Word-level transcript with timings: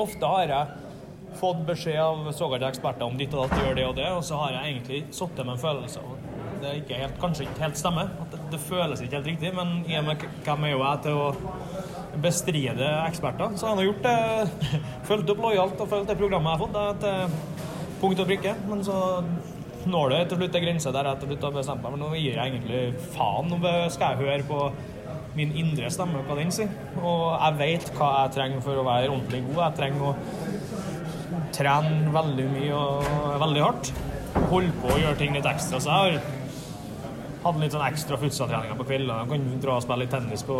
ofte 0.00 0.30
har 0.30 0.52
jeg 0.52 1.38
fått 1.38 1.64
beskjed 1.66 1.98
av 1.98 2.28
såkalte 2.36 2.68
eksperter 2.70 3.06
om 3.06 3.18
ditt 3.18 3.34
og 3.34 3.48
datt, 3.48 3.64
gjør 3.64 3.78
det 3.78 3.86
og 3.88 3.96
det, 3.98 4.10
og 4.14 4.22
så 4.26 4.38
har 4.42 4.54
jeg 4.54 4.72
egentlig 4.72 5.00
sittet 5.14 5.42
med 5.42 5.56
en 5.56 5.64
følelse 5.64 6.02
av 6.02 6.14
at 6.14 6.30
det 6.64 6.74
ikke 6.80 7.00
helt, 7.00 7.16
kanskje 7.20 7.46
ikke 7.46 7.64
helt 7.66 7.80
stemmer. 7.80 8.12
At 8.22 8.30
det, 8.32 8.40
det 8.54 8.60
føles 8.62 9.02
ikke 9.02 9.18
helt 9.18 9.30
riktig, 9.32 9.50
men 9.56 9.74
i 9.90 9.98
og 9.98 10.06
med 10.08 10.28
hvem 10.46 10.68
er 10.68 10.72
jo 10.74 10.84
jeg 10.84 11.02
til 11.04 11.18
å 11.20 11.26
bestride 12.24 12.90
eksperter, 13.08 13.56
så 13.58 13.70
har 13.70 13.82
jeg 13.82 13.90
gjort 13.90 14.06
det. 14.06 14.70
Fulgt 15.08 15.34
opp 15.34 15.42
lojalt 15.44 15.82
og 15.82 15.90
fulgt 15.90 16.12
det 16.12 16.18
programmet 16.20 16.52
jeg 16.52 16.56
har 16.56 16.64
fått, 16.64 16.78
det 16.78 16.94
til 17.02 18.00
punkt 18.00 18.22
og 18.22 18.30
prikke. 18.30 18.54
Men 18.70 18.84
så 18.86 18.98
når 19.90 20.14
det 20.14 20.20
til 20.30 20.40
slutt 20.40 20.58
en 20.58 20.64
grense 20.64 20.92
der 20.94 21.08
jeg 21.10 21.20
til 21.20 21.32
slutt 21.32 21.46
har 21.48 21.56
bestemt 21.58 21.84
meg, 21.84 21.96
men 21.96 22.04
nå 22.04 22.12
gir 22.14 22.38
jeg 22.38 22.52
egentlig 22.52 23.08
faen. 23.16 23.50
Nå 23.50 23.74
skal 23.92 24.14
jeg 24.14 24.22
høre 24.22 24.46
på 24.48 24.60
min 25.36 25.52
indre 25.58 25.90
stemme, 25.90 26.20
hva 26.28 26.36
den 26.38 26.52
sier. 26.54 26.70
Og 27.00 27.34
jeg 27.34 27.58
vet 27.60 27.90
hva 27.98 28.10
jeg 28.24 28.34
trenger 28.36 28.62
for 28.64 28.78
å 28.80 28.86
være 28.86 29.10
ordentlig 29.10 29.42
god. 29.48 29.60
Jeg 29.64 29.78
trenger 29.80 30.08
å 30.08 30.14
trene 31.54 32.12
veldig 32.14 32.46
mye 32.52 32.78
og 32.78 33.38
veldig 33.42 33.62
hardt. 33.64 33.92
Holde 34.50 34.72
på 34.82 34.90
å 34.94 34.98
gjøre 35.00 35.18
ting 35.20 35.36
litt 35.36 35.46
ekstra. 35.48 35.80
Så 35.82 35.90
jeg 35.90 36.18
har 36.18 36.32
hatt 37.44 37.58
litt 37.60 37.74
sånn 37.74 37.86
ekstra 37.86 38.18
futsaltreninger 38.20 38.78
på 38.78 38.86
kveldene. 38.88 39.20
Jeg 39.24 39.32
kan 39.34 39.62
dra 39.64 39.76
og 39.78 39.84
spille 39.84 40.04
litt 40.04 40.14
tennis 40.14 40.44
på, 40.48 40.58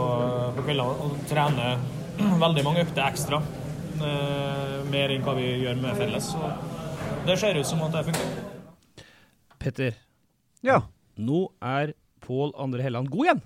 på 0.56 0.64
kveldene 0.66 1.06
og 1.08 1.20
trene 1.30 1.70
veldig 2.44 2.64
mange 2.66 2.84
økter 2.84 3.06
ekstra. 3.08 3.40
Eh, 3.94 4.78
mer 4.90 5.14
enn 5.14 5.24
hva 5.26 5.36
vi 5.38 5.48
gjør 5.64 5.78
med 5.82 5.96
felles. 5.98 6.32
Så 6.34 6.50
det 7.28 7.38
ser 7.40 7.56
ut 7.58 7.68
som 7.68 7.82
at 7.86 7.94
det 7.94 8.04
funker. 8.10 9.06
Petter, 9.64 9.94
Ja. 10.64 10.82
nå 11.16 11.46
er 11.62 11.94
Pål 12.24 12.52
André 12.60 12.82
Helland 12.84 13.08
god 13.12 13.26
igjen. 13.26 13.40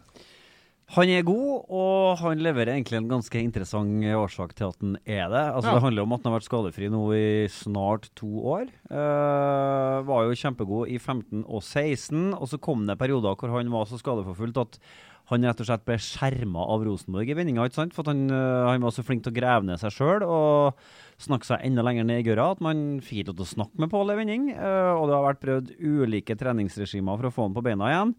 Han 0.94 1.10
er 1.12 1.24
god, 1.26 1.66
og 1.68 2.14
han 2.22 2.40
leverer 2.40 2.72
egentlig 2.72 2.96
en 2.96 3.10
ganske 3.10 3.40
interessant 3.44 4.06
årsak 4.16 4.54
til 4.56 4.70
at 4.70 4.78
han 4.80 4.94
er 5.04 5.26
det. 5.28 5.42
Altså, 5.52 5.68
Ja. 5.68 5.74
Det 5.76 5.84
handler 5.84 6.06
om 6.06 6.14
at 6.16 6.22
han 6.22 6.32
har 6.32 6.38
vært 6.38 6.48
skadefri 6.48 6.88
nå 6.88 7.02
i 7.12 7.26
snart 7.52 8.08
to 8.16 8.30
år. 8.40 8.70
Uh, 8.88 10.00
var 10.08 10.24
jo 10.24 10.38
kjempegod 10.38 10.88
i 10.88 10.96
15 10.96 11.44
og 11.44 11.60
16, 11.60 12.32
og 12.32 12.48
så 12.48 12.56
kom 12.58 12.86
det 12.88 12.96
perioder 12.96 13.36
hvor 13.36 13.52
han 13.52 13.68
var 13.70 13.84
så 13.84 14.00
skadeforfulgt 14.00 14.56
at 14.64 14.80
han 15.28 15.44
rett 15.44 15.60
og 15.60 15.68
slett 15.68 15.84
ble 15.84 15.98
skjerma 16.00 16.64
av 16.72 16.86
Rosenborg 16.88 17.28
i 17.28 17.36
vendinga. 17.36 17.68
For 17.92 18.08
han, 18.08 18.30
eh, 18.32 18.68
han 18.72 18.80
var 18.80 18.96
så 18.96 19.04
flink 19.04 19.26
til 19.26 19.34
å 19.34 19.36
grave 19.36 19.68
ned 19.68 19.76
seg 19.76 19.92
sjøl 19.92 20.24
og 20.24 20.78
snakke 21.20 21.44
seg 21.44 21.66
enda 21.68 21.84
lenger 21.84 22.08
ned 22.08 22.22
i 22.22 22.28
gørra 22.30 22.52
at 22.54 22.62
man 22.64 23.02
fikk 23.04 23.26
ikke 23.26 23.34
lov 23.34 23.36
til 23.42 23.44
å 23.44 23.52
snakke 23.52 23.78
med 23.84 23.90
Pål 23.92 24.14
i 24.14 24.20
vending. 24.22 24.50
eh, 24.56 24.92
og 24.96 25.04
det 25.10 25.16
har 25.18 25.26
vært 25.28 25.44
prøvd 25.44 25.74
ulike 25.84 26.32
treningsregimer 26.38 27.20
for 27.20 27.28
å 27.28 27.34
få 27.34 27.42
han 27.44 27.52
på 27.60 27.66
beina 27.68 27.92
igjen. 27.92 28.14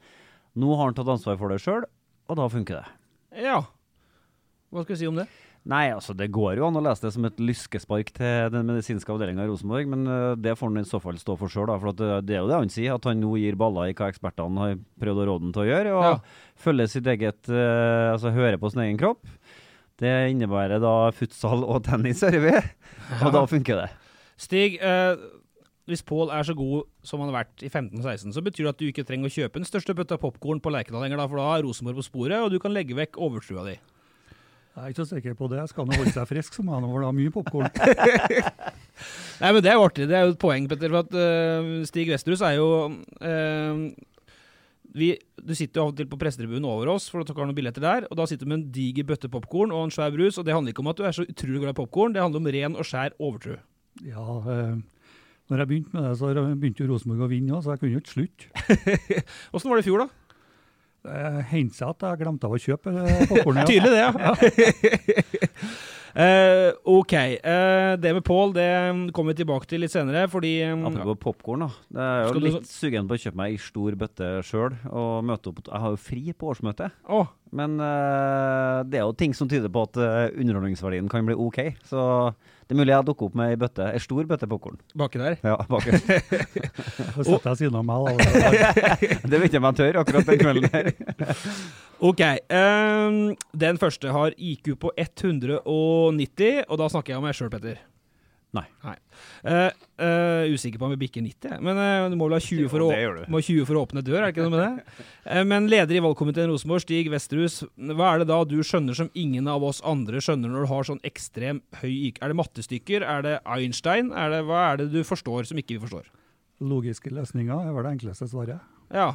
Nå 0.59 0.75
har 0.77 0.85
han 0.85 0.93
tatt 0.93 1.09
ansvar 1.09 1.37
for 1.39 1.49
det 1.49 1.61
sjøl, 1.65 1.81
og 2.29 2.37
da 2.39 2.47
funker 2.53 2.79
det. 2.83 3.43
Ja. 3.43 3.59
Hva 4.69 4.83
skal 4.85 4.93
vi 4.95 4.99
si 5.01 5.07
om 5.09 5.17
det? 5.17 5.25
Nei, 5.69 5.89
altså 5.91 6.13
det 6.15 6.29
går 6.33 6.55
jo 6.57 6.67
an 6.69 6.77
å 6.79 6.81
lese 6.81 7.03
det 7.03 7.11
som 7.13 7.25
et 7.27 7.39
lyskespark 7.43 8.13
til 8.15 8.47
den 8.53 8.63
medisinske 8.69 9.11
avdelinga 9.11 9.43
i 9.43 9.49
Rosenborg, 9.49 9.89
men 9.91 10.05
eh, 10.07 10.35
det 10.39 10.53
får 10.57 10.69
han 10.71 10.79
i 10.81 10.87
så 10.87 11.01
fall 11.03 11.17
stå 11.19 11.35
for 11.37 11.51
sjøl. 11.51 11.67
For 11.81 11.91
at 11.91 11.99
det, 11.99 12.09
det 12.29 12.37
er 12.37 12.43
jo 12.45 12.49
det 12.51 12.59
han 12.61 12.71
sier, 12.73 12.95
at 12.95 13.07
han 13.09 13.19
nå 13.21 13.33
gir 13.41 13.57
baller 13.59 13.89
i 13.91 13.95
hva 13.97 14.07
ekspertene 14.13 14.63
har 14.63 14.77
prøvd 15.03 15.19
å 15.19 15.27
råde 15.29 15.49
han 15.49 15.55
til 15.57 15.65
å 15.65 15.69
gjøre. 15.69 15.95
Og 15.97 16.05
Ja. 16.07 16.13
følge 16.63 16.87
sitt 16.95 17.09
eget 17.11 17.49
eh, 17.51 18.07
Altså 18.13 18.31
høre 18.33 18.57
på 18.61 18.71
sin 18.71 18.85
egen 18.87 19.01
kropp. 19.01 19.27
Det 19.99 20.13
innebærer 20.31 20.79
da 20.79 20.93
futsal 21.11 21.65
og 21.67 21.83
tennis, 21.89 22.23
hører 22.23 22.45
vi. 22.45 22.55
Og 23.19 23.33
da 23.35 23.43
funker 23.51 23.81
det. 23.83 23.89
Stig, 24.39 24.79
eh, 24.79 25.19
hvis 25.89 26.05
Pål 26.05 26.31
er 26.35 26.45
så 26.45 26.55
god 26.57 26.87
som 27.05 27.23
han 27.23 27.31
har 27.31 27.41
vært 27.41 27.63
i 27.65 27.69
15-16, 27.69 28.33
så 28.35 28.43
betyr 28.45 28.67
det 28.67 28.73
at 28.73 28.81
du 28.81 28.87
ikke 28.89 29.05
trenger 29.07 29.29
å 29.29 29.33
kjøpe 29.33 29.61
den 29.61 29.67
største 29.67 29.95
bøtta 29.97 30.19
popkorn 30.21 30.61
på 30.63 30.73
Lerkendal 30.73 31.05
lenger, 31.05 31.21
da, 31.21 31.29
for 31.29 31.41
da 31.41 31.47
er 31.55 31.65
Rosenborg 31.65 31.99
på 31.99 32.09
sporet, 32.09 32.37
og 32.39 32.53
du 32.53 32.59
kan 32.61 32.75
legge 32.75 32.97
vekk 32.97 33.17
overtrua 33.19 33.65
di. 33.67 33.79
Jeg 34.79 34.85
er 34.85 34.93
ikke 34.93 35.03
så 35.03 35.17
sikker 35.17 35.33
på 35.35 35.49
det. 35.51 35.63
Skal 35.67 35.83
han 35.83 35.97
holde 35.97 36.13
seg 36.15 36.27
frisk, 36.29 36.53
så 36.55 36.63
må 36.63 36.77
han 36.77 36.85
ha 36.87 37.09
mye 37.11 37.33
popkorn. 37.33 37.67
Nei, 39.41 39.49
men 39.49 39.63
det 39.63 39.71
er 39.71 39.75
jo 39.75 39.87
artig. 39.87 40.05
Det 40.07 40.15
er 40.15 40.27
jo 40.27 40.35
et 40.35 40.39
poeng, 40.39 40.69
Petter. 40.71 40.93
For 40.93 41.03
at 41.03 41.17
uh, 41.17 41.71
Stig 41.89 42.11
Westerhus 42.13 42.43
er 42.47 42.55
jo 42.55 42.69
uh, 42.87 43.81
vi, 44.95 45.09
Du 45.43 45.51
sitter 45.57 45.81
jo 45.81 45.85
av 45.85 45.91
og 45.91 45.97
til 45.99 46.07
på 46.09 46.19
pressetribunen 46.21 46.67
over 46.69 46.93
oss, 46.93 47.09
for 47.11 47.25
dere 47.27 47.35
har 47.41 47.49
noen 47.49 47.57
billetter 47.57 47.83
der. 47.83 48.07
Og 48.07 48.21
da 48.21 48.27
sitter 48.29 48.47
du 48.47 48.53
med 48.53 48.61
en 48.61 48.69
diger 48.77 49.07
bøtte 49.09 49.31
popkorn 49.31 49.73
og 49.75 49.87
en 49.87 49.93
svær 49.95 50.13
brus. 50.15 50.39
Og 50.39 50.47
det 50.47 50.55
handler 50.55 50.75
ikke 50.75 50.85
om 50.85 50.93
at 50.93 51.01
du 51.01 51.03
er 51.09 51.17
så 51.17 51.27
utrolig 51.27 51.65
glad 51.65 51.75
i 51.75 51.79
popkorn, 51.81 52.15
det 52.15 52.23
handler 52.23 52.43
om 52.43 52.49
ren 52.55 52.79
og 52.79 52.87
skjær 52.87 53.17
overtro. 53.19 53.59
Ja, 54.05 54.25
eh, 54.53 54.79
når 55.49 55.63
jeg 55.63 55.69
begynte 55.69 55.95
med 55.97 56.03
det, 56.05 56.15
så 56.19 56.31
begynte 56.61 56.83
jo 56.83 56.89
Rosenborg 56.91 57.25
å 57.25 57.29
vinne 57.31 57.55
òg, 57.57 57.63
så 57.65 57.73
jeg 57.73 57.81
kunne 57.81 57.95
jo 57.95 58.01
ikke 58.03 58.15
slutte. 58.15 58.43
Åssen 59.57 59.71
var 59.71 59.79
det 59.79 59.85
i 59.85 59.87
fjor, 59.89 60.03
da? 60.03 60.29
Det 61.09 61.45
hendte 61.53 61.77
seg 61.79 61.93
at 61.93 62.05
jeg 62.05 62.19
glemte 62.19 62.49
av 62.49 62.53
å 62.53 62.59
kjøpe 62.59 62.91
eh, 62.91 63.23
popkornet. 63.31 63.69
Tydelig 63.71 63.91
det, 63.95 64.01
ja. 64.03 64.11
Eh, 66.15 66.69
OK. 66.89 67.13
Uh, 67.13 67.93
det 68.01 68.13
med 68.15 68.23
Pål 68.25 68.53
det 68.55 68.67
kommer 69.13 69.33
vi 69.33 69.41
tilbake 69.43 69.69
til 69.69 69.83
litt 69.83 69.93
senere, 69.93 70.25
fordi 70.31 70.53
um, 70.71 70.85
Apropos 70.89 71.19
popkorn, 71.23 71.65
da. 71.67 71.69
Det 71.89 72.05
er 72.05 72.21
jo 72.23 72.33
litt 72.39 72.53
du- 72.53 72.59
litt 72.59 72.71
sugen 72.71 73.09
på 73.09 73.17
å 73.17 73.21
kjøpe 73.23 73.39
meg 73.41 73.53
ei 73.53 73.59
stor 73.61 73.97
bøtte 73.99 74.29
sjøl 74.47 74.77
og 74.89 75.25
møte 75.27 75.51
opp. 75.51 75.61
Jeg 75.67 75.83
har 75.85 75.95
jo 75.95 76.01
fri 76.01 76.23
på 76.33 76.53
årsmøtet. 76.53 76.95
Oh. 77.09 77.27
Men 77.55 77.79
uh, 77.81 78.85
det 78.85 78.99
er 78.99 79.05
jo 79.07 79.15
ting 79.17 79.33
som 79.33 79.49
tyder 79.49 79.71
på 79.73 79.83
at 79.87 79.97
underholdningsverdien 80.37 81.09
kan 81.09 81.25
bli 81.25 81.37
OK. 81.37 81.61
Så 81.89 82.01
det 82.69 82.75
er 82.75 82.81
mulig 82.83 82.93
jeg 82.93 83.05
dukker 83.07 83.29
opp 83.31 83.37
med 83.39 83.49
ei 83.55 83.57
bøtte, 83.57 83.87
ei 83.89 84.01
stor 84.03 84.27
bøtte 84.29 84.45
popkorn. 84.49 84.77
baki 84.93 85.17
der. 85.21 85.39
Ja, 85.41 85.55
baki. 85.69 85.95
Så 85.97 87.25
setter 87.29 87.55
jeg 87.55 87.61
siden 87.63 87.79
av 87.81 87.85
meg. 87.89 88.21
Det 89.31 89.41
vet 89.41 89.53
jeg 89.55 89.61
om 89.61 89.69
jeg 89.71 89.79
tør 89.81 90.01
akkurat 90.03 90.29
den 90.29 90.43
kvelden 90.43 90.69
her. 90.73 90.91
OK. 91.99 92.21
Um, 92.47 93.35
den 93.51 93.79
første 93.81 94.11
har 94.15 94.35
IQ 94.37 94.73
på 94.79 94.91
190, 94.95 96.65
og 96.67 96.79
da 96.79 96.89
snakker 96.91 97.13
jeg 97.13 97.19
om 97.19 97.27
meg 97.27 97.35
sjøl, 97.35 97.51
Petter. 97.51 97.81
Nei. 98.55 98.63
Nei. 98.81 98.95
Uh, 99.45 99.67
uh, 100.01 100.45
usikker 100.49 100.81
på 100.81 100.87
om 100.87 100.93
vi 100.95 101.03
bikker 101.03 101.21
90, 101.21 101.51
jeg. 101.51 101.61
men 101.61 101.77
uh, 101.77 102.07
du 102.09 102.15
må 102.17 102.25
vel 102.25 102.39
ha 102.39 102.41
20 102.41 102.71
for, 102.71 102.81
å, 102.81 103.27
må 103.29 103.43
20 103.45 103.67
for 103.69 103.77
å 103.77 103.83
åpne 103.85 104.01
dør, 104.01 104.23
er 104.23 104.25
det 104.25 104.33
ikke 104.33 104.47
noe 104.47 104.55
med 104.55 104.63
det? 104.63 105.05
Eh, 105.29 105.43
men 105.45 105.67
leder 105.69 105.93
i 105.93 106.01
valgkomiteen 106.01 106.49
Rosenborg, 106.49 106.81
Stig 106.81 107.11
Vesterhus, 107.13 107.59
hva 107.77 108.07
er 108.15 108.23
det 108.23 108.29
da 108.31 108.39
du 108.49 108.55
skjønner 108.65 108.97
som 108.97 109.11
ingen 109.13 109.45
av 109.51 109.61
oss 109.67 109.83
andre 109.85 110.17
skjønner 110.25 110.49
når 110.49 110.65
du 110.65 110.69
har 110.71 110.87
sånn 110.87 111.01
ekstrem 111.05 111.59
høy 111.83 111.91
IQ? 111.91 112.17
Er 112.23 112.33
det 112.33 112.39
mattestykker? 112.39 113.05
Er 113.05 113.25
det 113.27 113.35
Einstein? 113.45 114.09
Er 114.17 114.33
det, 114.33 114.39
hva 114.49 114.63
er 114.71 114.81
det 114.81 114.87
du 114.95 115.03
forstår 115.05 115.51
som 115.51 115.61
ikke 115.61 115.75
vi 115.75 115.83
forstår? 115.83 116.09
Logiske 116.65 117.13
løsninger 117.13 117.69
er 117.69 117.75
vel 117.75 117.85
det 117.85 117.93
enkleste 117.99 118.25
svaret. 118.31 118.65
Ja. 118.89 119.11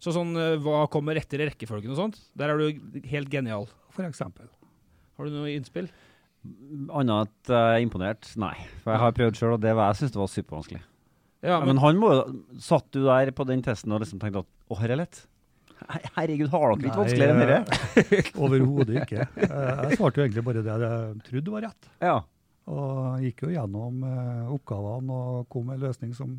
Så 0.00 0.14
sånn, 0.16 0.30
eh, 0.40 0.54
hva 0.64 0.86
kommer 0.92 1.18
etter 1.20 1.42
i 1.42 1.48
rekkefølgen 1.50 1.92
og 1.92 1.98
sånt? 1.98 2.20
Der 2.38 2.52
er 2.54 2.60
du 2.60 3.00
helt 3.10 3.28
genial. 3.32 3.66
For 3.92 4.06
eksempel. 4.08 4.48
Har 5.18 5.28
du 5.28 5.34
noe 5.34 5.50
innspill? 5.52 5.90
Annet 6.88 7.28
at 7.28 7.50
jeg 7.52 7.74
er 7.82 7.82
imponert? 7.84 8.30
Nei. 8.40 8.54
For 8.80 8.94
jeg 8.94 9.02
har 9.02 9.12
prøvd 9.18 9.36
sjøl, 9.36 9.56
og 9.58 9.60
det 9.60 9.74
var, 9.76 9.90
jeg 9.92 10.00
syns 10.00 10.14
det 10.14 10.22
var 10.22 10.30
supervanskelig. 10.32 10.80
Ja, 11.44 11.58
men, 11.64 11.78
han 11.80 11.96
må 11.96 12.10
jo 12.12 12.22
Satt 12.60 12.90
du 12.92 12.98
der 13.06 13.30
på 13.32 13.46
den 13.48 13.62
testen 13.64 13.92
og 13.96 14.02
liksom 14.02 14.18
tenkte 14.20 14.42
at 14.42 14.48
å, 14.68 14.76
her 14.80 14.92
er 14.92 15.00
lett? 15.00 15.22
Herregud, 16.16 16.50
har 16.52 16.74
dere 16.74 16.90
ikke 16.90 16.98
vanskeligere 17.00 17.32
enn 17.32 17.48
dette? 17.48 17.78
eh, 18.18 18.26
Overhodet 18.44 18.98
ikke. 19.04 19.24
Eh, 19.40 19.84
Jeg 19.88 19.96
svarte 20.00 20.20
jo 20.20 20.26
egentlig 20.26 20.44
bare 20.44 20.64
det 20.66 20.74
jeg 20.82 21.22
trodde 21.30 21.54
var 21.54 21.64
rett. 21.68 21.88
Ja. 22.04 22.16
Og 22.70 23.24
gikk 23.24 23.46
jo 23.46 23.52
gjennom 23.54 24.02
eh, 24.04 24.50
oppgavene 24.56 25.16
og 25.16 25.48
kom 25.52 25.70
med 25.70 25.78
en 25.80 25.86
løsning 25.88 26.12
som 26.16 26.36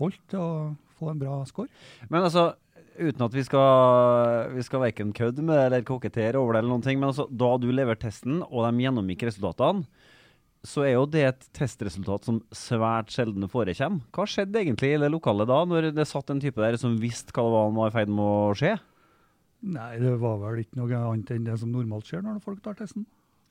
holdt 0.00 0.20
til 0.32 0.40
å 0.44 0.50
få 0.98 1.08
en 1.14 1.20
bra 1.24 1.38
score. 1.48 1.68
Men 2.12 2.26
altså, 2.28 2.50
uten 2.98 3.26
at 3.26 3.34
vi 3.34 3.44
skal, 3.46 4.54
vi 4.54 4.64
skal 4.66 4.82
verken 4.84 5.12
kødde 5.16 5.44
med 5.44 5.56
det 5.58 5.66
eller 5.68 5.86
kokettere 5.86 6.40
over 6.40 6.54
det, 6.54 6.62
eller 6.62 6.74
noen 6.74 6.84
ting, 6.86 7.00
men 7.00 7.10
altså, 7.10 7.26
da 7.30 7.54
du 7.60 7.68
leverte 7.72 8.06
testen, 8.06 8.42
og 8.46 8.66
de 8.66 8.84
gjennomgikk 8.84 9.26
resultatene, 9.28 9.86
så 10.64 10.86
er 10.86 10.94
jo 10.94 11.04
det 11.10 11.24
et 11.28 11.42
testresultat 11.56 12.24
som 12.24 12.38
svært 12.56 13.12
sjelden 13.12 13.44
forekommer. 13.52 14.00
Hva 14.16 14.24
skjedde 14.28 14.62
egentlig 14.62 14.94
i 14.94 15.00
det 15.02 15.10
lokalet 15.12 15.50
da, 15.50 15.58
når 15.68 15.90
det 15.92 16.06
satt 16.08 16.32
en 16.32 16.40
type 16.40 16.60
der 16.62 16.78
som 16.80 16.96
visste 17.00 17.34
hva 17.36 17.44
det 17.44 17.52
var 17.52 17.66
han 17.68 17.76
var 17.76 17.92
i 17.92 17.96
ferd 17.98 18.14
med 18.14 18.24
å 18.24 18.54
skje? 18.56 18.72
Nei, 19.74 19.90
det 20.00 20.14
var 20.20 20.40
vel 20.40 20.62
ikke 20.62 20.80
noe 20.80 21.02
annet 21.12 21.34
enn 21.34 21.44
det 21.46 21.58
som 21.60 21.72
normalt 21.72 22.08
skjer 22.08 22.24
når 22.24 22.40
folk 22.44 22.64
tar 22.64 22.76
testen. 22.80 23.04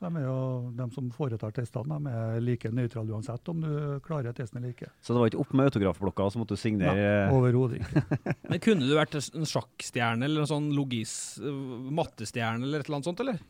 De, 0.04 0.10
er 0.20 0.26
jo, 0.26 0.38
de 0.76 0.88
som 0.92 1.08
foretar 1.16 1.54
testene, 1.56 2.00
de 2.04 2.12
er 2.12 2.44
like 2.44 2.72
nøytrale 2.76 3.14
uansett 3.16 3.52
om 3.54 3.62
du 3.64 3.72
klarer 4.04 4.36
testen 4.36 4.60
eller 4.60 4.74
ikke. 4.74 4.90
Så 5.00 5.16
det 5.16 5.22
var 5.22 5.32
ikke 5.32 5.44
opp 5.44 5.56
med 5.56 5.70
autografblokka, 5.72 6.28
så 6.34 6.42
måtte 6.42 6.58
du 6.58 6.62
signere 6.62 6.94
Nei, 6.98 7.32
overhodet 7.32 7.80
ikke. 7.80 8.04
Men 8.52 8.64
kunne 8.64 8.90
du 8.90 8.94
vært 8.98 9.16
en 9.20 9.48
sjakkstjerne 9.48 10.28
eller 10.28 10.44
en 10.44 10.52
sånn 10.52 10.70
logis, 10.76 11.16
eh, 11.40 11.64
mattestjerne 11.96 12.68
eller 12.68 12.84
et 12.84 12.90
eller 12.90 13.00
annet 13.00 13.12
sånt, 13.12 13.24
eller? 13.24 13.42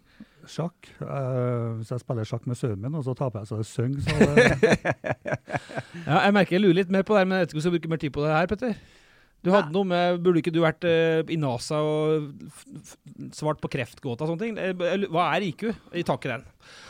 Sjakk. 0.50 0.90
Uh, 1.00 1.80
hvis 1.80 1.94
jeg 1.94 2.04
spiller 2.04 2.28
sjakk 2.28 2.46
med 2.52 2.60
sønnen 2.60 2.84
min, 2.84 3.00
og 3.00 3.06
så 3.08 3.16
taper 3.18 3.42
jeg 3.42 3.50
så 3.50 3.62
jeg 3.62 3.70
synger, 3.72 4.02
så 4.04 4.14
det, 4.36 4.74
Ja, 6.10 6.20
jeg 6.26 6.36
merker 6.36 6.58
jeg 6.58 6.66
lurer 6.66 6.82
litt 6.84 6.92
mer 6.94 7.08
på 7.08 7.16
det 7.16 7.24
her, 7.24 7.30
men 7.32 7.40
jeg 7.40 7.48
vet 7.48 7.54
ikke 7.54 7.58
om 7.58 7.62
vi 7.62 7.66
skal 7.68 7.76
bruke 7.78 7.94
mer 7.96 8.04
tid 8.04 8.14
på 8.14 8.26
det 8.26 8.36
her, 8.36 8.52
Petter. 8.52 8.84
Du 9.44 9.50
hadde 9.52 9.74
noe 9.76 9.84
med, 9.88 10.22
Burde 10.24 10.40
ikke 10.40 10.54
du 10.56 10.62
vært 10.64 10.86
uh, 10.88 11.20
i 11.28 11.36
NASA 11.40 11.82
og 11.84 12.30
f 12.48 12.62
f 12.80 12.94
svart 13.36 13.60
på 13.64 13.70
kreftgåta 13.74 14.24
og 14.24 14.30
sånne 14.32 14.40
ting? 14.46 14.56
Eh, 14.58 15.08
Hva 15.12 15.26
er 15.36 15.44
IQ? 15.50 15.66
I 16.00 16.04
tak 16.08 16.24
i 16.28 16.32
den. 16.32 16.46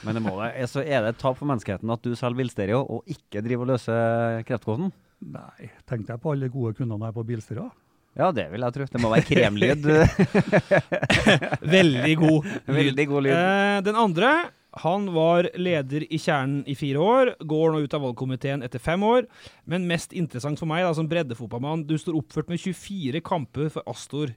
Men 0.06 0.20
det 0.20 0.22
må 0.26 0.36
det. 0.38 0.52
Eh, 0.62 0.68
Så 0.70 0.84
er 0.86 1.02
det 1.08 1.16
et 1.16 1.22
tap 1.24 1.40
for 1.40 1.50
menneskeheten 1.50 1.90
at 1.94 2.04
du 2.06 2.14
selger 2.20 2.38
bilstereo 2.44 2.84
og 2.86 3.10
ikke 3.10 3.42
driver 3.46 3.66
og 3.66 3.72
løser 3.74 4.44
kreftgåten? 4.48 4.92
Nei, 5.34 5.72
tenkte 5.90 6.14
jeg 6.14 6.22
på 6.22 6.34
alle 6.36 6.52
gode 6.54 6.76
kundene 6.78 7.10
her 7.10 7.16
på 7.16 7.26
bilstereo. 7.26 7.70
Ja, 8.14 8.28
det 8.36 8.44
vil 8.54 8.62
jeg 8.62 8.76
tro. 8.76 8.86
Det 8.94 9.00
må 9.02 9.10
være 9.10 9.26
kremlyd. 9.26 9.88
Veldig 11.74 12.16
god 12.20 12.44
lyd. 12.52 12.76
Veldig 12.78 13.06
god 13.10 13.26
lyd. 13.26 13.34
Eh, 13.38 13.78
den 13.88 13.98
andre, 13.98 14.34
han 14.82 15.06
var 15.14 15.50
leder 15.60 16.06
i 16.10 16.18
Kjernen 16.18 16.64
i 16.70 16.74
fire 16.76 16.98
år, 16.98 17.34
går 17.46 17.74
nå 17.76 17.84
ut 17.84 17.94
av 17.94 18.02
valgkomiteen 18.08 18.64
etter 18.66 18.82
fem 18.82 19.04
år. 19.06 19.28
Men 19.70 19.86
mest 19.90 20.16
interessant 20.18 20.58
for 20.58 20.70
meg 20.70 20.82
da, 20.86 20.94
som 20.98 21.10
breddefotballmann, 21.12 21.86
du 21.86 21.94
står 22.02 22.18
oppført 22.18 22.50
med 22.50 22.62
24 22.62 23.22
kamper 23.26 23.70
for 23.74 23.86
Astor. 23.90 24.34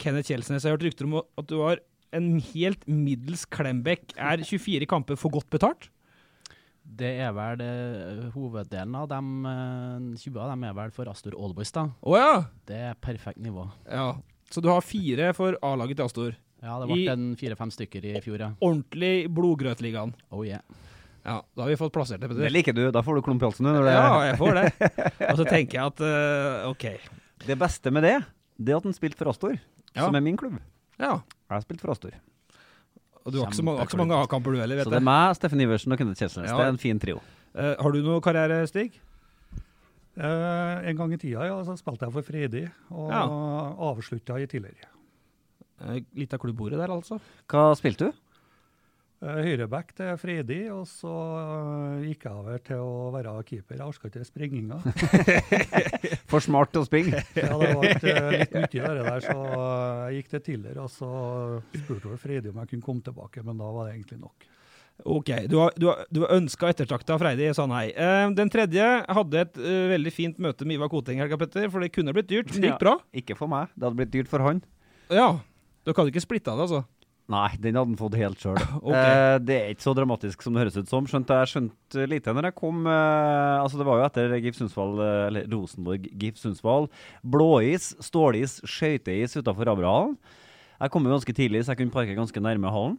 Kenneth 0.00 0.30
Kjelsnes, 0.30 0.64
jeg 0.64 0.72
har 0.72 0.78
hørt 0.78 0.86
rykter 0.88 1.08
om 1.08 1.18
at 1.20 1.50
du 1.50 1.58
var 1.60 1.82
en 2.14 2.38
helt 2.52 2.86
middels 2.88 3.44
Klembekk. 3.44 4.14
Er 4.16 4.40
24 4.46 4.88
kamper 4.88 5.18
for 5.20 5.34
godt 5.34 5.50
betalt? 5.52 5.90
Det 6.84 7.14
er 7.24 7.32
vel 7.32 7.56
det, 7.60 7.70
hoveddelen 8.34 8.96
av 8.98 9.08
dem, 9.08 9.28
eh, 9.48 10.16
20 10.20 10.40
av 10.40 10.50
dem 10.52 10.64
er 10.68 10.74
vel 10.76 10.90
for 10.92 11.08
Astor 11.08 11.32
Allboys, 11.36 11.72
da. 11.72 11.88
Oh, 12.02 12.16
ja. 12.16 12.44
Det 12.68 12.76
er 12.76 12.94
perfekt 13.00 13.40
nivå. 13.40 13.68
ja. 13.90 14.14
Så 14.52 14.60
du 14.62 14.68
har 14.68 14.84
fire 14.84 15.32
for 15.34 15.56
A-laget 15.64 15.96
til 15.96 16.04
Astor. 16.04 16.34
Ja, 16.64 16.78
det 16.80 16.88
ble 16.88 17.04
en 17.12 17.24
fire-fem 17.36 17.70
stykker 17.74 18.04
i 18.08 18.14
fjor, 18.24 18.40
ja. 18.40 18.50
Ordentlig 18.64 19.28
blodgrøtligaen. 19.36 20.14
Oh 20.32 20.44
yeah. 20.46 20.62
Ja, 21.24 21.38
da 21.56 21.62
har 21.64 21.70
vi 21.72 21.76
fått 21.80 21.92
plassert 21.92 22.20
det. 22.20 22.28
Det 22.36 22.50
liker 22.52 22.74
du. 22.76 22.82
Da 22.92 23.00
får 23.04 23.16
du 23.18 23.22
klump 23.24 23.42
i 23.42 23.46
halsen. 23.48 23.64
Når 23.68 23.84
det, 23.86 23.92
Ja, 23.96 24.08
jeg 24.28 24.38
får 24.40 24.58
det. 24.58 24.64
Og 25.30 25.38
så 25.40 25.46
tenker 25.48 25.78
jeg 25.78 25.84
at 25.92 26.02
uh, 26.04 26.68
OK. 26.70 26.84
det 27.48 27.56
beste 27.60 27.92
med 27.94 28.04
det, 28.04 28.14
det 28.60 28.74
er 28.74 28.80
at 28.80 28.88
han 28.88 28.96
spilte 28.96 29.20
for 29.20 29.32
Astor, 29.32 29.56
Ja. 29.94 30.06
som 30.06 30.16
er 30.18 30.24
min 30.24 30.36
klubb. 30.40 30.56
Ja. 31.00 31.18
Jeg 31.48 31.54
har 31.56 31.64
spilt 31.64 31.80
for 31.84 31.92
Astor. 31.94 32.16
Og 33.24 33.32
du 33.32 33.38
har 33.40 33.48
ikke 33.48 33.56
så 33.56 33.64
mange, 33.64 33.84
ikke 33.86 33.96
så 33.96 34.02
mange 34.02 34.16
A-kamper 34.20 34.52
du 34.52 34.60
heller, 34.60 34.82
Så 34.84 34.92
det 34.92 35.00
er 35.00 35.06
meg, 35.08 35.32
Steffen 35.38 35.60
Iversen 35.64 35.92
og 35.96 36.00
Kenneth 36.00 36.20
Kjelsnes. 36.20 36.50
Ja. 36.50 36.56
Det 36.60 36.66
er 36.66 36.74
en 36.74 36.80
fin 36.82 37.00
trio. 37.00 37.22
Uh, 37.56 37.72
har 37.80 37.92
du 37.96 38.02
noe 38.04 38.20
karriere, 38.24 38.60
Stig? 38.68 38.98
Uh, 40.14 40.84
en 40.86 40.96
gang 40.98 41.12
i 41.16 41.18
tida 41.18 41.48
ja, 41.48 41.56
så 41.66 41.74
spilte 41.80 42.06
jeg 42.06 42.14
for 42.14 42.22
Freidig, 42.26 42.66
og 42.94 43.08
Ja. 43.10 43.24
avslutta 43.88 44.36
i 44.38 44.46
tidligere. 44.46 44.92
Eh, 45.82 46.04
litt 46.14 46.34
av 46.34 46.42
klubbordet 46.42 46.78
der, 46.78 46.92
altså. 46.94 47.18
Hva 47.50 47.72
spilte 47.78 48.10
du? 48.10 48.24
Eh, 49.24 49.40
Høyreback 49.46 49.94
til 49.96 50.16
Freidig, 50.20 50.60
og 50.74 50.84
så 50.88 51.12
eh, 51.40 52.08
gikk 52.10 52.26
jeg 52.26 52.40
over 52.40 52.64
til 52.66 52.82
å 52.82 53.12
være 53.14 53.34
keeper. 53.48 53.78
Jeg 53.78 53.86
orka 53.86 54.10
ikke 54.10 54.24
springinga. 54.28 54.80
For 56.32 56.44
smart 56.44 56.74
til 56.74 56.82
å 56.82 56.88
springe. 56.88 57.22
Ja, 57.38 57.54
det 57.60 57.70
var 57.70 57.86
litt, 57.86 58.04
eh, 58.10 58.32
litt 58.42 58.58
mye 58.58 58.90
av 58.90 58.98
det 58.98 59.06
der, 59.06 59.24
så 59.24 59.38
jeg 60.10 60.18
gikk 60.18 60.34
til 60.34 60.44
Tiller, 60.50 60.82
og 60.82 60.90
så 60.92 61.12
spurte 61.78 62.10
vel 62.10 62.20
Freidig 62.20 62.52
om 62.52 62.60
jeg 62.62 62.74
kunne 62.74 62.88
komme 62.90 63.06
tilbake, 63.06 63.46
men 63.46 63.62
da 63.62 63.70
var 63.78 63.88
det 63.88 63.96
egentlig 63.96 64.20
nok. 64.26 64.50
Ok, 65.10 65.30
du 65.50 65.56
har, 65.58 65.72
du 65.74 65.88
har, 65.90 66.04
du 66.06 66.20
har 66.22 66.36
ønska 66.36 66.68
ettertrakta 66.70 67.16
Freidig, 67.18 67.48
sa 67.56 67.64
nei. 67.70 67.88
Eh, 67.96 68.26
den 68.36 68.52
tredje 68.52 68.84
hadde 69.16 69.40
et 69.40 69.58
uh, 69.58 69.88
veldig 69.90 70.12
fint 70.14 70.38
møte 70.42 70.68
med 70.68 70.78
Ivar 70.78 70.92
Koteng, 70.92 71.18
Helga 71.22 71.40
Petter, 71.40 71.66
for 71.72 71.82
det 71.82 71.90
kunne 71.96 72.14
blitt 72.14 72.28
dyrt, 72.30 72.52
men 72.52 72.60
det 72.60 72.70
gikk 72.74 72.84
bra. 72.84 72.98
Ikke 73.24 73.38
for 73.38 73.50
meg. 73.50 73.72
Det 73.74 73.88
hadde 73.88 73.98
blitt 74.02 74.14
dyrt 74.14 74.30
for 74.30 74.44
han. 74.44 74.62
Ja. 75.10 75.32
Dere 75.84 76.04
du 76.04 76.12
ikke 76.12 76.24
splitte 76.24 76.52
det, 76.52 76.66
altså? 76.66 76.84
Nei, 77.32 77.54
den 77.56 77.78
hadde 77.78 77.88
han 77.88 77.96
fått 77.96 78.16
helt 78.20 78.40
sjøl. 78.40 78.58
okay. 78.84 78.98
eh, 79.00 79.38
det 79.40 79.56
er 79.56 79.70
ikke 79.72 79.86
så 79.86 79.94
dramatisk 79.96 80.44
som 80.44 80.52
det 80.56 80.64
høres 80.64 80.76
ut 80.76 80.90
som. 80.90 81.06
Skjønte 81.08 81.38
jeg 81.40 81.52
skjønte 81.54 82.06
lite 82.10 82.34
når 82.36 82.50
jeg 82.50 82.56
kom 82.58 82.82
eh, 82.84 83.62
Altså 83.62 83.80
Det 83.80 83.86
var 83.88 84.02
jo 84.02 84.08
etter 84.10 84.34
GIF 84.44 84.58
Sundsvall, 84.58 84.92
eh, 85.00 85.22
eller 85.30 85.48
Rosenborg 85.54 86.10
GIF 86.20 86.40
Sundsvall. 86.42 86.90
Blåis, 87.24 87.94
stålis, 88.04 88.58
skøyteis 88.68 89.38
utafor 89.40 89.72
Abrahallen. 89.72 90.18
Jeg 90.82 90.92
kom 90.92 91.06
jo 91.06 91.14
ganske 91.14 91.36
tidlig, 91.36 91.64
så 91.64 91.72
jeg 91.72 91.80
kunne 91.80 91.94
parke 91.94 92.16
ganske 92.18 92.44
nærme 92.44 92.72
hallen. 92.74 92.98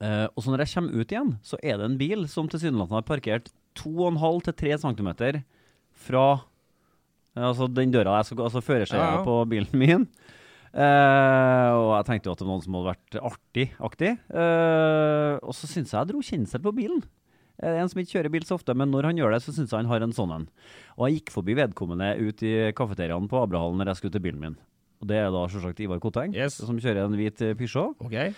Eh, 0.00 0.26
og 0.32 0.40
så 0.40 0.52
når 0.52 0.64
jeg 0.64 0.72
kommer 0.78 0.96
ut 0.96 1.12
igjen, 1.12 1.32
så 1.44 1.60
er 1.60 1.76
det 1.76 1.84
en 1.90 2.00
bil 2.00 2.24
som 2.32 2.48
tilsynelatende 2.48 3.02
har 3.02 3.08
parkert 3.08 3.50
2,5 3.76 4.44
til 4.46 4.56
3 4.64 4.78
cm 4.86 5.10
fra 6.06 6.26
eh, 7.36 7.44
altså 7.44 7.68
den 7.68 7.92
døra 7.92 8.22
jeg 8.22 8.30
skal 8.30 8.40
gå, 8.40 8.46
altså 8.48 8.64
førersida 8.64 9.02
Ja, 9.02 9.18
ja. 9.18 9.24
på 9.26 9.42
bilen 9.50 9.76
min. 9.84 10.06
Eh, 10.70 11.70
og 11.74 11.88
jeg 11.96 12.06
tenkte 12.06 12.30
jo 12.30 12.34
at 12.34 12.42
det 12.42 12.46
var 12.46 12.52
noen 12.54 12.66
som 12.66 12.76
hadde 12.78 12.92
vært 12.92 13.16
artig-aktig. 13.30 14.12
Uh, 14.30 15.34
og 15.42 15.56
så 15.56 15.70
syns 15.70 15.90
jeg 15.90 15.98
jeg 15.98 16.12
dro 16.12 16.22
kjensel 16.24 16.62
på 16.64 16.74
bilen. 16.76 17.02
Eh, 17.60 17.76
en 17.82 17.90
som 17.92 18.00
ikke 18.00 18.16
kjører 18.16 18.32
bil 18.32 18.46
så 18.48 18.56
ofte, 18.56 18.74
men 18.76 18.92
når 18.92 19.10
han 19.10 19.20
gjør 19.20 19.34
det, 19.36 19.42
så 19.44 19.52
syns 19.54 19.72
jeg 19.72 19.82
han 19.82 19.90
har 19.90 20.04
en 20.04 20.16
sånn 20.16 20.32
en. 20.36 20.48
Og 20.96 21.06
jeg 21.06 21.20
gikk 21.20 21.34
forbi 21.34 21.56
vedkommende 21.58 22.14
ut 22.20 22.42
i 22.46 22.54
kafeteriaen 22.76 23.28
på 23.30 23.42
Abrahallen 23.42 23.80
når 23.80 23.92
jeg 23.92 24.00
skulle 24.00 24.16
til 24.16 24.24
bilen 24.24 24.42
min. 24.44 24.56
Og 25.00 25.08
det 25.08 25.20
er 25.20 25.30
da 25.32 25.46
selvsagt 25.48 25.80
Ivar 25.80 26.00
Koteng, 26.00 26.34
Yes. 26.36 26.58
som 26.60 26.80
kjører 26.80 27.06
en 27.06 27.16
hvit 27.16 27.40
eh, 27.44 27.54
Peugeot. 27.56 27.96
Okay 28.04 28.34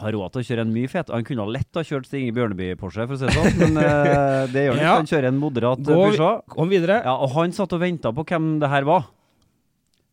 Har 0.00 0.12
råd 0.16 0.32
til 0.32 0.40
å 0.40 0.46
kjøre 0.48 0.64
en 0.64 0.72
mye 0.72 0.88
fet. 0.88 1.12
Han 1.12 1.24
kunne 1.28 1.44
lett 1.52 1.76
ha 1.76 1.84
kjørt 1.84 2.08
Stig 2.08 2.24
Inge 2.24 2.36
Bjørneby-Porsche, 2.38 3.04
for 3.08 3.16
å 3.16 3.20
si 3.20 3.28
det 3.28 3.34
sånn, 3.36 3.58
men 3.60 3.76
uh, 3.76 4.48
det 4.48 4.64
gjør 4.64 4.78
han 4.78 4.80
ikke. 4.80 4.94
Han 5.02 5.10
kjører 5.10 5.28
en 5.28 5.40
moderat 5.40 5.82
eh, 5.82 5.90
Gå 5.92 6.06
Peugeot. 6.12 6.46
Kom 6.54 6.72
videre. 6.72 7.02
Ja, 7.04 7.18
og 7.20 7.34
han 7.36 7.52
satt 7.56 7.76
og 7.76 7.82
venta 7.84 8.12
på 8.16 8.24
hvem 8.28 8.54
det 8.62 8.72
her 8.72 8.88
var. 8.88 9.10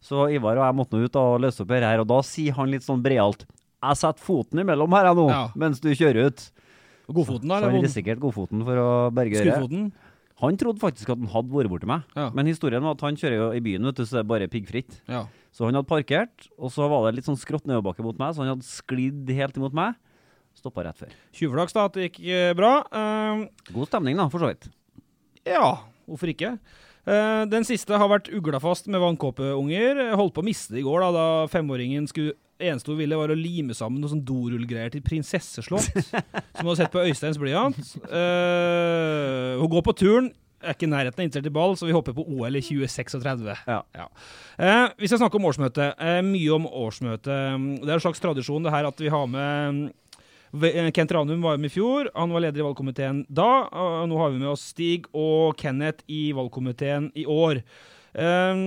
Så 0.02 0.30
Ivar 0.32 0.56
og 0.58 0.64
jeg 0.64 0.76
måtte 0.80 0.96
nå 0.96 1.06
ut 1.10 1.16
og 1.20 1.42
løse 1.44 1.62
opp 1.66 1.72
her, 1.76 2.00
og 2.00 2.08
da 2.08 2.20
sier 2.24 2.54
han 2.56 2.72
litt 2.72 2.86
sånn 2.86 3.02
brealt 3.04 3.46
Jeg 3.84 3.96
setter 4.00 4.20
foten 4.24 4.60
imellom 4.64 4.92
her, 4.96 5.06
jeg 5.10 5.16
nå, 5.16 5.26
Ja. 5.30 5.42
mens 5.56 5.80
du 5.80 5.90
kjører 5.96 6.28
ut. 6.28 6.52
Godfoten, 7.10 7.48
da? 7.50 7.60
Så 7.62 7.72
han 7.72 7.82
risikerte 7.82 8.20
godfoten 8.22 8.64
for 8.64 8.76
å 8.76 8.90
berge 9.12 9.40
øret. 9.40 9.92
Han 10.40 10.56
trodde 10.58 10.80
faktisk 10.80 11.10
at 11.10 11.18
han 11.18 11.28
hadde 11.28 11.52
vært 11.52 11.70
borti 11.72 11.88
meg, 11.88 12.04
Ja. 12.16 12.30
men 12.30 12.46
historien 12.48 12.82
var 12.84 12.92
at 12.96 13.02
han 13.02 13.16
kjører 13.16 13.36
jo 13.40 13.52
i 13.52 13.60
byen, 13.60 13.84
vet 13.84 13.96
du, 13.96 14.04
så 14.04 14.12
det 14.18 14.20
er 14.20 14.30
bare 14.30 14.48
piggfritt. 14.48 15.00
Ja. 15.08 15.26
Så 15.52 15.66
han 15.66 15.74
hadde 15.76 15.88
parkert, 15.88 16.48
og 16.58 16.70
så 16.72 16.88
var 16.90 17.08
det 17.12 17.16
litt 17.18 17.26
sånn 17.26 17.40
skrått 17.40 17.66
nedoverbakke 17.66 18.04
mot 18.04 18.18
meg, 18.20 18.36
så 18.36 18.44
han 18.46 18.56
hadde 18.56 18.64
sklidd 18.68 19.28
helt 19.36 19.56
imot 19.58 19.74
meg. 19.74 19.96
Stoppa 20.56 20.84
rett 20.84 20.98
før. 20.98 21.10
Tjuvflaks, 21.34 21.74
da, 21.74 21.86
at 21.86 21.94
det 21.94 22.12
gikk 22.12 22.20
eh, 22.28 22.54
bra. 22.54 22.84
Uh, 22.92 23.48
God 23.74 23.88
stemning, 23.88 24.16
da, 24.20 24.28
for 24.30 24.40
så 24.40 24.48
vidt. 24.52 24.68
ja, 25.46 25.80
hvorfor 26.08 26.28
ikke? 26.34 26.58
Eh, 27.08 27.46
den 27.50 27.66
siste 27.68 27.98
har 28.00 28.12
vært 28.12 28.32
uglafast 28.34 28.90
med 28.92 29.04
vannkåpeunger. 29.04 30.04
Holdt 30.20 30.36
på 30.36 30.44
å 30.44 30.50
miste 30.50 30.76
det 30.76 30.84
i 30.84 30.88
går, 30.88 31.06
da, 31.06 31.12
da 31.16 31.28
femåringen 31.52 32.10
skulle 32.10 32.36
eneste 32.60 32.92
hun 32.92 33.00
ville, 33.00 33.18
var 33.18 33.32
å 33.32 33.38
lime 33.38 33.76
sammen 33.78 34.02
noe 34.04 34.12
sånn 34.12 34.26
dorullgreier 34.28 34.92
til 34.94 35.04
prinsesseslott. 35.06 35.90
som 36.04 36.66
hun 36.66 36.74
har 36.74 36.82
sett 36.82 36.94
på 36.94 37.06
Øysteins 37.06 37.40
blyant. 37.40 37.80
Uh, 38.12 39.56
hun 39.62 39.72
går 39.72 39.86
på 39.88 39.96
turen. 40.04 40.32
Er 40.60 40.76
ikke 40.76 40.90
i 40.90 40.92
nærheten 40.92 41.22
av 41.22 41.24
interessert 41.24 41.48
i 41.48 41.56
ball, 41.56 41.78
så 41.80 41.88
vi 41.88 41.96
hopper 41.96 42.16
på 42.18 42.26
OL 42.36 42.60
i 42.60 42.62
2036. 42.66 43.46
Ja. 43.64 44.10
Eh, 44.60 44.86
vi 45.00 45.08
skal 45.08 45.22
snakke 45.22 45.40
om 45.40 45.48
årsmøtet. 45.48 45.96
Uh, 45.96 46.20
mye 46.28 46.58
om 46.58 46.68
årsmøtet. 46.68 47.32
Det 47.80 47.88
er 47.88 47.96
en 47.96 48.04
slags 48.04 48.20
tradisjon 48.20 48.68
det 48.68 48.76
her 48.76 48.90
at 48.90 49.00
vi 49.00 49.14
har 49.14 49.30
med 49.32 49.86
eh, 49.88 49.96
Kent 50.96 51.12
Ranum 51.12 51.42
var 51.42 51.58
med 51.58 51.70
i 51.70 51.74
fjor. 51.74 52.10
Han 52.16 52.34
var 52.34 52.44
leder 52.46 52.62
i 52.62 52.66
valgkomiteen 52.66 53.24
da. 53.30 53.68
Og 53.70 54.10
nå 54.10 54.18
har 54.22 54.34
vi 54.34 54.42
med 54.42 54.52
oss 54.52 54.70
Stig 54.74 55.06
og 55.14 55.58
Kenneth 55.60 56.06
i 56.10 56.32
valgkomiteen 56.38 57.12
i 57.18 57.26
år. 57.30 57.62
Eh, 58.14 58.64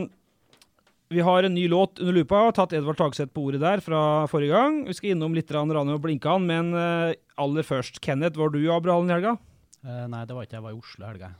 vi 1.12 1.20
har 1.20 1.42
en 1.42 1.54
ny 1.54 1.66
låt 1.68 1.98
under 2.00 2.12
lupa. 2.12 2.52
Tatt 2.56 2.72
Edvard 2.72 2.96
Tagseth 2.96 3.32
på 3.34 3.44
ordet 3.48 3.60
der 3.60 3.82
fra 3.84 4.24
forrige 4.30 4.54
gang. 4.54 4.78
Vi 4.88 4.94
skal 4.96 5.12
innom 5.12 5.34
litt 5.36 5.50
Ranum 5.52 5.90
og 5.92 6.00
Blinkan, 6.04 6.46
men 6.48 6.72
eh, 6.72 7.14
aller 7.36 7.66
først. 7.66 8.00
Kenneth, 8.00 8.38
var 8.40 8.54
du 8.54 8.62
i 8.62 8.70
Abrahallen 8.72 9.10
i 9.10 9.16
helga? 9.18 9.36
Eh, 9.82 10.04
nei, 10.08 10.22
det 10.24 10.36
var 10.36 10.46
ikke 10.46 10.56
jeg. 10.56 10.62
Jeg 10.62 10.66
var 10.68 10.72
i 10.72 10.80
Oslo 10.80 11.04
i 11.04 11.10
helga. 11.10 11.32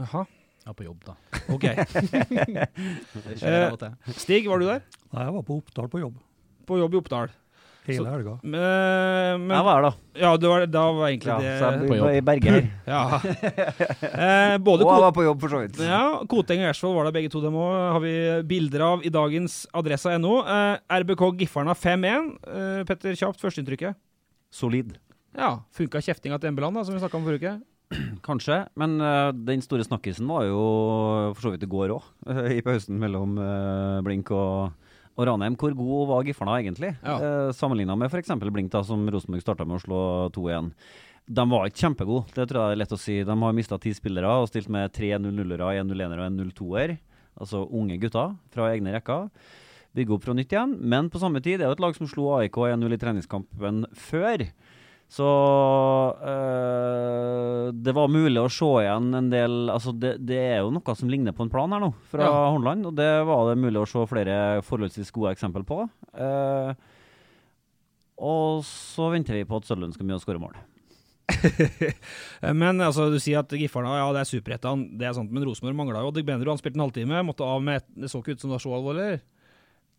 Jaha. 0.00 0.24
Jeg 0.60 0.68
var 0.68 0.76
på 0.76 0.84
jobb, 0.84 1.04
da. 1.06 1.14
OK. 1.54 1.64
Stig, 4.20 4.48
var 4.50 4.60
du 4.60 4.66
der? 4.68 4.82
Nei, 5.14 5.22
jeg 5.24 5.36
var 5.36 5.46
på 5.46 5.56
Oppdal 5.60 5.88
på 5.90 6.02
jobb 6.02 6.18
På 6.68 6.76
jobb 6.78 6.94
i 6.94 6.98
Oppdal. 7.00 7.32
Hele 7.96 8.04
Så- 8.06 8.14
helga. 8.14 8.34
Men, 8.42 9.46
men, 9.46 9.56
Jeg 9.56 9.64
var 9.66 9.74
her, 9.74 9.82
da. 9.88 9.92
Ja, 10.20 10.30
det 10.36 10.48
var, 10.50 10.66
da 10.66 10.84
var 10.92 11.08
egentlig 11.08 11.30
Ja, 11.32 11.38
det 11.38 11.52
så 11.60 11.70
jeg 11.70 11.88
På 11.88 11.96
jobb. 11.96 12.04
var 12.06 12.12
i 12.12 12.20
Berge. 12.20 12.70
Ja. 12.90 13.02
Eh, 14.00 14.56
både 14.58 14.84
Og 14.86 14.92
jeg 14.94 15.04
var 15.06 15.12
på 15.16 15.24
jobb, 15.26 15.40
for 15.40 15.48
så 15.54 15.60
vidt. 15.64 15.78
ja, 15.84 16.02
Koteng 16.30 16.60
og 16.62 16.68
Gjersvold 16.70 16.96
var 16.98 17.08
der 17.10 17.16
begge 17.18 17.30
to. 17.32 17.40
Dem 17.44 17.54
òg 17.60 17.74
har 17.96 18.00
vi 18.04 18.14
bilder 18.50 18.80
av 18.86 19.04
i 19.06 19.12
dagens 19.14 19.66
adressa.no. 19.74 20.34
Eh, 20.44 20.78
RBK 21.00 21.24
Giffarna 21.42 21.74
5-1. 21.74 22.30
Eh, 22.46 22.84
Petter, 22.88 23.12
kjapt 23.18 23.40
førsteinntrykket. 23.42 23.94
Solid. 24.50 24.96
Ja, 25.36 25.60
Funka 25.76 26.00
kjeftinga 26.02 26.40
til 26.42 26.50
Embeland, 26.50 26.74
da, 26.74 26.82
som 26.84 26.94
vi 26.96 27.00
snakka 27.02 27.18
om 27.20 27.24
forrige 27.28 27.44
uke? 27.46 27.60
Kanskje, 28.26 28.56
men 28.78 29.00
uh, 29.02 29.30
den 29.34 29.62
store 29.62 29.82
snakkisen 29.86 30.26
var 30.30 30.44
jo 30.46 30.60
for 31.34 31.42
så 31.42 31.50
vidt 31.54 31.64
i 31.66 31.70
går 31.70 31.90
òg, 31.96 32.04
i 32.56 32.60
pausen 32.66 32.98
mellom 33.02 33.32
uh, 33.38 33.98
Blink 34.06 34.30
og, 34.34 34.70
og 35.20 35.28
Ranheim. 35.28 35.56
Hvor 35.60 35.76
god 35.76 36.08
var 36.10 36.26
Giffarna 36.26 36.56
egentlig? 36.62 36.94
Ja. 37.04 37.18
Eh, 37.20 37.52
Sammenligna 37.56 37.96
med 38.00 38.08
f.eks. 38.10 38.32
Blink, 38.48 38.72
da, 38.72 38.82
som 38.86 39.04
Rosenborg 39.12 39.44
starta 39.44 39.66
med 39.68 39.78
å 39.78 39.84
slå 39.84 40.00
2-1. 40.34 40.72
De 41.30 41.44
var 41.52 41.68
ikke 41.68 41.84
kjempegode, 41.84 42.32
det 42.34 42.48
tror 42.50 42.64
jeg 42.64 42.74
er 42.74 42.80
lett 42.80 42.96
å 42.96 42.98
si. 42.98 43.20
De 43.26 43.36
har 43.44 43.54
mista 43.54 43.78
ti 43.78 43.92
spillere 43.94 44.32
og 44.40 44.48
stilt 44.50 44.70
med 44.72 44.90
tre 44.96 45.12
0-0-ere, 45.20 45.68
en 45.78 45.92
0-1-er 45.92 46.18
og 46.18 46.26
en 46.26 46.40
0-2-er. 46.40 46.96
Altså 47.40 47.62
unge 47.70 48.00
gutter 48.02 48.32
fra 48.50 48.72
egne 48.72 48.96
rekker. 48.96 49.28
Bygge 49.94 50.14
opp 50.16 50.26
fra 50.26 50.34
nytt 50.34 50.52
igjen. 50.54 50.74
Men 50.80 51.10
på 51.10 51.20
samme 51.22 51.42
tid 51.42 51.60
det 51.60 51.66
er 51.66 51.70
jo 51.72 51.76
et 51.78 51.84
lag 51.84 51.94
som 51.96 52.08
slo 52.10 52.28
AIK 52.38 52.58
1-0 52.72 52.96
i 52.96 53.00
treningskampen 53.04 53.84
før. 54.08 54.44
Så 55.10 55.26
øh, 56.22 57.70
det 57.74 57.94
var 57.96 58.12
mulig 58.12 58.38
å 58.38 58.50
se 58.52 58.68
igjen 58.84 59.08
en 59.18 59.30
del 59.32 59.56
Altså, 59.72 59.90
det, 59.90 60.12
det 60.22 60.38
er 60.38 60.60
jo 60.62 60.70
noe 60.76 60.94
som 60.94 61.10
ligner 61.10 61.34
på 61.34 61.42
en 61.46 61.50
plan 61.52 61.72
her 61.74 61.82
nå, 61.82 61.90
fra 62.12 62.28
Ja. 62.28 62.36
Hornland. 62.54 62.86
Og 62.90 62.94
det 62.98 63.10
var 63.26 63.48
det 63.50 63.58
mulig 63.58 63.82
å 63.82 63.88
se 63.90 64.04
flere 64.10 64.36
forholdsvis 64.66 65.10
gode 65.16 65.34
eksempel 65.34 65.66
på. 65.66 65.82
Uh, 66.14 66.70
og 68.20 68.62
så 68.68 69.08
venter 69.14 69.38
vi 69.38 69.46
på 69.48 69.58
at 69.58 69.66
Sølund 69.66 69.96
skal 69.96 70.06
mye 70.06 70.20
å 70.20 70.22
skåre 70.22 70.42
mål. 70.42 70.54
Men 72.60 72.82
altså, 72.84 73.08
du 73.10 73.18
sier 73.22 73.40
at 73.40 73.52
Giffarna 73.54 73.96
ja, 73.98 74.08
det 74.14 74.22
er 74.24 74.30
superettan, 74.30 74.86
det 74.98 75.08
er 75.08 75.14
sant, 75.16 75.30
men 75.32 75.44
Rosenborg 75.46 75.78
mangla 75.78 76.02
jo 76.04 76.10
Digbenro. 76.14 76.50
Han 76.52 76.58
spilte 76.60 76.76
en 76.78 76.84
halvtime, 76.84 77.22
måtte 77.26 77.46
av 77.46 77.62
med 77.64 77.80
et, 77.80 77.86
Det 78.02 78.10
så 78.10 78.20
ikke 78.20 78.34
ut 78.34 78.42
som 78.42 78.50
det 78.50 78.56
var 78.58 78.64
så 78.66 78.74
alvorlig? 78.76 79.08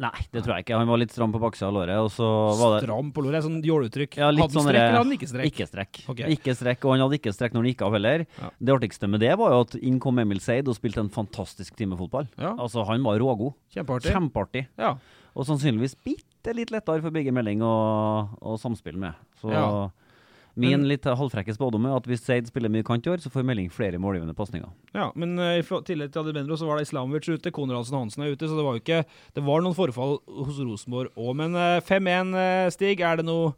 Nei, 0.02 0.24
det 0.34 0.42
tror 0.42 0.56
jeg 0.56 0.66
ikke. 0.66 0.78
Han 0.82 0.90
var 0.90 0.98
litt 1.02 1.12
stram 1.14 1.34
på 1.34 1.40
baksida 1.44 1.68
av 1.70 1.76
låret, 1.76 2.00
og 2.02 2.08
så 2.10 2.28
var 2.58 2.72
det 2.74 2.80
Stram 2.88 3.12
på 3.14 3.22
låret, 3.26 3.44
sånn 3.46 3.60
jåleuttrykk. 3.66 4.18
Ja, 4.18 4.32
hadde 4.32 4.42
han 4.42 4.54
sånn 4.56 4.66
strekk, 4.66 4.80
eller 4.82 4.98
hadde 4.98 5.04
han 5.06 5.16
ikke 5.18 5.30
strekk? 5.30 5.52
Ikke 5.52 5.68
strekk. 5.70 6.00
Okay. 6.16 6.36
Ikke 6.38 6.56
strekk, 6.58 6.88
Og 6.88 6.96
han 6.96 7.04
hadde 7.06 7.20
ikke 7.20 7.34
strekk 7.36 7.54
når 7.54 7.62
han 7.62 7.70
gikk 7.72 7.84
av 7.86 7.98
heller. 7.98 8.26
Ja. 8.42 8.50
Det 8.58 8.76
artigste 8.80 9.10
med 9.12 9.22
det 9.22 9.32
var 9.38 9.54
jo 9.54 9.62
at 9.68 9.76
inn 9.78 10.00
kom 10.02 10.18
Emil 10.24 10.42
Seid 10.42 10.72
og 10.72 10.78
spilte 10.80 11.04
en 11.06 11.14
fantastisk 11.14 11.78
time 11.78 12.00
fotball. 12.00 12.28
Ja, 12.42 12.56
Altså, 12.58 12.84
han 12.90 13.06
var 13.06 13.22
rågod. 13.22 13.54
Kjempeartig. 13.76 14.12
Kjempeartig. 14.16 14.66
Ja. 14.82 14.96
Og 15.38 15.46
sannsynligvis 15.48 15.96
bitte 16.04 16.56
litt 16.58 16.74
lettere 16.74 17.04
for 17.06 17.14
begge 17.14 17.32
melding 17.32 17.62
og, 17.62 18.34
å 18.42 18.58
samspille 18.60 18.98
med. 18.98 19.14
Så 19.42 19.54
Ja. 19.54 19.90
Min 20.60 20.84
litt 20.90 21.06
halvfrekke 21.08 21.54
spådom 21.56 21.86
er 21.88 21.96
at 21.96 22.08
hvis 22.10 22.24
Seid 22.26 22.50
spiller 22.50 22.72
mye 22.72 22.86
kant 22.88 23.06
i 23.08 23.12
år, 23.14 23.22
så 23.24 23.32
får 23.32 23.46
melding 23.48 23.70
flere 23.74 24.00
målgivende 24.02 24.36
pasninger. 24.38 24.70
Ja, 24.96 25.10
men 25.16 25.38
eh, 25.40 25.60
i 25.62 25.82
tillegg 25.88 26.12
til 26.12 26.24
Adibendro 26.24 26.58
så 26.60 26.68
var 26.68 26.80
det 26.80 26.90
Islamovic 26.90 27.30
ute, 27.32 27.54
Konradsen 27.56 27.98
Hansen 27.98 28.26
er 28.26 28.36
ute, 28.36 28.50
så 28.50 28.58
det 28.58 28.66
var 28.68 28.78
jo 28.78 28.84
ikke 28.84 29.04
Det 29.38 29.46
var 29.48 29.64
noen 29.64 29.78
forfall 29.78 30.18
hos 30.42 30.60
Rosenborg 30.60 31.16
òg, 31.16 31.36
men 31.40 31.56
eh, 31.56 31.80
5-1, 31.88 32.36
eh, 32.42 32.72
Stig, 32.76 33.04
er 33.06 33.22
det 33.22 33.28
noe 33.28 33.54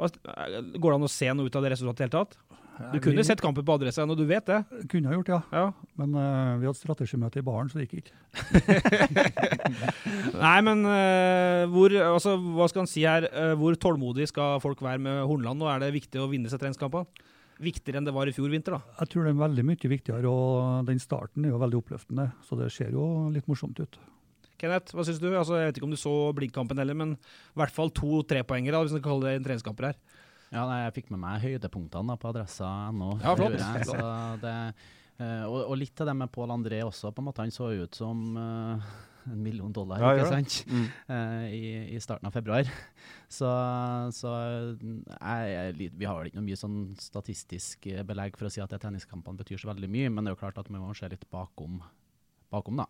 eh, 0.00 0.60
Går 0.76 0.88
det 0.88 0.96
an 0.96 1.08
å 1.08 1.12
se 1.12 1.32
noe 1.34 1.50
ut 1.50 1.60
av 1.60 1.66
det 1.66 1.74
resultatet 1.74 2.00
i 2.00 2.08
det 2.08 2.08
hele 2.08 2.24
tatt? 2.24 2.38
Du 2.94 2.98
kunne 3.02 3.20
vi, 3.20 3.26
sett 3.28 3.42
kampen 3.42 3.64
på 3.66 3.74
adressa, 3.76 4.04
og 4.08 4.16
du 4.18 4.24
vet 4.28 4.46
det. 4.48 4.60
Kunne 4.90 5.10
ha 5.10 5.16
gjort, 5.16 5.30
ja. 5.30 5.40
Ja. 5.52 5.64
Men 6.00 6.14
uh, 6.16 6.58
vi 6.60 6.68
hadde 6.68 6.78
strategimøte 6.78 7.42
i 7.42 7.44
baren, 7.46 7.68
så 7.70 7.80
det 7.80 7.88
gikk 7.88 8.00
ikke. 8.00 8.14
Nei, 10.44 10.58
men 10.66 10.86
uh, 10.86 11.64
hvor 11.72 11.94
Altså, 12.00 12.36
hva 12.40 12.68
skal 12.70 12.84
han 12.84 12.90
si 12.90 13.04
her? 13.04 13.26
Uh, 13.34 13.52
hvor 13.60 13.76
tålmodig 13.80 14.30
skal 14.30 14.62
folk 14.64 14.80
være 14.84 15.02
med 15.02 15.20
Hornland? 15.28 15.60
Og 15.64 15.72
er 15.72 15.84
det 15.84 15.92
viktig 15.98 16.22
å 16.22 16.30
vinne 16.30 16.52
seg 16.52 16.62
treningskampene? 16.62 17.28
Viktigere 17.60 18.00
enn 18.00 18.08
det 18.08 18.16
var 18.16 18.30
i 18.30 18.32
fjor 18.32 18.48
vinter, 18.48 18.78
da. 18.78 18.96
Jeg 19.02 19.12
tror 19.12 19.26
det 19.26 19.34
er 19.34 19.42
veldig 19.42 19.66
mye 19.68 19.92
viktigere, 19.92 20.30
og 20.30 20.88
den 20.88 21.02
starten 21.02 21.44
er 21.44 21.52
jo 21.52 21.60
veldig 21.60 21.82
oppløftende. 21.82 22.30
Så 22.46 22.56
det 22.56 22.70
ser 22.72 22.96
jo 22.96 23.04
litt 23.34 23.50
morsomt 23.50 23.82
ut. 23.82 24.00
Kenneth, 24.60 24.94
hva 24.96 25.04
syns 25.04 25.20
du? 25.20 25.28
Altså, 25.32 25.56
jeg 25.58 25.70
vet 25.70 25.78
ikke 25.80 25.88
om 25.88 25.92
du 25.92 26.00
så 26.00 26.14
Blink-kampen 26.36 26.80
heller, 26.80 26.96
men 26.96 27.14
i 27.16 27.60
hvert 27.60 27.74
fall 27.74 27.92
to 27.96 28.22
trepoengere, 28.28 28.80
hvis 28.84 28.96
man 28.96 29.04
kan 29.04 29.12
kalle 29.12 29.28
det 29.28 29.38
en 29.38 29.46
treningskamper 29.46 29.90
her. 29.90 30.00
Ja, 30.50 30.64
nei, 30.66 30.80
jeg 30.82 30.96
fikk 30.96 31.12
med 31.14 31.22
meg 31.22 31.44
høydepunktene 31.44 32.10
da, 32.10 32.16
på 32.18 32.32
adressa.no. 32.32 33.12
Ja, 33.22 33.36
flott. 33.38 33.60
Så 33.86 34.08
det, 34.42 34.54
eh, 35.22 35.44
og, 35.46 35.60
og 35.62 35.78
litt 35.78 36.02
av 36.02 36.10
det 36.10 36.16
med 36.18 36.32
Pål 36.34 36.56
André 36.56 36.80
også. 36.82 37.12
på 37.14 37.22
en 37.22 37.28
måte 37.28 37.44
Han 37.44 37.54
så 37.54 37.70
ut 37.70 37.94
som 37.94 38.24
uh, 38.34 38.90
en 39.30 39.38
million 39.44 39.70
dollar, 39.70 40.02
Ja, 40.02 40.10
ikke 40.16 40.32
sant? 40.32 40.56
Mm. 40.66 40.88
Eh, 41.14 41.46
i, 41.54 41.62
I 41.94 42.02
starten 42.02 42.26
av 42.26 42.34
februar. 42.34 42.66
Så, 43.30 43.46
så 44.10 44.30
jeg, 44.34 45.50
jeg, 45.54 45.90
vi 45.94 46.06
har 46.08 46.26
ikke 46.26 46.40
noe 46.40 46.48
mye 46.48 46.58
sånn 46.58 46.78
statistisk 46.98 47.86
belegg 48.08 48.34
for 48.34 48.48
å 48.48 48.50
si 48.50 48.58
at 48.58 48.72
tenniskampene 48.82 49.38
betyr 49.38 49.60
så 49.62 49.68
veldig 49.70 49.86
mye, 49.86 50.08
men 50.10 50.26
det 50.26 50.32
er 50.32 50.34
jo 50.34 50.40
klart 50.40 50.58
at 50.58 50.66
vi 50.66 50.80
må 50.82 50.90
se 50.98 51.06
litt 51.12 51.22
bakom, 51.30 51.76
bakom 52.50 52.82
da. 52.82 52.88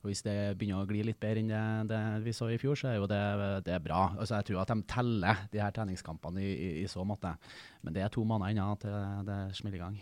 Og 0.00 0.08
Hvis 0.08 0.22
det 0.24 0.56
begynner 0.56 0.80
å 0.80 0.88
gli 0.88 1.02
litt 1.04 1.20
bedre 1.20 1.42
enn 1.42 1.50
det, 1.50 1.60
det 1.90 2.00
vi 2.24 2.32
så 2.32 2.48
i 2.48 2.56
fjor, 2.60 2.78
så 2.78 2.88
er 2.88 2.96
jo 2.96 3.08
det, 3.10 3.20
det 3.66 3.74
er 3.76 3.82
bra. 3.84 4.06
Altså 4.16 4.38
Jeg 4.38 4.48
tror 4.48 4.62
at 4.62 4.72
de 4.72 4.86
teller 4.88 5.42
de 5.52 5.60
her 5.60 5.74
treningskampene 5.76 6.40
i, 6.40 6.52
i, 6.54 6.70
i 6.80 6.88
så 6.88 7.04
måte. 7.04 7.34
Men 7.84 7.96
det 7.96 8.06
er 8.06 8.12
to 8.14 8.24
måneder 8.24 8.56
unna 8.56 8.70
til 8.80 8.96
det 9.28 9.40
smeller 9.58 9.76
i 9.76 9.82
gang. 9.82 9.98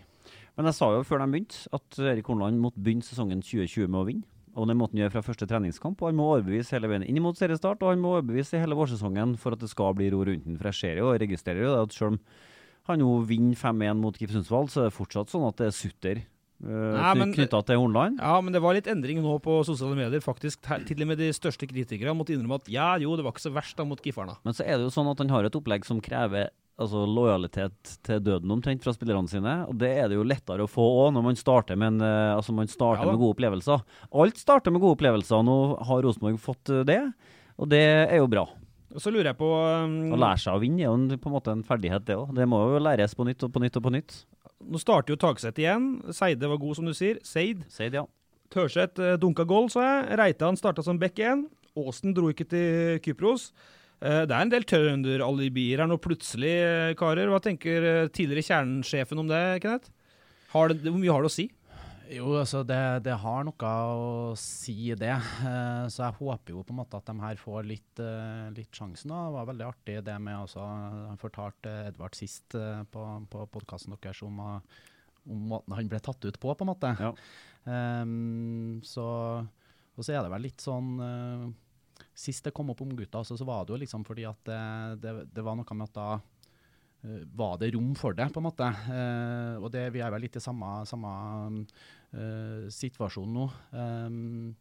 Men 0.58 0.70
jeg 0.70 0.78
sa 0.78 0.90
jo 0.94 1.06
før 1.06 1.24
de 1.24 1.30
begynte, 1.32 1.64
at 1.74 1.98
Erik 2.12 2.30
Hornland 2.30 2.62
måtte 2.62 2.82
begynne 2.82 3.06
sesongen 3.06 3.42
2020 3.42 3.90
med 3.90 4.00
å 4.00 4.06
vinne. 4.06 4.26
Og 4.58 4.66
det 4.66 4.74
måtte 4.78 4.96
han 4.96 5.04
gjøre 5.04 5.14
fra 5.16 5.24
første 5.26 5.46
treningskamp. 5.50 6.00
Og 6.02 6.10
han 6.10 6.18
må 6.18 6.30
overbevise 6.32 6.74
hele 6.74 6.90
veien 6.90 7.06
inn 7.06 7.20
mot 7.22 7.38
seriestart, 7.38 7.82
og 7.82 7.92
han 7.92 8.02
må 8.02 8.16
overbevise 8.16 8.58
hele 8.58 8.78
vårsesongen 8.78 9.36
for 9.38 9.54
at 9.54 9.62
det 9.62 9.70
skal 9.70 9.94
bli 9.98 10.08
ro 10.14 10.24
rundt 10.26 10.46
den. 10.46 10.58
For 10.58 10.70
jeg 10.70 10.78
ser 10.78 11.02
jo 11.02 11.10
og 11.12 11.20
registrerer 11.22 11.66
jo 11.66 11.76
at 11.82 11.94
selv 11.94 12.14
om 12.14 12.18
han 12.88 13.02
nå 13.02 13.12
vinner 13.28 13.58
5-1 13.58 14.00
mot 14.00 14.18
Sundsvall, 14.18 14.70
så 14.72 14.82
er 14.82 14.88
det 14.88 14.96
fortsatt 14.96 15.30
sånn 15.30 15.46
at 15.46 15.58
det 15.60 15.68
er 15.68 15.76
sutter 15.76 16.22
uh, 16.64 17.24
knytta 17.34 17.60
til 17.66 17.80
Hornland. 17.80 18.18
Ja, 18.22 18.38
men 18.42 18.54
det 18.54 18.62
var 18.64 18.76
litt 18.76 18.88
endring 18.90 19.20
nå 19.24 19.36
på 19.44 19.60
sosiale 19.68 19.98
medier. 19.98 20.22
Faktisk, 20.24 20.62
her- 20.66 20.84
Til 20.88 21.02
og 21.04 21.10
med 21.12 21.20
de 21.20 21.30
største 21.36 21.68
kritikerne 21.70 22.16
måtte 22.18 22.34
innrømme 22.34 22.58
at 22.62 22.70
ja, 22.72 22.94
jo, 23.02 23.16
det 23.16 23.26
var 23.26 23.36
ikke 23.36 23.46
så 23.46 23.54
verst 23.54 23.78
da 23.78 23.86
mot 23.88 24.02
Giffarna. 24.02 24.38
Men 24.44 24.56
så 24.56 24.66
er 24.66 24.78
det 24.78 24.88
jo 24.88 24.94
sånn 24.94 25.10
at 25.12 25.22
han 25.22 25.30
har 25.34 25.46
et 25.46 25.58
opplegg 25.58 25.86
som 25.86 26.00
krever 26.02 26.50
altså, 26.78 27.04
lojalitet 27.06 27.96
til 28.06 28.22
døden 28.24 28.54
omtrent 28.54 28.84
fra 28.84 28.94
spillerne 28.96 29.30
sine. 29.30 29.56
Og 29.68 29.76
det 29.80 29.90
er 29.98 30.10
det 30.10 30.18
jo 30.18 30.26
lettere 30.26 30.66
å 30.66 30.70
få 30.70 30.86
òg 31.04 31.12
når 31.16 31.26
man 31.30 31.40
starter, 31.40 31.78
med, 31.78 31.96
en, 31.96 32.06
eh, 32.06 32.36
altså, 32.36 32.54
man 32.56 32.70
starter 32.70 33.04
Ja 33.04 33.10
med 33.12 33.20
gode 33.20 33.36
opplevelser. 33.36 33.84
Alt 34.22 34.40
starter 34.40 34.74
med 34.74 34.82
gode 34.84 34.98
opplevelser. 34.98 35.44
Nå 35.46 35.58
har 35.88 36.06
Rosenborg 36.06 36.40
fått 36.42 36.72
eh, 36.74 36.86
det, 36.88 37.02
og 37.58 37.70
det 37.70 37.84
er 38.06 38.18
jo 38.22 38.30
bra. 38.30 38.46
Og 38.88 39.02
så 39.04 39.10
lurer 39.12 39.28
jeg 39.28 39.36
på 39.36 39.48
um, 39.52 40.14
Å 40.16 40.18
lære 40.18 40.40
seg 40.40 40.56
å 40.56 40.60
vinne 40.62 40.80
er 40.80 40.86
jo 40.88 41.18
på 41.20 41.28
en 41.28 41.34
måte 41.34 41.52
en 41.52 41.64
ferdighet, 41.66 42.06
det 42.08 42.16
òg. 42.16 42.30
Det 42.38 42.46
må 42.48 42.62
jo 42.72 42.80
læres 42.80 43.12
på 43.14 43.26
nytt 43.28 43.44
og 43.44 43.52
på 43.52 43.60
nytt 43.60 43.76
og 43.76 43.84
på 43.84 43.92
nytt. 43.92 44.14
Nå 44.64 44.80
starter 44.82 45.14
jo 45.14 45.20
Tagseth 45.20 45.60
igjen. 45.60 45.90
Seide 46.14 46.50
var 46.50 46.60
god, 46.60 46.78
som 46.78 46.88
du 46.88 46.94
sier. 46.96 47.20
Seid. 47.26 47.62
Seid, 47.72 47.94
ja. 47.94 48.04
Tørseth 48.52 49.00
eh, 49.04 49.16
dunka 49.20 49.46
goal, 49.48 49.68
sa 49.72 49.84
jeg. 49.84 50.18
Reitan 50.18 50.58
starta 50.58 50.84
som 50.84 50.98
back 51.00 51.18
igjen. 51.20 51.46
Aasen 51.78 52.14
dro 52.16 52.30
ikke 52.32 52.48
til 52.48 52.98
Kypros. 53.04 53.52
Eh, 54.00 54.24
det 54.26 54.34
er 54.34 54.40
en 54.40 54.52
del 54.52 54.66
trønderalibier 54.68 55.82
her 55.82 55.90
nå 55.90 56.00
plutselig, 56.02 56.54
eh, 56.64 56.96
karer. 56.98 57.30
Hva 57.30 57.42
tenker 57.44 58.10
tidligere 58.10 58.48
kjernesjefen 58.50 59.22
om 59.22 59.30
det, 59.30 59.42
Kenneth? 59.62 59.92
Har 60.54 60.72
det, 60.72 60.80
hvor 60.88 60.98
mye 60.98 61.12
har 61.12 61.24
det 61.24 61.30
å 61.30 61.36
si? 61.38 61.48
Jo, 62.08 62.28
altså 62.38 62.62
det, 62.64 62.78
det 63.04 63.14
har 63.20 63.42
noe 63.44 63.70
å 63.92 64.36
si, 64.40 64.94
det. 64.96 65.12
Eh, 65.12 65.84
så 65.92 66.06
jeg 66.06 66.16
håper 66.22 66.54
jo 66.54 66.62
på 66.64 66.72
en 66.72 66.78
måte 66.80 66.96
at 66.96 67.08
de 67.10 67.14
her 67.20 67.40
får 67.40 67.68
litt, 67.68 68.00
eh, 68.00 68.48
litt 68.56 68.72
sjansen. 68.72 69.12
da. 69.12 69.26
Det 69.26 69.34
var 69.34 69.50
veldig 69.50 69.66
artig 69.66 69.98
det 70.06 70.14
med 70.24 70.38
også 70.46 70.64
Han 70.64 71.20
fortalte 71.20 71.74
Edvard 71.90 72.16
sist 72.16 72.56
eh, 72.56 72.80
på, 72.88 73.04
på 73.28 73.44
podkasten 73.52 73.92
deres 73.96 74.22
om, 74.24 74.40
om 74.40 75.44
måten 75.52 75.76
han 75.76 75.90
ble 75.90 76.00
tatt 76.00 76.24
ut 76.24 76.40
på, 76.40 76.54
på 76.54 76.64
en 76.64 76.72
måte. 76.72 76.94
Ja. 76.96 77.12
Um, 77.68 78.78
så, 78.86 79.04
og 79.44 80.00
så 80.00 80.14
er 80.14 80.22
det 80.24 80.30
vel 80.32 80.46
litt 80.46 80.62
sånn 80.62 80.94
Sist 82.16 82.46
det 82.46 82.54
kom 82.54 82.70
opp 82.72 82.80
om 82.80 82.94
gutta, 82.96 83.20
så, 83.26 83.36
så 83.36 83.44
var 83.44 83.66
det 83.66 83.74
jo 83.74 83.80
liksom 83.82 84.04
fordi 84.06 84.24
at 84.24 84.38
det, 84.46 84.60
det, 85.02 85.12
det 85.34 85.42
var 85.44 85.58
noe 85.58 85.76
med 85.76 85.90
at 85.90 85.96
da 85.98 86.06
var 87.38 87.58
det 87.60 87.72
rom 87.74 87.94
for 87.96 88.16
det, 88.16 88.26
på 88.34 88.40
en 88.40 88.48
måte. 88.48 88.68
Eh, 88.90 89.54
og 89.62 89.70
det, 89.74 89.86
vi 89.94 90.02
er 90.02 90.10
vel 90.12 90.24
litt 90.26 90.38
i 90.38 90.42
samme, 90.42 90.82
samme 90.88 91.12
eh, 92.12 92.66
situasjon 92.74 93.36
nå. 93.36 93.46
Ehm, 93.78 94.56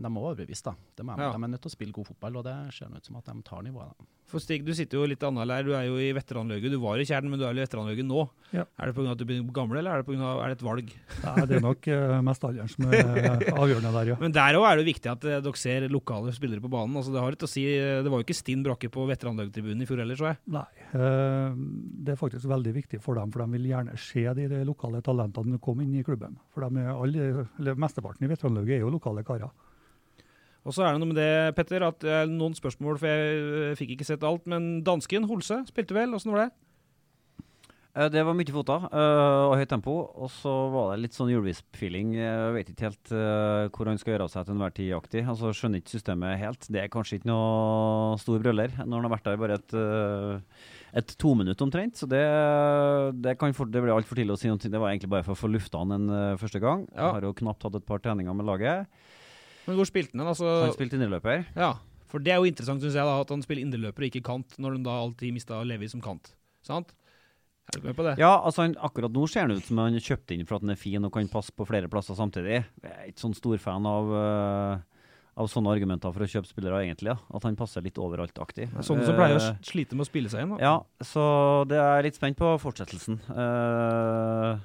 men 0.00 0.08
de 0.08 0.14
må 0.16 0.22
overbevise, 0.30 0.64
da. 0.64 0.72
De 0.96 1.04
er, 1.04 1.20
Ja. 1.20 1.32
de 1.36 1.44
er 1.44 1.52
nødt 1.52 1.60
til 1.60 1.68
å 1.70 1.76
spille 1.76 1.92
god 1.92 2.06
fotball, 2.08 2.40
og 2.40 2.44
det 2.48 2.56
ser 2.72 2.88
ut 2.88 3.04
som 3.04 3.16
at 3.20 3.28
de 3.28 3.42
tar 3.44 3.62
nivået. 3.62 3.92
da. 4.00 4.08
For 4.30 4.38
Stig, 4.38 4.62
du 4.64 4.70
sitter 4.72 4.94
jo 5.00 5.06
litt 5.10 5.24
annet 5.26 5.42
lær. 5.50 5.64
Du 5.66 5.72
er 5.74 5.88
jo 5.88 5.96
i 5.98 6.12
veteranlauget. 6.14 6.70
Du 6.70 6.78
var 6.78 7.00
i 7.02 7.04
Tjern, 7.04 7.26
men 7.28 7.36
du 7.36 7.42
er 7.44 7.50
jo 7.52 7.58
i 7.58 7.64
veteranlauget 7.66 8.06
nå. 8.06 8.20
Ja. 8.54 8.62
Er 8.78 8.86
det 8.86 8.94
pga. 8.94 9.10
at 9.10 9.18
du 9.18 9.24
blir 9.26 9.42
gammel, 9.52 9.78
eller 9.80 9.90
er 9.90 9.96
det, 10.02 10.06
på 10.06 10.14
grunn 10.14 10.22
av, 10.22 10.38
er 10.44 10.52
det 10.52 10.56
et 10.60 10.62
valg? 10.64 10.92
Nei, 11.24 11.46
det 11.50 11.56
er 11.58 11.64
nok 11.64 11.88
uh, 11.90 12.20
mest 12.22 12.44
alderen 12.46 12.70
som 12.70 12.86
er 12.86 13.42
avgjørende 13.58 13.90
der, 13.92 14.10
ja. 14.12 14.16
Men 14.22 14.30
der 14.36 14.54
òg 14.54 14.66
er 14.70 14.76
det 14.78 14.84
jo 14.86 14.90
viktig 14.92 15.10
at 15.10 15.24
eh, 15.26 15.40
dere 15.42 15.58
ser 15.58 15.88
lokale 15.90 16.30
spillere 16.32 16.62
på 16.62 16.70
banen. 16.70 16.94
Altså, 16.96 17.10
det, 17.12 17.20
har 17.20 17.34
litt 17.34 17.42
å 17.42 17.50
si, 17.50 17.64
det 17.66 18.06
var 18.06 18.22
jo 18.22 18.26
ikke 18.28 18.38
stinn 18.38 18.62
brakke 18.62 18.88
på 18.94 19.02
veteranlaugtribunen 19.10 19.82
i 19.82 19.88
fjor 19.90 19.98
heller, 20.04 20.14
så 20.22 20.30
jeg. 20.30 20.38
Nei. 20.46 20.64
eh, 20.94 21.58
Det 22.06 22.14
er 22.14 22.20
faktisk 22.22 22.46
veldig 22.46 22.72
viktig 22.78 23.02
for 23.02 23.18
dem, 23.18 23.32
for 23.34 23.42
de 23.42 23.50
vil 23.58 23.66
gjerne 23.72 23.98
se 23.98 24.22
de, 24.38 24.46
de 24.54 24.62
lokale 24.64 25.02
talentene 25.02 25.58
komme 25.58 25.82
inn 25.82 25.98
i 25.98 26.04
klubben. 26.06 26.38
For 26.54 26.62
de 26.70 26.78
er 26.86 26.94
alle, 26.94 27.48
eller 27.58 27.74
Mesteparten 27.82 28.24
i 28.26 28.30
veteranlauget 28.30 28.78
er 28.78 28.84
jo 28.86 28.94
lokale 28.94 29.26
karer. 29.26 29.50
Og 30.68 30.76
så 30.76 30.84
er 30.84 30.92
det 30.92 31.00
noe 31.00 31.08
med 31.08 31.16
det, 31.20 31.54
Petter, 31.56 31.84
at 31.86 32.04
eh, 32.04 32.26
noen 32.28 32.56
spørsmål, 32.56 32.98
for 33.00 33.08
jeg 33.08 33.36
eh, 33.70 33.76
fikk 33.78 33.94
ikke 33.96 34.08
sett 34.10 34.26
alt. 34.26 34.44
Men 34.50 34.82
dansken, 34.84 35.28
Holse, 35.30 35.62
spilte 35.70 35.96
vel? 35.96 36.12
Åssen 36.16 36.34
var 36.34 36.42
det? 36.44 36.50
Eh, 37.96 38.10
Det 38.12 38.24
var 38.28 38.36
mye 38.36 38.52
fota 38.52 38.76
og 38.92 39.54
høyt 39.56 39.70
tempo. 39.72 39.94
Og 40.20 40.28
så 40.34 40.52
var 40.74 40.90
det 40.92 41.06
litt 41.06 41.16
sånn 41.16 41.30
julevisp-feeling. 41.32 42.12
Jeg 42.18 42.52
vet 42.58 42.72
ikke 42.74 42.90
helt 42.90 43.14
hvor 43.72 43.88
han 43.88 44.02
skal 44.02 44.14
gjøre 44.14 44.26
av 44.28 44.34
seg 44.34 44.44
til 44.50 44.54
enhver 44.58 44.74
tid 44.76 44.92
aktig. 44.98 45.22
Altså, 45.24 45.54
skjønner 45.56 45.80
ikke 45.80 45.94
systemet 45.96 46.42
helt. 46.42 46.68
Det 46.68 46.82
er 46.84 46.92
kanskje 46.92 47.18
ikke 47.22 47.32
noe 47.32 48.20
stor 48.20 48.44
brøller 48.44 48.76
når 48.82 48.92
han 49.00 49.08
har 49.08 49.14
vært 49.16 49.30
der 49.30 49.40
bare 49.40 49.56
et, 49.56 49.76
et 51.00 51.14
tominutt 51.24 51.64
omtrent. 51.64 51.96
Så 51.96 52.04
det, 52.10 52.20
det, 53.24 53.38
kan 53.40 53.56
for, 53.56 53.64
det 53.72 53.80
blir 53.80 53.96
altfor 53.96 54.20
tidlig 54.20 54.36
å 54.36 54.42
si 54.44 54.52
noe. 54.52 54.60
Det 54.60 54.76
var 54.76 54.92
egentlig 54.92 55.14
bare 55.16 55.24
for 55.24 55.38
å 55.38 55.40
få 55.40 55.48
lufta 55.56 55.80
han 55.80 55.96
en 55.96 56.36
første 56.38 56.60
gang. 56.60 56.84
Ja. 56.92 57.14
Har 57.16 57.24
jo 57.24 57.32
knapt 57.40 57.64
hatt 57.64 57.80
et 57.80 57.88
par 57.88 58.04
treninger 58.04 58.36
med 58.36 58.52
laget. 58.52 59.08
Men 59.70 59.78
hvor 59.78 59.88
spilte 59.88 60.16
han? 60.18 60.26
Altså, 60.30 60.48
Han 60.66 60.74
spilte 60.76 60.98
indreløper. 60.98 61.44
ja, 61.54 61.72
for 62.10 62.18
det 62.26 62.34
er 62.34 62.40
jo 62.42 62.48
interessant, 62.50 62.82
syns 62.82 62.96
jeg, 62.98 63.06
da, 63.06 63.20
at 63.22 63.30
han 63.30 63.42
spiller 63.46 63.62
indreløper 63.62 64.02
og 64.02 64.10
ikke 64.10 64.24
kant, 64.26 64.56
når 64.58 64.76
han 64.76 64.86
da 64.88 64.96
alltid 65.04 65.36
mista 65.36 65.60
Levi 65.62 65.88
som 65.92 66.02
kant. 66.02 66.32
Sant? 66.66 66.90
Er 67.70 67.78
du 67.78 67.86
med 67.86 67.94
på 67.94 68.02
det? 68.02 68.16
Ja, 68.18 68.32
altså 68.42 68.64
han, 68.64 68.74
akkurat 68.82 69.14
nå 69.14 69.28
ser 69.30 69.46
han 69.46 69.54
ut 69.54 69.62
som 69.68 69.78
han 69.78 69.94
er 69.94 70.02
kjøpt 70.02 70.34
inn 70.34 70.42
for 70.48 70.58
at 70.58 70.64
han 70.66 70.74
er 70.74 70.80
fin 70.80 71.06
og 71.06 71.12
kan 71.14 71.28
passe 71.30 71.54
på 71.54 71.68
flere 71.68 71.86
plasser 71.92 72.18
samtidig. 72.18 72.64
Jeg 72.82 72.90
er 72.96 73.12
ikke 73.12 73.22
sånn 73.22 73.36
stor 73.38 73.62
fan 73.62 73.86
av, 73.86 74.10
uh 74.10 74.78
av 75.40 75.48
sånne 75.50 75.72
argumenter 75.72 76.12
for 76.12 76.24
å 76.24 76.28
kjøpe 76.28 76.50
spillere, 76.50 76.82
egentlig. 76.84 77.14
Ja. 77.14 77.18
At 77.36 77.46
han 77.46 77.56
passer 77.58 77.84
litt 77.84 77.98
overalt-aktig. 78.00 78.66
Er 78.68 78.86
Sånne 78.86 79.06
som 79.08 79.16
pleier 79.16 79.38
å 79.38 79.40
Eh, 79.40 79.60
slite 79.64 79.96
med 79.96 80.04
å 80.04 80.08
spille 80.10 80.28
seg 80.28 80.44
inn. 80.44 80.56
Da. 80.56 80.58
Ja, 80.60 80.74
så 81.06 81.22
det 81.70 81.78
er 81.78 81.94
jeg 82.00 82.10
litt 82.10 82.18
spent 82.18 82.36
på 82.36 82.50
fortsettelsen. 82.60 83.20
Eh, 83.30 84.58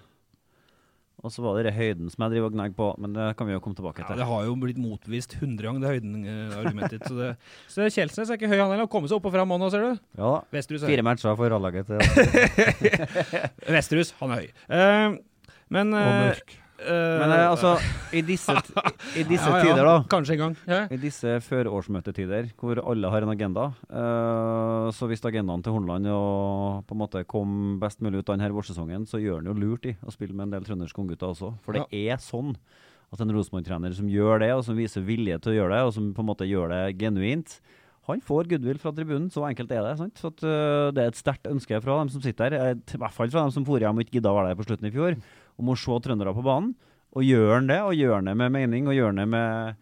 og 1.25 1.34
så 1.34 1.41
var 1.41 1.58
det 1.65 1.74
høyden 1.74 2.12
som 2.13 2.22
jeg 2.25 2.36
driver 2.36 2.51
og 2.51 2.55
gnagger 2.55 2.75
på, 2.77 2.88
men 3.01 3.15
det 3.17 3.27
kan 3.39 3.48
vi 3.50 3.55
jo 3.55 3.62
komme 3.65 3.77
tilbake 3.79 4.03
Ja, 4.03 4.08
til. 4.12 4.20
det 4.22 4.27
har 4.29 4.44
jo 4.46 4.55
blitt 4.62 4.77
motbevist 4.82 5.34
100 5.39 5.65
ganger, 5.65 5.82
det 5.82 5.94
høyden-argumentet 5.96 6.96
ditt. 7.00 7.08
Så, 7.10 7.15
det, 7.17 7.32
så 7.74 7.88
Kjelsnes 7.89 8.29
er 8.29 8.38
ikke 8.39 8.51
høy, 8.51 8.60
han 8.62 8.70
heller. 8.70 8.86
Har 8.86 8.91
kommet 8.94 9.10
seg 9.12 9.17
opp 9.17 9.25
og 9.32 9.34
fram 9.36 9.55
nå, 9.58 9.70
ser 9.74 9.88
du. 9.88 10.03
Ja 10.20 10.34
da. 10.36 10.44
Vesterhus 10.53 10.86
er 10.86 10.94
Fire 10.94 11.05
matcher 11.10 11.39
for 11.39 11.55
ralllaget 11.55 11.89
til 11.89 12.00
Vesterhus, 13.75 14.13
han 14.22 14.36
er 14.36 14.44
høy. 14.46 14.51
Uh, 14.70 15.17
men 15.74 15.96
Og 15.98 16.05
eh, 16.05 16.22
mørk. 16.29 16.55
Eh, 16.86 17.18
Men 17.22 17.34
eh, 17.34 17.44
altså, 17.50 17.74
i 18.15 18.22
disse, 18.25 18.56
i 19.18 19.25
disse 19.32 19.50
ja, 19.50 19.60
ja, 19.60 19.65
tider, 19.65 19.84
da. 19.88 19.96
Kanskje 20.12 20.38
en 20.38 20.42
gang. 20.44 20.56
Ja. 20.70 20.80
I 20.94 21.00
disse 21.01 21.38
førårsmøtetider, 21.46 22.51
hvor 22.62 22.82
alle 22.84 23.12
har 23.13 23.25
en 23.25 23.34
agenda, 23.34 23.68
eh, 23.89 24.88
så 24.96 25.10
hvis 25.10 25.25
agendaen 25.25 25.65
til 25.65 25.75
Horneland 25.75 26.10
er 26.12 26.82
på 26.86 26.98
en 26.98 27.01
måte 27.01 27.25
kom 27.30 27.77
best 27.82 28.04
mulig 28.06 28.22
ut 28.22 28.30
av 28.30 28.38
denne 28.38 28.54
vårsesongen, 28.56 29.08
så 29.10 29.22
gjør 29.22 29.42
han 29.42 29.51
jo 29.51 29.60
lurt 29.65 29.89
i 29.92 29.96
å 30.06 30.13
spille 30.13 30.36
med 30.36 30.50
en 30.50 30.58
del 30.58 30.68
trønderske 30.68 31.01
unggutter 31.01 31.34
også. 31.34 31.56
For 31.65 31.77
det 31.77 31.88
er 31.89 32.22
sånn 32.24 32.56
at 33.13 33.22
en 33.22 33.32
Rosenborg-trener 33.34 33.96
som 33.96 34.10
gjør 34.12 34.42
det, 34.44 34.51
og 34.56 34.65
som 34.68 34.77
viser 34.77 35.06
vilje 35.06 35.38
til 35.42 35.54
å 35.54 35.58
gjøre 35.60 35.77
det, 35.77 35.88
og 35.88 35.96
som 35.96 36.13
på 36.15 36.24
en 36.24 36.30
måte 36.30 36.48
gjør 36.50 36.74
det 36.74 36.84
genuint, 37.01 37.60
han 38.06 38.22
får 38.22 38.50
goodwill 38.51 38.77
fra 38.82 38.93
tribunen. 38.93 39.32
Så 39.34 39.43
enkelt 39.48 39.71
er 39.74 39.82
det. 39.82 39.95
sant? 39.98 40.19
Så 40.21 40.30
at, 40.30 40.43
eh, 40.43 40.91
Det 40.91 41.02
er 41.02 41.08
et 41.08 41.17
sterkt 41.17 41.50
ønske 41.50 41.82
fra 41.82 42.00
dem 42.00 42.10
som 42.10 42.21
sitter 42.21 42.50
her, 42.50 42.54
eh, 42.54 42.76
i 42.76 42.98
hvert 42.98 43.13
fall 43.13 43.30
fra 43.30 43.41
dem 43.41 43.52
som 43.52 43.65
for 43.65 43.80
hjem 43.80 43.98
og 43.98 44.06
ikke 44.06 44.21
gidda 44.21 44.30
å 44.30 44.38
være 44.38 44.54
der 44.54 44.62
på 44.62 44.67
slutten 44.67 44.86
i 44.86 44.91
fjor, 44.91 45.17
om 45.62 45.72
å 45.72 45.78
se 45.80 45.98
trøndere 46.04 46.36
på 46.36 46.44
banen. 46.46 46.74
Og 47.15 47.24
gjør 47.24 47.54
han 47.58 47.70
det, 47.72 47.80
og 47.84 47.96
gjør 47.96 48.18
han 48.18 48.30
det 48.30 48.36
med 48.39 48.54
mening, 48.56 48.89
og 48.89 48.96
gjør 48.98 49.13
han 49.13 49.22
det 49.22 49.28
med, 49.32 49.82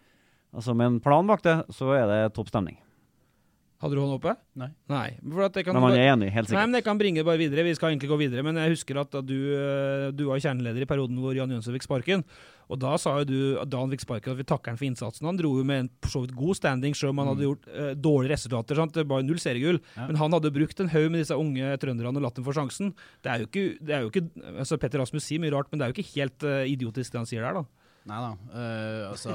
altså 0.54 0.74
med 0.78 0.92
en 0.92 1.00
plan 1.02 1.26
bak 1.26 1.42
det, 1.42 1.56
så 1.74 1.94
er 1.96 2.06
det 2.10 2.20
topp 2.36 2.52
stemning. 2.52 2.78
Hadde 3.84 3.98
du 3.98 4.00
hånda 4.00 4.16
oppe? 4.16 4.32
Nei. 4.56 4.70
Nei. 4.88 5.08
For 5.20 5.44
at 5.44 5.56
det 5.58 5.66
kan 5.66 5.76
Men 5.76 5.82
man 5.84 5.94
er 5.98 6.14
enig, 6.14 6.30
helt 6.32 6.48
Nei, 6.56 6.62
men 6.64 6.78
Jeg 6.78 6.86
kan 6.86 7.00
bringe 7.00 7.20
det 7.20 7.26
bare 7.28 7.36
videre. 7.36 7.66
Vi 7.66 7.74
skal 7.76 7.92
egentlig 7.92 8.08
gå 8.08 8.16
videre. 8.16 8.44
Men 8.46 8.56
jeg 8.56 8.72
husker 8.72 8.96
at 9.02 9.12
du, 9.28 9.36
eh, 9.52 10.06
du 10.16 10.24
var 10.30 10.40
kjerneleder 10.40 10.86
i 10.86 10.88
perioden 10.88 11.20
hvor 11.20 11.36
Jan 11.36 11.52
Jønsson 11.52 11.76
fikk 11.76 11.84
sparken. 11.84 12.24
Og 12.72 12.80
da 12.80 12.94
sa 12.96 13.18
jo 13.20 13.26
du 13.28 13.36
da 13.68 13.82
han 13.82 13.92
fikk 13.92 14.06
sparken 14.06 14.32
at 14.32 14.40
vi 14.40 14.48
takker 14.48 14.72
han 14.72 14.80
for 14.80 14.88
innsatsen. 14.88 15.28
Han 15.28 15.36
dro 15.36 15.52
jo 15.58 15.66
med 15.68 15.82
en 15.82 15.92
for 16.00 16.14
så 16.14 16.24
vidt 16.24 16.32
god 16.38 16.56
standing, 16.56 16.96
selv 16.96 17.12
om 17.12 17.20
han 17.20 17.32
hadde 17.34 17.44
gjort 17.50 17.68
eh, 17.68 17.92
dårlige 18.08 18.32
resultater. 18.38 18.80
Sant? 18.80 18.96
Det 18.96 19.04
var 19.10 19.26
null 19.26 19.42
seriegull. 19.42 19.82
Ja. 19.98 20.08
Men 20.08 20.22
han 20.22 20.38
hadde 20.38 20.54
brukt 20.56 20.80
en 20.80 20.92
haug 20.94 21.10
med 21.12 21.20
disse 21.20 21.36
unge 21.36 21.76
trønderne 21.84 22.16
og 22.16 22.24
latt 22.24 22.40
dem 22.40 22.48
få 22.48 22.56
sjansen. 22.56 22.94
Det 23.20 23.34
er 23.34 23.44
jo 23.44 23.50
ikke, 23.52 23.66
det 23.84 23.98
er 23.98 24.06
jo 24.06 24.12
ikke 24.14 24.26
altså 24.64 24.80
Petter 24.80 25.04
Rasmus 25.04 25.28
sier 25.28 25.44
mye 25.44 25.52
rart, 25.52 25.68
men 25.68 25.82
det 25.82 25.84
er 25.84 25.92
jo 25.92 25.98
ikke 25.98 26.12
helt 26.14 26.48
eh, 26.48 26.64
idiotisk 26.72 27.12
det 27.12 27.20
han 27.20 27.28
sier 27.28 27.44
der, 27.44 27.60
da. 27.60 27.83
Nei 28.04 28.18
da. 28.20 28.32
Uh, 28.52 29.02
altså 29.14 29.34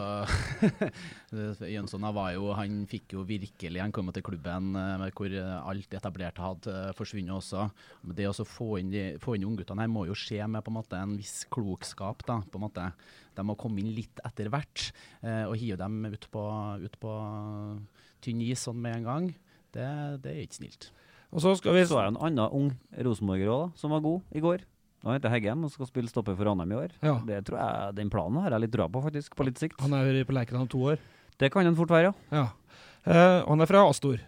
Jønsson 1.73 2.03
var 2.13 2.35
jo 2.35 2.51
Han 2.53 2.83
fikk 2.89 3.15
jo 3.15 3.23
virkelig 3.25 3.81
Han 3.81 3.93
kom 3.95 4.11
til 4.13 4.25
klubben 4.25 4.75
uh, 4.77 5.07
hvor 5.17 5.33
eh, 5.33 5.55
alt 5.57 5.95
etablerte 5.97 6.43
hadde 6.43 6.75
uh, 6.75 6.91
forsvunnet 6.97 7.33
også. 7.33 7.65
Men 8.03 8.19
det 8.19 8.27
å 8.29 8.45
få 8.45 8.77
inn, 8.77 8.93
de, 8.93 9.03
få 9.23 9.37
inn 9.37 9.47
ungguttene 9.49 9.81
her 9.81 9.89
må 9.89 10.05
jo 10.05 10.17
skje 10.17 10.45
med 10.45 10.61
på 10.65 10.69
en 10.69 10.77
måte 10.77 11.01
en 11.01 11.17
viss 11.17 11.47
klokskap. 11.49 12.21
da, 12.27 12.39
på 12.45 12.61
en 12.61 12.67
måte. 12.67 12.85
De 13.33 13.45
må 13.47 13.57
komme 13.57 13.81
inn 13.81 13.89
litt 13.95 14.21
etter 14.27 14.51
hvert. 14.53 14.89
og 15.23 15.55
hive 15.57 15.77
dem 15.79 16.05
ut 16.05 16.29
på, 16.31 16.45
ut 16.83 16.97
på 17.01 17.13
tynn 18.23 18.41
is 18.45 18.65
sånn 18.67 18.81
med 18.81 18.99
en 18.99 19.07
gang, 19.07 19.29
det, 19.75 19.87
det 20.25 20.33
er 20.33 20.43
ikke 20.43 20.59
snilt. 20.59 20.89
Og 21.29 21.43
så 21.43 21.53
skal 21.57 21.77
vi 21.77 21.85
er 21.85 22.09
en 22.09 22.19
annen 22.19 22.57
ung 22.57 22.73
rosenborger 23.05 23.51
òg, 23.53 23.65
som 23.79 23.93
var 23.93 24.03
god 24.05 24.35
i 24.35 24.43
går. 24.43 24.65
Han 25.05 25.15
heter 25.15 25.31
Heggem 25.31 25.61
og 25.63 25.71
skal 25.71 25.87
spille 25.87 26.11
stopper 26.11 26.35
for 26.35 26.49
Ranheim 26.49 26.73
i 26.75 26.79
år. 26.81 26.95
Ja. 27.05 27.15
Det 27.25 27.43
tror 27.47 27.59
jeg, 27.61 27.95
Den 28.01 28.09
planen 28.11 28.41
har 28.43 28.51
jeg 28.55 28.65
litt 28.65 28.73
troa 28.75 28.89
på, 28.91 29.03
faktisk, 29.05 29.37
på 29.39 29.47
litt 29.47 29.61
sikt. 29.61 29.79
Han 29.83 29.95
er 29.95 30.23
på 30.27 30.35
Lerkendal 30.35 30.65
om 30.67 30.71
to 30.71 30.81
år. 30.91 30.99
Det 31.39 31.51
kan 31.53 31.63
han 31.63 31.77
fort 31.77 31.93
være, 31.93 32.11
ja. 32.11 32.35
Ja. 32.35 32.47
Eh, 33.07 33.37
han 33.47 33.63
er 33.63 33.69
fra 33.69 33.85
Astor. 33.87 34.19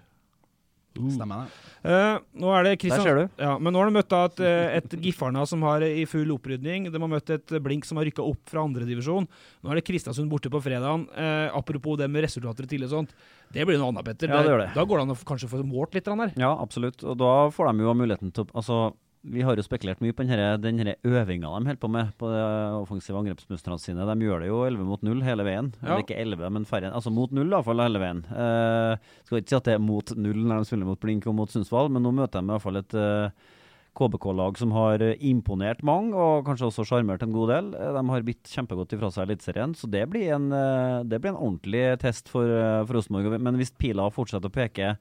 Stemmer 0.91 1.45
det? 1.45 1.67
Eh, 1.87 2.17
nå 2.43 2.49
er 2.51 2.65
det 2.67 2.71
Kristian... 2.81 2.99
Der 2.99 3.07
ser 3.07 3.19
du. 3.21 3.41
Ja, 3.41 3.51
men 3.63 3.71
nå 3.71 3.79
har 3.79 3.87
de 3.87 3.95
møtt 3.95 4.15
et, 4.15 4.41
eh, 4.43 4.73
et 4.79 4.95
Giffarna 5.05 5.45
som 5.47 5.63
har 5.63 5.83
i 5.87 6.03
full 6.09 6.33
opprydning. 6.35 6.89
De 6.91 6.99
har 6.99 7.11
møtt 7.11 7.31
et 7.31 7.53
Blink 7.63 7.87
som 7.87 7.99
har 7.99 8.07
rykka 8.09 8.25
opp 8.25 8.51
fra 8.51 8.65
andredivisjon. 8.67 9.27
Nå 9.63 9.71
er 9.71 9.79
det 9.79 9.85
Kristiansund 9.87 10.31
borte 10.31 10.51
på 10.51 10.59
fredagen. 10.63 11.07
Eh, 11.15 11.47
apropos 11.55 11.95
det 11.99 12.09
med 12.11 12.25
resultater 12.27 12.67
tidlig 12.67 12.89
og 12.89 12.97
sånt. 12.97 13.15
Det 13.55 13.63
blir 13.67 13.79
noe 13.79 13.93
annet, 13.93 14.07
Petter. 14.09 14.31
Ja, 14.31 14.41
det 14.43 14.51
gjør 14.51 14.65
det. 14.65 14.71
Da 14.75 14.85
går 14.87 14.99
det 14.99 15.05
an 15.07 15.15
å 15.15 15.19
kanskje 15.31 15.51
få 15.53 15.63
målt 15.67 15.95
litt 15.95 16.11
der. 16.11 16.35
Ja, 16.39 16.51
absolutt. 16.59 17.03
Og 17.07 17.15
da 17.23 17.33
får 17.55 17.71
de 17.71 17.87
jo 17.87 17.95
muligheten 18.03 18.35
til 18.35 18.47
å 18.47 18.59
Altså, 18.61 18.81
vi 19.23 19.43
har 19.45 19.55
jo 19.55 19.63
spekulert 19.65 20.01
mye 20.01 20.15
på 20.17 20.25
denne, 20.25 20.55
denne 20.63 20.95
øvinga 21.05 21.51
de 21.51 21.69
holder 21.69 21.79
på 21.81 21.89
med 21.93 22.09
på 22.17 22.31
det 22.31 22.41
offensive 22.79 23.19
angrepsmønstrene 23.21 23.77
sine. 23.79 24.07
De 24.09 24.25
gjør 24.25 24.41
det 24.41 24.49
jo 24.49 24.63
11 24.65 24.87
mot 24.89 25.05
0 25.05 25.21
hele 25.27 25.45
veien. 25.45 25.71
Ja. 25.81 25.87
Eller 25.91 26.05
ikke 26.05 26.17
11, 26.17 26.49
men 26.57 26.65
færre. 26.65 26.89
Altså 26.89 27.13
mot 27.13 27.31
0 27.31 27.45
i 27.45 27.53
hvert 27.53 27.67
fall 27.69 27.85
hele 27.85 28.01
veien. 28.01 28.23
Uh, 28.33 28.97
skal 29.27 29.41
ikke 29.43 29.53
si 29.53 29.59
at 29.59 29.69
det 29.69 29.77
er 29.77 29.83
mot 29.85 30.13
0 30.17 30.41
når 30.41 30.63
de 30.63 30.69
spiller 30.71 30.89
mot 30.89 31.01
Blink 31.01 31.27
og 31.29 31.37
mot 31.37 31.53
Sundsvall, 31.53 31.91
men 31.93 32.05
nå 32.05 32.13
møter 32.17 32.41
de 32.41 32.49
i 32.49 32.55
hvert 32.55 32.65
fall 32.65 32.81
et 32.81 32.97
uh, 32.97 33.51
KBK-lag 33.97 34.57
som 34.59 34.71
har 34.75 35.01
eh, 35.03 35.17
imponert 35.27 35.81
mange, 35.83 36.15
og 36.15 36.45
kanskje 36.47 36.69
også 36.69 36.85
sjarmert 36.87 37.23
en 37.25 37.33
god 37.35 37.49
del. 37.51 37.71
Eh, 37.75 37.89
De 37.97 38.03
har 38.13 38.23
bitt 38.27 38.51
kjempegodt 38.53 38.95
ifra 38.95 39.09
seg 39.11 39.27
Eliteserien, 39.27 39.73
så 39.75 39.89
det 39.91 40.05
blir, 40.11 40.29
en, 40.37 40.47
eh, 40.55 41.01
det 41.11 41.19
blir 41.19 41.33
en 41.33 41.41
ordentlig 41.41 41.83
test 41.99 42.31
for, 42.31 42.47
eh, 42.47 42.85
for 42.85 42.97
Rosenborg. 42.97 43.35
Men 43.43 43.59
hvis 43.59 43.73
pila 43.75 44.07
fortsetter 44.13 44.47
å 44.47 44.55
peke 44.55 44.93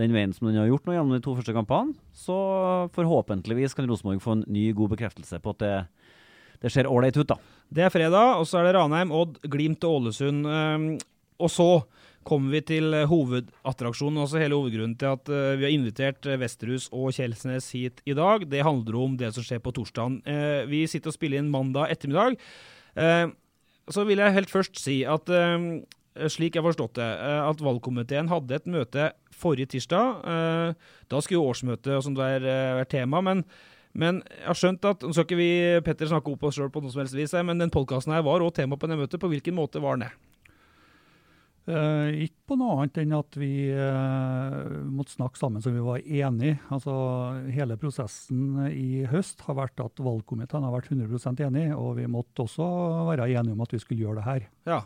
den 0.00 0.14
veien 0.14 0.32
som 0.32 0.48
den 0.48 0.60
har 0.60 0.70
gjort 0.70 0.86
nå 0.88 0.96
gjennom 0.96 1.16
de 1.16 1.22
to 1.24 1.34
første 1.36 1.54
kampene, 1.56 1.96
så 2.16 2.36
forhåpentligvis 2.96 3.76
kan 3.76 3.88
Rosenborg 3.90 4.22
få 4.24 4.38
en 4.38 4.46
ny, 4.48 4.70
god 4.76 4.94
bekreftelse 4.94 5.40
på 5.42 5.52
at 5.52 5.62
det, 5.62 5.74
det 6.64 6.72
ser 6.72 6.88
ålreit 6.88 7.18
ut, 7.18 7.28
da. 7.28 7.36
Det 7.72 7.84
er 7.86 7.92
fredag, 7.92 8.38
og 8.40 8.46
så 8.48 8.60
er 8.60 8.68
det 8.68 8.76
Ranheim, 8.78 9.12
Odd, 9.16 9.38
Glimt 9.52 9.84
og 9.88 10.00
Ålesund. 10.00 10.48
Um, 10.48 10.88
og 11.42 11.52
så 11.52 11.68
kommer 12.26 12.54
vi 12.54 12.60
til 12.66 12.94
eh, 12.94 13.08
hovedattraksjonen, 13.10 14.20
altså 14.22 14.38
hele 14.38 14.58
hovedgrunnen 14.58 14.94
til 14.98 15.16
at 15.16 15.30
eh, 15.32 15.56
vi 15.58 15.66
har 15.66 15.74
invitert 15.74 16.28
eh, 16.28 16.38
Vesterhus 16.38 16.88
og 16.94 17.10
Kjelsnes 17.16 17.70
hit 17.74 18.02
i 18.06 18.14
dag. 18.14 18.46
Det 18.46 18.62
handler 18.62 18.98
om 19.00 19.16
det 19.18 19.32
som 19.34 19.46
skjer 19.46 19.62
på 19.64 19.72
torsdagen. 19.74 20.20
Eh, 20.22 20.62
vi 20.70 20.84
sitter 20.90 21.10
og 21.10 21.16
spiller 21.16 21.42
inn 21.42 21.50
mandag 21.52 21.90
ettermiddag. 21.94 22.38
Eh, 22.94 23.26
så 23.90 24.06
vil 24.06 24.22
jeg 24.22 24.36
helt 24.36 24.52
først 24.52 24.78
si 24.78 25.00
at 25.08 25.32
eh, 25.34 25.66
slik 26.30 26.54
jeg 26.54 26.62
har 26.62 26.70
forstått 26.70 27.00
det, 27.00 27.10
eh, 27.10 27.42
at 27.48 27.64
valgkomiteen 27.64 28.30
hadde 28.30 28.60
et 28.60 28.70
møte 28.70 29.10
forrige 29.42 29.74
tirsdag. 29.74 30.24
Eh, 30.32 30.96
da 31.10 31.20
skulle 31.22 31.40
jo 31.40 31.50
årsmøtet 31.50 31.92
og 31.98 32.06
sånt 32.06 32.20
være, 32.20 32.56
være 32.80 32.90
tema, 32.96 33.22
men 33.24 33.44
Men 33.92 34.22
jeg 34.24 34.46
har 34.46 34.56
skjønt 34.56 34.86
at 34.88 35.02
Nå 35.04 35.12
skal 35.12 35.26
ikke 35.26 35.36
vi 35.36 35.80
Petter, 35.84 36.08
snakke 36.08 36.32
opp 36.32 36.46
oss 36.48 36.56
sjøl 36.56 36.70
på 36.72 36.80
noe 36.80 36.88
som 36.88 37.02
helst 37.02 37.12
vis, 37.12 37.34
men 37.44 37.60
den 37.60 37.68
podkasten 37.68 38.14
her 38.14 38.22
var 38.24 38.40
òg 38.40 38.54
tema 38.56 38.78
på 38.80 38.88
det 38.88 38.96
møtet. 38.96 39.20
På 39.20 39.28
hvilken 39.28 39.52
måte 39.52 39.82
var 39.84 39.98
den 39.98 40.06
det? 40.06 40.14
Eh, 41.62 42.24
ikke 42.24 42.48
på 42.50 42.56
noe 42.58 42.74
annet 42.74 42.96
enn 43.04 43.12
at 43.14 43.36
vi 43.38 43.68
eh, 43.70 44.72
måtte 44.90 45.14
snakke 45.14 45.38
sammen 45.38 45.62
så 45.62 45.70
vi 45.70 45.84
var 45.84 46.00
enige. 46.02 46.56
Altså, 46.74 46.94
hele 47.54 47.76
prosessen 47.78 48.64
i 48.72 49.04
høst 49.12 49.44
har 49.46 49.60
vært 49.60 49.84
at 49.84 50.02
valgkomiteen 50.02 50.66
har 50.66 50.74
vært 50.74 50.90
100% 50.90 51.44
enig, 51.46 51.68
og 51.76 52.00
vi 52.00 52.08
måtte 52.10 52.48
også 52.48 52.66
være 53.12 53.28
enige 53.30 53.54
om 53.54 53.62
at 53.62 53.76
vi 53.76 53.82
skulle 53.82 54.02
gjøre 54.02 54.18
det 54.18 54.26
her. 54.26 54.48
Ja, 54.66 54.80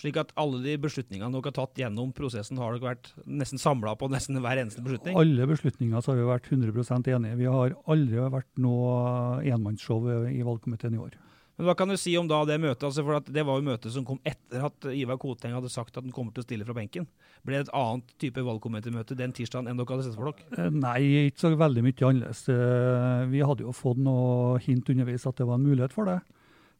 slik 0.00 0.16
at 0.20 0.32
alle 0.40 0.60
de 0.64 0.76
beslutningene 0.82 1.30
dere 1.34 1.50
har 1.50 1.56
tatt 1.58 1.78
gjennom 1.78 2.12
prosessen, 2.16 2.58
har 2.58 2.74
dere 2.74 2.94
vært 2.94 3.12
nesten 3.26 3.60
samla 3.62 3.94
på 3.98 4.08
nesten 4.12 4.40
hver 4.42 4.62
eneste 4.62 4.82
beslutning? 4.84 5.16
Alle 5.18 5.46
beslutninger 5.50 6.02
så 6.02 6.12
har 6.12 6.20
vi 6.22 6.30
vært 6.32 6.48
100% 6.50 7.12
enige. 7.14 7.38
Vi 7.38 7.50
har 7.50 7.76
aldri 7.86 8.24
vært 8.38 8.50
noe 8.58 9.42
enmannsshow 9.44 10.08
i 10.30 10.42
valgkomiteen 10.46 10.98
i 10.98 11.04
år. 11.04 11.14
Men 11.54 11.68
Hva 11.68 11.76
kan 11.78 11.86
du 11.86 11.94
si 11.94 12.16
om 12.18 12.26
da 12.26 12.40
det 12.48 12.56
møtet? 12.58 12.82
Altså 12.82 13.04
for 13.06 13.20
Det 13.30 13.44
var 13.46 13.60
jo 13.60 13.66
møtet 13.68 13.92
som 13.94 14.02
kom 14.04 14.18
etter 14.26 14.64
at 14.66 14.86
Ivar 14.90 15.20
Koteng 15.22 15.52
hadde 15.54 15.70
sagt 15.70 15.94
at 15.96 16.02
han 16.02 16.10
kommer 16.10 16.34
til 16.34 16.42
å 16.42 16.46
stille 16.48 16.66
fra 16.66 16.74
benken. 16.74 17.06
Ble 17.46 17.60
det 17.60 17.68
et 17.68 17.74
annet 17.78 18.10
type 18.18 18.42
valgkomitémøte 18.42 19.14
den 19.14 19.30
tirsdagen 19.36 19.68
enn 19.70 19.78
dere 19.78 19.86
hadde 19.94 20.08
sett 20.08 20.18
for 20.18 20.32
dere? 20.32 20.48
Eh, 20.58 20.74
Nei, 20.74 21.28
ikke 21.28 21.44
så 21.44 21.52
veldig 21.54 21.84
mye 21.86 22.08
annerledes. 22.10 22.42
Eh, 22.50 23.26
Vi 23.30 23.44
hadde 23.46 23.62
jo 23.68 23.70
fått 23.76 24.02
noe 24.02 24.58
hint 24.66 24.90
underveis 24.90 25.28
at 25.30 25.38
det 25.38 25.46
var 25.46 25.60
en 25.60 25.68
mulighet 25.68 25.94
for 25.94 26.10
det. 26.10 26.18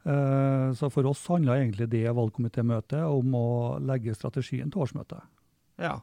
Eh, 0.05 0.73
Så 0.77 0.90
for 0.93 1.07
oss 1.07 1.27
handla 1.29 1.59
egentlig 1.61 1.88
det 1.88 2.05
valgkomitémøtet 2.12 3.03
om 3.09 3.35
å 3.35 3.49
legge 3.81 4.14
strategien 4.14 4.71
til 4.71 4.85
årsmøtet. 4.85 5.23
Ja. 5.81 6.01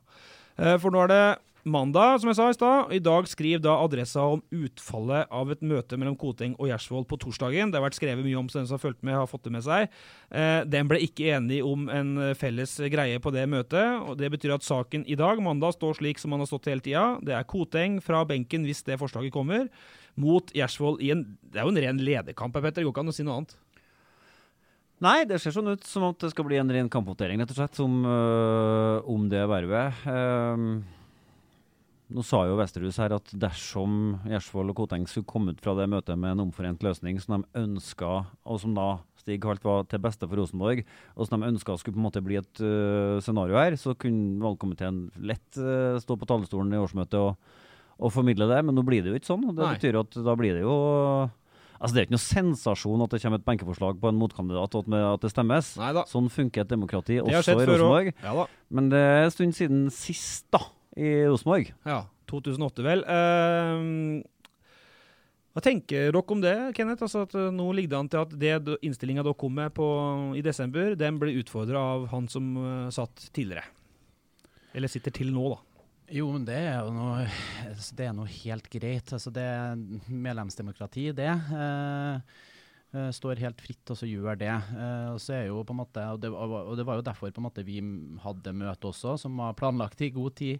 Eh, 0.58 0.78
For 0.78 0.92
nå 0.92 1.04
er 1.04 1.08
det 1.08 1.38
mandag, 1.64 2.20
som 2.20 2.32
jeg 2.32 2.36
sa 2.40 2.48
i 2.50 2.56
stad. 2.58 2.92
I 2.92 3.00
dag 3.00 3.28
skriver 3.30 3.62
da 3.62 3.76
Adressa 3.84 4.24
om 4.26 4.42
utfallet 4.52 5.28
av 5.30 5.52
et 5.54 5.62
møte 5.62 5.94
mellom 5.94 6.18
Koteng 6.18 6.56
og 6.58 6.72
Gjersvold 6.72 7.06
på 7.08 7.20
torsdagen. 7.22 7.70
Det 7.70 7.78
har 7.78 7.86
vært 7.86 8.00
skrevet 8.00 8.26
mye 8.26 8.40
om, 8.40 8.50
så 8.50 8.58
den 8.58 8.66
som 8.68 8.80
har 8.80 8.82
fulgt 8.82 9.04
med, 9.06 9.14
har 9.14 9.30
fått 9.30 9.44
det 9.46 9.54
med 9.54 9.62
seg. 9.68 9.88
Eh, 10.32 10.64
Den 10.66 10.88
ble 10.90 10.98
ikke 11.06 11.38
enig 11.38 11.62
om 11.64 11.88
en 11.90 12.34
felles 12.34 12.78
greie 12.90 13.20
på 13.22 13.32
det 13.32 13.46
møtet. 13.48 14.02
og 14.02 14.18
Det 14.18 14.32
betyr 14.32 14.56
at 14.56 14.66
saken 14.66 15.06
i 15.06 15.16
dag, 15.16 15.38
mandag, 15.38 15.78
står 15.78 16.02
slik 16.02 16.18
som 16.18 16.32
man 16.32 16.40
har 16.42 16.48
stått 16.48 16.66
hele 16.66 16.82
tida. 16.82 17.20
Det 17.22 17.38
er 17.38 17.44
Koteng 17.44 18.02
fra 18.02 18.26
benken 18.26 18.66
hvis 18.66 18.84
det 18.84 18.98
forslaget 18.98 19.32
kommer, 19.32 19.70
mot 20.18 20.52
Gjersvold 20.52 21.00
i 21.00 21.12
en 21.12 21.38
Det 21.52 21.60
er 21.62 21.64
jo 21.64 21.70
en 21.70 21.84
ren 21.84 21.98
lederkamp, 22.00 22.54
Petter. 22.54 22.82
Det 22.82 22.86
går 22.86 22.92
ikke 22.96 23.06
an 23.06 23.14
å 23.14 23.14
si 23.14 23.24
noe 23.24 23.38
annet. 23.38 23.56
Nei, 25.02 25.24
det 25.26 25.40
ser 25.42 25.54
sånn 25.56 25.72
ut 25.74 25.86
som 25.90 26.06
at 26.12 26.22
det 26.22 26.30
skal 26.30 26.46
bli 26.46 26.60
en 26.62 26.70
ren 26.70 26.90
kampvotering, 26.92 27.42
rett 27.42 27.54
og 27.54 27.58
slett, 27.58 27.80
om, 27.82 28.02
øh, 28.06 29.08
om 29.10 29.24
det 29.32 29.42
vervet. 29.50 30.04
Um, 30.06 30.84
nå 32.12 32.22
sa 32.28 32.44
jo 32.46 32.58
Vesterhus 32.60 33.00
her 33.02 33.16
at 33.16 33.32
dersom 33.34 34.20
Gjersvold 34.30 34.74
og 34.74 34.78
Koteng 34.82 35.08
skulle 35.10 35.30
komme 35.30 35.56
ut 35.56 35.64
fra 35.64 35.74
det 35.80 35.88
møtet 35.90 36.20
med 36.20 36.36
en 36.36 36.44
omforent 36.46 36.86
løsning 36.86 37.18
som 37.24 37.40
de 37.40 37.64
ønska, 37.64 38.12
og 38.46 38.62
som 38.62 38.78
da 38.78 39.00
Stig 39.22 39.42
Halt 39.48 39.66
var 39.66 39.90
til 39.90 40.02
beste 40.04 40.30
for 40.30 40.38
Rosenborg, 40.38 40.84
og 41.16 41.26
som 41.26 41.42
de 41.42 41.50
ønska 41.50 41.80
skulle 41.80 41.98
på 41.98 42.02
en 42.04 42.08
måte 42.10 42.24
bli 42.26 42.38
et 42.38 42.62
øh, 42.62 43.18
scenario 43.26 43.58
her, 43.58 43.78
så 43.82 43.98
kunne 43.98 44.42
valgkomiteen 44.44 45.08
lett 45.18 45.58
øh, 45.58 45.98
stå 46.04 46.18
på 46.18 46.30
talerstolen 46.30 46.74
i 46.78 46.82
årsmøtet 46.82 47.18
og, 47.22 47.38
og 47.98 48.14
formidle 48.14 48.50
det. 48.54 48.62
Men 48.66 48.78
nå 48.78 48.86
blir 48.86 49.02
det 49.02 49.14
jo 49.14 49.22
ikke 49.22 49.34
sånn. 49.34 49.50
og 49.50 49.58
Det 49.58 49.66
Nei. 49.66 49.76
betyr 49.78 50.02
at 50.02 50.26
da 50.30 50.38
blir 50.38 50.58
det 50.58 50.66
jo 50.66 50.76
Altså 51.82 51.96
Det 51.96 52.02
er 52.02 52.06
ikke 52.06 52.14
noe 52.14 52.24
sensasjon 52.24 53.04
at 53.08 53.14
det 53.14 53.20
kommer 53.24 53.42
et 53.42 53.46
benkeforslag 53.48 54.02
på 54.02 54.10
en 54.12 54.20
motkandidat, 54.22 54.76
og 54.78 54.98
at 55.02 55.24
det 55.24 55.32
stemmes. 55.34 55.72
Neida. 55.82 56.06
Sånn 56.10 56.28
funker 56.30 56.62
et 56.62 56.70
demokrati, 56.70 57.18
også 57.24 57.56
i. 57.56 57.66
Rosenborg. 57.66 58.12
Ja 58.22 58.36
da. 58.38 58.46
Men 58.70 58.92
det 58.94 59.02
er 59.02 59.26
en 59.26 59.34
stund 59.34 59.58
siden 59.58 59.88
sist, 59.96 60.46
da, 60.54 60.62
i 60.94 61.16
Rosenborg. 61.26 61.74
Ja, 61.90 62.04
2008 62.30 62.86
vel. 62.86 63.02
Uh, 63.10 64.22
hva 65.52 65.60
tenker 65.64 66.14
dere 66.14 66.22
om 66.32 66.44
det, 66.44 66.56
Kenneth? 66.78 67.04
Altså 67.04 67.26
at 67.26 67.34
eh, 67.36 67.50
Nå 67.52 67.66
ligger 67.76 67.92
det 67.92 68.00
an 68.00 68.10
til 68.12 68.22
at 68.22 68.36
det 68.40 68.78
innstillinga 68.88 69.26
dere 69.26 69.36
kom 69.40 69.58
med 69.58 69.74
på, 69.76 69.88
i 70.40 70.44
desember, 70.46 70.94
den 70.96 71.18
ble 71.20 71.34
utfordra 71.42 71.82
av 71.98 72.06
han 72.14 72.30
som 72.32 72.54
eh, 72.56 72.88
satt 72.96 73.28
tidligere. 73.36 73.66
Eller 74.72 74.92
sitter 74.92 75.12
til 75.12 75.34
nå, 75.36 75.50
da. 75.52 75.60
Jo, 76.12 76.26
men 76.34 76.44
det 76.44 76.58
er 76.60 76.82
jo 76.84 76.92
noe, 76.92 77.24
det 77.96 78.04
er 78.04 78.16
noe 78.16 78.28
helt 78.44 78.66
greit. 78.72 79.14
Altså, 79.16 79.32
det 79.32 79.44
er 79.48 79.78
medlemsdemokrati, 80.12 81.06
det. 81.16 81.30
Eh, 81.32 82.42
eh, 82.92 83.12
står 83.16 83.40
helt 83.40 83.62
fritt, 83.64 83.94
og 83.94 84.00
så 84.00 84.10
gjør 84.10 84.36
det. 84.42 84.52
Eh, 84.52 85.08
og 85.14 85.22
så 85.24 85.38
er 85.38 85.46
jo 85.48 85.62
på 85.64 85.72
en 85.72 85.80
måte, 85.80 86.04
og 86.12 86.20
det, 86.20 86.34
og 86.36 86.74
det 86.76 86.86
var 86.88 87.00
jo 87.00 87.06
derfor 87.08 87.32
på 87.32 87.40
en 87.40 87.48
måte 87.48 87.64
vi 87.64 87.80
hadde 88.26 88.56
møte 88.60 88.92
også, 88.92 89.16
som 89.24 89.40
var 89.40 89.56
planlagt 89.56 90.04
i 90.04 90.12
god 90.12 90.36
tid 90.42 90.60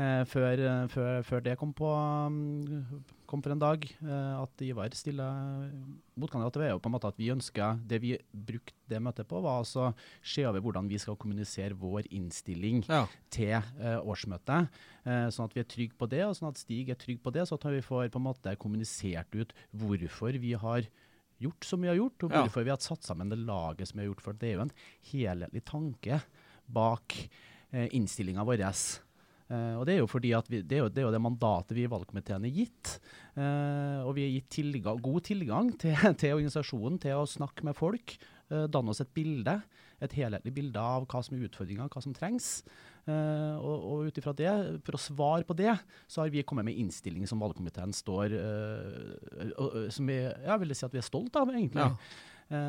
eh, 0.00 0.22
før, 0.30 0.64
eh, 0.64 0.88
før, 0.92 1.20
før 1.28 1.44
det 1.44 1.58
kom, 1.60 1.76
på, 1.76 1.92
mm, 2.32 3.04
kom 3.26 3.42
for 3.42 3.52
en 3.52 3.58
dag. 3.58 3.84
eh, 4.02 4.42
at 4.42 4.62
Ivar 4.62 4.88
stiller 4.94 5.70
motkandidat. 6.16 6.52
til 6.56 6.62
jo 6.70 6.78
på 6.78 6.86
en 6.88 6.92
måte 6.96 7.08
at 7.08 7.16
vi 7.18 7.28
ønska 7.32 7.78
Det 7.86 8.00
vi 8.00 8.18
brukte 8.32 8.72
det 8.88 9.00
møtet 9.02 9.26
på, 9.28 9.40
var 9.42 9.60
altså 9.62 9.94
se 10.22 10.44
over 10.46 10.60
hvordan 10.60 10.88
vi 10.88 10.98
skal 10.98 11.16
kommunisere 11.16 11.74
vår 11.74 12.06
innstilling 12.10 12.84
Ja. 12.88 13.06
til 13.30 13.50
eh, 13.80 13.98
årsmøtet. 14.00 14.68
eh, 15.04 15.28
sånn 15.30 15.44
at 15.46 15.54
vi 15.54 15.60
er 15.60 15.64
trygge 15.64 15.96
på 15.98 16.08
det, 16.08 16.24
og 16.24 16.34
sånn 16.36 16.48
at 16.48 16.58
Stig 16.58 16.88
er 16.90 16.94
trygg 16.94 17.22
på 17.22 17.32
det. 17.32 17.46
Så 17.48 17.54
at 17.54 17.64
vi 17.64 17.80
får 17.80 18.10
på 18.10 18.16
en 18.18 18.22
måte 18.32 18.56
kommunisert 18.58 19.34
ut 19.34 19.52
hvorfor 19.74 20.38
vi 20.40 20.52
har 20.54 20.82
gjort 21.40 21.64
som 21.64 21.80
vi 21.82 21.88
har 21.88 21.96
gjort, 21.96 22.22
og 22.24 22.30
Ja. 22.32 22.42
hvorfor 22.46 22.64
vi 22.64 22.70
har 22.70 22.78
satt 22.78 23.02
sammen 23.02 23.28
det 23.28 23.38
laget 23.38 23.88
som 23.88 23.98
vi 24.00 24.06
har 24.06 24.14
gjort. 24.14 24.22
For 24.22 24.32
det 24.32 24.48
er 24.48 24.54
jo 24.56 24.62
en 24.62 24.72
helhetlig 25.12 25.64
tanke 25.64 26.22
bak 26.68 27.28
eh, 27.72 27.88
innstillinga 27.92 28.44
vår. 28.44 29.02
Eh, 29.46 29.74
og 29.78 29.84
det 29.86 29.94
er 29.94 30.00
jo 30.00 30.08
fordi 30.10 30.32
at 30.34 30.48
vi, 30.50 30.60
det, 30.62 30.78
er 30.78 30.84
jo, 30.84 30.90
det 30.90 31.02
er 31.02 31.06
jo 31.06 31.14
det 31.14 31.22
mandatet 31.22 31.76
vi 31.76 31.84
i 31.86 31.90
valgkomiteen 31.90 32.46
er 32.48 32.54
gitt. 32.54 32.96
Uh, 33.36 34.00
og 34.08 34.14
vi 34.16 34.24
er 34.24 34.34
gitt 34.38 34.48
tilgang, 34.54 34.98
god 35.04 35.26
tilgang 35.28 35.70
til, 35.78 35.94
til 36.20 36.38
organisasjonen 36.38 36.98
til 37.02 37.20
å 37.20 37.28
snakke 37.30 37.66
med 37.68 37.76
folk. 37.78 38.16
Uh, 38.50 38.64
danne 38.72 38.92
oss 38.92 39.02
et 39.04 39.12
bilde, 39.14 39.58
et 40.02 40.16
helhetlig 40.16 40.54
bilde 40.56 40.82
av 40.82 41.06
hva 41.10 41.22
som 41.24 41.36
er 41.36 41.46
utfordringa, 41.46 41.88
hva 41.92 42.04
som 42.04 42.14
trengs. 42.16 42.60
Og 43.06 43.84
og 43.86 44.08
ut 44.08 44.16
ifra 44.18 44.32
det, 44.34 44.50
for 44.82 44.98
å 44.98 44.98
svare 44.98 45.46
på 45.46 45.54
det, 45.54 45.70
så 46.10 46.24
har 46.24 46.32
vi 46.34 46.42
kommet 46.42 46.66
med 46.66 46.74
innstilling 46.74 47.22
som 47.30 47.38
valgkomiteen 47.38 47.92
står 47.94 48.34
Som 49.94 50.10
vi 50.10 50.16
ja, 50.26 50.56
vil 50.58 50.74
si 50.74 50.82
at 50.88 50.96
vi 50.96 50.98
er 50.98 51.06
stolt 51.06 51.38
av, 51.38 51.52
egentlig. 51.54 51.86
Ja. 51.86 52.64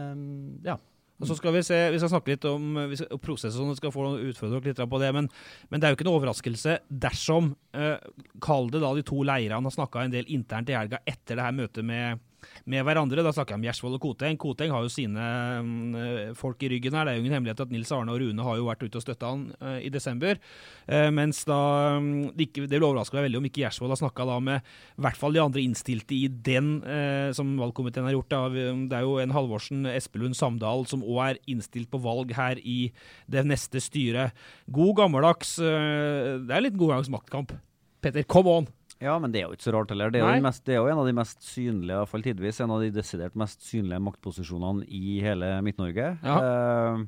Ja. 0.62 0.78
Og 1.18 1.30
så 1.30 1.38
skal 1.38 1.56
Vi 1.56 1.64
se, 1.66 1.78
vi 1.94 1.98
skal 1.98 2.12
snakke 2.12 2.36
litt 2.36 2.46
om 2.46 2.78
vi 2.92 2.98
skal, 3.00 3.20
prosesser, 3.22 3.58
sånn 3.58 3.78
skal 3.78 3.94
få 3.94 4.06
utfordre 4.30 4.60
dere 4.62 4.74
litt 4.74 4.92
på 4.92 5.02
det. 5.02 5.12
Men, 5.16 5.30
men 5.70 5.82
det 5.82 5.88
er 5.88 5.94
jo 5.94 6.00
ikke 6.00 6.08
noe 6.10 6.20
overraskelse 6.20 6.80
dersom 6.88 7.52
eh, 7.74 7.98
Kall 8.44 8.70
det 8.74 8.84
da 8.84 8.94
de 8.94 9.06
to 9.08 9.24
leirene 9.26 9.66
har 9.66 9.74
snakka 9.74 10.06
en 10.06 10.14
del 10.14 10.30
internt 10.34 10.70
i 10.70 10.78
helga 10.78 11.02
etter 11.06 11.40
det 11.40 11.48
her 11.48 11.58
møtet 11.58 11.88
med, 11.88 12.22
med 12.68 12.84
hverandre. 12.88 13.24
Da 13.26 13.34
snakker 13.36 13.56
jeg 13.56 13.62
om 13.62 13.68
Gjersvold 13.68 13.98
og 13.98 14.04
Koteng. 14.04 14.38
Koteng 14.42 14.74
har 14.76 14.86
jo 14.86 14.92
sine 14.92 15.28
mm, 15.64 16.36
folk 16.38 16.64
i 16.64 16.72
ryggen 16.74 16.98
her. 16.98 17.08
Det 17.08 17.14
er 17.14 17.20
jo 17.20 17.24
ingen 17.26 17.38
hemmelighet 17.38 17.64
at 17.64 17.74
Nils 17.74 17.92
Arne 17.96 18.14
og 18.14 18.22
Rune 18.24 18.48
har 18.48 18.60
jo 18.60 18.68
vært 18.68 18.86
ute 18.86 19.00
og 19.00 19.06
støtta 19.06 19.32
han 19.32 19.46
eh, 19.60 19.80
i 19.88 19.92
desember. 19.94 20.40
Eh, 20.88 21.10
mens 21.16 21.44
da 21.48 21.60
mm, 22.04 22.34
det, 22.38 22.50
vil 22.66 22.88
overraske 22.88 23.18
meg 23.18 23.28
veldig 23.28 23.42
om 23.42 23.50
ikke 23.50 23.64
Gjersvold 23.66 23.96
har 23.96 24.02
snakka 24.02 24.28
med 24.44 24.60
i 24.98 25.06
hvert 25.06 25.20
fall 25.20 25.36
de 25.36 25.42
andre 25.44 25.64
innstilte 25.64 26.16
i 26.18 26.28
den 26.28 26.82
eh, 26.84 27.30
som 27.38 27.56
valgkomiteen 27.60 28.08
har 28.10 28.18
gjort. 28.18 28.34
Da. 28.34 28.42
Det 28.52 28.98
er 29.00 29.06
jo 29.06 29.18
en 29.24 29.36
Halvorsen, 29.36 29.86
Espelund, 29.94 30.38
Samdal 30.38 30.88
som 30.90 31.06
òg 31.06 31.22
er 31.28 31.44
innstilt 31.50 31.92
på 31.94 32.02
valg 32.04 32.34
her 32.38 32.60
i 32.64 32.92
det 33.32 33.46
neste 33.48 33.82
styret. 33.84 34.36
God 34.68 34.98
gammeldags 35.02 35.58
eh, 35.64 36.36
Det 36.44 36.54
er 36.54 36.66
litt 36.66 36.78
god 36.78 36.94
gammeldags 36.94 37.14
maktkamp. 37.14 37.56
Petter, 38.04 38.28
come 38.30 38.52
on! 38.52 38.68
Ja, 39.04 39.14
men 39.22 39.30
det 39.34 39.44
er 39.44 39.46
jo 39.50 39.54
ikke 39.58 39.68
så 39.68 39.74
rart 39.76 39.92
heller. 39.94 40.10
Det 40.14 40.22
er, 40.24 40.38
jo 40.40 40.46
mest, 40.48 40.64
det 40.66 40.74
er 40.74 40.80
jo 40.82 40.88
en 40.90 41.02
av 41.04 41.06
de 41.06 41.14
mest 41.18 41.44
synlige, 41.46 41.94
i 41.94 42.00
hvert 42.02 42.10
fall 42.10 42.24
tidvis, 42.26 42.62
en 42.66 42.72
av 42.74 42.82
de 42.82 42.88
desidert 42.96 43.36
mest 43.38 43.62
synlige 43.68 44.00
maktposisjonene 44.08 44.88
i 44.90 45.20
hele 45.22 45.52
Midt-Norge. 45.66 46.08
Eh, 46.26 47.04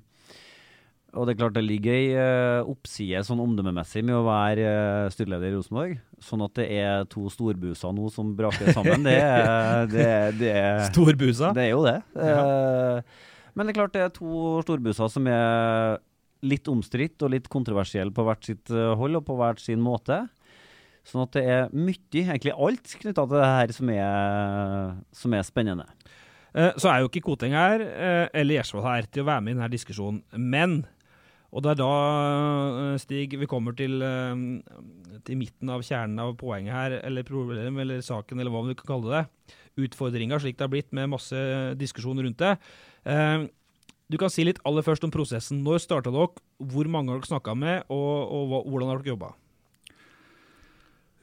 og 1.17 1.25
det 1.25 1.33
er 1.33 1.39
klart 1.39 1.55
det 1.57 1.63
ligger 1.65 1.95
ei 1.97 2.11
eh, 2.13 2.67
oppside 2.69 3.23
sånn 3.25 3.39
omdømmemessig 3.41 4.03
med 4.05 4.13
å 4.19 4.25
være 4.27 4.67
eh, 4.69 5.07
styreleder 5.15 5.49
i 5.49 5.55
Rosenborg. 5.57 5.95
Sånn 6.21 6.43
at 6.45 6.53
det 6.59 6.67
er 6.77 7.07
to 7.09 7.25
storbuser 7.33 7.95
nå 7.97 8.11
som 8.13 8.35
braker 8.37 8.69
sammen, 8.75 9.07
det, 9.09 9.15
er- 9.17 9.89
det, 9.95 10.05
det, 10.37 10.51
er- 10.59 10.85
Storbusa. 10.91 11.49
det 11.57 11.65
er 11.65 11.73
jo 11.73 11.81
det. 11.87 11.95
Ja. 12.13 13.01
men 13.57 13.65
det 13.65 13.73
er 13.73 13.79
klart 13.81 13.97
det 13.97 14.05
er 14.05 14.13
to 14.13 14.59
storbuser 14.67 15.09
som 15.09 15.25
er 15.33 15.97
litt 16.45 16.69
omstridt 16.71 17.25
og 17.25 17.33
litt 17.33 17.49
kontroversielle 17.51 18.13
på 18.15 18.23
hvert 18.29 18.45
sitt 18.47 18.69
hold 18.71 19.17
og 19.17 19.25
på 19.27 19.35
hvert 19.41 19.59
sin 19.65 19.81
måte. 19.83 20.21
Sånn 21.09 21.25
at 21.25 21.33
det 21.33 21.41
er 21.49 21.71
mye, 21.73 21.97
egentlig 22.21 22.53
alt, 22.53 22.91
knytta 23.01 23.25
til 23.25 23.39
det 23.39 23.49
her 23.49 23.73
som 23.73 23.89
er, 23.95 24.97
som 25.17 25.33
er 25.33 25.47
spennende. 25.47 25.87
Eh, 26.53 26.73
Så 26.77 26.89
er 26.91 27.01
jo 27.01 27.09
ikke 27.09 27.23
Koteng 27.25 27.55
her, 27.57 27.81
eh, 27.81 28.27
eller 28.33 28.59
Gjersvold 28.59 28.85
her, 28.85 29.09
til 29.09 29.23
å 29.23 29.29
være 29.29 29.41
med 29.41 29.55
i 29.55 29.57
denne 29.57 29.73
diskusjonen. 29.73 30.23
Men 30.37 30.85
og 31.49 31.63
det 31.65 31.71
er 31.71 31.77
da, 31.81 31.93
eh, 32.93 32.97
Stig, 33.01 33.33
vi 33.33 33.47
kommer 33.49 33.73
til, 33.73 33.97
til 35.25 35.39
midten 35.39 35.69
av 35.73 35.81
kjernen 35.81 36.19
av 36.21 36.35
poenget 36.37 36.75
her, 36.75 36.91
eller 37.01 37.25
problemet, 37.25 37.81
eller 37.81 38.05
saken, 38.05 38.39
eller 38.39 38.53
hva 38.53 38.67
vi 38.67 38.77
kan 38.77 38.85
kalle 38.93 39.09
det. 39.15 39.55
Utfordringa, 39.81 40.37
slik 40.37 40.57
det 40.59 40.67
har 40.67 40.69
blitt, 40.69 40.93
med 40.93 41.09
masse 41.09 41.33
diskusjon 41.79 42.21
rundt 42.21 42.37
det. 42.37 42.53
Du 44.09 44.17
kan 44.17 44.29
si 44.29 44.45
litt 44.45 44.61
aller 44.65 44.85
først 44.85 45.03
om 45.05 45.11
prosessen. 45.13 45.63
Når 45.65 45.81
starta 45.81 46.13
dere? 46.13 46.37
Hvor 46.61 46.85
mange 46.85 47.09
har 47.09 47.17
dere 47.17 47.29
snakka 47.33 47.57
med, 47.57 47.83
og, 47.89 48.29
og 48.29 48.47
hva, 48.49 48.61
hvordan 48.69 48.89
har 48.89 49.01
dere 49.01 49.13
jobba? 49.15 49.33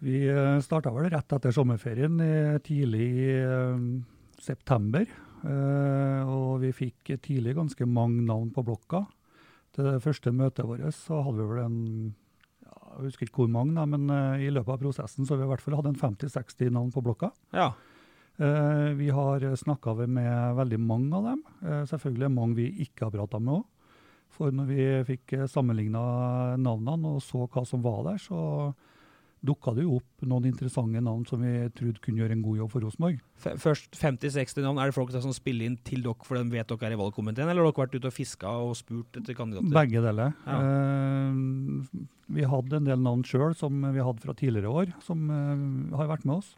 Vi 0.05 0.27
uh, 0.29 0.59
starta 0.65 0.93
vel 0.93 1.09
rett 1.13 1.33
etter 1.33 1.55
sommerferien, 1.55 2.19
tidlig 2.65 3.07
i 3.07 3.31
uh, 3.45 3.81
september. 4.43 5.07
Og 5.47 6.57
vi 6.59 6.73
fikk 6.75 7.13
tidlig 7.23 7.53
ganske 7.55 7.87
mange 7.87 8.25
navn 8.27 8.49
på 8.51 8.65
blokka. 8.67 9.05
Til 9.77 9.87
det 9.87 10.01
første 10.03 10.33
møtet 10.35 10.67
vårt 10.67 10.83
så 10.97 11.21
hadde 11.23 11.39
vi 11.39 11.47
vel 11.53 11.61
en 11.63 11.77
ja, 12.65 12.73
Jeg 12.97 13.05
husker 13.05 13.29
ikke 13.29 13.45
hvor 13.45 13.53
mange, 13.55 13.85
men 13.93 14.09
i 14.43 14.49
løpet 14.51 14.73
av 14.75 14.81
prosessen 14.81 15.23
så 15.23 15.37
hadde 15.37 15.45
vi 15.45 15.47
i 15.47 15.53
hvert 15.53 15.63
fall 15.63 15.77
hatt 15.79 15.91
en 15.93 16.01
50-60 16.01 16.73
navn 16.75 16.91
på 16.91 17.05
blokka. 17.05 17.31
Ja. 17.55 17.69
Vi 18.99 19.13
har 19.15 19.47
snakka 19.61 19.95
med 20.03 20.59
veldig 20.59 20.81
mange 20.83 21.21
av 21.21 21.31
dem. 21.31 21.45
selvfølgelig 21.93 22.33
mange 22.33 22.59
vi 22.59 22.67
ikke 22.89 23.07
har 23.07 23.15
prata 23.15 23.39
med 23.39 23.61
òg. 23.61 23.95
For 24.35 24.53
når 24.53 24.67
vi 24.73 24.91
fikk 25.13 25.37
sammenligna 25.53 26.03
navnene 26.59 27.15
og 27.17 27.23
så 27.25 27.47
hva 27.47 27.63
som 27.69 27.85
var 27.87 28.03
der, 28.09 28.19
så 28.21 28.41
dukka 29.47 29.73
det 29.77 29.85
jo 29.87 29.99
opp 30.01 30.25
noen 30.29 30.49
interessante 30.49 31.01
navn 31.03 31.25
som 31.29 31.43
vi 31.43 31.53
trodde 31.77 32.03
kunne 32.05 32.23
gjøre 32.23 32.37
en 32.37 32.43
god 32.45 32.61
jobb 32.61 32.73
for 32.73 32.85
Rosenborg. 32.85 33.23
Først 33.63 33.97
50-60 33.99 34.65
navn. 34.65 34.81
Er 34.83 34.91
det 34.91 34.97
folk 34.97 35.13
som 35.15 35.35
spiller 35.37 35.69
inn 35.69 35.79
til 35.87 36.05
dere 36.05 36.27
fordi 36.27 36.45
de 36.45 36.57
vet 36.57 36.69
dere 36.71 36.91
er 36.91 36.97
i 36.97 37.01
valgkomiteen, 37.01 37.51
eller 37.51 37.65
har 37.65 37.73
dere 37.73 37.85
vært 37.85 37.97
ute 37.97 38.11
og 38.11 38.17
fiska 38.17 38.53
og 38.67 38.77
spurt 38.79 39.19
etter 39.21 39.39
kandidater? 39.39 39.73
Begge 39.77 40.05
deler. 40.05 40.37
Ja. 40.47 40.61
Eh, 40.61 42.07
vi 42.37 42.47
hadde 42.51 42.81
en 42.81 42.89
del 42.89 43.03
navn 43.03 43.25
sjøl 43.27 43.57
som 43.59 43.83
vi 43.83 44.05
hadde 44.05 44.25
fra 44.25 44.37
tidligere 44.37 44.73
år, 44.83 44.95
som 45.07 45.27
eh, 45.31 45.67
har 45.99 46.13
vært 46.13 46.27
med 46.29 46.39
oss. 46.41 46.55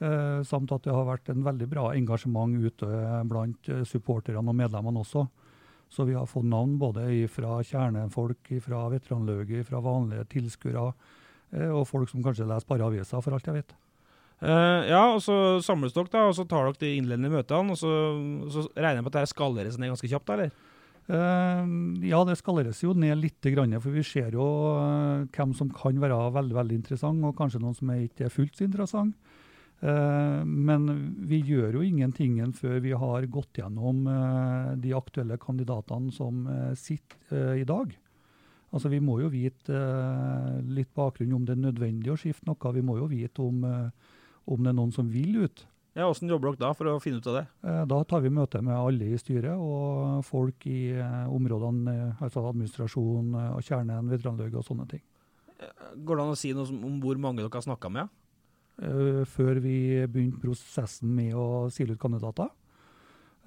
Eh, 0.00 0.40
samt 0.48 0.72
at 0.76 0.86
det 0.86 0.96
har 0.96 1.08
vært 1.08 1.30
en 1.32 1.44
veldig 1.46 1.70
bra 1.70 1.90
engasjement 1.92 2.56
ute 2.60 2.90
blant 3.30 3.72
supporterne 3.88 4.44
og 4.44 4.60
medlemmene 4.60 5.04
også. 5.04 5.26
Så 5.90 6.04
vi 6.06 6.14
har 6.14 6.28
fått 6.30 6.46
navn 6.46 6.76
både 6.78 7.08
fra 7.32 7.56
kjernefolk, 7.66 8.52
fra 8.62 8.84
veteranlauget, 8.92 9.66
fra 9.66 9.80
vanlige 9.82 10.28
tilskuere 10.36 10.92
Eh, 10.92 11.16
og 11.50 11.86
folk 11.88 12.10
som 12.10 12.22
kanskje 12.22 12.46
leser 12.46 12.68
bare 12.68 12.86
aviser, 12.86 13.22
for 13.24 13.34
alt 13.34 13.48
jeg 13.48 13.62
vet. 13.62 13.72
Uh, 14.40 14.88
ja, 14.88 15.02
og 15.12 15.20
så 15.20 15.34
samles 15.60 15.92
dere, 15.92 16.08
da, 16.08 16.24
og 16.30 16.36
så 16.36 16.46
tar 16.48 16.64
dere 16.64 16.80
de 16.80 16.94
innledende 16.96 17.32
møtene. 17.32 17.74
og 17.74 17.80
Så, 17.80 17.90
så 18.52 18.64
regner 18.72 19.00
jeg 19.00 19.04
med 19.04 19.12
at 19.12 19.18
dette 19.18 19.32
skaleres 19.34 19.78
ned 19.78 19.92
ganske 19.92 20.08
kjapt, 20.08 20.32
eller? 20.34 20.54
Uh, 21.10 21.66
ja, 22.06 22.22
det 22.24 22.38
skaleres 22.40 22.80
jo 22.84 22.94
ned 22.96 23.18
litt, 23.20 23.50
for 23.82 23.92
vi 23.92 24.04
ser 24.06 24.32
jo 24.36 24.46
uh, 24.78 25.26
hvem 25.34 25.52
som 25.56 25.72
kan 25.74 26.00
være 26.00 26.16
veldig 26.36 26.56
veldig 26.56 26.80
interessant, 26.80 27.24
og 27.26 27.36
kanskje 27.36 27.60
noen 27.60 27.76
som 27.76 27.92
er 27.92 28.06
ikke 28.06 28.28
er 28.28 28.34
fullt 28.34 28.56
så 28.56 28.66
interessant. 28.68 29.16
men 29.80 30.82
vi 31.24 31.38
gjør 31.40 31.78
jo 31.78 31.82
ingenting 31.82 32.34
før 32.52 32.82
vi 32.84 32.90
har 32.92 33.24
gått 33.32 33.56
gjennom 33.56 34.02
de 34.76 34.92
aktuelle 34.92 35.38
kandidatene 35.40 36.12
som 36.12 36.42
sitter 36.76 37.56
i 37.56 37.64
dag. 37.64 37.94
Altså, 38.70 38.90
Vi 38.92 39.00
må 39.02 39.18
jo 39.20 39.30
vite 39.32 39.74
uh, 39.74 40.60
litt 40.70 40.92
bakgrunn 40.94 41.34
om 41.34 41.44
det 41.46 41.56
er 41.56 41.64
nødvendig 41.64 42.12
å 42.12 42.18
skifte 42.18 42.46
noe. 42.46 42.74
Vi 42.76 42.84
må 42.86 43.00
jo 43.00 43.10
vite 43.10 43.42
om, 43.42 43.64
uh, 43.66 44.16
om 44.46 44.62
det 44.62 44.70
er 44.70 44.78
noen 44.78 44.94
som 44.94 45.10
vil 45.10 45.42
ut. 45.42 45.64
Ja, 45.98 46.06
Hvordan 46.06 46.30
jobber 46.30 46.52
dere 46.52 46.62
da 46.62 46.70
for 46.78 46.86
å 46.86 47.00
finne 47.02 47.18
ut 47.18 47.26
av 47.32 47.40
det? 47.40 47.44
Uh, 47.66 47.82
da 47.90 47.98
tar 48.06 48.22
vi 48.22 48.30
møte 48.34 48.62
med 48.62 48.76
alle 48.78 49.10
i 49.10 49.18
styret 49.18 49.58
og 49.58 50.22
folk 50.26 50.68
i 50.70 50.94
områdene, 51.00 52.14
altså 52.22 52.46
administrasjon 52.52 53.34
og 53.34 53.60
kjernen, 53.66 54.12
veteranløyge 54.12 54.62
og 54.62 54.66
sånne 54.68 54.86
ting. 54.92 55.02
Går 56.06 56.16
det 56.16 56.24
an 56.24 56.32
å 56.36 56.38
si 56.38 56.54
noe 56.56 56.70
om 56.70 57.02
hvor 57.02 57.18
mange 57.20 57.42
dere 57.42 57.52
har 57.52 57.66
snakka 57.66 57.92
med? 57.92 58.16
før 58.80 59.58
vi 59.60 60.06
begynte 60.08 60.40
prosessen 60.40 61.10
med 61.12 61.34
å 61.36 61.66
sile 61.68 61.92
ut 61.92 62.00
kandidater. 62.00 62.46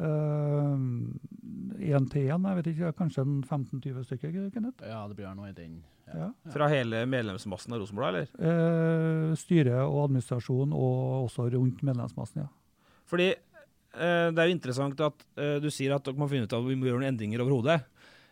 Én 0.01 1.93
uh, 2.01 2.08
til 2.10 2.25
én, 2.25 2.47
jeg 2.49 2.58
vet 2.58 2.69
ikke, 2.71 2.91
kanskje 2.97 3.25
15-20 3.45 4.06
stykker? 4.08 4.49
Kenneth? 4.53 4.82
Ja, 4.88 5.03
det 5.08 5.17
blir 5.19 5.34
noe 5.38 5.51
i 5.51 5.56
den. 5.58 5.84
Ja. 6.08 6.13
Ja. 6.17 6.51
Fra 6.53 6.67
hele 6.71 7.06
medlemsmassen 7.10 7.75
av 7.75 7.84
Rosenborg, 7.84 8.10
eller? 8.10 8.27
Uh, 8.39 9.34
styre 9.39 9.84
og 9.86 10.08
administrasjon, 10.08 10.73
og 10.73 11.27
også 11.29 11.47
rundt 11.53 11.84
medlemsmassen, 11.86 12.45
ja. 12.45 12.49
Fordi 13.10 13.29
uh, 13.34 14.29
det 14.34 14.39
er 14.41 14.49
jo 14.49 14.58
interessant 14.58 15.06
at 15.06 15.25
du 15.62 15.69
sier 15.73 15.93
at 15.93 16.06
dere 16.06 16.17
må 16.17 16.29
finne 16.32 16.49
ut 16.49 16.56
av 16.56 16.63
at 16.63 16.71
vi 16.71 16.79
må 16.79 16.89
gjøre 16.89 17.03
noen 17.03 17.13
endringer 17.13 17.45
overhodet. 17.45 17.84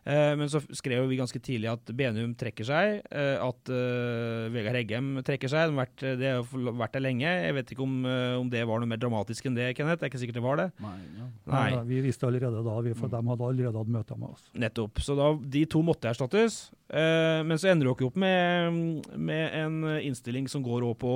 Eh, 0.01 0.33
men 0.37 0.49
så 0.49 0.61
skrev 0.73 1.05
vi 1.11 1.19
ganske 1.19 1.39
tidlig 1.43 1.69
at 1.69 1.91
Benum 1.93 2.33
trekker 2.37 2.65
seg, 2.65 3.03
eh, 3.13 3.35
at 3.37 3.69
uh, 3.69 4.49
Vegard 4.49 4.79
Heggem 4.79 5.11
trekker 5.25 5.51
seg. 5.51 5.75
Vært, 5.77 6.01
det 6.17 6.31
har 6.31 6.73
vært 6.81 6.95
der 6.97 7.05
lenge. 7.05 7.29
Jeg 7.29 7.55
vet 7.57 7.73
ikke 7.75 7.85
om, 7.85 7.99
om, 8.41 8.49
det 8.51 8.63
var 8.67 8.81
noe 8.81 8.89
mer 8.89 9.01
dramatisk 9.01 9.45
enn 9.47 9.57
det, 9.59 9.71
Kenneth. 9.77 10.01
Det 10.01 10.07
er 10.07 10.13
ikke 10.13 10.23
sikkert 10.23 10.39
det 10.39 10.45
var 10.45 10.61
det. 10.63 10.67
Nei, 10.81 10.97
ja. 11.19 11.29
Nei. 11.53 11.63
Nei 11.75 11.85
vi 11.91 12.03
visste 12.07 12.29
allerede 12.29 12.63
da, 12.65 12.75
vi, 12.81 12.95
for 12.97 13.11
mm. 13.11 13.13
de 13.13 13.33
hadde 13.33 13.49
allerede 13.51 13.83
hatt 13.83 13.95
møter 13.99 14.21
med 14.21 14.33
oss. 14.33 14.51
Nettopp. 14.65 15.03
Så 15.05 15.17
da, 15.19 15.31
de 15.57 15.65
to 15.69 15.83
måtte 15.85 16.09
erstattes. 16.09 16.63
Men 16.91 17.55
så 17.61 17.69
ender 17.71 17.87
dere 17.87 18.03
opp 18.09 18.17
med, 18.19 19.05
med, 19.15 19.43
en 19.55 19.77
innstilling 20.01 20.49
som 20.51 20.63
går 20.65 20.89
på 20.99 21.13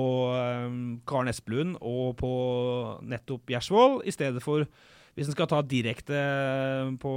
Karen 1.08 1.28
Espelund 1.28 1.76
og 1.84 2.14
på 2.22 2.30
nettopp 3.04 3.52
Gjersvold, 3.52 3.98
i 4.08 4.14
stedet 4.14 4.40
for 4.44 4.64
hvis 5.16 5.30
en 5.30 5.36
skal 5.36 5.48
ta 5.48 5.62
direkte 5.64 6.16
eh, 6.20 6.92
på, 7.00 7.14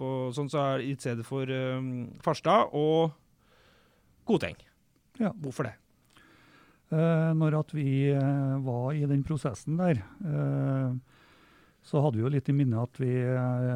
på 0.00 0.10
sånn, 0.32 0.48
så 0.52 0.64
er 0.64 0.80
det 0.80 0.88
i 0.88 0.96
stedet 0.96 1.28
for 1.28 1.48
um, 1.52 2.08
Farstad 2.24 2.72
og 2.72 3.12
Godteng. 4.28 4.56
Ja. 5.20 5.34
Hvorfor 5.36 5.68
det? 5.68 5.76
Eh, 6.92 7.30
når 7.38 7.56
at 7.62 7.70
vi 7.72 8.10
eh, 8.12 8.56
var 8.60 8.92
i 8.92 9.06
den 9.08 9.22
prosessen 9.24 9.78
der, 9.80 10.02
eh, 10.28 10.90
så 11.82 12.02
hadde 12.04 12.18
vi 12.18 12.26
jo 12.26 12.32
litt 12.32 12.50
i 12.52 12.54
minne 12.54 12.82
at 12.84 13.00
vi 13.00 13.14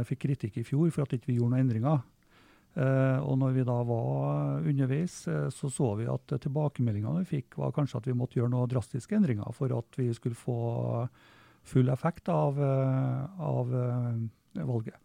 fikk 0.07 0.27
kritikk 0.27 0.61
i 0.61 0.67
fjor 0.67 0.93
for 0.95 1.07
at 1.07 1.17
ikke 1.17 1.33
vi 1.33 1.35
ikke 1.35 1.41
gjorde 1.41 1.57
noen 1.57 1.65
endringer. 1.65 2.05
og 2.77 3.39
når 3.41 3.55
vi 3.57 3.65
da 3.65 3.77
var 3.89 4.61
underveis, 4.61 5.15
så 5.25 5.71
så 5.73 5.89
vi 5.97 6.07
at 6.07 6.37
tilbakemeldingene 6.45 7.25
vi 7.25 7.41
fikk, 7.41 7.57
var 7.59 7.73
kanskje 7.73 7.99
at 7.99 8.07
vi 8.07 8.15
måtte 8.15 8.39
gjøre 8.39 8.53
noen 8.53 8.69
drastiske 8.71 9.17
endringer 9.17 9.51
for 9.57 9.73
at 9.75 9.99
vi 9.99 10.13
skulle 10.15 10.39
få 10.39 11.09
full 11.67 11.91
effekt 11.93 12.29
av, 12.33 12.61
eh, 12.63 13.41
av 13.43 13.75
eh, 13.75 14.63
valget. 14.67 14.99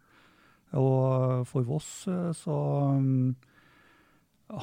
Og 0.78 1.42
for 1.50 1.66
Voss 1.68 1.90
eh, 2.08 2.30
så 2.36 2.58
um, 2.96 3.34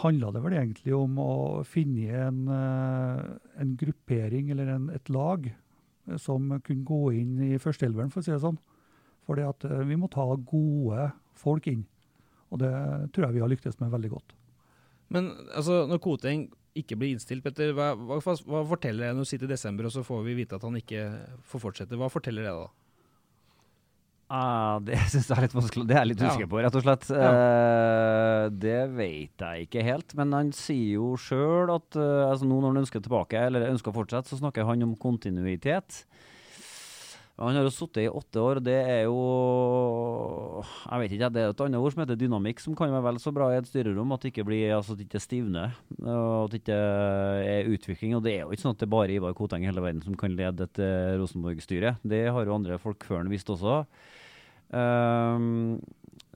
handla 0.02 0.32
det 0.34 0.42
vel 0.46 0.56
egentlig 0.58 0.96
om 0.98 1.20
å 1.22 1.34
finne 1.68 2.24
en, 2.28 2.42
en 2.50 3.72
gruppering 3.78 4.52
eller 4.54 4.74
en, 4.76 4.90
et 4.94 5.10
lag 5.10 5.48
som 6.22 6.52
kunne 6.66 6.86
gå 6.86 7.00
inn 7.18 7.40
i 7.48 7.56
førsteelveren, 7.62 8.12
for 8.14 8.22
å 8.22 8.26
si 8.26 8.34
det 8.34 8.42
sånn. 8.44 8.60
For 9.26 9.38
vi 9.86 9.98
må 9.98 10.10
ta 10.10 10.26
gode 10.38 11.10
folk 11.38 11.68
inn. 11.70 11.84
Og 12.50 12.62
det 12.62 12.72
tror 13.14 13.28
jeg 13.28 13.36
vi 13.36 13.44
har 13.44 13.52
lyktes 13.52 13.78
med 13.82 13.92
veldig 13.94 14.12
godt. 14.14 14.34
Men 15.14 15.32
altså, 15.58 15.84
når 15.90 16.02
Koteng 16.02 16.48
ikke 16.82 16.98
blir 17.00 17.15
innstilt, 17.15 17.44
Petter, 17.46 17.74
hva, 17.78 17.92
hva, 17.96 18.20
hva 18.20 18.65
forteller 18.70 19.08
det 19.08 19.15
når 19.15 19.28
du 19.28 19.32
sitter 19.32 19.50
i 19.50 19.56
desember 19.56 19.89
og 19.89 19.96
så 19.96 20.04
får 20.06 20.22
vi 20.28 20.38
vite 20.42 20.60
at 20.60 20.68
han 20.68 20.78
ikke 20.80 21.08
får 21.52 21.65
fortsette? 21.68 22.00
Hva 22.00 22.12
forteller 22.12 22.48
det 22.48 22.54
da? 22.58 22.70
Ah, 24.30 24.78
det 24.86 24.98
syns 25.12 25.26
jeg 25.26 25.36
er 25.36 25.48
litt 25.48 25.58
vanskelig. 25.58 25.86
Det 25.89 25.96
er 25.96 26.04
jeg 26.04 26.12
litt 26.12 26.22
usikker 26.22 26.46
ja. 26.46 26.50
på, 26.52 26.60
rett 26.62 26.76
og 26.78 26.86
slett. 26.86 27.08
Ja. 27.10 27.30
Uh, 27.34 28.44
det 28.54 28.82
vet 28.94 29.46
jeg 29.46 29.65
ikke 29.65 29.86
helt. 29.88 30.13
Men 30.20 30.36
han 30.38 30.52
sier 30.56 31.00
jo 31.00 31.15
sjøl 31.18 31.74
at 31.74 31.98
uh, 31.98 32.30
altså 32.30 32.46
nå 32.46 32.60
når 32.60 32.76
han 32.76 32.84
ønsker 32.84 33.04
tilbake, 33.06 33.42
eller 33.50 33.72
ønsker 33.72 33.89
å 33.89 33.98
fortsette, 33.98 34.30
så 34.30 34.38
snakker 34.42 34.70
han 34.70 34.86
om 34.86 34.94
kontinuitet. 35.02 36.04
Han 37.39 37.56
har 37.56 37.63
jo 37.63 37.71
sittet 37.71 38.02
i 38.04 38.10
åtte 38.12 38.41
år, 38.43 38.60
og 38.60 38.65
det 38.65 38.75
er 38.75 39.06
jo 39.08 39.19
Jeg 40.89 41.04
vet 41.04 41.13
ikke, 41.15 41.30
det 41.32 41.41
er 41.41 41.54
et 41.54 41.62
annet 41.63 41.80
ord 41.80 41.93
som 41.93 42.02
heter 42.04 42.19
dynamikk, 42.19 42.60
som 42.60 42.75
kan 42.75 42.91
være 42.91 43.06
vel 43.06 43.19
så 43.23 43.32
bra 43.36 43.47
i 43.54 43.60
et 43.62 43.69
styrerom. 43.69 44.12
At 44.12 44.25
det 44.25 44.34
ikke 44.34 44.47
blir, 44.49 44.73
altså 44.75 44.95
at 44.95 44.99
det 44.99 45.08
ikke 45.08 45.23
stivner, 45.23 45.78
og 46.02 46.49
at 46.49 46.54
det 46.54 46.62
ikke 46.63 46.80
er 47.54 47.71
utvikling. 47.71 48.17
Og 48.17 48.25
det 48.25 48.36
er 48.36 48.43
jo 48.43 48.52
ikke 48.52 48.65
sånn 48.65 48.75
at 48.75 48.84
det 48.84 48.89
er 48.89 48.95
bare 48.97 49.15
Ivar 49.15 49.38
Koteng 49.38 49.63
i 49.63 49.71
hele 49.71 49.86
verden 49.86 50.04
som 50.04 50.19
kan 50.19 50.36
lede 50.36 50.67
et 50.67 50.84
uh, 50.84 51.15
Rosenborg-styre. 51.21 51.95
Det 52.04 52.25
har 52.28 52.49
jo 52.49 52.58
andre 52.58 52.80
folk 52.82 53.08
før 53.08 53.23
han 53.23 53.32
visst 53.32 53.52
også. 53.56 53.84
Um, 54.69 55.80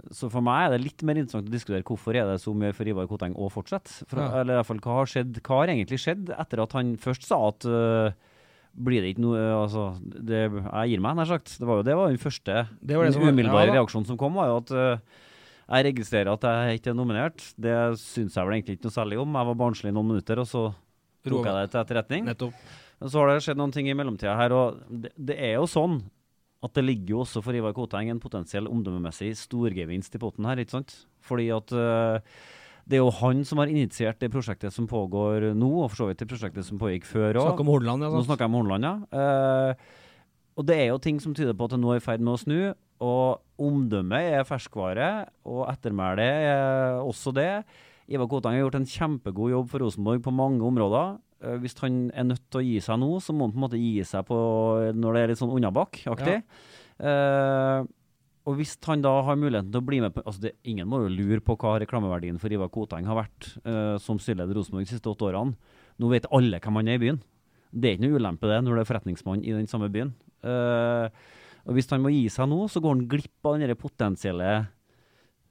så 0.09 0.27
for 0.31 0.43
meg 0.43 0.65
er 0.65 0.73
det 0.73 0.85
litt 0.87 1.03
mer 1.05 1.19
interessant 1.19 1.47
å 1.47 1.53
diskutere 1.53 1.85
hvorfor 1.85 2.15
er 2.17 2.25
det 2.31 2.39
så 2.41 2.55
mye 2.57 2.73
for 2.75 2.87
Ivar 2.87 3.11
Koteng 3.11 3.35
å 3.35 3.51
fortsette. 3.51 4.07
For, 4.07 4.23
ja. 4.23 4.39
Eller 4.39 4.55
i 4.55 4.61
hvert 4.61 4.71
fall 4.71 4.85
hva 4.87 5.01
har 5.01 5.11
skjedd, 5.11 5.39
hva 5.43 5.59
har 5.61 5.73
egentlig 5.75 5.99
skjedd 6.01 6.31
etter 6.37 6.63
at 6.63 6.77
han 6.79 6.95
først 7.01 7.27
sa 7.27 7.43
at 7.51 7.67
uh, 7.67 8.31
blir 8.73 9.03
det 9.03 9.13
ikke 9.13 9.23
noe 9.25 9.41
altså, 9.53 9.89
det, 10.01 10.47
Jeg 10.49 10.93
gir 10.93 11.03
meg, 11.03 11.17
nær 11.19 11.29
sagt. 11.29 11.53
Det 11.59 11.67
var 11.69 11.79
jo 11.79 11.86
det 11.86 11.97
var 11.97 12.09
den 12.09 12.21
første 12.21 12.55
det 12.81 12.89
det 12.89 12.97
den 12.97 13.27
umiddelbare 13.29 13.69
ja, 13.69 13.75
reaksjonen 13.77 14.07
som 14.09 14.19
kom, 14.19 14.39
var 14.39 14.49
jo 14.49 14.62
at 14.63 14.73
uh, 14.73 15.19
jeg 15.63 15.88
registrerer 15.89 16.33
at 16.33 16.47
jeg 16.47 16.79
ikke 16.79 16.91
er 16.91 16.97
nominert. 16.97 17.43
Det 17.55 17.75
syns 18.01 18.36
jeg 18.38 18.47
vel 18.47 18.57
egentlig 18.57 18.77
ikke 18.77 18.89
noe 18.89 18.95
særlig 18.97 19.19
om. 19.21 19.38
Jeg 19.39 19.49
var 19.49 19.59
barnslig 19.62 19.93
i 19.93 19.95
noen 19.95 20.09
minutter, 20.12 20.41
og 20.41 20.49
så 20.49 20.63
tok 21.23 21.47
jeg 21.47 21.55
det 21.55 21.69
til 21.71 21.81
etterretning. 21.83 22.25
Nettopp. 22.27 22.65
Så 23.03 23.19
har 23.19 23.29
det 23.29 23.43
skjedd 23.43 23.59
noen 23.59 23.73
ting 23.75 23.89
i 23.91 23.95
mellomtida 23.97 24.36
her, 24.39 24.53
og 24.55 24.83
det, 24.88 25.12
det, 25.17 25.38
er 25.38 25.57
jo 25.57 25.69
sånn 25.69 26.01
at 26.63 26.75
det 26.77 26.86
ligger 26.86 27.17
jo 27.17 27.23
også 27.25 27.41
for 27.43 27.55
Ivar 27.57 27.73
Koteng 27.75 28.12
en 28.12 28.21
potensiell 28.23 28.69
omdømmemessig 28.71 29.33
storgevinst 29.39 30.15
i 30.15 30.21
potten 30.21 30.47
her, 30.47 30.62
ikke 30.62 30.77
sant? 30.77 30.95
Fordi 31.27 31.49
at 31.55 31.73
uh, 31.75 32.19
det 32.89 32.97
er 32.97 33.03
jo 33.03 33.11
han 33.21 33.43
som 33.47 33.61
har 33.61 33.71
initiert 33.71 34.19
det 34.19 34.31
prosjektet 34.33 34.75
som 34.75 34.87
pågår 34.89 35.53
nå, 35.55 35.69
og 35.85 35.91
for 35.91 36.01
så 36.01 36.07
vidt 36.09 36.19
det 36.19 36.27
prosjektet 36.31 36.67
som 36.67 36.81
pågikk 36.81 37.05
før 37.07 37.39
òg. 37.39 37.53
Snakker 37.53 37.63
om 37.63 37.71
Hornland, 37.71 38.03
ja. 38.03 38.09
Nå 38.11 38.23
snakker 38.27 38.43
jeg 38.43 38.51
om 38.51 38.57
Hornland, 38.59 38.89
ja. 38.89 38.95
Uh, 39.15 40.01
og 40.59 40.67
det 40.67 40.75
er 40.81 40.89
jo 40.91 40.99
ting 41.01 41.21
som 41.23 41.33
tyder 41.37 41.55
på 41.57 41.65
at 41.65 41.73
det 41.73 41.79
nå 41.81 41.93
er 41.93 42.01
i 42.01 42.03
ferd 42.03 42.21
med 42.21 42.35
å 42.35 42.41
snu. 42.41 42.59
Og 43.03 43.63
omdømmet 43.63 44.35
er 44.37 44.45
ferskvare, 44.47 45.09
og 45.49 45.65
ettermælet 45.71 46.43
er 46.51 46.99
også 47.01 47.33
det. 47.35 47.63
Ivar 48.11 48.29
Kotang 48.31 48.57
har 48.57 48.65
gjort 48.65 48.77
en 48.81 48.89
kjempegod 48.89 49.53
jobb 49.53 49.71
for 49.71 49.83
Rosenborg 49.83 50.23
på 50.23 50.35
mange 50.35 50.63
områder. 50.67 51.17
eh, 51.43 51.57
hvis 51.63 51.75
han 51.81 52.11
er 52.13 52.27
nødt 52.27 52.45
til 52.51 52.61
å 52.61 52.63
gi 52.63 52.77
seg 52.83 52.99
nå, 52.99 53.09
så 53.19 53.33
må 53.35 53.47
han 53.47 53.55
på 53.55 53.59
en 53.59 53.65
måte 53.65 53.81
gi 53.81 54.03
seg 54.07 54.25
på 54.27 54.37
når 54.95 55.13
det 55.13 55.21
er 55.21 55.31
litt 55.31 55.41
sånn 55.41 55.55
unnabakk-aktig. 55.57 56.37
Eh, 56.99 57.87
og 58.43 58.58
hvis 58.60 58.73
han 58.89 59.03
da 59.03 59.12
har 59.23 59.38
muligheten 59.39 59.71
til 59.71 59.79
å 59.79 59.88
bli 59.88 60.01
med 60.03 60.12
på 60.15 60.23
altså 60.25 60.45
det, 60.45 60.58
Ingen 60.67 60.89
må 60.91 60.99
jo 61.06 61.13
lure 61.13 61.39
på 61.43 61.56
hva 61.60 61.77
reklameverdien 61.79 62.39
for 62.41 62.51
Ivar 62.51 62.71
Koteng 62.73 63.08
har 63.08 63.21
vært 63.21 63.53
uh, 63.63 63.95
som 64.03 64.19
styreleder 64.19 64.51
i 64.51 64.58
Rosenborg 64.58 64.88
de 64.88 64.91
siste 64.91 65.12
åtte 65.12 65.29
årene. 65.29 65.56
Nå 66.01 66.10
vet 66.12 66.27
alle 66.34 66.60
hvem 66.60 66.79
han 66.82 66.91
er 66.91 66.99
i 66.99 67.03
byen. 67.06 67.21
Det 67.71 67.89
er 67.89 67.95
ikke 67.95 68.06
noe 68.06 68.19
ulempe 68.19 68.49
det 68.51 68.60
når 68.65 68.75
du 68.75 68.82
er 68.82 68.89
forretningsmann 68.89 69.45
i 69.47 69.56
den 69.56 69.69
samme 69.71 69.88
byen. 69.93 70.12
Uh, 70.43 71.08
og 71.63 71.77
Hvis 71.77 71.88
han 71.93 72.03
må 72.03 72.12
gi 72.12 72.25
seg 72.34 72.49
nå, 72.51 72.65
så 72.67 72.84
går 72.84 72.97
han 72.97 73.06
glipp 73.13 73.47
av 73.47 73.62
den 73.62 73.75
potensielle 73.79 74.49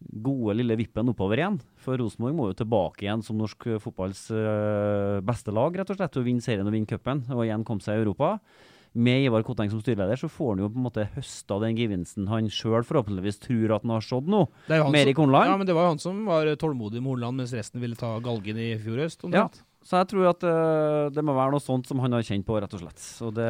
gode 0.03 0.59
lille 0.59 0.77
vippen 0.77 1.09
oppover 1.15 1.41
igjen. 1.41 1.57
For 1.81 1.97
Rosenborg 1.97 2.37
må 2.37 2.51
jo 2.51 2.59
tilbake 2.61 3.07
igjen 3.07 3.25
som 3.25 3.41
norsk 3.41 3.71
fotballs 3.81 4.27
uh, 4.35 5.23
beste 5.25 5.55
lag, 5.55 5.81
rett 5.81 5.95
og 5.95 5.97
slett. 5.97 6.21
Og 6.21 6.29
vinne 6.29 6.45
serien 6.45 6.69
og 6.69 6.77
vinne 6.77 6.91
cupen, 6.91 7.25
og 7.33 7.47
igjen 7.47 7.65
komme 7.65 7.81
seg 7.81 7.97
i 7.97 8.05
Europa. 8.05 8.35
Med 8.93 9.25
Ivar 9.25 9.45
Koteng 9.47 9.71
som 9.73 9.81
styreleder, 9.81 10.21
så 10.21 10.29
får 10.29 10.53
han 10.53 10.63
jo 10.65 10.71
på 10.73 10.81
en 10.81 10.87
måte 10.87 11.09
høsta 11.15 11.57
den 11.63 11.79
gevinsten 11.79 12.29
han 12.29 12.51
sjøl 12.53 12.85
forhåpentligvis 12.85 13.41
tror 13.41 13.77
at 13.79 13.87
han 13.87 13.95
har 13.95 14.05
sådd 14.05 14.29
nå. 14.29 14.45
Er 14.69 14.85
Mer 14.93 15.09
i 15.09 15.17
Kornland. 15.17 15.49
Ja, 15.49 15.59
men 15.61 15.69
det 15.69 15.77
var 15.77 15.89
jo 15.89 15.95
han 15.95 16.03
som 16.03 16.25
var 16.29 16.51
tålmodig 16.61 17.01
med 17.01 17.15
Hornland, 17.15 17.41
mens 17.41 17.55
resten 17.57 17.81
ville 17.81 17.97
ta 17.97 18.19
galgen 18.25 18.61
i 18.61 18.75
fjor 18.83 19.01
høst. 19.07 19.25
Ja, 19.33 19.47
så 19.83 19.99
jeg 19.99 20.13
tror 20.13 20.29
at 20.31 20.45
uh, 20.47 21.09
det 21.11 21.25
må 21.27 21.35
være 21.35 21.57
noe 21.57 21.63
sånt 21.63 21.89
som 21.91 21.99
han 22.05 22.15
har 22.15 22.23
kjent 22.27 22.47
på, 22.47 22.55
rett 22.63 22.77
og 22.77 22.85
slett. 22.85 23.03
Og 23.27 23.33
det, 23.35 23.49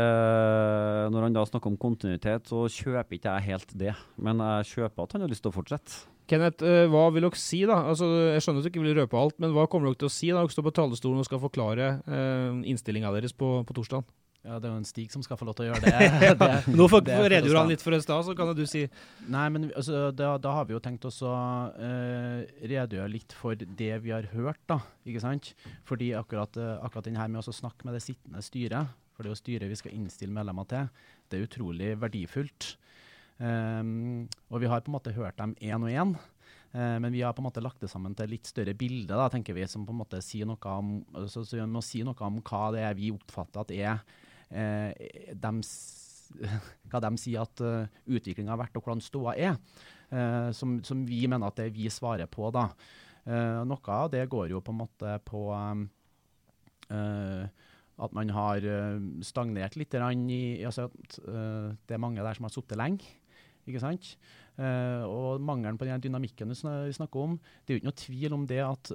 når 1.13 1.27
han 1.27 1.37
da 1.37 1.45
snakker 1.49 1.73
om 1.73 1.81
kontinuitet, 1.81 2.49
så 2.49 2.65
kjøper 2.73 3.19
ikke 3.19 3.35
jeg 3.37 3.49
helt 3.51 3.77
det. 3.83 3.93
Men 4.17 4.41
jeg 4.41 4.71
kjøper 4.73 5.05
at 5.05 5.19
han 5.19 5.27
har 5.27 5.33
lyst 5.33 5.45
til 5.45 5.53
å 5.53 5.59
fortsette. 5.59 6.07
Kenneth, 6.31 6.65
eh, 6.65 6.87
hva 6.89 7.09
vil 7.13 7.27
dere 7.27 7.37
si, 7.37 7.61
da? 7.69 7.83
Altså, 7.91 8.07
jeg 8.33 8.45
skjønner 8.45 8.63
at 8.63 8.65
du 8.65 8.71
ikke 8.71 8.85
vil 8.85 8.97
røpe 8.97 9.19
alt, 9.19 9.37
men 9.43 9.53
hva 9.53 9.67
kommer 9.69 9.91
dere 9.91 10.01
til 10.01 10.09
å 10.09 10.15
si 10.15 10.31
da 10.31 10.41
dere 10.41 10.55
står 10.55 10.69
på 10.71 10.75
talerstolen 10.79 11.21
og 11.21 11.29
skal 11.29 11.43
forklare 11.43 11.89
eh, 12.07 12.61
innstillinga 12.73 13.13
deres 13.13 13.35
på, 13.37 13.59
på 13.69 13.77
torsdag? 13.77 14.07
Ja, 14.43 14.57
det 14.59 14.67
er 14.67 14.73
jo 14.73 14.81
en 14.81 14.87
Stig 14.89 15.13
som 15.15 15.23
skal 15.23 15.39
få 15.39 15.47
lov 15.47 15.55
til 15.55 15.69
å 15.69 15.71
gjøre 15.71 15.87
det. 15.93 16.31
det 16.41 16.75
Nå 16.75 16.89
for, 16.91 17.05
det 17.07 17.15
er 17.15 17.29
redegjorde 17.37 17.61
han 17.63 17.71
litt 17.71 17.85
for 17.85 17.95
oss 17.95 18.09
da, 18.09 18.17
så 18.27 18.35
kan 18.39 18.51
du 18.59 18.65
si 18.67 18.83
Nei, 19.31 19.45
men 19.55 19.69
altså, 19.71 20.09
da, 20.19 20.33
da 20.43 20.57
har 20.57 20.67
vi 20.67 20.75
jo 20.75 20.81
tenkt 20.83 21.07
oss 21.07 21.21
å 21.23 21.31
uh, 21.31 22.43
redegjøre 22.59 23.13
litt 23.13 23.37
for 23.39 23.55
det 23.55 23.93
vi 24.03 24.15
har 24.15 24.27
hørt, 24.35 24.59
da. 24.71 24.81
Ikke 25.07 25.23
sant? 25.23 25.53
Fordi 25.87 26.11
akkurat, 26.19 26.59
uh, 26.59 26.75
akkurat 26.83 27.07
den 27.07 27.21
her 27.21 27.31
med 27.31 27.47
å 27.47 27.55
snakke 27.55 27.87
med 27.87 27.95
det 27.99 28.03
sittende 28.03 28.43
styret, 28.43 28.99
for 29.15 29.23
det 29.23 29.31
er 29.31 29.37
jo 29.37 29.43
styret 29.45 29.71
vi 29.71 29.79
skal 29.79 29.95
innstille 29.95 30.35
medlemmer 30.35 30.67
til, 30.71 30.91
det 31.31 31.39
er 31.39 31.47
utrolig 31.47 31.95
verdifullt. 32.03 32.75
Um, 33.39 34.27
og 34.51 34.63
vi 34.63 34.71
har 34.71 34.83
på 34.83 34.91
en 34.91 34.99
måte 34.99 35.15
hørt 35.15 35.39
dem 35.39 35.55
én 35.63 35.87
og 35.87 35.91
én. 35.91 36.17
Eh, 36.73 36.99
men 36.99 37.13
vi 37.13 37.21
har 37.21 37.35
på 37.37 37.43
en 37.43 37.49
måte 37.51 37.61
lagt 37.61 37.83
det 37.85 37.91
sammen 37.93 38.15
til 38.17 38.31
litt 38.33 38.49
større 38.49 38.73
bilde, 38.77 39.13
da, 39.13 39.29
tenker 39.33 39.57
vi, 39.57 39.67
som 39.69 39.85
på 39.85 39.93
en 39.93 40.01
måte 40.01 40.23
sier 40.25 40.49
noe 40.49 40.73
om, 40.73 40.95
så, 41.29 41.45
så 41.45 41.59
vi 41.59 41.67
må 41.69 41.83
si 41.85 42.01
noe 42.07 42.17
om 42.25 42.41
hva 42.41 42.71
det 42.73 42.85
er 42.89 42.97
vi 42.97 43.13
oppfatter 43.13 43.61
at 43.61 43.75
er 43.77 44.22
eh, 44.53 45.33
dems, 45.35 45.73
hva 46.91 47.01
de 47.05 47.11
sier 47.21 47.43
at 47.43 47.61
uh, 47.65 47.89
utviklinga 48.07 48.55
har 48.55 48.63
vært, 48.63 48.77
og 48.79 48.87
hvordan 48.87 49.05
ståa 49.05 49.35
er. 49.37 49.59
eh, 50.13 50.51
som, 50.57 50.77
som 50.85 51.07
vi 51.09 51.25
mener 51.31 51.49
at 51.49 51.61
det 51.61 51.73
vi 51.77 51.89
svarer 51.93 52.29
på. 52.31 52.51
da. 52.55 52.69
Eh, 53.25 53.63
noe 53.69 53.97
av 53.97 54.11
det 54.13 54.27
går 54.31 54.51
jo 54.53 54.63
på 54.65 54.75
en 54.75 54.81
måte 54.83 55.17
på 55.29 55.47
um, 55.55 55.87
eh, 56.91 57.45
at 58.03 58.15
man 58.17 58.33
har 58.35 58.65
eh, 58.67 59.03
stagnert 59.23 59.77
litt 59.79 59.95
i 59.95 60.65
altså 60.67 60.89
eh, 60.89 61.69
Det 61.87 61.95
er 61.95 62.03
mange 62.03 62.23
der 62.25 62.35
som 62.35 62.49
har 62.49 62.55
sittet 62.55 62.81
lenge. 62.81 63.05
Ikke 63.69 63.83
sant? 63.83 64.17
Eh, 64.59 65.05
og 65.07 65.41
mangelen 65.41 65.79
på 65.79 65.87
den 65.87 66.03
dynamikken 66.03 66.51
vi 66.51 66.93
snakker 66.97 67.21
om. 67.21 67.39
Det 67.63 67.73
er 67.73 67.77
jo 67.77 67.83
ikke 67.83 67.91
noe 67.93 68.03
tvil 68.03 68.35
om 68.35 68.47
det 68.51 68.63
at 68.65 68.91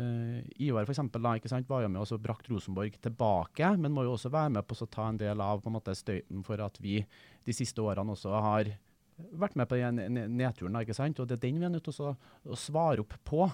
eh, 0.00 0.40
Ivar 0.66 0.86
for 0.86 0.94
eksempel, 0.94 1.22
da, 1.24 1.34
ikke 1.36 1.50
sant, 1.52 1.68
var 1.68 1.84
jo 1.84 1.92
med 1.92 2.02
og 2.04 2.22
brakte 2.22 2.52
Rosenborg 2.52 2.98
tilbake, 3.02 3.72
men 3.80 3.94
må 3.94 4.06
jo 4.06 4.14
også 4.16 4.32
være 4.32 4.56
med 4.58 4.66
på 4.68 4.78
å 4.78 4.90
ta 4.90 5.08
en 5.10 5.20
del 5.20 5.42
av 5.42 5.62
på 5.62 5.72
en 5.72 5.78
måte, 5.78 5.96
støyten 5.96 6.44
for 6.46 6.62
at 6.64 6.80
vi 6.82 7.00
de 7.46 7.54
siste 7.56 7.82
årene 7.82 8.14
også 8.16 8.34
har 8.34 8.74
vært 9.16 9.56
med 9.56 9.68
på 9.68 9.78
den 9.80 10.00
ne- 10.12 10.26
nedturen. 10.28 10.76
ikke 10.80 10.96
sant? 10.96 11.20
Og 11.20 11.28
det 11.28 11.38
er 11.38 11.46
den 11.46 11.60
vi 11.60 11.66
er 11.68 11.72
nødt 11.72 11.86
til 11.88 12.04
å, 12.04 12.16
å 12.44 12.58
svare 12.58 13.00
opp 13.04 13.16
på. 13.24 13.46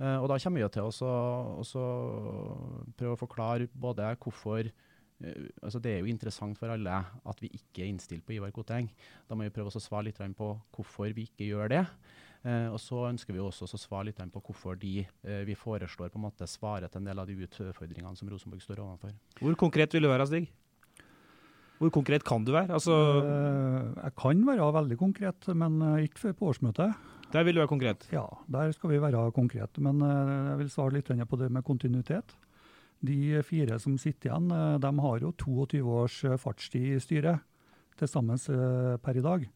Uh, 0.00 0.16
og 0.22 0.30
da 0.30 0.38
kommer 0.40 0.62
vi 0.62 0.68
til 0.72 0.86
å 0.86 0.92
prøve 2.96 3.16
å 3.16 3.20
forklare 3.20 3.68
både 3.74 4.14
hvorfor 4.16 4.64
eh, 4.64 5.50
altså 5.60 5.78
Det 5.82 5.92
er 5.92 5.98
jo 6.00 6.08
interessant 6.08 6.56
for 6.56 6.72
alle 6.72 7.02
at 7.04 7.42
vi 7.42 7.50
ikke 7.52 7.82
er 7.84 7.90
innstilt 7.90 8.24
på 8.24 8.38
Ivar 8.38 8.54
Koteng. 8.54 8.88
Da 9.28 9.36
må 9.36 9.44
vi 9.44 9.52
prøve 9.52 9.68
å 9.68 9.82
svare 9.82 10.08
litt 10.08 10.22
på 10.38 10.54
hvorfor 10.72 11.12
vi 11.12 11.28
ikke 11.28 11.50
gjør 11.50 11.74
det. 11.74 11.84
Eh, 12.40 12.70
og 12.72 12.78
så 12.80 13.02
ønsker 13.10 13.36
vi 13.36 13.42
også 13.42 13.66
å 13.68 13.78
svare 13.80 14.08
litt 14.08 14.20
på 14.32 14.40
hvorfor 14.40 14.78
de 14.80 15.02
eh, 15.04 15.42
vi 15.44 15.56
foreslår, 15.58 16.08
på 16.08 16.16
en 16.16 16.24
måte 16.24 16.48
svarer 16.48 16.88
til 16.88 17.02
en 17.02 17.10
del 17.10 17.20
av 17.20 17.28
de 17.28 17.36
utfordringene 17.44 18.16
som 18.16 18.30
Rosenborg 18.32 18.64
står 18.64 18.80
overfor. 18.80 19.12
Hvor 19.42 19.58
konkret 19.60 19.92
vil 19.92 20.06
du 20.06 20.08
være, 20.08 20.28
Stig? 20.30 20.48
Hvor 21.80 21.92
konkret 21.92 22.24
kan 22.24 22.44
du 22.44 22.52
være? 22.52 22.72
Altså, 22.76 22.96
Eh, 23.20 23.92
jeg 24.04 24.16
kan 24.16 24.44
være 24.46 24.72
veldig 24.78 24.98
konkret, 25.00 25.48
men 25.56 25.80
ikke 26.00 26.24
før 26.24 26.38
på 26.38 26.52
årsmøtet. 26.54 26.94
der 27.32 27.44
vil 27.44 27.54
du 27.54 27.60
være 27.60 27.68
konkret. 27.68 28.08
Ja, 28.12 28.26
der 28.48 28.72
skal 28.72 28.90
vi 28.90 29.00
være 29.00 29.32
konkrete. 29.32 29.80
Men 29.80 30.00
eh, 30.00 30.50
jeg 30.50 30.58
vil 30.58 30.70
svare 30.70 30.96
litt 30.96 31.28
på 31.28 31.38
det 31.38 31.50
med 31.52 31.64
kontinuitet. 31.64 32.36
De 33.04 33.42
fire 33.42 33.78
som 33.78 33.96
sitter 33.96 34.28
igjen, 34.28 34.48
de 34.80 35.00
har 35.00 35.18
jo 35.20 35.32
22 35.32 35.80
års 35.80 36.20
fartstid 36.36 36.96
i 36.96 37.00
styret 37.00 37.40
til 37.96 38.08
sammen 38.08 38.36
per 39.00 39.16
i 39.16 39.24
dag. 39.24 39.48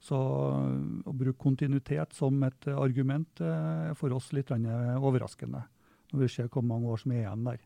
Så 0.00 0.16
eh, 0.16 1.08
å 1.08 1.12
bruke 1.16 1.42
kontinuitet 1.42 2.16
som 2.16 2.38
et 2.46 2.70
eh, 2.70 2.78
argument 2.78 3.42
eh, 3.44 3.90
er 3.90 3.98
for 3.98 4.14
oss 4.16 4.30
litt 4.36 4.52
eh, 4.54 4.94
overraskende, 4.96 5.66
når 6.12 6.24
vi 6.24 6.30
ser 6.32 6.48
hvor 6.48 6.64
mange 6.64 6.88
år 6.88 7.02
som 7.02 7.12
er 7.12 7.26
igjen 7.26 7.44
der. 7.50 7.60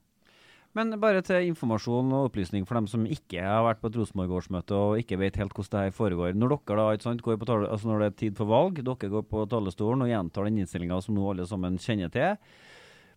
Men 0.75 0.90
bare 0.99 1.20
til 1.23 1.53
informasjon 1.53 2.11
og 2.11 2.33
opplysning 2.33 2.64
for 2.66 2.75
dem 2.75 2.88
som 2.90 3.05
ikke 3.07 3.44
har 3.47 3.62
vært 3.62 3.79
på 3.79 3.92
et 3.92 3.99
Rosenborg-årsmøte 4.01 4.75
og 4.75 4.99
ikke 4.99 5.20
vet 5.20 5.37
helt 5.38 5.55
hvordan 5.55 5.70
det 5.77 5.83
her 5.87 5.94
foregår. 5.94 6.33
Når 6.35 6.57
dere 6.57 6.79
da, 6.81 7.03
sant, 7.05 7.23
går 7.23 7.38
på 7.38 7.47
tale, 7.47 7.68
altså 7.70 7.92
når 7.92 8.03
det 8.03 8.09
er 8.09 8.16
tid 8.25 8.40
for 8.40 8.51
valg, 8.51 8.81
dere 8.81 9.11
går 9.12 9.27
på 9.31 9.44
talerstolen 9.53 10.03
og 10.03 10.11
gjentar 10.11 10.49
den 10.49 10.59
innstillinga 10.64 10.99
som 11.05 11.14
nå 11.14 11.29
alle 11.31 11.47
sammen 11.47 11.79
kjenner 11.79 12.11
til, 12.11 12.35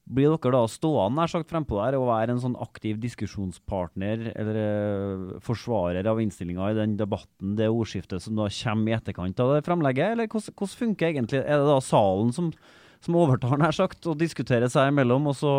blir 0.08 0.32
dere 0.32 0.54
da 0.56 0.64
stående 0.72 1.20
nær 1.20 1.32
sagt 1.32 1.50
frempå 1.52 1.80
der 1.82 1.98
og 2.00 2.08
være 2.10 2.34
en 2.34 2.42
sånn 2.44 2.56
aktiv 2.64 3.00
diskusjonspartner 3.04 4.30
eller 4.34 4.60
uh, 4.62 5.36
forsvarer 5.44 6.08
av 6.08 6.22
innstillinga 6.24 6.72
i 6.72 6.78
den 6.78 6.96
debatten, 7.00 7.56
det 7.60 7.68
ordskiftet 7.72 8.24
som 8.24 8.40
da 8.40 8.48
kommer 8.54 8.94
i 8.94 8.98
etterkant 8.98 9.44
av 9.44 9.56
det 9.56 9.66
fremlegget, 9.68 10.16
eller 10.16 10.32
hvordan, 10.32 10.56
hvordan 10.56 10.82
funker 10.84 11.10
egentlig? 11.12 11.44
Er 11.44 11.62
det 11.62 11.68
da 11.70 11.80
salen 11.84 12.32
som, 12.36 12.52
som 13.04 13.20
overtar 13.20 13.60
nær 13.60 13.76
sagt 13.76 14.08
og 14.08 14.20
diskuterer 14.22 14.72
seg 14.72 14.94
imellom, 14.94 15.28
og 15.34 15.38
så 15.38 15.54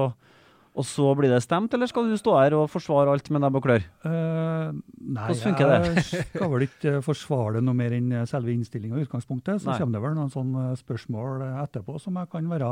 og 0.79 0.87
så 0.87 1.11
blir 1.19 1.33
det 1.33 1.41
stemt, 1.43 1.73
eller 1.75 1.91
skal 1.91 2.07
du 2.07 2.15
stå 2.19 2.37
her 2.39 2.55
og 2.55 2.69
forsvare 2.71 3.11
alt 3.11 3.29
med 3.35 3.43
nebb 3.43 3.59
og 3.59 3.65
klør? 3.65 3.83
Uh, 4.05 4.71
nei, 4.95 5.25
Hvordan 5.27 5.41
funker 5.43 5.73
det? 5.73 5.79
jeg 5.89 6.27
skal 6.29 6.53
vel 6.53 6.65
ikke 6.69 6.93
eh, 6.93 7.03
forsvare 7.03 7.57
det 7.57 7.63
noe 7.67 7.79
mer 7.79 7.97
enn 7.97 8.13
eh, 8.15 8.27
selve 8.31 8.53
innstillinga 8.55 9.01
i 9.01 9.07
utgangspunktet. 9.07 9.59
Så 9.65 9.73
Nei. 9.73 9.79
kommer 9.81 9.99
det 9.99 10.05
vel 10.05 10.15
noen 10.15 10.31
sånne 10.31 10.69
spørsmål 10.79 11.43
etterpå 11.65 11.99
som 12.03 12.21
jeg 12.21 12.31
kan 12.31 12.51
være 12.53 12.71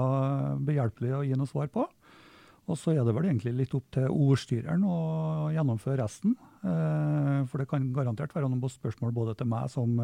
behjelpelig 0.69 1.15
å 1.19 1.25
gi 1.27 1.39
noe 1.41 1.51
svar 1.51 1.71
på. 1.75 1.89
Og 2.67 2.79
så 2.79 2.95
er 2.95 3.03
det 3.07 3.15
vel 3.15 3.27
egentlig 3.27 3.55
litt 3.59 3.75
opp 3.79 3.87
til 3.95 4.07
ordstyreren 4.11 4.87
å 4.87 5.51
gjennomføre 5.55 6.01
resten. 6.05 6.37
Uh, 6.63 7.43
for 7.51 7.63
det 7.63 7.71
kan 7.71 7.91
garantert 7.95 8.35
være 8.39 8.51
noen 8.53 8.71
spørsmål 8.71 9.15
både 9.17 9.35
til 9.39 9.51
meg 9.51 9.71
som 9.73 9.99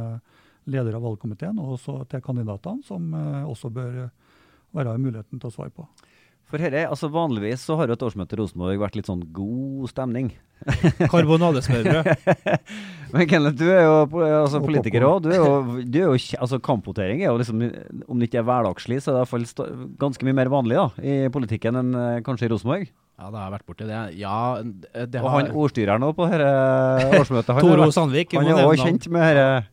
leder 0.70 0.94
av 0.98 1.06
valgkomiteen, 1.06 1.58
og 1.58 1.76
også 1.76 2.00
til 2.10 2.22
kandidatene, 2.22 2.82
som 2.86 3.14
også 3.50 3.70
bør 3.74 4.04
være 4.72 4.98
muligheten 5.02 5.42
til 5.42 5.50
å 5.50 5.54
svare 5.54 5.74
på. 5.74 5.86
For 6.52 6.60
herre, 6.60 6.82
altså 6.92 7.08
Vanligvis 7.08 7.62
så 7.64 7.78
har 7.80 7.88
jo 7.88 7.94
et 7.96 8.02
årsmøte 8.04 8.36
i 8.36 8.38
Rosenborg 8.42 8.80
vært 8.82 8.96
litt 8.98 9.06
sånn 9.08 9.22
god 9.32 9.88
stemning. 9.88 10.26
Karbonadesmørbrød. 11.12 12.10
Men 13.14 13.28
Kenneth, 13.30 13.56
du 13.56 13.70
er 13.72 13.86
jo 13.86 13.94
altså, 14.20 14.60
politiker 14.60 15.06
òg. 15.08 15.24
Du 15.24 15.30
er 15.32 15.40
jo, 15.40 15.54
du 15.80 15.98
er 16.02 16.12
altså, 16.12 16.60
kampvotering 16.60 17.24
er 17.24 17.30
jo 17.30 17.38
liksom, 17.40 17.64
om 18.04 18.20
det 18.20 18.28
ikke 18.28 18.42
er 18.42 18.48
hverdagslig, 18.50 19.00
så 19.00 19.10
er 19.10 19.16
det 19.16 19.22
i 19.22 19.24
hvert 19.24 19.32
fall 19.32 19.72
ganske 20.04 20.28
mye 20.28 20.38
mer 20.42 20.52
vanlig 20.52 20.76
da, 20.76 20.86
i 21.00 21.16
politikken 21.32 21.80
enn 21.80 21.96
eh, 21.96 22.20
kanskje 22.26 22.50
i 22.50 22.52
Rosenborg. 22.52 22.92
Ja, 23.16 23.30
det 23.30 23.38
har 23.38 23.48
jeg 23.48 23.54
vært 23.56 23.68
borti 23.72 23.88
det. 23.88 24.04
Ja, 24.20 24.38
det 24.60 25.20
har... 25.22 25.24
Og 25.24 25.34
han 25.38 25.52
ordstyreren 25.64 26.04
nå 26.04 26.12
på 26.18 26.28
dette 26.28 26.52
årsmøtet, 27.16 27.56
han, 27.56 27.64
Toro 27.64 27.88
Sandvik. 27.96 28.36
han 28.36 28.52
er 28.52 28.64
òg 28.66 28.80
kjent 28.82 29.08
med 29.08 29.40
denne 29.40 29.71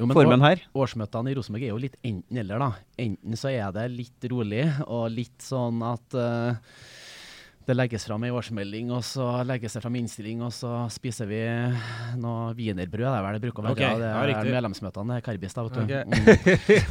Jo, 0.00 0.06
men 0.08 0.16
formen 0.16 0.44
her. 0.44 0.62
Årsmøtene 0.72 1.32
i 1.32 1.36
Rosenborg 1.36 1.66
er 1.66 1.74
jo 1.74 1.82
litt 1.82 1.98
enten-eller, 2.00 2.62
da. 2.62 2.70
Enten 3.04 3.36
så 3.36 3.50
er 3.52 3.74
det 3.76 3.84
litt 3.92 4.26
rolig 4.32 4.64
og 4.86 5.10
litt 5.12 5.44
sånn 5.44 5.82
at 5.84 6.16
eh, 6.16 6.78
det 7.70 7.76
legges 7.78 8.04
fram 8.08 8.24
ei 8.26 8.32
årsmelding, 8.34 8.90
og 8.94 9.02
så 9.06 9.26
legges 9.46 9.76
det 9.76 9.82
fram 9.84 9.96
innstilling, 10.00 10.42
og 10.42 10.52
så 10.54 10.72
spiser 10.92 11.28
vi 11.30 11.40
noe 12.20 12.50
wienerbrød. 12.58 13.06
Det 13.06 13.12
er 13.14 13.26
vel 13.26 13.36
det 13.36 13.42
bruker 13.44 13.62
å 13.62 13.66
være. 13.68 13.76
Okay, 13.76 14.00
det 14.00 14.08
ja, 14.10 14.40
er 14.40 14.50
medlemsmøtene, 14.56 15.14
det 15.14 15.18
er 15.20 15.26
Karbis, 15.26 15.56
da, 15.56 15.64
vet 15.66 15.76
du. 15.76 15.82
Okay. 15.84 16.02
Mm. 16.10 16.28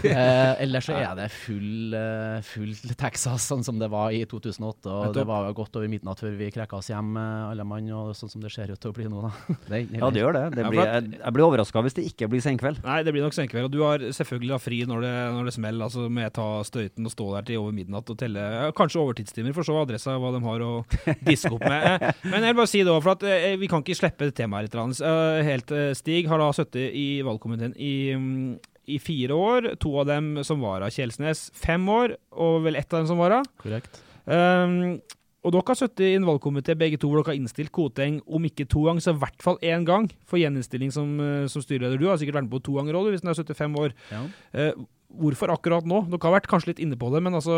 Eh, 0.10 0.62
ellers 0.64 0.88
så 0.88 0.96
er 0.98 1.12
det 1.18 1.26
full, 1.34 1.94
eh, 1.96 2.40
full 2.46 2.72
Texas, 3.00 3.46
sånn 3.50 3.64
som 3.66 3.80
det 3.82 3.90
var 3.92 4.14
i 4.16 4.22
2008. 4.30 4.90
Og 4.90 5.14
det 5.16 5.26
var 5.28 5.48
jo 5.50 5.56
godt 5.60 5.78
over 5.80 5.92
midnatt 5.92 6.22
før 6.22 6.34
vi 6.40 6.50
krekka 6.54 6.80
oss 6.80 6.90
hjem, 6.92 7.12
eh, 7.20 7.50
alle 7.52 7.66
mann, 7.68 7.90
og 7.96 8.14
sånn 8.18 8.32
som 8.32 8.44
det 8.44 8.52
ser 8.54 8.72
ut 8.72 8.80
til 8.82 8.94
å 8.94 8.96
bli 8.96 9.08
nå, 9.12 9.22
da. 9.26 9.58
Det, 9.70 9.82
Ja, 10.00 10.10
det 10.14 10.24
gjør 10.24 10.36
det. 10.36 10.44
det 10.58 10.66
blir, 10.70 10.82
jeg, 10.86 11.12
jeg 11.20 11.36
blir 11.36 11.46
overraska 11.46 11.84
hvis 11.86 11.98
det 11.98 12.06
ikke 12.10 12.30
blir 12.32 12.44
senkveld. 12.44 12.82
Nei, 12.86 13.00
det 13.06 13.14
blir 13.16 13.26
nok 13.26 13.36
senkveld. 13.38 13.70
Og 13.70 13.74
du 13.76 13.82
har 13.84 14.06
selvfølgelig 14.16 14.54
da 14.56 14.62
fri 14.62 14.82
når 14.90 15.06
det, 15.06 15.14
når 15.36 15.50
det 15.50 15.56
smeller, 15.56 15.86
altså 15.90 16.08
med 16.20 16.34
ta 16.36 16.48
støyten 16.68 17.10
og 17.10 17.14
stå 17.14 17.30
der 17.36 17.50
til 17.50 17.64
over 17.64 17.76
midnatt 17.76 18.10
og 18.10 18.20
telle 18.20 18.46
kanskje 18.78 19.04
overtidstimer, 19.04 19.56
for 19.58 19.68
så 19.68 19.78
adressa 19.84 20.18
hva 20.20 20.34
de 20.36 20.44
har 20.46 20.66
å 20.66 20.69
å 20.70 21.18
diske 21.28 21.52
opp 21.56 21.66
med. 21.66 21.86
Eh, 21.90 22.24
Men 22.30 22.46
jeg 22.48 22.54
vil 22.54 22.60
bare 22.62 22.72
si 22.72 22.84
det 22.86 22.96
for 23.02 23.14
at 23.16 23.26
eh, 23.28 23.56
vi 23.60 23.70
kan 23.72 23.84
ikke 23.84 23.98
slippe 24.00 24.32
temaet 24.38 24.70
litt. 24.70 24.80
Eh, 25.02 25.44
Helt, 25.50 25.72
eh, 25.76 25.92
Stig 25.98 26.30
har 26.32 26.42
da 26.42 26.50
sittet 26.56 26.94
i 26.96 27.08
valgkomiteen 27.26 27.74
i, 27.76 27.94
mm, 28.16 28.58
i 28.90 28.98
fire 29.04 29.38
år. 29.38 29.72
To 29.84 29.96
av 30.02 30.10
dem 30.10 30.32
som 30.48 30.62
var 30.64 30.86
av 30.86 30.94
Kjelsnes 30.96 31.48
fem 31.58 31.84
år, 31.94 32.16
og 32.32 32.64
vel 32.68 32.80
ett 32.80 32.94
av 32.94 33.02
dem 33.04 33.10
som 33.12 33.22
var 33.22 33.42
av. 33.42 33.50
Korrekt. 33.62 34.02
Um, 34.30 35.00
og 35.40 35.54
dere 35.56 35.72
har 35.72 35.78
sittet 35.80 36.02
i 36.04 36.16
en 36.18 36.26
valgkomité 36.28 36.74
begge 36.78 36.98
to 37.00 37.08
hvor 37.08 37.22
dere 37.22 37.32
har 37.32 37.38
innstilt 37.40 37.72
Koteng 37.74 38.18
om 38.28 38.44
ikke 38.46 38.66
to 38.70 38.82
ganger, 38.86 39.02
så 39.06 39.14
i 39.16 39.20
hvert 39.22 39.42
fall 39.46 39.56
én 39.64 39.86
gang 39.88 40.10
for 40.28 40.42
gjeninnstilling 40.42 40.92
som, 40.92 41.14
eh, 41.24 41.46
som 41.48 41.64
styreleder. 41.64 41.98
Du 42.02 42.10
har 42.10 42.20
sikkert 42.20 42.42
vært 42.42 42.50
med 42.50 42.56
på 42.58 42.64
to 42.68 42.76
ganger 42.76 42.98
òg, 43.00 43.08
hvis 43.14 43.24
den 43.24 43.32
har 43.32 43.38
sittet 43.40 43.58
fem 43.58 43.74
år. 43.80 43.96
Ja. 44.12 44.26
Eh, 44.54 44.74
hvorfor 45.10 45.50
akkurat 45.54 45.86
nå? 45.90 46.04
Dere 46.10 46.22
har 46.28 46.36
vært 46.40 46.48
kanskje 46.52 46.68
litt 46.74 46.80
inne 46.84 46.98
på 47.00 47.10
det, 47.14 47.22
men 47.26 47.34
altså, 47.34 47.56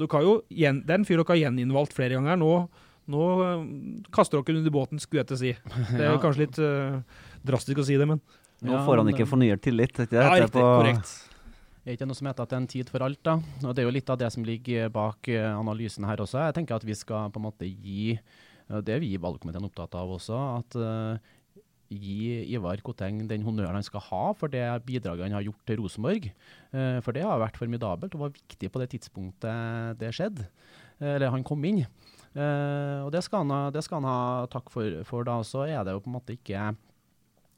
dere 0.00 0.08
har 0.16 0.22
jo 0.26 0.36
gjen, 0.50 0.82
det 0.86 0.94
er 0.94 0.98
en 1.02 1.04
fyr 1.08 1.20
dere 1.20 1.28
har 1.34 1.42
gjeninnvalgt 1.44 1.92
flere 1.96 2.16
ganger. 2.16 2.36
Nå, 2.40 2.52
nå 3.10 3.24
eh, 3.44 3.64
kaster 4.14 4.40
dere 4.40 4.58
under 4.62 4.70
båten, 4.74 5.00
skulle 5.02 5.22
jeg 5.24 5.30
til 5.32 5.36
å 5.36 5.40
si. 5.40 5.52
Det 5.96 6.00
er 6.04 6.12
Ja. 6.14 6.20
kanskje 6.22 6.46
litt 6.46 6.58
uh, 6.62 7.00
drastisk 7.46 7.82
å 7.82 7.86
si 7.86 7.96
det, 8.00 8.06
men 8.08 8.20
Nå 8.60 8.74
Ja, 8.74 8.82
får 8.84 8.98
han 9.00 9.08
ikke 9.08 9.24
det- 9.24 9.30
fornyet 9.30 9.60
tillit. 9.64 9.94
er 9.98 10.04
ikke 10.04 10.10
det 10.18 10.20
Ja, 10.20 10.32
riktig. 10.36 10.52
på- 10.52 10.72
Korrekt. 10.82 11.12
Er 11.86 11.94
ikke 11.96 12.06
noe 12.06 12.14
som 12.18 12.26
heter 12.28 12.42
at 12.44 12.50
det 12.50 12.56
er 12.56 12.60
en 12.60 12.66
tid 12.68 12.90
for 12.92 13.00
alt, 13.02 13.22
da? 13.24 13.34
Og 13.64 13.74
Det 13.74 13.78
er 13.80 13.86
jo 13.88 13.94
litt 13.96 14.10
av 14.10 14.18
det 14.20 14.28
som 14.34 14.44
ligger 14.44 14.90
bak 14.92 15.28
eh, 15.32 15.48
analysen 15.56 16.04
her 16.04 16.16
også. 16.20 16.44
Jeg 16.44 16.54
tenker 16.58 16.74
at 16.76 16.84
vi 16.84 16.92
skal 16.94 17.30
på 17.32 17.40
en 17.40 17.46
måte 17.48 17.64
gi 17.64 18.18
eh, 18.20 18.80
Det 18.84 18.92
er 18.96 19.00
vi 19.00 19.14
i 19.14 19.16
valgkomiteen 19.16 19.64
opptatt 19.64 19.94
av 19.96 20.12
også. 20.12 20.36
At 20.60 20.76
eh, 20.76 21.16
gi 21.90 22.46
Ivar 22.54 22.80
Koteng 22.86 23.24
den 23.28 23.42
honnøren 23.42 23.78
han 23.78 23.86
skal 23.86 24.04
ha 24.08 24.22
for 24.38 24.52
det 24.52 24.64
bidraget 24.86 25.26
han 25.26 25.36
har 25.38 25.46
gjort 25.46 25.64
til 25.66 25.80
Rosenborg. 25.82 26.28
Eh, 26.70 26.98
for 27.04 27.16
det 27.16 27.26
har 27.26 27.42
vært 27.42 27.58
formidabelt 27.60 28.14
og 28.14 28.26
var 28.28 28.36
viktig 28.36 28.70
på 28.70 28.82
det 28.82 28.92
tidspunktet 28.94 29.98
det 30.00 30.14
skjedde. 30.14 30.46
Eller 31.00 31.32
han 31.32 31.44
kom 31.46 31.64
inn. 31.64 31.82
Eh, 32.30 33.00
og 33.02 33.10
det 33.14 33.24
skal, 33.26 33.42
han 33.42 33.50
ha, 33.50 33.72
det 33.74 33.82
skal 33.86 34.02
han 34.02 34.10
ha 34.10 34.46
takk 34.52 34.70
for, 34.70 35.00
for 35.08 35.26
da. 35.26 35.40
Så 35.46 35.66
er 35.66 35.82
det 35.84 35.96
jo 35.96 36.04
på 36.04 36.12
en 36.12 36.18
måte 36.20 36.36
ikke 36.38 36.70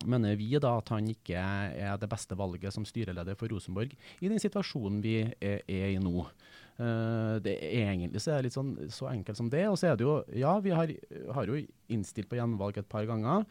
mener 0.08 0.34
vi 0.34 0.48
da 0.58 0.72
at 0.80 0.90
han 0.90 1.06
ikke 1.12 1.38
er 1.38 2.00
det 2.00 2.08
beste 2.10 2.34
valget 2.38 2.74
som 2.74 2.86
styreleder 2.86 3.36
for 3.38 3.52
Rosenborg 3.52 3.92
i 4.18 4.30
den 4.30 4.40
situasjonen 4.42 4.98
vi 5.04 5.20
er, 5.22 5.60
er 5.62 5.92
i 5.92 6.00
nå. 6.02 6.24
Eh, 6.80 7.36
det 7.44 7.54
er 7.68 7.92
egentlig 7.92 8.22
så, 8.22 8.32
er 8.32 8.40
det 8.40 8.48
litt 8.48 8.56
sånn, 8.56 8.74
så 8.92 9.10
enkelt 9.12 9.38
som 9.38 9.50
det. 9.52 9.66
Og 9.70 9.78
så 9.78 9.92
er 9.92 9.98
det 9.98 10.08
jo 10.08 10.18
Ja, 10.38 10.56
vi 10.64 10.74
har, 10.74 10.92
har 11.36 11.48
jo 11.50 11.60
innstilt 11.92 12.30
på 12.30 12.40
gjenvalg 12.40 12.80
et 12.80 12.90
par 12.90 13.06
ganger. 13.08 13.46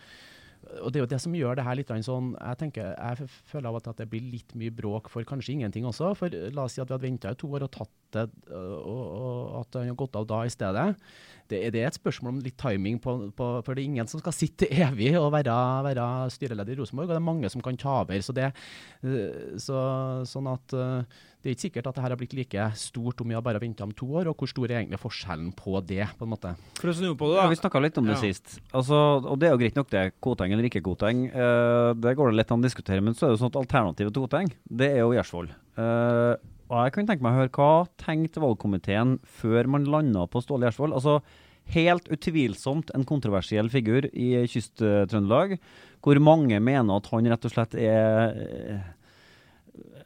Og 0.81 0.91
Det 0.91 0.99
er 0.99 1.03
jo 1.05 1.09
det 1.09 1.21
som 1.23 1.35
gjør 1.35 1.57
det 1.57 1.65
her 1.65 1.77
litt 1.79 1.91
sånn 2.05 2.35
Jeg 2.37 2.57
tenker, 2.59 2.91
jeg 2.93 3.29
føler 3.49 3.69
av 3.71 3.79
at 3.81 3.97
det 3.97 4.09
blir 4.11 4.21
litt 4.21 4.53
mye 4.55 4.73
bråk 4.73 5.09
for 5.09 5.25
kanskje 5.27 5.57
ingenting 5.57 5.87
også. 5.89 6.13
For 6.17 6.29
La 6.53 6.67
oss 6.67 6.77
si 6.77 6.81
at 6.83 6.89
vi 6.89 6.95
hadde 6.95 7.07
venta 7.07 7.31
i 7.33 7.39
to 7.39 7.49
år 7.49 7.65
og 7.65 7.73
tatt 7.73 7.93
øh, 8.19 8.77
og, 8.81 9.03
og 9.21 9.59
at 9.61 9.79
han 9.81 9.87
har 9.91 9.95
gått 9.99 10.15
av 10.15 10.27
da 10.27 10.43
i 10.45 10.49
stedet. 10.53 10.95
Det, 11.51 11.59
er- 11.67 11.71
det 11.75 11.81
er 11.83 11.87
et 11.89 11.97
spørsmål 11.99 12.31
om 12.37 12.39
litt 12.45 12.55
timing, 12.57 12.99
på, 13.03 13.15
på, 13.35 13.47
for 13.65 13.75
det 13.75 13.81
er 13.83 13.89
ingen 13.89 14.07
som 14.07 14.21
skal 14.21 14.31
sitte 14.35 14.69
evig 14.85 15.11
og 15.19 15.31
være, 15.33 15.55
være 15.89 16.05
styreleder 16.31 16.71
i 16.75 16.79
Rosenborg. 16.79 17.09
Og 17.09 17.15
det 17.15 17.19
er 17.19 17.25
mange 17.31 17.49
som 17.51 17.61
kan 17.65 17.75
ta 17.79 17.97
over. 18.05 18.21
Så 18.23 18.31
det, 18.37 18.51
øh, 19.03 19.57
så, 19.59 19.81
sånn 20.31 20.47
at 20.51 20.75
øh, 20.77 21.03
det 21.41 21.49
er 21.49 21.55
ikke 21.55 21.65
sikkert 21.65 21.87
at 21.89 21.97
det 21.97 22.03
her 22.05 22.13
har 22.13 22.19
blitt 22.21 22.35
like 22.37 22.65
stort 22.77 23.19
om 23.23 23.31
vi 23.31 23.35
har 23.35 23.41
bare 23.43 23.59
venta 23.59 23.83
om 23.83 23.91
to 23.97 24.07
år. 24.21 24.29
Og 24.31 24.37
hvor 24.39 24.47
stor 24.51 24.69
er 24.69 24.77
egentlig 24.83 24.99
forskjellen 25.01 25.51
på 25.57 25.73
det, 25.89 26.05
på 26.19 26.27
en 26.27 26.31
måte. 26.35 26.53
For 26.79 26.91
å 26.93 26.95
snu 26.95 27.11
på 27.19 27.31
det, 27.33 27.39
Ja, 27.41 27.47
da. 27.47 27.51
vi 27.51 27.59
snakka 27.59 27.81
litt 27.83 27.97
om 27.99 28.07
det 28.07 28.15
Ja. 28.15 28.21
sist. 28.21 28.59
Altså, 28.71 28.95
og 29.25 29.39
det 29.41 29.49
er 29.49 29.55
jo 29.57 29.61
greit 29.65 29.75
nok, 29.75 29.89
det. 29.91 30.05
Koteng 30.23 30.53
eller 30.53 30.69
ikke 30.69 30.83
Koteng. 30.85 31.25
uh, 31.33 31.91
det 31.97 32.15
går 32.15 32.31
det 32.31 32.37
lett 32.39 32.51
an 32.53 32.61
å 32.63 32.67
diskutere. 32.69 33.01
Men 33.03 33.17
så 33.17 33.25
er 33.27 33.33
det 33.33 33.39
jo 33.39 33.43
sånn 33.43 33.51
at 33.55 33.59
alternativet 33.65 34.13
til 34.15 34.23
Koteng, 34.27 34.53
det 34.69 34.91
er 34.93 35.01
jo 35.03 35.11
Gjersvoll. 35.17 35.49
Eh, 35.81 36.35
og 36.71 36.85
jeg 36.85 36.93
kunne 36.95 37.11
tenke 37.11 37.25
meg 37.25 37.35
å 37.35 37.41
høre 37.41 37.51
hva 37.57 37.71
tenkte 37.99 38.43
valgkomiteen 38.43 39.17
før 39.41 39.67
man 39.73 39.89
landa 39.91 40.23
på 40.31 40.39
Ståle 40.43 40.69
Gjersvold? 40.69 40.95
Altså, 40.95 41.19
helt 41.75 42.07
utvilsomt 42.11 42.93
en 42.95 43.03
kontroversiell 43.07 43.67
figur 43.71 44.07
i 44.15 44.45
Kyst-Trøndelag, 44.49 45.57
hvor 46.01 46.19
mange 46.23 46.57
mener 46.63 46.95
at 46.97 47.11
han 47.11 47.27
rett 47.29 47.47
og 47.47 47.53
slett 47.53 47.77
er 47.77 48.41
eh, 48.47 48.89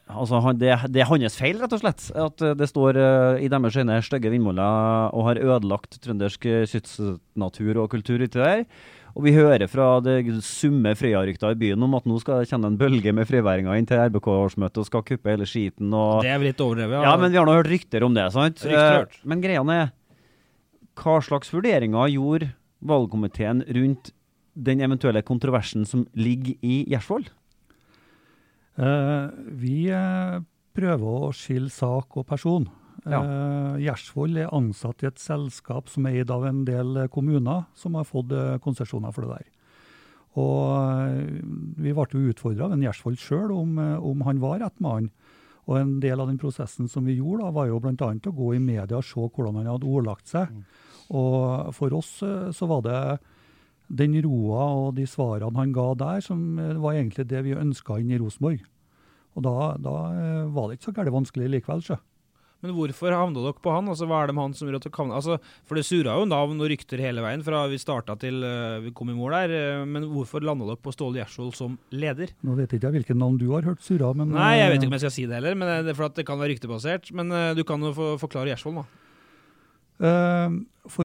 Altså, 0.06 0.38
det, 0.54 0.70
det 0.94 1.02
er 1.02 1.08
hans 1.10 1.36
feil, 1.40 1.58
rett 1.58 1.72
og 1.74 1.80
slett. 1.82 2.04
At 2.14 2.42
det 2.60 2.68
står 2.70 3.00
eh, 3.02 3.40
i 3.42 3.50
deres 3.50 3.78
øyne 3.82 3.96
stygge 4.06 4.30
vindmåler 4.30 5.16
og 5.18 5.26
har 5.32 5.40
ødelagt 5.42 5.98
trøndersk 6.04 6.46
eh, 6.46 6.68
kystnatur 6.70 7.80
og 7.82 7.90
kultur 7.96 8.22
uti 8.22 8.38
der. 8.38 8.62
Og 9.16 9.24
vi 9.24 9.32
hører 9.32 9.64
fra 9.72 10.02
det 10.04 10.18
summe 10.44 10.92
Frøya-rykta 11.00 11.54
i 11.54 11.60
byen 11.60 11.84
om 11.86 11.94
at 11.96 12.08
nå 12.10 12.18
skal 12.20 12.42
det 12.42 12.50
kjenne 12.50 12.68
en 12.68 12.80
bølge 12.80 13.14
med 13.16 13.28
frøyværinger 13.30 13.78
inn 13.80 13.88
til 13.88 14.02
RBK-årsmøtet 14.10 14.82
og 14.82 14.88
skal 14.90 15.06
kuppe 15.08 15.32
hele 15.32 15.48
skiten. 15.48 15.88
Og, 15.96 16.26
Det 16.26 16.34
er 16.34 16.42
vel 16.42 16.52
litt 16.52 16.64
overdrevet. 16.66 17.06
ja, 17.08 17.14
men 17.22 17.32
vi 17.32 17.40
har 17.40 17.48
nå 17.48 17.56
hørt 17.56 17.72
rykter 17.72 18.04
om 18.04 18.14
det, 18.18 18.28
sant? 18.36 18.60
Rykter 18.60 19.00
hørt. 19.00 19.16
Eh, 19.16 19.30
men 19.32 19.42
greia 19.46 19.64
er 19.64 19.94
Hva 21.00 21.16
slags 21.24 21.52
vurderinger 21.52 22.12
gjorde 22.12 22.52
valgkomiteen 22.84 23.64
rundt 23.78 24.12
den 24.56 24.84
eventuelle 24.84 25.24
kontroversen 25.24 25.88
som 25.88 26.06
ligger 26.14 26.56
i 26.64 26.84
Gjersvoll? 26.92 27.28
Uh, 28.76 29.32
vi 29.48 29.88
uh, 29.92 30.44
prøver 30.76 31.28
å 31.28 31.32
skille 31.36 31.72
sak 31.72 32.20
og 32.20 32.28
person. 32.28 32.68
Ja. 33.06 33.22
Eh, 33.22 33.84
Gjersvold 33.86 34.40
er 34.42 34.54
ansatt 34.56 35.04
i 35.04 35.10
et 35.10 35.22
selskap 35.22 35.92
som 35.92 36.08
er 36.10 36.22
eid 36.22 36.32
av 36.34 36.46
en 36.48 36.64
del 36.66 37.04
eh, 37.04 37.12
kommuner 37.12 37.68
som 37.78 37.98
har 38.00 38.08
fått 38.10 38.34
eh, 38.34 38.56
konsesjoner 38.64 39.14
for 39.14 39.26
det 39.26 39.38
der. 39.38 39.52
Og 40.42 40.72
eh, 41.06 41.44
vi 41.86 41.94
ble 41.94 42.08
jo 42.10 42.34
utfordra 42.34 42.66
av 42.66 42.76
en 42.76 42.86
Gjersvoll 42.86 43.20
sjøl 43.22 43.54
om, 43.54 43.78
om 43.78 44.26
han 44.26 44.42
var 44.42 44.64
rett 44.64 44.82
mann. 44.84 45.12
Og 45.66 45.80
en 45.80 45.96
del 46.02 46.22
av 46.22 46.30
den 46.30 46.42
prosessen 46.42 46.90
som 46.90 47.06
vi 47.06 47.18
gjorde, 47.20 47.46
da, 47.46 47.54
var 47.54 47.70
jo 47.70 47.80
bl.a. 47.82 47.94
å 48.02 48.36
gå 48.40 48.50
i 48.54 48.62
media 48.62 49.00
og 49.00 49.06
se 49.06 49.22
hvordan 49.22 49.62
han 49.62 49.70
hadde 49.70 49.90
ordlagt 49.90 50.30
seg. 50.30 50.52
Og 51.14 51.72
for 51.78 51.94
oss 51.98 52.12
så 52.22 52.68
var 52.70 52.84
det 52.86 53.00
den 53.90 54.14
roa 54.26 54.68
og 54.78 54.96
de 54.98 55.06
svarene 55.10 55.58
han 55.58 55.74
ga 55.74 55.88
der, 55.98 56.22
som 56.26 56.58
var 56.82 56.94
egentlig 56.94 57.26
det 57.30 57.42
vi 57.46 57.58
ønska 57.58 57.98
inn 58.02 58.14
i 58.14 58.20
Rosenborg. 58.22 58.62
Og 59.38 59.46
da, 59.46 59.56
da 59.82 59.96
var 60.54 60.70
det 60.70 60.78
ikke 60.78 60.92
så 60.92 60.96
gærent 61.00 61.18
vanskelig 61.18 61.50
likevel, 61.58 61.82
sjø. 61.86 61.98
Men 62.64 62.74
hvorfor 62.74 63.14
havna 63.14 63.44
dere 63.44 63.62
på 63.62 63.74
han? 63.74 63.90
Altså, 63.92 64.08
hva 64.10 64.24
er 64.24 64.30
det 64.30 64.36
med 64.38 64.48
han 64.48 64.56
som 64.58 64.70
gjør 64.70 64.80
at 64.80 64.88
dere 64.88 64.98
havna 64.98 65.18
altså, 65.20 65.38
For 65.68 65.78
det 65.78 65.86
surra 65.86 66.16
jo 66.20 66.28
navn 66.30 66.62
og 66.64 66.72
rykter 66.72 67.04
hele 67.04 67.24
veien 67.26 67.44
fra 67.46 67.66
vi 67.72 67.80
starta 67.82 68.16
til 68.22 68.42
eh, 68.48 68.80
vi 68.86 68.94
kom 68.96 69.12
i 69.14 69.18
mål 69.18 69.36
der. 69.38 69.56
eh, 69.60 69.86
men 69.90 70.08
hvorfor 70.14 70.46
landa 70.46 70.68
dere 70.70 70.82
på 70.82 70.94
Ståle 70.96 71.22
Gjersvold 71.22 71.56
som 71.58 71.78
leder? 71.94 72.34
Nå 72.46 72.58
vet 72.60 72.78
ikke 72.78 72.94
jeg 72.96 73.20
navn 73.20 73.40
du 73.42 73.48
har 73.54 73.68
hørt 73.68 73.86
surra, 73.86 74.14
men 74.18 74.34
Nei, 74.34 74.56
jeg 74.62 74.72
vet 74.72 74.80
eh, 74.80 74.84
ikke 74.84 74.94
om 74.94 74.98
jeg 74.98 75.06
skal 75.06 75.16
si 75.18 75.28
det 75.30 75.40
heller, 75.40 75.58
men 75.60 75.74
det 75.86 75.98
for 75.98 76.10
at 76.10 76.18
det 76.18 76.28
kan 76.28 76.42
være 76.42 76.56
ryktebasert. 76.56 77.12
Men 77.16 77.34
du 77.58 77.64
kan 77.68 77.84
jo 77.84 77.94
forklare 78.22 78.54
Gjersvold, 78.54 78.82
da. 78.82 80.08
for 80.92 81.05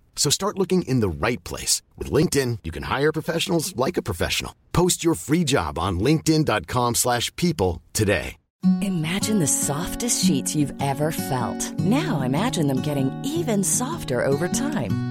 So 0.15 0.29
start 0.29 0.59
looking 0.59 0.83
in 0.83 0.99
the 0.99 1.09
right 1.09 1.43
place. 1.43 1.81
With 1.97 2.11
LinkedIn, 2.11 2.59
you 2.63 2.71
can 2.71 2.83
hire 2.83 3.11
professionals 3.11 3.75
like 3.75 3.97
a 3.97 4.03
professional. 4.03 4.53
Post 4.71 5.03
your 5.03 5.15
free 5.15 5.43
job 5.43 5.79
on 5.79 5.99
linkedin.com/people 5.99 6.93
slash 6.93 7.35
people 7.35 7.81
today. 7.93 8.35
Imagine 8.81 9.39
the 9.39 9.47
softest 9.47 10.23
sheets 10.23 10.55
you've 10.55 10.73
ever 10.79 11.11
felt. 11.11 11.79
Now 11.79 12.21
imagine 12.21 12.67
them 12.67 12.81
getting 12.81 13.09
even 13.25 13.63
softer 13.63 14.23
over 14.23 14.47
time. 14.47 15.10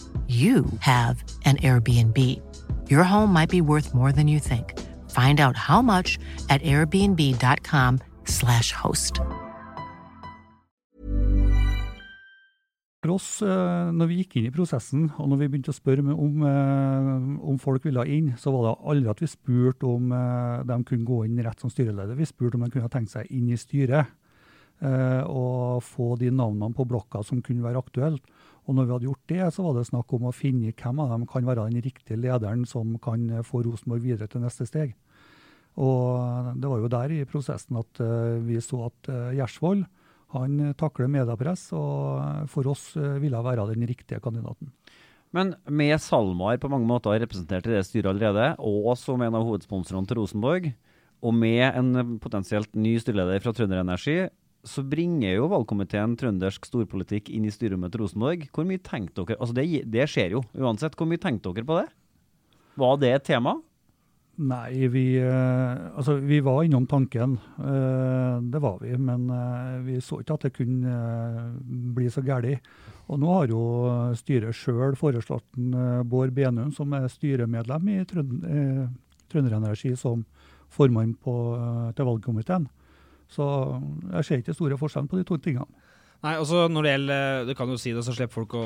you 0.27 0.65
have 0.79 1.21
an 1.43 1.57
Airbnb. 1.57 2.41
Your 2.89 3.03
home 3.03 3.33
might 3.33 3.49
be 3.49 3.59
worth 3.59 3.93
more 3.93 4.13
than 4.13 4.29
you 4.29 4.39
think. 4.39 4.79
Find 5.09 5.41
out 5.41 5.57
how 5.57 5.81
much 5.81 6.17
at 6.49 6.61
airbnb.com/slash 6.61 8.71
host. 8.71 9.19
For 13.01 13.15
oss, 13.15 13.41
eh, 13.41 13.87
når 13.97 14.09
vi 14.11 14.19
gikk 14.19 14.35
inn 14.37 14.45
i 14.45 14.53
prosessen, 14.53 15.07
og 15.17 15.31
når 15.31 15.39
vi 15.39 15.47
begynte 15.49 15.71
å 15.73 15.73
spørre 15.73 16.13
om, 16.13 16.43
eh, 16.45 17.47
om 17.49 17.57
folk 17.57 17.87
ville 17.87 18.03
inn, 18.05 18.35
så 18.37 18.53
var 18.53 18.67
det 18.67 18.73
aldri 18.85 19.09
at 19.09 19.23
vi 19.23 19.29
spurte 19.31 19.89
om 19.89 20.11
eh, 20.13 20.61
de 20.69 20.77
kunne 20.85 21.07
gå 21.07 21.23
inn 21.25 21.41
rett 21.41 21.59
som 21.59 21.71
styreleder. 21.73 22.13
Vi 22.15 22.29
spurte 22.29 22.59
om 22.59 22.61
de 22.61 22.69
kunne 22.69 22.91
tenkt 22.93 23.09
seg 23.09 23.25
inn 23.31 23.49
i 23.49 23.57
styret 23.57 24.17
og 24.81 25.83
få 25.85 26.15
de 26.17 26.31
navnene 26.33 26.73
på 26.73 26.87
blokka 26.89 27.19
som 27.23 27.37
kunne 27.45 27.61
være 27.61 27.77
aktuelt. 27.77 28.23
Og 28.69 28.77
når 28.77 28.85
vi 28.87 28.93
hadde 28.95 29.07
gjort 29.09 29.31
det, 29.31 29.45
så 29.55 29.63
var 29.65 29.77
det 29.77 29.87
snakk 29.89 30.11
om 30.15 30.27
å 30.29 30.35
finne 30.35 30.73
hvem 30.77 30.99
av 31.01 31.13
dem 31.15 31.25
kan 31.29 31.47
være 31.47 31.69
den 31.71 31.81
riktige 31.83 32.19
lederen 32.19 32.67
som 32.69 32.93
kan 33.01 33.23
eh, 33.29 33.45
få 33.45 33.63
Rosenborg 33.65 34.03
videre 34.03 34.29
til 34.31 34.43
neste 34.43 34.67
steg. 34.69 34.93
Og 35.81 36.51
det 36.59 36.69
var 36.69 36.81
jo 36.83 36.91
der 36.91 37.15
i 37.15 37.23
prosessen 37.29 37.79
at 37.79 38.01
eh, 38.03 38.37
vi 38.43 38.59
så 38.61 38.89
at 38.89 39.07
uh, 39.07 39.31
Gjersvold 39.37 39.85
han 40.31 40.59
takler 40.79 41.09
mediepress, 41.11 41.65
og 41.75 42.47
for 42.51 42.69
oss 42.71 42.93
ville 42.95 43.39
være 43.43 43.65
den 43.73 43.83
riktige 43.83 44.21
kandidaten. 44.23 44.69
Men 45.35 45.53
med 45.67 45.97
SalMar 45.99 46.55
på 46.59 46.69
mange 46.71 46.87
måter 46.87 47.17
representert 47.19 47.67
i 47.67 47.73
det 47.73 47.81
styret 47.83 48.13
allerede, 48.13 48.53
og 48.63 48.93
som 48.99 49.19
en 49.19 49.35
av 49.35 49.43
hovedsponsorene 49.43 50.07
til 50.07 50.21
Rosenborg, 50.21 50.69
og 51.19 51.35
med 51.35 51.65
en 51.67 52.15
potensielt 52.23 52.71
ny 52.79 52.95
styreleder 52.99 53.43
fra 53.43 53.51
Trønder 53.55 53.83
Energi, 53.83 54.15
så 54.67 54.83
bringer 54.85 55.35
jo 55.35 55.49
valgkomiteen 55.51 56.13
trøndersk 56.19 56.67
storpolitikk 56.69 57.31
inn 57.33 57.47
i 57.47 57.53
styrerommet 57.53 57.93
til 57.93 58.03
Rosenborg. 58.03 58.45
Hvor 58.53 58.67
mye 58.67 58.81
tenkte 58.83 59.25
dere 59.25 59.39
Altså, 59.39 59.55
det, 59.57 59.65
det 59.89 60.07
skjer 60.11 60.37
jo 60.37 60.45
uansett. 60.53 60.97
Hvor 60.97 61.09
mye 61.09 61.21
tenkte 61.21 61.53
dere 61.55 61.67
på 61.67 61.81
det? 61.81 61.89
Var 62.81 63.01
det 63.01 63.13
et 63.15 63.27
tema? 63.31 63.57
Nei, 64.41 64.87
vi, 64.87 65.19
eh, 65.19 65.97
altså, 65.97 66.15
vi 66.23 66.39
var 66.41 66.63
innom 66.63 66.87
tanken. 66.87 67.35
Eh, 67.59 68.37
det 68.41 68.61
var 68.63 68.79
vi. 68.81 68.95
Men 68.97 69.29
eh, 69.29 69.75
vi 69.85 69.99
så 70.01 70.21
ikke 70.21 70.37
at 70.37 70.47
det 70.47 70.53
kunne 70.55 70.95
bli 71.95 72.09
så 72.09 72.23
galt. 72.25 72.69
Og 73.11 73.19
nå 73.19 73.31
har 73.35 73.51
jo 73.51 73.61
styret 74.15 74.55
sjøl 74.55 74.95
foreslått 74.95 75.57
Bård 76.07 76.31
Benum, 76.31 76.71
som 76.71 76.93
er 76.95 77.09
styremedlem 77.11 77.89
i 77.91 77.97
Trønder 78.07 79.57
Energi 79.57 79.91
som 79.99 80.23
formann 80.71 81.17
på, 81.19 81.33
til 81.97 82.07
valgkomiteen. 82.07 82.69
Så 83.31 83.47
jeg 84.17 84.27
ser 84.27 84.43
ikke 84.43 84.57
store 84.57 84.79
forskjellen 84.79 85.09
på 85.11 85.21
de 85.21 85.27
to 85.27 85.39
tingene. 85.41 85.69
Nei, 86.21 86.35
altså 86.37 86.67
når 86.69 86.85
det 86.85 86.91
gjelder 86.91 87.47
Det 87.49 87.53
kan 87.57 87.71
jo 87.71 87.79
si 87.81 87.91
det, 87.95 88.03
så 88.05 88.13
slipper 88.13 88.35
folk 88.35 88.53
å, 88.57 88.65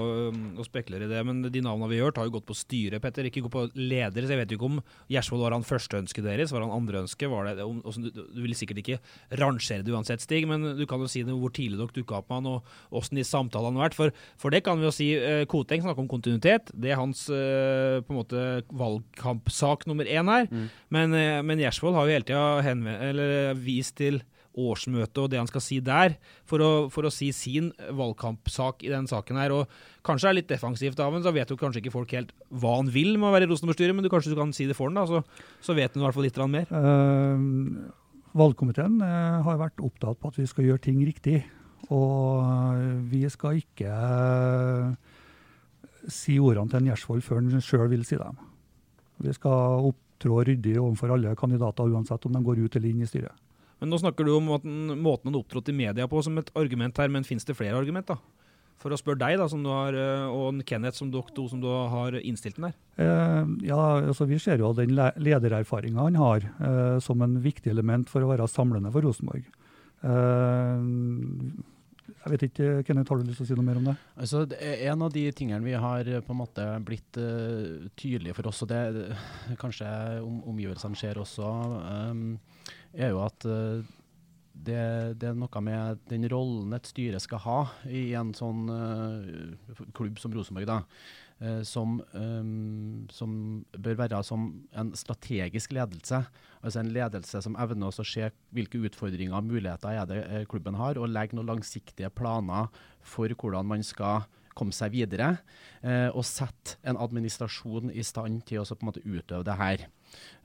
å 0.59 0.65
spekulere 0.67 1.07
i 1.07 1.11
det. 1.11 1.21
Men 1.27 1.39
de 1.47 1.61
navnene 1.63 1.87
vi 1.91 2.01
har 2.01 2.09
hørt, 2.09 2.19
har 2.19 2.27
jo 2.27 2.33
gått 2.35 2.47
på 2.49 2.57
styret, 2.57 2.99
Petter. 3.03 3.29
Ikke 3.29 3.45
gått 3.45 3.53
på 3.53 3.63
leder. 3.79 4.25
Så 4.25 4.35
jeg 4.35 4.41
vet 4.41 4.51
jo 4.51 4.57
ikke 4.59 4.67
om 4.67 4.81
Gjersvold 5.13 5.45
var 5.45 5.55
han 5.55 5.67
første 5.67 6.01
ønsket 6.01 6.27
deres, 6.27 6.51
var 6.51 6.65
han 6.65 6.73
andreønske? 6.75 7.29
Var 7.31 7.47
det, 7.47 7.63
om, 7.63 7.79
også, 7.87 8.03
du, 8.03 8.19
du 8.35 8.41
vil 8.43 8.57
sikkert 8.59 8.81
ikke 8.83 8.99
rangere 9.39 9.85
det 9.87 9.95
uansett, 9.95 10.25
Stig, 10.25 10.49
men 10.49 10.67
du 10.75 10.83
kan 10.89 10.99
jo 10.99 11.07
si 11.11 11.23
det 11.23 11.35
hvor 11.37 11.53
tidlig 11.55 11.79
dere 11.79 11.95
dukka 11.95 12.19
opp 12.19 12.31
med 12.33 12.41
han, 12.41 12.51
og 12.57 12.99
åssen 12.99 13.21
de 13.21 13.27
samtalene 13.27 13.79
har 13.79 13.87
vært. 13.87 13.99
For, 14.01 14.21
for 14.41 14.51
det 14.51 14.65
kan 14.67 14.81
vi 14.81 14.89
jo 14.89 14.93
si. 14.95 15.09
Eh, 15.15 15.47
Koteng 15.47 15.85
snakker 15.85 16.03
om 16.03 16.11
kontinuitet. 16.11 16.75
Det 16.75 16.91
er 16.91 16.99
hans 16.99 17.27
eh, 17.31 18.01
på 18.03 18.11
en 18.11 18.19
måte 18.19 18.45
valgkampsak 18.75 19.87
nummer 19.87 20.11
én 20.11 20.27
her. 20.33 20.51
Mm. 20.51 20.69
Men, 20.91 21.19
eh, 21.21 21.41
men 21.45 21.63
Gjersvold 21.63 21.95
har 21.95 22.09
jo 22.09 22.19
hele 22.19 22.27
tida 22.27 23.53
vist 23.63 23.95
til 24.03 24.25
årsmøtet 24.55 25.21
og 25.21 25.31
det 25.31 25.41
han 25.41 25.49
skal 25.49 25.63
si 25.63 25.79
der, 25.83 26.15
for 26.47 26.63
å, 26.63 26.69
for 26.93 27.07
å 27.07 27.13
si 27.13 27.31
sin 27.35 27.71
valgkampsak 27.95 28.85
i 28.87 28.93
den 28.93 29.09
saken 29.11 29.41
her. 29.41 29.55
og 29.55 30.05
Kanskje 30.05 30.31
er 30.31 30.39
litt 30.39 30.51
defensivt 30.51 30.99
av 31.01 31.11
ham, 31.11 31.23
så 31.25 31.33
vet 31.35 31.51
jo 31.51 31.59
kanskje 31.59 31.83
ikke 31.83 31.95
folk 31.95 32.15
helt 32.15 32.31
hva 32.49 32.77
han 32.79 32.91
vil 32.93 33.15
med 33.17 33.29
å 33.29 33.35
være 33.35 33.49
Rosenborg-styret, 33.51 33.97
men 33.97 34.05
du 34.05 34.11
kanskje 34.13 34.33
du 34.33 34.39
kan 34.39 34.55
si 34.55 34.69
det 34.69 34.77
for 34.77 34.91
ham, 34.91 34.97
da, 34.97 35.05
så, 35.09 35.21
så 35.65 35.75
vet 35.77 35.93
han 35.93 36.03
i 36.03 36.07
hvert 36.07 36.17
fall 36.17 36.27
litt 36.27 36.41
mer. 36.51 36.71
Uh, 36.71 37.91
valgkomiteen 38.35 38.99
uh, 39.03 39.43
har 39.45 39.61
vært 39.61 39.83
opptatt 39.83 40.19
på 40.21 40.31
at 40.31 40.41
vi 40.41 40.47
skal 40.49 40.69
gjøre 40.69 40.85
ting 40.87 41.03
riktig. 41.07 41.43
Og 41.93 42.41
eh, 42.41 42.97
vi 43.11 43.21
skal 43.29 43.59
ikke 43.59 43.93
si 46.11 46.37
ordene 46.41 46.71
til 46.71 46.81
en 46.81 46.91
Gjersvold 46.91 47.25
før 47.25 47.41
han 47.41 47.63
sjøl 47.63 47.89
vil 47.91 48.05
si 48.07 48.17
dem. 48.19 48.37
Vi 49.25 49.33
skal 49.35 49.89
opptrå 49.91 50.41
ryddig 50.47 50.77
overfor 50.81 51.15
alle 51.15 51.35
kandidater, 51.37 51.89
uansett 51.89 52.25
om 52.27 52.35
de 52.35 52.43
går 52.45 52.63
ut 52.65 52.77
eller 52.77 52.91
inn 52.91 53.03
i 53.05 53.09
styret. 53.09 53.44
Men 53.85 53.93
nå 53.93 53.99
snakker 54.01 54.25
du 54.25 54.31
om 54.33 54.47
at 54.55 54.63
den, 54.65 54.95
måten 54.97 55.29
han 55.29 55.37
opptrådte 55.37 55.69
i 55.69 55.77
media 55.77 56.07
på 56.09 56.23
som 56.25 56.39
et 56.41 56.47
argument 56.57 56.97
her, 56.97 57.11
men 57.13 57.23
finnes 57.27 57.45
det 57.45 57.53
flere 57.53 57.77
argument, 57.77 58.07
da? 58.09 58.17
For 58.81 58.89
å 58.91 58.97
spørre 58.97 59.21
deg, 59.21 59.37
da, 59.39 59.45
som 59.49 59.61
du 59.63 59.69
har, 59.69 59.93
eh, 59.93 60.25
og 60.33 60.57
Kenneth, 60.67 60.97
som 60.97 61.11
dere 61.13 61.29
to 61.37 61.45
som 61.51 61.61
du 61.61 61.67
har 61.69 62.17
innstilt 62.19 62.57
den 62.57 62.65
der. 62.71 62.73
Eh, 62.97 63.51
ja, 63.69 63.77
altså 64.09 64.25
Vi 64.27 64.39
ser 64.41 64.57
jo 64.59 64.73
den 64.73 64.95
le- 64.97 65.13
ledererfaringa 65.21 66.01
han 66.09 66.17
har, 66.19 66.41
eh, 66.59 66.97
som 66.99 67.21
en 67.21 67.37
viktig 67.45 67.69
element 67.71 68.09
for 68.09 68.25
å 68.25 68.31
være 68.33 68.49
samlende 68.49 68.91
for 68.91 69.05
Rosenborg. 69.05 69.45
Eh, 70.03 70.81
jeg 72.25 72.33
vet 72.33 72.43
ikke, 72.49 72.67
Kenneth, 72.89 73.09
har 73.13 73.21
du 73.21 73.29
lyst 73.29 73.37
til 73.41 73.45
å 73.45 73.49
si 73.51 73.55
noe 73.57 73.65
mer 73.69 73.77
om 73.79 73.87
det? 73.91 73.95
Altså, 74.17 74.43
det 74.49 74.57
er 74.65 74.91
en 74.91 75.01
av 75.05 75.13
de 75.13 75.23
tingene 75.31 75.63
vi 75.65 75.73
har 75.77 76.09
eh, 76.09 76.21
på 76.25 76.33
en 76.33 76.41
måte 76.41 76.65
blitt 76.85 77.17
uh, 77.21 77.85
tydelige 77.95 78.33
for 78.35 78.49
oss, 78.49 78.63
og 78.65 78.69
det 78.73 78.81
det- 78.97 79.57
kanskje 79.61 79.87
om, 80.25 80.41
omgivelsene 80.49 80.97
ser 80.97 81.15
også, 81.21 81.45
um, 82.11 82.39
er 82.95 83.13
jo 83.13 83.21
at 83.25 83.45
eh, 83.49 83.85
det, 84.65 84.79
det 85.19 85.29
er 85.29 85.37
noe 85.37 85.61
med 85.63 86.01
den 86.09 86.25
rollen 86.31 86.73
et 86.75 86.87
styre 86.89 87.19
skal 87.21 87.43
ha 87.43 87.59
i 87.91 88.07
en 88.17 88.31
sånn 88.33 88.69
uh, 88.71 89.83
klubb 89.97 90.19
som 90.21 90.33
Rosenborg, 90.33 90.69
da. 90.69 90.77
uh, 91.43 91.59
som, 91.67 91.97
um, 92.15 93.03
som 93.11 93.33
bør 93.75 93.99
være 93.99 94.21
som 94.25 94.47
en 94.79 94.93
strategisk 94.97 95.75
ledelse. 95.75 96.21
Altså 96.61 96.81
en 96.81 96.93
ledelse 96.95 97.43
som 97.43 97.59
evner 97.61 97.91
å 97.91 98.07
se 98.07 98.31
hvilke 98.55 98.79
utfordringer 98.87 99.35
og 99.37 99.51
muligheter 99.51 99.99
er 99.99 100.09
det 100.09 100.45
klubben 100.49 100.79
har, 100.79 100.97
og 100.97 101.11
legge 101.11 101.37
noen 101.37 101.51
langsiktige 101.51 102.09
planer 102.15 102.71
for 103.03 103.35
hvordan 103.35 103.67
man 103.75 103.85
skal 103.85 104.23
komme 104.55 104.75
seg 104.75 104.93
videre, 104.95 105.35
eh, 105.83 106.07
og 106.15 106.23
sette 106.25 106.79
en 106.87 106.99
administrasjon 107.01 107.91
i 107.91 108.05
stand 108.07 108.45
til 108.47 108.63
å 108.63 108.67
på 108.71 108.85
en 108.85 108.89
måte 108.93 109.03
utøve 109.03 109.43
det 109.45 109.59
her. 109.59 109.87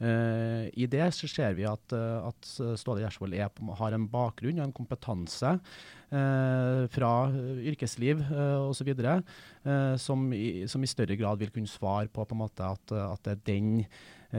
Eh, 0.00 0.68
I 0.80 0.88
det 0.90 1.06
så 1.16 1.28
ser 1.30 1.56
vi 1.58 1.66
at, 1.68 1.94
eh, 1.96 2.28
at 2.28 2.50
Ståle 2.80 3.04
Gjersvold 3.04 3.36
er 3.36 3.50
har 3.80 3.96
en 3.96 4.06
bakgrunn 4.10 4.60
og 4.60 4.66
en 4.68 4.76
kompetanse 4.76 5.52
eh, 5.56 6.84
fra 6.94 7.12
yrkesliv 7.60 8.22
eh, 8.28 8.68
osv. 8.68 8.94
Som, 10.00 10.30
som 10.72 10.84
i 10.84 10.88
større 10.88 11.18
grad 11.20 11.40
vil 11.42 11.52
kunne 11.52 11.68
svare 11.68 12.08
på, 12.08 12.24
på 12.24 12.46
at, 12.46 12.62
at 12.96 13.26
det 13.26 13.34
er 13.34 13.44
den 13.44 13.84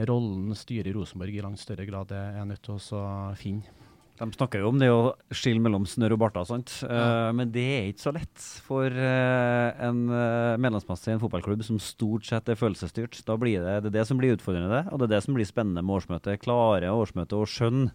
rollen 0.08 0.56
styret 0.56 0.90
i 0.90 0.96
Rosenborg 0.96 1.36
i 1.36 1.44
langt 1.44 1.60
større 1.62 1.86
grad 1.86 2.12
er, 2.16 2.42
nødt 2.48 2.64
til 2.64 2.80
å 2.80 3.06
finne. 3.38 3.81
De 4.22 4.28
snakker 4.30 4.62
jo 4.62 4.68
om 4.70 4.78
det 4.78 4.86
å 4.92 5.14
skille 5.34 5.58
mellom 5.62 5.82
snørr 5.88 6.14
og 6.14 6.20
barter, 6.22 6.46
sant? 6.46 6.70
uh, 6.86 7.34
men 7.34 7.50
det 7.50 7.64
er 7.74 7.88
ikke 7.90 8.04
så 8.04 8.12
lett 8.14 8.44
for 8.62 8.86
uh, 8.86 9.68
en 9.82 10.04
uh, 10.12 10.54
medlemsmasse 10.62 11.10
i 11.10 11.16
en 11.16 11.22
fotballklubb 11.22 11.64
som 11.66 11.80
stort 11.82 12.28
sett 12.28 12.52
er 12.52 12.58
følelsesstyrt. 12.60 13.18
Da 13.26 13.34
blir 13.40 13.64
det, 13.64 13.80
det 13.82 13.90
er 13.90 13.96
det 13.98 14.06
som 14.06 14.20
blir 14.20 14.36
utfordrende, 14.36 14.84
og 14.92 15.02
det 15.02 15.08
er 15.08 15.16
det 15.16 15.22
som 15.26 15.34
blir 15.34 15.48
spennende 15.48 15.82
med 15.82 15.98
årsmøtet. 15.98 16.38
Klare 16.44 16.94
årsmøtet 16.94 17.34
og 17.34 17.50
skjønne 17.50 17.90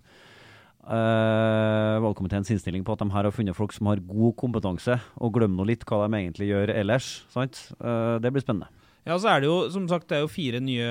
uh, 0.88 2.00
valgkomiteens 2.04 2.50
innstilling 2.54 2.86
på 2.88 2.96
at 2.96 3.04
de 3.04 3.12
her 3.14 3.28
har 3.28 3.36
funnet 3.36 3.58
folk 3.58 3.76
som 3.76 3.90
har 3.92 4.02
god 4.02 4.36
kompetanse, 4.40 4.98
og 5.20 5.36
glemmer 5.36 5.62
nå 5.62 5.70
litt 5.72 5.86
hva 5.88 6.06
de 6.06 6.20
egentlig 6.20 6.50
gjør 6.50 6.74
ellers. 6.76 7.10
Eh, 7.38 8.18
det 8.24 8.32
blir 8.34 8.44
spennende. 8.44 8.72
Ja, 9.08 9.16
så 9.16 9.32
er 9.32 9.42
det 9.42 9.48
jo 9.48 9.58
som 9.72 9.86
sagt 9.88 10.10
det 10.10 10.18
er 10.18 10.26
jo 10.26 10.32
fire 10.32 10.60
nye 10.64 10.88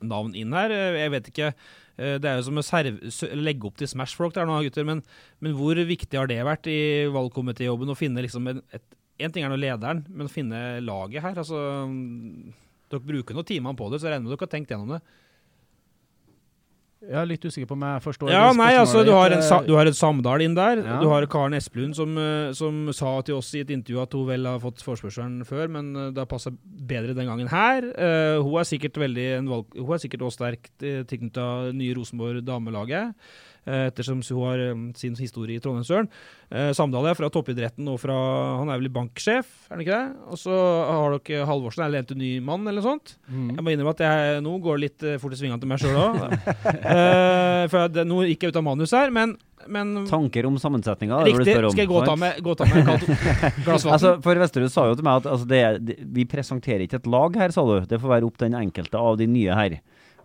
navn 0.00 0.32
inn 0.38 0.54
her. 0.56 0.72
Jeg 0.72 1.12
vet 1.12 1.28
ikke 1.28 1.50
eh, 1.50 2.16
Det 2.16 2.28
er 2.28 2.38
jo 2.38 2.46
som 2.46 2.60
å 2.60 2.64
serve, 2.64 3.12
legge 3.36 3.68
opp 3.68 3.76
til 3.80 3.90
Smash-folk 3.90 4.36
der 4.36 4.48
nå, 4.48 4.56
gutter. 4.64 4.86
Men, 4.88 5.02
men 5.44 5.56
hvor 5.58 5.76
viktig 5.76 6.16
har 6.16 6.30
det 6.30 6.40
vært 6.48 6.70
i 6.72 6.80
valgkomitéjobben 7.12 7.92
å 7.92 7.98
finne 7.98 8.24
liksom 8.24 8.48
en, 8.48 8.62
et, 8.72 8.96
en 9.20 9.34
ting 9.34 9.44
er 9.44 9.52
nå 9.52 9.60
lederen, 9.60 10.04
men 10.08 10.30
å 10.30 10.32
finne 10.32 10.80
laget 10.84 11.26
her? 11.26 11.42
Altså, 11.44 11.60
dere 12.88 13.04
bruker 13.12 13.36
noen 13.36 13.50
timer 13.52 13.76
på 13.76 13.90
det, 13.92 14.00
så 14.00 14.08
jeg 14.08 14.16
regner 14.16 14.30
med 14.30 14.34
dere 14.34 14.46
har 14.46 14.54
tenkt 14.56 14.72
gjennom 14.72 14.96
det. 14.96 15.02
Jeg 17.02 17.18
er 17.18 17.26
litt 17.26 17.42
usikker 17.42 17.66
på 17.66 17.74
om 17.74 17.82
jeg 17.82 18.02
forstår 18.04 18.30
Ja, 18.30 18.44
nei, 18.54 18.70
altså, 18.78 19.02
du 19.02 19.10
har, 19.10 19.32
en, 19.34 19.42
eh, 19.42 19.64
du 19.66 19.72
har 19.74 19.88
en 19.90 19.96
Samdal 19.96 20.44
inn 20.44 20.54
der. 20.54 20.82
Ja. 20.84 20.98
Du 21.02 21.08
har 21.10 21.26
Karen 21.30 21.56
Espelund 21.58 21.96
som, 21.98 22.14
eh, 22.18 22.52
som 22.54 22.86
sa 22.94 23.16
til 23.26 23.40
oss 23.40 23.50
i 23.58 23.62
et 23.64 23.72
intervju 23.74 24.02
at 24.04 24.14
hun 24.14 24.28
vel 24.28 24.46
har 24.46 24.60
fått 24.62 24.84
forespørselen 24.86 25.42
før, 25.48 25.66
men 25.74 25.90
eh, 25.96 26.10
det 26.14 26.22
har 26.22 26.30
passa 26.30 26.52
bedre 26.52 27.16
den 27.18 27.26
gangen 27.26 27.50
her. 27.50 27.88
Uh, 27.96 28.38
hun 28.44 28.60
er 28.60 28.68
sikkert 28.68 29.00
veldig 29.02 29.26
en 29.40 29.50
valg, 29.50 29.74
Hun 29.74 29.94
er 29.96 30.02
sikkert 30.02 30.26
også 30.26 30.42
sterkt 30.42 30.84
tilknytta 31.10 31.72
nye 31.74 31.96
Rosenborg 31.98 32.44
damelaget. 32.46 33.18
Eh, 33.66 33.86
ettersom 33.90 34.22
hun 34.26 34.46
har 34.48 34.62
eh, 34.68 34.80
sin 34.98 35.14
historie 35.18 35.58
i 35.58 35.62
Trondheimsøren. 35.62 36.08
Uh, 36.52 36.68
Samdal 36.76 37.06
er 37.08 37.16
fra 37.16 37.30
toppidretten 37.32 37.86
og 37.88 37.96
fra 38.02 38.12
Han 38.60 38.68
er 38.68 38.76
vel 38.82 38.90
banksjef, 38.92 39.46
er 39.70 39.72
han 39.72 39.80
ikke 39.80 39.96
det? 39.96 40.26
Og 40.34 40.36
så 40.36 40.52
har 40.52 41.14
dere 41.16 41.46
Halvorsen, 41.48 41.86
er 41.86 41.94
lent 41.94 42.10
en 42.12 42.20
ny 42.20 42.32
mann, 42.44 42.66
eller 42.68 42.82
noe 42.82 42.90
sånt. 42.90 43.14
Mm. 43.32 43.54
Jeg 43.56 43.64
må 43.64 43.72
innrømme 43.72 43.94
at 43.96 44.02
jeg 44.04 44.42
nå 44.44 44.52
går 44.66 44.82
litt 44.82 45.06
eh, 45.08 45.16
fort 45.22 45.32
i 45.32 45.38
svingene 45.40 45.56
til 45.62 45.70
meg 45.72 45.80
sjøl 45.80 45.96
òg. 45.96 46.20
Eh, 46.92 47.68
for 47.70 47.78
jeg- 47.84 47.92
det, 47.94 48.04
nå 48.08 48.20
gikk 48.26 48.44
jeg 48.44 48.52
ut 48.52 48.58
av 48.58 48.64
manus 48.66 48.92
her, 48.96 49.10
men, 49.14 49.32
men 49.70 49.92
Tanker 50.10 50.46
om 50.48 50.56
sammensetninga? 50.60 51.20
Riktig. 51.28 51.54
om, 51.62 51.70
Skal 51.72 51.84
jeg 51.84 51.90
gå 51.92 51.98
og 52.00 52.06
ta 52.08 52.16
med, 52.18 52.36
et 52.36 53.62
glass 53.64 53.84
vann? 53.86 53.94
Altså, 53.96 54.12
for 54.24 54.40
Vesterhus 54.42 54.74
sa 54.74 54.86
jo 54.90 54.96
til 54.98 55.06
meg 55.06 55.22
at 55.22 55.28
altså, 55.30 55.48
det, 55.48 55.62
det, 55.86 55.96
vi 56.16 56.26
presenterer 56.28 56.84
ikke 56.84 56.98
et 57.00 57.08
lag 57.12 57.38
her, 57.44 57.54
sa 57.54 57.64
du. 57.68 57.76
Det 57.88 58.00
får 58.02 58.14
være 58.16 58.28
opp 58.28 58.36
til 58.40 58.50
den 58.50 58.58
enkelte 58.60 58.98
av 59.00 59.16
de 59.20 59.28
nye 59.30 59.56
her. 59.56 59.78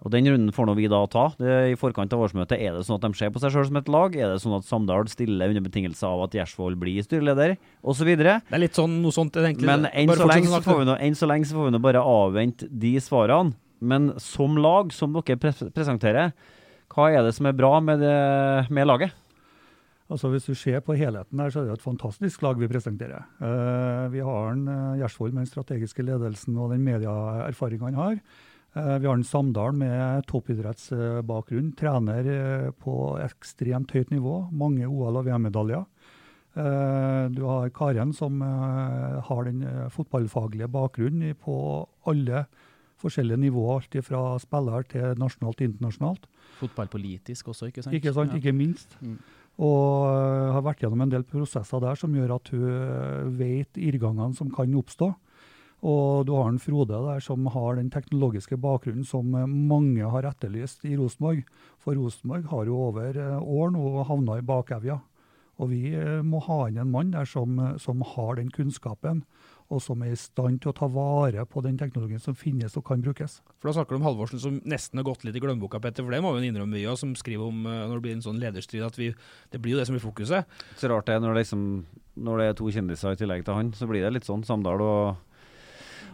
Og 0.06 0.12
Den 0.14 0.28
runden 0.30 0.54
får 0.54 0.68
nå 0.70 0.76
vi 0.78 0.88
da 0.92 1.00
ta. 1.10 1.26
Det, 1.40 1.54
I 1.74 1.78
forkant 1.80 2.14
av 2.14 2.22
årsmøtet, 2.28 2.60
Er 2.62 2.76
det 2.76 2.86
sånn 2.86 3.00
at 3.00 3.06
de 3.08 3.18
ser 3.18 3.32
på 3.34 3.42
seg 3.42 3.54
sjøl 3.54 3.68
som 3.70 3.80
et 3.80 3.90
lag? 3.92 4.16
Er 4.16 4.34
det 4.34 4.42
sånn 4.44 4.58
at 4.58 4.68
Samdal 4.68 5.10
stiller 5.12 5.50
under 5.50 5.66
betingelse 5.66 6.06
av 6.08 6.28
at 6.28 6.38
Gjersvold 6.38 6.78
blir 6.80 7.02
styreleder, 7.06 7.58
osv.? 7.82 8.14
det 8.18 8.28
er 8.30 8.62
litt 8.62 8.78
sånn 8.78 9.00
noe 9.02 9.16
sånt 9.16 9.36
egentlig 9.36 9.68
Men 9.68 9.90
enn 9.90 10.14
så, 10.14 10.28
lenge 10.30 10.48
så 10.48 10.58
snakke. 10.58 10.70
får 10.70 10.82
vi 10.82 10.90
nå, 10.90 10.98
enn 11.08 11.18
så 11.18 11.30
lenge 11.30 11.50
så 11.50 11.58
får 11.58 11.70
vi 11.70 11.76
nå 11.76 11.82
bare 11.84 12.04
avvente 12.04 12.70
de 12.70 12.94
svarene. 13.02 13.58
Men 13.80 14.12
som 14.22 14.58
lag, 14.58 14.94
som 14.94 15.14
dere 15.14 15.38
pre 15.38 15.54
presenterer, 15.74 16.34
hva 16.94 17.12
er 17.14 17.26
det 17.26 17.36
som 17.38 17.46
er 17.50 17.58
bra 17.58 17.78
med, 17.84 18.02
det, 18.02 18.18
med 18.74 18.88
laget? 18.90 19.14
Altså 20.08 20.30
Hvis 20.32 20.48
du 20.48 20.56
ser 20.56 20.80
på 20.80 20.96
helheten 20.96 21.40
her, 21.42 21.52
så 21.52 21.62
er 21.62 21.68
det 21.68 21.78
et 21.78 21.84
fantastisk 21.84 22.42
lag 22.46 22.60
vi 22.60 22.70
presenterer. 22.72 23.26
Uh, 23.42 24.08
vi 24.14 24.24
har 24.24 24.54
en 24.54 24.64
uh, 24.72 24.98
Gjersvold 25.02 25.36
med 25.36 25.44
den 25.44 25.52
strategiske 25.52 26.06
ledelsen 26.08 26.56
og 26.58 26.72
den 26.72 26.86
medieerfaringa 26.88 27.90
han 27.90 28.00
har. 28.00 28.22
Eh, 28.78 28.98
vi 29.00 29.08
har 29.08 29.14
en 29.18 29.24
Samdal 29.24 29.74
med 29.74 30.26
toppidrettsbakgrunn. 30.30 31.74
trener 31.78 32.28
eh, 32.30 32.72
på 32.72 33.18
ekstremt 33.24 33.92
høyt 33.92 34.12
nivå. 34.14 34.52
Mange 34.52 34.86
OL- 34.86 35.18
og 35.18 35.26
VM-medaljer. 35.26 35.86
Eh, 36.58 37.30
du 37.34 37.44
har 37.46 37.70
Karen 37.70 38.14
som 38.14 38.42
har 38.42 39.44
den 39.46 39.66
fotballfaglige 39.94 40.70
bakgrunnen 40.70 41.36
på 41.36 41.88
alle 42.06 42.46
forskjellige 43.02 43.40
nivåer. 43.48 43.82
Alt 43.88 44.06
fra 44.06 44.38
spiller 44.42 44.88
til 44.90 45.18
nasjonalt 45.18 45.62
og 45.62 45.68
internasjonalt. 45.70 46.30
Fotballpolitisk 46.62 47.48
også, 47.54 47.70
ikke 47.72 47.84
sant? 47.84 47.96
Ikke 47.96 48.14
sant, 48.14 48.32
Ja. 48.34 48.38
ikke 48.38 48.54
minst. 48.54 48.98
Mm. 49.02 49.18
Og 49.60 50.54
har 50.54 50.62
vært 50.62 50.82
gjennom 50.82 51.02
en 51.02 51.10
del 51.10 51.24
prosesser 51.24 51.80
der 51.82 51.96
som 51.96 52.14
gjør 52.14 52.36
at 52.36 52.50
hun 52.50 53.38
vet 53.38 53.74
irrgangene 53.74 54.36
som 54.36 54.50
kan 54.52 54.70
oppstå. 54.74 55.16
Og 55.86 56.26
du 56.26 56.34
har 56.34 56.48
en 56.50 56.62
Frode 56.62 56.98
der 57.06 57.20
som 57.22 57.46
har 57.54 57.78
den 57.78 57.92
teknologiske 57.94 58.58
bakgrunnen 58.58 59.06
som 59.06 59.36
øh, 59.36 59.46
mange 59.46 60.10
har 60.10 60.26
etterlyst 60.26 60.86
i 60.86 60.96
Rosenborg. 60.98 61.44
For 61.78 61.94
Rosenborg 61.94 62.50
har 62.50 62.66
jo 62.66 62.80
over 62.88 63.14
øh, 63.14 63.38
år 63.42 63.76
nå 63.76 64.04
havna 64.10 64.40
i 64.40 64.46
bakevja. 64.46 64.98
Og 65.58 65.70
vi 65.70 65.94
øh, 65.94 66.26
må 66.26 66.42
ha 66.48 66.66
inn 66.70 66.82
en 66.82 66.90
mann 66.94 67.14
der 67.14 67.30
som, 67.30 67.60
som 67.78 68.02
har 68.02 68.38
den 68.38 68.50
kunnskapen, 68.54 69.24
og 69.70 69.82
som 69.84 70.02
er 70.02 70.14
i 70.14 70.20
stand 70.20 70.62
til 70.64 70.72
å 70.72 70.76
ta 70.78 70.88
vare 70.90 71.44
på 71.50 71.62
den 71.66 71.78
teknologien 71.80 72.22
som 72.24 72.38
finnes 72.38 72.78
og 72.80 72.86
kan 72.88 73.04
brukes. 73.04 73.42
For 73.60 73.70
Da 73.70 73.76
snakker 73.76 73.96
du 73.96 74.00
om 74.00 74.08
Halvorsen 74.08 74.42
som 74.42 74.62
nesten 74.64 75.02
har 75.02 75.08
gått 75.08 75.26
litt 75.28 75.36
i 75.36 75.44
glemmeboka, 75.44 75.82
Petter. 75.84 76.06
For 76.06 76.16
det 76.16 76.22
må 76.24 76.32
vi 76.38 76.48
innrømme, 76.48 76.78
mye 76.78 76.90
av, 76.90 76.98
som 77.02 77.14
skriver 77.20 77.52
om 77.52 77.66
eh, 77.68 77.84
når 77.84 77.98
det 77.98 78.06
blir 78.06 78.18
en 78.18 78.26
sånn 78.26 78.42
lederstrid, 78.42 78.86
at 78.88 78.98
vi, 78.98 79.12
det 79.54 79.62
blir 79.62 79.76
jo 79.76 79.82
det 79.82 79.88
som 79.90 79.98
blir 79.98 80.06
fokuset. 80.06 80.60
Så 80.80 80.90
rart 80.92 81.10
det 81.10 81.18
er 81.18 81.24
når 81.24 81.36
det, 81.36 81.46
liksom, 81.46 81.66
når 82.30 82.42
det 82.42 82.48
er 82.48 82.60
to 82.62 82.72
kjendiser 82.74 83.18
i 83.18 83.20
tillegg 83.20 83.46
til 83.46 83.60
han, 83.60 83.74
så 83.78 83.90
blir 83.90 84.08
det 84.08 84.14
litt 84.16 84.30
sånn 84.30 84.46
Samdal 84.48 84.84
og, 84.86 85.27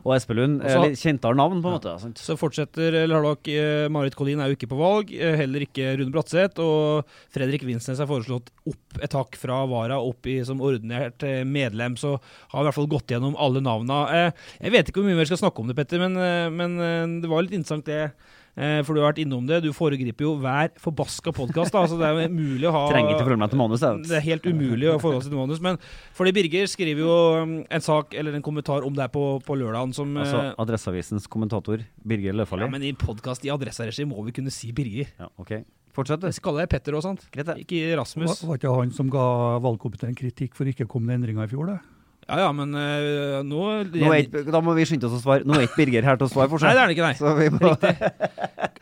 og 0.03 0.15
Espelund. 0.17 0.59
Og 0.63 0.69
så- 0.69 0.83
er 0.83 0.95
kjentere 0.99 1.35
navn, 1.35 1.61
på 1.63 1.69
en 1.71 1.79
måte. 1.79 1.99
Sant? 1.99 2.17
Så 2.17 2.35
fortsetter 2.37 2.91
dere, 2.91 3.37
eh, 3.47 3.87
Marit 3.89 4.15
Collin 4.15 4.39
er 4.39 4.49
jo 4.49 4.55
ikke 4.55 4.69
på 4.69 4.77
valg, 4.77 5.11
eh, 5.13 5.35
heller 5.37 5.59
ikke 5.61 5.97
Rune 5.97 6.11
Bratseth. 6.11 6.59
Og 6.59 7.05
Fredrik 7.31 7.63
Vinsnes 7.63 7.99
er 7.99 8.05
foreslått 8.05 8.49
opp 8.67 9.01
et 9.01 9.11
hakk 9.11 9.35
fra 9.35 9.65
Vara 9.65 9.99
opp 9.99 10.25
i, 10.27 10.43
som 10.43 10.59
ordinært 10.59 11.23
eh, 11.23 11.43
medlem. 11.43 11.95
Så 11.95 12.19
har 12.49 12.59
vi 12.63 12.67
i 12.67 12.71
hvert 12.71 12.73
fall 12.75 12.87
gått 12.87 13.07
gjennom 13.07 13.35
alle 13.37 13.61
navna. 13.61 14.33
Jeg 14.61 14.71
vet 14.71 14.87
ikke 14.87 15.01
hvor 15.01 15.05
mye 15.09 15.15
mer 15.15 15.25
vi 15.25 15.35
skal 15.35 15.49
snakke 15.49 15.59
om 15.59 15.67
det, 15.67 15.75
Petter, 15.75 15.99
men, 15.99 16.13
men 16.55 17.21
det 17.21 17.29
var 17.29 17.41
litt 17.41 17.51
interessant 17.51 17.85
det. 17.85 18.11
Eh, 18.53 18.83
For 18.85 18.93
du 18.93 19.01
har 19.01 19.11
vært 19.13 19.21
innom 19.23 19.45
det. 19.49 19.61
Du 19.65 19.71
foregriper 19.73 20.27
jo 20.27 20.33
hver 20.41 20.69
forbaska 20.81 21.33
podkast. 21.33 21.73
Altså 21.73 21.97
det 21.97 22.05
er 22.05 22.19
jo 22.19 22.29
umulig 22.29 22.69
å 22.69 22.73
ha 22.75 22.83
Trenger 22.91 23.15
ikke 23.15 23.23
forholde 23.23 23.41
meg 23.41 23.53
til 23.53 23.61
manus. 23.63 23.81
jeg 23.81 24.07
det 24.09 24.17
er 24.19 24.25
helt 24.27 24.45
umulig 24.45 24.89
å 24.91 24.97
forholde 25.01 25.25
seg 25.25 25.33
til 25.33 25.41
manus. 25.41 25.61
Men 25.63 25.79
fordi 26.13 26.33
Birger 26.37 26.69
skriver 26.69 27.01
jo 27.01 27.15
um, 27.41 27.55
en 27.65 27.85
sak 27.85 28.13
eller 28.13 28.37
en 28.37 28.45
kommentar 28.45 28.85
om 28.85 28.93
det 28.97 29.09
på, 29.13 29.23
på 29.45 29.57
lørdagen 29.57 29.95
som 29.97 30.13
Altså 30.21 30.41
eh, 30.43 30.51
Adresseavisens 30.61 31.25
kommentator 31.31 31.81
Birger 32.05 32.37
Løfaldli. 32.37 32.67
ja, 32.67 32.73
Men 32.75 32.85
i 32.85 32.93
podkast 32.93 33.45
i 33.47 33.53
adresseregi 33.53 34.05
må 34.05 34.21
vi 34.27 34.35
kunne 34.37 34.53
si 34.53 34.69
Birger. 34.75 35.09
Ja, 35.17 35.31
ok. 35.41 35.57
Fortsett, 35.93 36.21
du. 36.21 36.29
Jeg 36.29 36.37
skal 36.37 36.51
kalle 36.51 36.63
deg 36.63 36.71
Petter 36.73 36.95
og 36.97 37.03
sånt. 37.05 37.25
Greit. 37.33 37.49
Ikke 37.61 37.81
Rasmus. 37.97 38.39
Var 38.41 38.49
var 38.49 38.61
ikke 38.61 38.77
han 38.77 38.93
som 38.93 39.09
ga 39.13 39.25
valgkomiteen 39.61 40.15
kritikk 40.17 40.55
for 40.57 40.69
ikke 40.69 40.87
kommende 40.89 41.19
endringer 41.19 41.45
i 41.45 41.51
fjor, 41.51 41.69
det? 41.69 41.81
Ja 42.23 42.39
ja, 42.45 42.51
men 42.55 42.75
uh, 42.75 43.39
nå 43.43 43.63
Nå 43.91 44.11
er 44.13 44.21
ikke, 44.23 44.45
da 44.53 44.61
må 44.63 44.75
vi 44.77 44.85
skynde 44.87 45.09
oss 45.09 45.17
å 45.17 45.23
svare. 45.23 45.47
Nå 45.47 45.57
er 45.57 45.67
ikke 45.67 45.81
Birger 45.81 46.07
her 46.07 46.19
til 46.19 46.29
å 46.29 46.31
svare 46.31 46.51
for 46.51 46.63
Nei, 46.63 46.75
det 46.77 46.83
er 46.83 46.91
det 46.91 46.97
ikke, 46.97 47.09
nei. 47.09 47.17
Så 47.19 47.33
vi 47.39 47.49
må, 47.51 47.73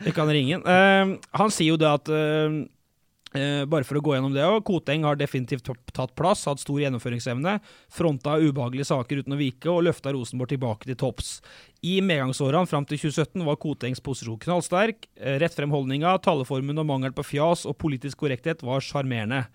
Vi 0.06 0.14
kan 0.14 0.30
ringe 0.30 0.60
han. 0.60 0.68
Uh, 0.68 1.32
han 1.40 1.54
sier 1.54 1.72
jo 1.72 1.80
det 1.80 1.90
at 1.90 2.12
uh, 2.12 2.62
eh, 3.34 3.64
bare 3.68 3.86
for 3.86 3.98
å 3.98 4.02
gå 4.04 4.14
gjennom 4.16 4.34
det 4.34 4.44
òg. 4.46 4.62
Koteng 4.66 5.06
har 5.06 5.18
definitivt 5.20 5.68
tatt 5.94 6.14
plass, 6.18 6.44
hatt 6.48 6.62
stor 6.62 6.80
gjennomføringsevne. 6.82 7.58
Fronta 7.92 8.38
ubehagelige 8.40 8.88
saker 8.90 9.22
uten 9.22 9.36
å 9.36 9.40
vike, 9.40 9.68
og 9.72 9.86
løfta 9.88 10.14
Rosenborg 10.14 10.52
tilbake 10.52 10.88
til 10.88 10.98
topps. 11.00 11.36
I 11.82 11.98
medgangsårene 12.04 12.70
fram 12.70 12.86
til 12.88 13.00
2017 13.00 13.46
var 13.46 13.60
Kotengs 13.62 14.02
posisjon 14.04 14.40
knallsterk. 14.42 15.08
Eh, 15.18 15.38
rett 15.42 15.56
frem 15.56 15.72
holdninga, 15.74 16.14
taleformen 16.24 16.82
og 16.82 16.88
mangel 16.88 17.16
på 17.16 17.26
fjas 17.26 17.66
og 17.68 17.78
politisk 17.82 18.22
korrekthet 18.22 18.62
var 18.66 18.84
sjarmerende. 18.84 19.46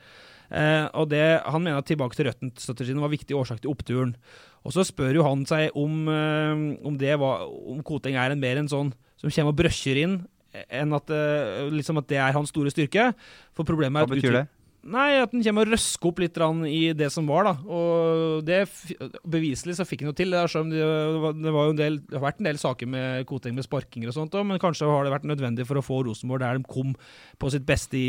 Eh, 0.47 0.85
og 0.95 1.09
det, 1.11 1.41
Han 1.45 1.63
mener 1.63 1.81
at 1.81 1.89
tilbake 1.89 2.15
til 2.15 2.29
røtten-strategien 2.29 3.01
var 3.03 3.11
viktig 3.11 3.35
årsak 3.35 3.61
til 3.61 3.71
oppturen. 3.71 4.15
Og 4.63 4.73
Så 4.73 4.85
spør 4.87 5.19
jo 5.19 5.27
han 5.27 5.45
seg 5.45 5.71
om, 5.75 6.07
eh, 6.07 6.77
om, 6.83 6.97
det 6.97 7.19
var, 7.19 7.47
om 7.47 7.83
Koteng 7.83 8.15
er 8.15 8.31
en 8.31 8.39
mer 8.39 8.57
en 8.57 8.71
sånn 8.71 8.93
som 9.17 9.31
kommer 9.31 9.55
og 9.55 9.59
brøsjer 9.59 9.97
inn, 10.03 10.19
enn 10.69 10.93
at, 10.93 11.09
eh, 11.09 11.67
liksom 11.73 11.97
at 11.97 12.07
det 12.07 12.19
er 12.21 12.35
hans 12.35 12.49
store 12.49 12.71
styrke. 12.71 13.13
For 13.53 13.65
problemet 13.65 13.97
hva 13.97 14.05
er 14.05 14.11
at 14.11 14.15
betyr 14.15 14.37
det? 14.41 14.47
Nei, 14.87 15.19
at 15.19 15.33
den 15.33 15.43
kommer 15.43 15.67
og 15.67 15.73
røsker 15.73 16.07
opp 16.07 16.19
litt 16.21 16.37
i 16.69 16.93
det 16.95 17.09
som 17.11 17.27
var, 17.27 17.43
da. 17.43 17.53
Og 17.67 18.45
det 18.47 18.61
beviselig 19.27 19.75
så 19.75 19.85
fikk 19.87 20.05
han 20.05 20.13
jo 20.13 20.15
til. 20.15 20.31
det, 20.31 20.45
det, 20.47 21.51
var 21.51 21.65
jo 21.67 21.73
en 21.73 21.81
del, 21.81 21.97
det 21.99 22.15
har 22.15 22.23
vært 22.23 22.39
en 22.39 22.47
del 22.47 22.57
saker 22.61 22.87
med 22.87 23.25
Koteng 23.27 23.55
med 23.57 23.65
sparkinger 23.65 24.13
og 24.13 24.15
sånt 24.15 24.37
òg, 24.37 24.45
men 24.47 24.61
kanskje 24.61 24.87
har 24.87 25.03
det 25.03 25.11
vært 25.11 25.27
nødvendig 25.27 25.67
for 25.67 25.81
å 25.81 25.83
få 25.83 26.05
Rosenborg 26.07 26.39
der 26.45 26.61
de 26.61 26.69
kom 26.71 26.95
på 27.37 27.51
sitt 27.51 27.65
beste 27.67 27.99
i 27.99 28.07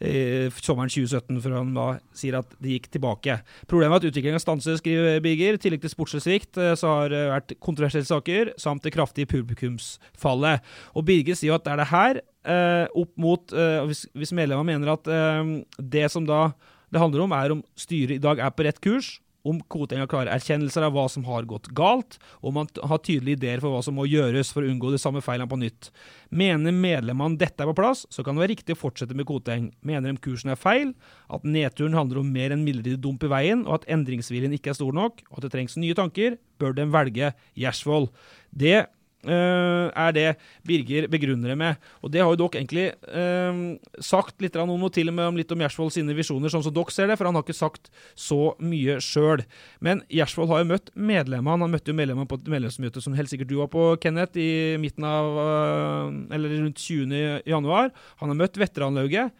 eh, 0.00 0.52
sommeren 0.60 0.92
2017, 0.92 1.40
før 1.44 1.56
han 1.58 1.72
da 1.76 1.86
sier 2.16 2.38
at 2.40 2.54
det 2.62 2.76
gikk 2.76 2.88
tilbake. 2.96 3.38
Problemet 3.70 3.96
er 3.96 4.04
at 4.04 4.08
utviklinga 4.10 4.40
stanser, 4.42 4.78
skriver 4.80 5.20
Birger. 5.24 5.56
I 5.56 5.62
tillegg 5.62 5.84
til 5.84 5.92
sportslig 5.92 6.22
svikt 6.24 6.60
eh, 6.60 6.74
så 6.78 6.92
har 6.92 7.12
det 7.12 7.24
vært 7.32 7.56
kontroversielle 7.64 8.08
saker, 8.08 8.54
samt 8.60 8.86
det 8.86 8.94
kraftige 8.96 9.30
publikumsfallet. 9.32 10.64
Og 10.94 11.06
Birger 11.08 11.38
sier 11.38 11.52
jo 11.52 11.58
at 11.58 11.66
det 11.66 11.74
er 11.74 11.82
det 11.82 11.90
her, 11.92 12.22
eh, 12.46 12.86
opp 12.94 13.12
mot 13.20 13.52
eh, 13.52 13.82
Hvis, 13.88 14.06
hvis 14.14 14.34
medlemmene 14.36 14.74
mener 14.76 14.94
at 14.96 15.10
eh, 15.10 15.54
det 15.80 16.08
som 16.12 16.26
da 16.28 16.50
det 16.92 17.02
handler 17.02 17.24
om, 17.24 17.32
er 17.34 17.52
om 17.56 17.62
styret 17.74 18.16
i 18.16 18.22
dag 18.22 18.38
er 18.38 18.52
på 18.54 18.62
rett 18.62 18.78
kurs, 18.80 19.16
om 19.46 19.60
Koteng 19.72 20.02
har 20.02 20.10
klare 20.10 20.32
erkjennelser 20.34 20.86
av 20.86 20.94
hva 20.96 21.06
som 21.12 21.26
har 21.28 21.46
gått 21.48 21.68
galt, 21.76 22.18
og 22.40 22.50
om 22.50 22.60
han 22.60 22.70
har 22.90 23.02
tydelige 23.04 23.40
ideer 23.40 23.62
for 23.62 23.74
hva 23.74 23.82
som 23.84 23.96
må 23.98 24.06
gjøres 24.10 24.50
for 24.54 24.64
å 24.64 24.70
unngå 24.72 24.92
de 24.92 25.00
samme 25.02 25.22
feilene 25.24 25.50
på 25.50 25.58
nytt. 25.60 25.90
Mener 26.30 26.74
medlemmene 26.74 27.38
dette 27.40 27.62
er 27.62 27.70
på 27.70 27.76
plass, 27.78 28.04
så 28.10 28.24
kan 28.24 28.36
det 28.36 28.44
være 28.44 28.54
riktig 28.54 28.76
å 28.76 28.80
fortsette 28.80 29.16
med 29.16 29.28
Koteng. 29.28 29.70
Mener 29.86 30.12
de 30.12 30.22
kursen 30.24 30.52
er 30.54 30.60
feil, 30.60 30.92
at 31.32 31.46
nedturen 31.46 31.96
handler 31.96 32.22
om 32.22 32.32
mer 32.32 32.54
enn 32.54 32.66
midlertidig 32.66 33.02
dump 33.04 33.26
i 33.26 33.32
veien, 33.32 33.66
og 33.68 33.80
at 33.80 33.88
endringsviljen 33.96 34.56
ikke 34.58 34.74
er 34.74 34.80
stor 34.80 34.96
nok, 34.96 35.22
og 35.30 35.38
at 35.38 35.46
det 35.46 35.54
trengs 35.54 35.78
nye 35.80 35.96
tanker, 35.96 36.40
bør 36.60 36.76
de 36.76 36.88
velge 36.88 37.32
Gjersvold. 37.58 38.10
Det 38.56 38.86
er 39.34 40.12
det 40.14 40.26
Birger 40.66 41.08
begrunner 41.10 41.52
det 41.52 41.58
med. 41.58 41.82
Og 42.04 42.12
det 42.12 42.22
har 42.22 42.30
jo 42.32 42.38
dere 42.40 42.60
egentlig 42.60 42.86
eh, 42.92 43.60
sagt 44.04 44.42
litt 44.44 44.56
om, 44.60 44.72
og 44.76 44.92
til 44.94 45.10
og 45.10 45.16
med 45.16 45.30
om 45.30 45.40
litt 45.40 45.52
om 45.52 45.64
Gjersvold 45.64 45.94
sine 45.94 46.16
visjoner, 46.16 46.52
sånn 46.52 46.64
som 46.66 46.74
dere 46.76 46.94
ser 46.94 47.10
det, 47.10 47.18
for 47.18 47.28
han 47.28 47.38
har 47.38 47.46
ikke 47.46 47.56
sagt 47.56 47.90
så 48.18 48.54
mye 48.62 48.98
sjøl. 49.04 49.44
Men 49.84 50.04
Gjersvold 50.12 50.52
har 50.52 50.62
jo 50.62 50.70
møtt 50.72 50.92
medlemmene. 50.94 51.66
Han 51.66 51.74
møtte 51.74 51.92
jo 51.92 51.98
medlemmene 51.98 52.30
på 52.30 52.38
et 52.40 52.52
medlemsmøte 52.56 53.02
som 53.04 53.16
helt 53.18 53.32
sikkert 53.32 53.50
du 53.52 53.58
var 53.60 53.70
på, 53.72 53.88
Kenneth, 54.02 54.38
i 54.38 54.76
midten 54.80 55.06
av 55.08 55.42
eh, 55.42 56.36
Eller 56.36 56.56
rundt 56.60 56.82
20. 56.82 57.42
januar. 57.48 57.92
Han 58.22 58.32
har 58.32 58.40
møtt 58.44 58.60
veteranlauget. 58.60 59.34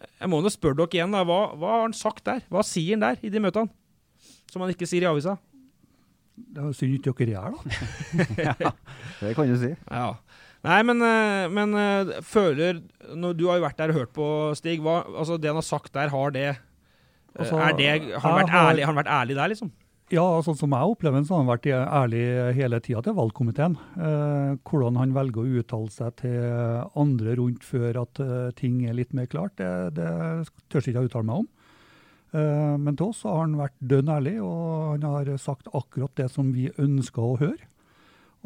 Jeg 0.00 0.32
må 0.32 0.40
nå 0.40 0.52
spørre 0.52 0.78
dere 0.80 0.96
igjen, 0.96 1.12
da. 1.12 1.24
Hva, 1.28 1.42
hva 1.60 1.76
har 1.76 1.86
han 1.88 1.96
sagt 1.96 2.24
der? 2.28 2.42
Hva 2.52 2.64
sier 2.66 2.96
han 2.96 3.04
der 3.04 3.20
i 3.24 3.32
de 3.32 3.42
møtene? 3.42 3.72
Som 4.50 4.64
han 4.64 4.72
ikke 4.72 4.88
sier 4.88 5.04
i 5.04 5.10
avisa? 5.10 5.36
Det 6.54 6.62
er 6.64 6.72
synd 6.76 6.96
ikke 6.98 7.12
dere 7.20 7.36
er 7.36 7.42
her, 7.44 7.52
da. 7.56 7.60
ja, 8.66 8.72
det 9.20 9.34
kan 9.36 9.50
du 9.50 9.56
si. 9.60 9.74
Ja. 9.90 10.06
Nei, 10.66 10.80
men, 10.84 10.98
eh, 11.00 11.46
men 11.48 11.70
eh, 11.80 12.10
føler 12.26 12.82
når 13.16 13.36
Du 13.38 13.46
har 13.48 13.56
jo 13.60 13.64
vært 13.64 13.78
der 13.80 13.92
og 13.94 14.00
hørt 14.02 14.10
på, 14.16 14.26
Stig. 14.58 14.82
Hva, 14.84 14.98
altså 15.08 15.38
Det 15.40 15.48
han 15.48 15.56
har 15.56 15.64
sagt 15.64 15.94
der, 15.96 16.10
har 16.12 16.34
det, 16.36 16.48
eh, 16.50 17.38
Altså, 17.38 17.56
er 17.56 17.76
det 17.78 17.86
Har 18.12 18.26
han 18.26 18.40
vært, 18.42 18.50
har- 18.52 18.68
ærlig, 18.72 18.84
har 18.84 18.92
han 18.92 18.98
vært 19.00 19.14
ærlig 19.20 19.36
der, 19.38 19.48
liksom? 19.54 19.70
Ja, 20.10 20.24
sånn 20.42 20.56
som 20.58 20.72
jeg 20.74 20.90
opplever 20.90 21.22
så 21.22 21.36
har 21.36 21.44
han 21.44 21.52
vært 21.52 21.66
ærlig 21.70 22.22
hele 22.56 22.80
tida 22.82 23.00
til 23.06 23.14
valgkomiteen. 23.14 23.76
Eh, 23.94 24.56
hvordan 24.66 24.96
han 24.98 25.12
velger 25.14 25.44
å 25.46 25.60
uttale 25.62 25.92
seg 25.94 26.16
til 26.18 26.40
andre 26.98 27.36
rundt 27.38 27.62
før 27.62 28.00
at 28.02 28.20
ting 28.58 28.82
er 28.90 28.98
litt 28.98 29.14
mer 29.14 29.30
klart, 29.30 29.54
det, 29.62 29.70
det 29.94 30.08
tør 30.68 30.82
ikke 30.82 30.96
jeg 30.98 31.12
uttale 31.12 31.28
meg 31.30 31.44
om. 31.44 31.48
Eh, 32.30 32.76
men 32.78 32.96
til 32.96 33.10
oss 33.10 33.24
har 33.26 33.42
han 33.42 33.58
vært 33.58 33.76
dønn 33.80 34.12
ærlig, 34.12 34.36
og 34.44 34.94
han 34.94 35.08
har 35.08 35.32
sagt 35.42 35.70
akkurat 35.72 36.14
det 36.20 36.28
som 36.32 36.52
vi 36.54 36.70
ønska 36.78 37.24
å 37.24 37.38
høre. 37.40 37.66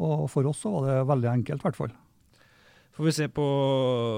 Og 0.01 0.25
for 0.31 0.47
oss 0.49 0.65
så 0.65 0.73
var 0.73 0.89
det 0.89 1.05
veldig 1.11 1.31
enkelt, 1.31 1.61
i 1.61 1.67
hvert 1.69 1.79
fall. 1.79 1.93
Får 2.95 3.03
vi 3.03 3.11
se 3.11 3.25
på, 3.27 3.45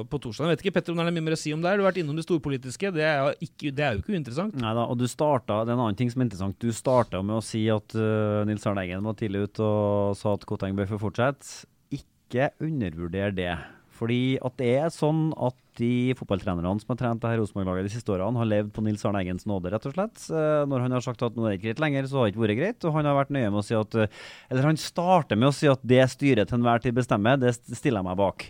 på 0.06 0.18
torsdag. 0.22 0.46
Jeg 0.46 0.54
vet 0.54 0.64
ikke, 0.64 0.74
Petter, 0.76 0.94
om 0.94 1.00
det 1.02 1.08
er 1.10 1.16
mye 1.16 1.26
mer 1.26 1.34
å 1.34 1.40
si 1.42 1.50
om 1.54 1.64
det. 1.64 1.72
Du 1.74 1.82
har 1.82 1.88
vært 1.90 1.98
innom 1.98 2.18
det 2.18 2.28
storpolitiske. 2.28 2.92
Det 2.94 3.06
er, 3.10 3.32
ikke, 3.42 3.72
det 3.74 3.86
er 3.86 3.96
jo 3.96 4.04
ikke 4.04 4.14
uinteressant. 4.14 4.58
Nei 4.62 4.74
da, 4.78 4.84
og 4.86 5.00
du 5.02 5.08
starta, 5.10 5.64
det 5.66 5.74
er 5.74 5.80
en 5.80 5.86
annen 5.88 5.98
ting 5.98 6.12
som 6.14 6.22
er 6.22 6.28
interessant. 6.28 6.60
Du 6.62 6.70
starta 6.78 7.24
med 7.26 7.40
å 7.40 7.46
si 7.46 7.64
at 7.74 7.96
uh, 7.98 8.46
Nils 8.46 8.68
Arne 8.70 8.84
Eggen 8.86 9.10
var 9.10 9.18
tidlig 9.18 9.48
ute 9.48 9.66
og 9.66 10.14
sa 10.20 10.36
at 10.38 10.46
Koteng 10.46 10.78
bør 10.78 10.92
få 10.92 11.02
fortsette. 11.08 11.66
Ikke 11.98 12.52
undervurder 12.62 13.34
det. 13.34 13.56
Fordi 13.98 14.22
at 14.46 14.62
det 14.62 14.70
er 14.78 14.94
sånn 14.94 15.32
at 15.42 15.58
de 15.78 16.16
fotballtrenerne 16.18 16.82
som 16.82 16.92
har 16.94 17.00
trent 17.00 17.22
det 17.22 17.30
her 17.32 17.40
Rosenborg-laget 17.42 17.88
de 17.88 17.94
siste 17.94 18.12
årene, 18.14 18.40
har 18.42 18.50
levd 18.50 18.74
på 18.76 18.84
Nils 18.86 19.04
Arne 19.08 19.22
Eggens 19.24 19.48
nåde, 19.50 19.72
rett 19.74 19.88
og 19.90 19.96
slett. 19.96 20.20
Eh, 20.30 20.64
når 20.70 20.86
han 20.86 20.96
har 20.96 21.06
sagt 21.06 21.24
at 21.26 21.38
nå 21.38 21.46
er 21.46 21.54
det 21.54 21.60
ikke 21.60 21.70
greit 21.70 21.82
lenger, 21.84 22.08
så 22.10 22.20
har 22.20 22.28
det 22.28 22.34
ikke 22.34 22.44
vært 22.44 22.60
greit. 22.60 22.88
Og 22.88 22.96
han 22.98 23.10
har 23.10 23.18
vært 23.18 23.34
nøye 23.36 23.50
med 23.50 23.62
å 23.62 23.66
si 23.66 23.78
at 23.78 23.98
eh, 23.98 24.14
Eller 24.52 24.70
han 24.70 24.80
starter 24.82 25.40
med 25.40 25.52
å 25.52 25.56
si 25.56 25.70
at 25.72 25.84
det 25.86 26.04
styret 26.14 26.50
til 26.50 26.60
enhver 26.60 26.84
tid 26.84 26.98
bestemmer, 26.98 27.40
det 27.42 27.54
stiller 27.58 28.02
jeg 28.02 28.10
meg 28.10 28.22
bak. 28.22 28.48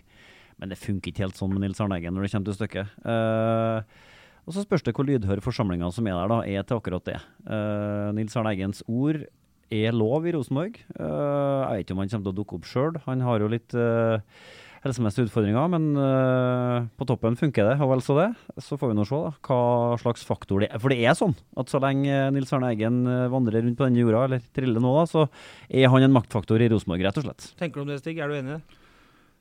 Men 0.57 0.73
det 0.73 0.80
funker 0.82 1.11
ikke 1.11 1.28
helt 1.28 1.39
sånn 1.39 1.51
med 1.53 1.65
Nils 1.65 1.82
Arne 1.84 1.99
Eggen 1.99 2.15
når 2.17 2.25
det 2.25 2.34
kommer 2.34 2.49
til 2.49 2.59
stykket. 2.59 2.93
Eh, 3.13 4.05
og 4.47 4.55
så 4.55 4.63
spørs 4.63 4.86
det 4.88 4.95
hvor 4.95 5.07
lydhør 5.07 5.43
forsamlinga 5.43 5.89
som 5.91 6.07
er 6.07 6.15
der, 6.15 6.32
da, 6.32 6.38
er 6.47 6.63
til 6.63 6.80
akkurat 6.80 7.03
det. 7.03 7.17
Nils 8.15 8.36
Arne 8.39 8.53
Eggens 8.55 8.80
ord 8.88 9.19
er 9.67 9.91
lov 9.91 10.23
i 10.23 10.32
Rosenborg. 10.32 10.78
Jeg 10.88 11.67
vet 11.67 11.84
ikke 11.84 11.97
om 11.97 11.99
han 11.99 12.13
kommer 12.13 12.30
til 12.30 12.32
å 12.32 12.38
dukke 12.38 12.55
opp 12.55 12.69
sjøl. 12.69 12.95
Han 13.09 13.25
har 13.28 13.43
jo 13.43 13.49
litt 13.51 13.75
uh, 13.75 14.23
helsemessige 14.84 15.28
utfordringer, 15.28 15.69
men 15.73 15.89
uh, 15.97 16.88
på 16.99 17.07
toppen 17.09 17.38
funker 17.39 17.71
det, 17.71 17.75
og 17.84 17.91
vel 17.93 18.03
så 18.05 18.17
det. 18.19 18.28
Så 18.63 18.78
får 18.80 18.91
vi 18.91 18.97
nå 18.97 19.05
se 19.07 19.19
da, 19.23 19.34
hva 19.47 19.99
slags 20.01 20.25
faktor 20.28 20.63
det 20.63 20.71
er. 20.71 20.82
For 20.84 20.93
det 20.93 20.99
er 21.01 21.17
sånn 21.17 21.36
at 21.57 21.71
så 21.71 21.82
lenge 21.84 22.09
eh, 22.13 22.32
Nils 22.34 22.51
Arne 22.55 22.71
Eggen 22.73 23.03
eh, 23.09 23.28
vandrer 23.32 23.63
rundt 23.65 23.78
på 23.80 23.88
denne 23.88 24.01
jorda, 24.01 24.25
eller 24.28 24.49
triller 24.55 24.84
nå, 24.84 24.93
da, 24.99 25.05
så 25.09 25.28
er 25.69 25.91
han 25.93 26.05
en 26.05 26.15
maktfaktor 26.15 26.61
i 26.61 26.69
Rosenborg, 26.71 27.05
rett 27.07 27.21
og 27.21 27.28
slett. 27.28 27.49
Tenker 27.59 27.82
du 27.82 27.88
om 27.88 27.93
det, 27.93 28.01
Stig? 28.03 28.19
Er 28.21 28.30
du 28.30 28.38
enig 28.38 28.53
i 28.53 28.57
det? 28.57 28.84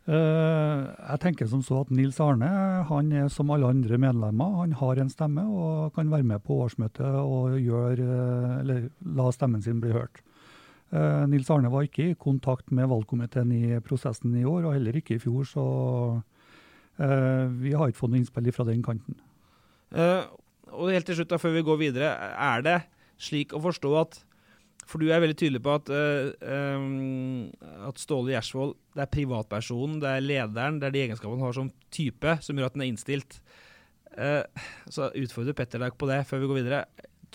Eh, 0.07 0.83
jeg 0.87 1.19
tenker 1.25 1.49
som 1.51 1.65
så 1.67 1.81
at 1.83 1.91
Nils 1.91 2.21
Arne 2.23 2.49
han 2.87 3.09
er 3.11 3.27
som 3.33 3.51
alle 3.51 3.73
andre 3.75 3.99
medlemmer. 3.99 4.61
Han 4.61 4.77
har 4.79 5.01
en 5.03 5.11
stemme 5.11 5.43
og 5.51 5.97
kan 5.97 6.13
være 6.13 6.29
med 6.29 6.45
på 6.47 6.61
årsmøtet 6.63 7.19
og 7.19 7.57
gjøre, 7.59 8.07
uh, 8.07 8.53
eller 8.61 8.87
la 9.19 9.33
stemmen 9.35 9.65
sin 9.65 9.83
bli 9.83 9.91
hørt. 9.97 10.23
Eh, 10.95 11.23
Nils 11.27 11.49
Arne 11.51 11.71
var 11.73 11.87
ikke 11.87 12.13
i 12.13 12.19
kontakt 12.19 12.71
med 12.75 12.87
valgkomiteen 12.91 13.51
i 13.57 13.79
prosessen 13.85 14.35
i 14.39 14.45
år, 14.47 14.69
og 14.69 14.77
heller 14.77 14.99
ikke 14.99 15.17
i 15.17 15.23
fjor, 15.23 15.47
så 15.49 15.65
eh, 17.03 17.47
vi 17.59 17.75
har 17.75 17.91
ikke 17.91 18.05
fått 18.05 18.15
noe 18.15 18.23
innspill 18.23 18.53
fra 18.55 18.69
den 18.69 18.85
kanten. 18.87 19.19
Eh, 19.91 20.23
og 20.77 20.93
helt 20.93 21.09
til 21.09 21.19
slutt, 21.19 21.33
da, 21.33 21.41
før 21.43 21.57
vi 21.57 21.67
går 21.67 21.83
videre, 21.83 22.13
er 22.15 22.63
det 22.67 22.79
slik 23.23 23.55
å 23.57 23.63
forstå 23.65 23.93
at 24.03 24.23
For 24.87 25.03
du 25.03 25.09
er 25.11 25.19
veldig 25.19 25.35
tydelig 25.35 25.59
på 25.65 25.73
at, 25.75 25.89
at 25.91 27.97
Ståle 27.99 28.31
Gjersvold 28.31 28.77
det 28.95 29.03
er 29.03 29.09
privatpersonen, 29.11 29.97
det 29.99 30.13
er 30.13 30.23
lederen, 30.23 30.79
det 30.79 30.87
er 30.87 30.95
de 30.95 31.01
egenskapene 31.09 31.41
han 31.41 31.49
har 31.49 31.57
som 31.57 31.71
type, 31.91 32.37
som 32.39 32.55
gjør 32.55 32.69
at 32.69 32.77
han 32.77 32.85
er 32.85 32.91
innstilt. 32.93 33.41
Så 34.95 35.09
utfordrer 35.11 35.59
Petter 35.59 35.83
deg 35.83 35.97
på 35.99 36.07
det 36.07 36.21
før 36.29 36.45
vi 36.45 36.51
går 36.53 36.61
videre. 36.61 36.85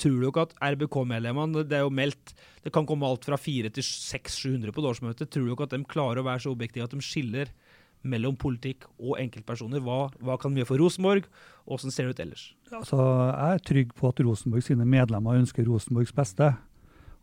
Tror 0.01 0.17
du 0.17 0.29
ikke 0.29 0.45
at 0.47 0.55
RBK-medlemmene 0.73 1.65
Det 1.67 1.77
er 1.77 1.83
jo 1.85 1.93
meldt 1.93 2.33
Det 2.65 2.73
kan 2.73 2.87
komme 2.89 3.05
alt 3.05 3.27
fra 3.27 3.37
400 3.37 3.75
til 3.77 3.85
600-700 3.85 4.73
på 4.73 4.81
et 4.81 4.89
årsmøte. 4.91 5.27
Tror 5.29 5.45
du 5.45 5.53
ikke 5.53 5.67
at 5.69 5.75
de 5.75 5.83
klarer 5.89 6.21
å 6.21 6.27
være 6.27 6.45
så 6.45 6.53
objektive 6.53 6.87
at 6.87 6.95
de 6.95 7.05
skiller 7.05 7.53
mellom 8.01 8.35
politikk 8.39 8.87
og 8.97 9.19
enkeltpersoner? 9.21 9.81
Hva, 9.85 10.07
hva 10.25 10.37
kan 10.41 10.53
de 10.53 10.61
gjøre 10.61 10.71
for 10.71 10.81
Rosenborg, 10.81 11.27
og 11.65 11.75
hvordan 11.75 11.93
ser 11.93 12.07
det 12.07 12.15
ut 12.15 12.23
ellers? 12.25 12.45
Altså, 12.71 12.97
jeg 12.97 13.57
er 13.57 13.63
trygg 13.69 13.93
på 13.97 14.09
at 14.09 14.21
Rosenborg 14.25 14.65
sine 14.65 14.87
medlemmer 14.89 15.37
ønsker 15.41 15.67
Rosenborgs 15.69 16.13
beste. 16.17 16.51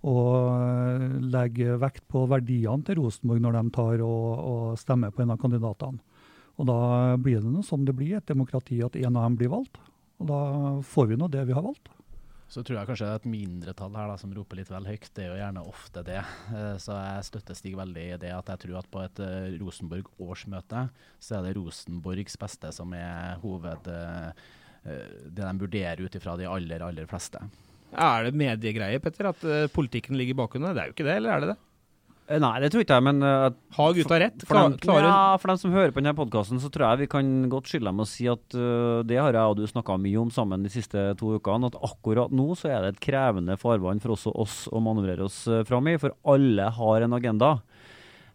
Og 0.06 0.30
eh, 0.54 1.16
legger 1.34 1.80
vekt 1.82 2.04
på 2.10 2.22
verdiene 2.30 2.86
til 2.86 3.00
Rosenborg 3.00 3.42
når 3.42 3.58
de 3.58 3.64
tar 3.74 4.04
og, 4.06 4.26
og 4.38 4.78
stemmer 4.78 5.14
på 5.14 5.24
en 5.24 5.34
av 5.34 5.40
kandidatene. 5.42 5.98
Og 6.58 6.66
da 6.66 6.80
blir 7.22 7.42
det 7.42 7.50
noe 7.50 7.66
som 7.66 7.84
det 7.86 7.94
blir, 7.98 8.16
et 8.18 8.30
demokrati, 8.30 8.80
at 8.82 8.98
en 8.98 9.18
av 9.18 9.28
dem 9.28 9.38
blir 9.38 9.50
valgt. 9.50 9.78
Og 10.18 10.30
da 10.30 10.40
får 10.86 11.12
vi 11.12 11.18
nå 11.18 11.30
det 11.30 11.44
vi 11.46 11.54
har 11.54 11.62
valgt. 11.66 11.90
Så 12.48 12.62
tror 12.64 12.78
jeg 12.78 12.88
kanskje 12.88 13.04
det 13.04 13.12
er 13.12 13.20
et 13.20 13.28
mindretall 13.28 13.96
her 13.98 14.08
da, 14.08 14.14
som 14.16 14.30
roper 14.32 14.56
litt 14.56 14.70
vel 14.72 14.86
høyt. 14.88 15.10
Det 15.12 15.26
er 15.26 15.34
jo 15.34 15.40
gjerne 15.42 15.64
ofte 15.68 16.02
det. 16.06 16.22
Eh, 16.48 16.76
Så 16.80 16.96
jeg 16.96 17.26
støtter 17.28 17.58
Stig 17.58 17.76
veldig 17.76 18.04
i 18.14 18.20
det 18.22 18.30
at 18.32 18.48
jeg 18.54 18.62
tror 18.64 18.78
at 18.80 18.88
på 18.88 19.02
et 19.04 19.20
eh, 19.20 19.50
Rosenborg-årsmøte, 19.60 20.86
så 21.20 21.36
er 21.38 21.44
det 21.44 21.56
Rosenborgs 21.60 22.38
beste 22.40 22.72
som 22.72 22.94
er 22.96 23.36
hoved... 23.44 23.92
eh, 23.92 24.48
det 24.88 25.42
de 25.42 25.50
vurderer 25.60 26.00
ut 26.00 26.14
ifra 26.16 26.36
de 26.38 26.46
aller, 26.48 26.80
aller 26.80 27.04
fleste. 27.10 27.40
Er 27.92 28.24
det 28.24 28.38
mediegreie, 28.38 29.00
Petter, 29.02 29.28
at 29.34 29.42
politikken 29.74 30.16
ligger 30.16 30.38
bakunder? 30.38 30.72
Det 30.72 30.80
er 30.80 30.88
jo 30.88 30.94
ikke 30.94 31.04
det, 31.08 31.16
eller 31.18 31.34
er 31.34 31.42
det 31.42 31.48
det? 31.50 31.56
Eh, 32.28 32.36
Nei, 32.42 32.52
det 32.60 32.68
tror 32.72 32.84
ikke 32.84 32.96
jeg, 32.98 33.04
men 33.06 33.24
uh, 33.24 33.48
Har 33.78 33.94
gutta 33.96 34.18
rett? 34.20 34.42
For 34.44 34.58
dem, 34.58 34.74
klarer- 34.82 35.08
ja, 35.08 35.36
for 35.40 35.48
dem 35.48 35.60
som 35.62 35.72
hører 35.72 35.94
på 35.94 36.02
denne 36.02 36.12
podkasten, 36.18 36.60
så 36.60 36.68
tror 36.72 36.90
jeg 36.90 37.06
vi 37.06 37.10
kan 37.14 37.30
godt 37.48 37.70
skylde 37.70 37.88
dem 37.88 38.02
og 38.04 38.08
si 38.10 38.28
at 38.28 38.56
uh, 38.58 39.00
det 39.08 39.16
har 39.16 39.32
jeg 39.32 39.54
og 39.54 39.56
du 39.56 39.64
snakka 39.70 39.96
mye 40.02 40.20
om 40.20 40.32
sammen 40.34 40.66
de 40.66 40.72
siste 40.72 41.06
to 41.20 41.38
ukene, 41.38 41.70
at 41.72 41.78
akkurat 41.88 42.34
nå 42.34 42.50
så 42.60 42.68
er 42.74 42.84
det 42.84 42.94
et 42.96 43.04
krevende 43.08 43.56
farvann 43.60 44.02
for 44.04 44.12
også 44.18 44.34
oss 44.44 44.58
å 44.68 44.82
manøvrere 44.84 45.24
oss 45.24 45.40
uh, 45.48 45.62
fram 45.68 45.88
i, 45.88 45.96
for 46.02 46.12
alle 46.28 46.68
har 46.78 47.06
en 47.08 47.16
agenda. 47.16 47.54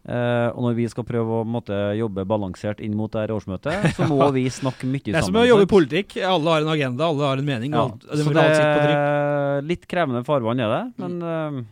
Uh, 0.04 0.50
og 0.52 0.66
når 0.66 0.74
vi 0.76 0.84
skal 0.92 1.06
prøve 1.08 1.38
å 1.40 1.44
måtte, 1.48 1.78
jobbe 1.96 2.26
balansert 2.28 2.82
inn 2.84 2.92
mot 2.98 3.08
det 3.14 3.22
her 3.22 3.32
årsmøtet, 3.38 3.94
så 3.96 4.04
må 4.10 4.26
vi 4.34 4.42
snakke 4.52 4.90
mye 4.90 5.00
sammen. 5.00 5.14
Det 5.14 5.22
er 5.22 5.28
som 5.30 5.38
å 5.40 5.46
jobbe 5.46 5.64
i 5.64 5.70
politikk. 5.70 6.18
Alle 6.28 6.58
har 6.58 6.66
en 6.66 6.74
agenda, 6.74 7.06
alle 7.14 7.30
har 7.30 7.40
en 7.40 7.48
mening. 7.48 7.72
Ja, 7.78 7.86
alt, 7.86 8.04
det 8.10 8.26
så 8.26 8.34
det 8.34 8.44
er 8.50 9.64
litt 9.70 9.86
krevende 9.88 10.20
farvann 10.26 10.60
er 10.60 10.74
det, 10.74 10.82
men, 11.00 11.16
eh, 11.22 11.62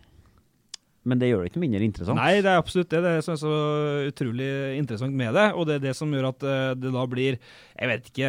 men 1.02 1.18
det 1.18 1.32
gjør 1.32 1.42
det 1.42 1.50
ikke 1.50 1.62
mindre 1.62 1.82
interessant. 1.82 2.18
Nei, 2.20 2.42
det 2.44 2.50
er 2.52 2.60
absolutt 2.60 2.90
det. 2.92 3.00
Det 3.02 3.12
er 3.18 3.38
så 3.40 3.52
utrolig 4.06 4.50
interessant 4.78 5.16
med 5.18 5.34
det. 5.34 5.48
Og 5.58 5.66
det 5.66 5.76
er 5.76 5.84
det 5.88 5.94
som 5.98 6.12
gjør 6.14 6.28
at 6.30 6.46
eh, 6.46 6.74
det 6.78 6.92
da 6.94 7.06
blir 7.10 7.38
Jeg 7.40 7.90
vet 7.90 8.10
ikke, 8.12 8.28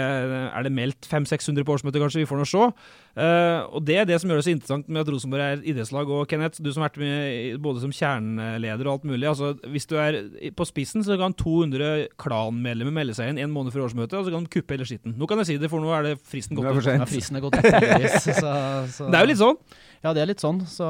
er 0.50 0.66
det 0.66 0.74
meldt 0.74 1.10
500-600 1.10 1.68
på 1.68 1.76
årsmøtet, 1.78 2.02
kanskje? 2.02 2.24
Vi 2.24 2.30
får 2.32 2.42
nå 2.42 2.48
se. 2.50 2.70
Eh, 3.14 3.60
og 3.70 3.84
det 3.86 3.96
er 4.02 4.08
det 4.10 4.16
som 4.18 4.32
gjør 4.32 4.40
det 4.42 4.46
så 4.48 4.54
interessant 4.56 4.88
med 4.90 5.04
at 5.04 5.10
Rosenborg 5.14 5.44
er 5.46 5.60
idrettslag. 5.70 6.10
Og 6.10 6.24
Kenneth, 6.32 6.58
du 6.66 6.72
som 6.74 6.82
har 6.82 6.90
vært 6.90 6.98
med 7.04 7.60
både 7.62 7.84
som 7.84 7.92
kjerneleder 7.94 8.88
og 8.90 8.94
alt 8.96 9.06
mulig. 9.06 9.28
altså 9.30 9.52
Hvis 9.70 9.86
du 9.92 9.94
er 10.02 10.18
på 10.58 10.66
spissen, 10.66 11.06
så 11.06 11.18
kan 11.22 11.36
200 11.38 12.08
klanmedlemmer 12.18 12.96
melde 12.96 13.14
seg 13.18 13.30
inn 13.30 13.42
en 13.44 13.54
måned 13.54 13.76
før 13.76 13.86
årsmøtet, 13.86 14.18
og 14.18 14.26
så 14.26 14.34
kan 14.34 14.48
de 14.48 14.54
kuppe 14.58 14.74
hele 14.78 14.88
skitten. 14.90 15.14
Nå 15.20 15.30
kan 15.30 15.44
jeg 15.44 15.52
si 15.52 15.58
det, 15.62 15.70
for 15.70 15.84
nå 15.84 15.94
er 15.94 16.10
det 16.10 16.16
fristen 16.26 16.58
gått 16.58 16.72
ut. 16.74 16.90
Ja, 16.90 17.06
fristen 17.10 17.38
er 17.38 17.46
gått 17.46 17.60
ut, 17.62 18.20
så- 18.26 18.88
så- 18.90 19.10
Det 19.12 19.20
er 19.20 19.28
jo 19.28 19.32
litt 19.34 19.44
sånn. 19.44 19.62
Ja, 20.04 20.12
det 20.12 20.22
er 20.26 20.28
litt 20.34 20.42
sånn. 20.44 20.64
Så, 20.68 20.88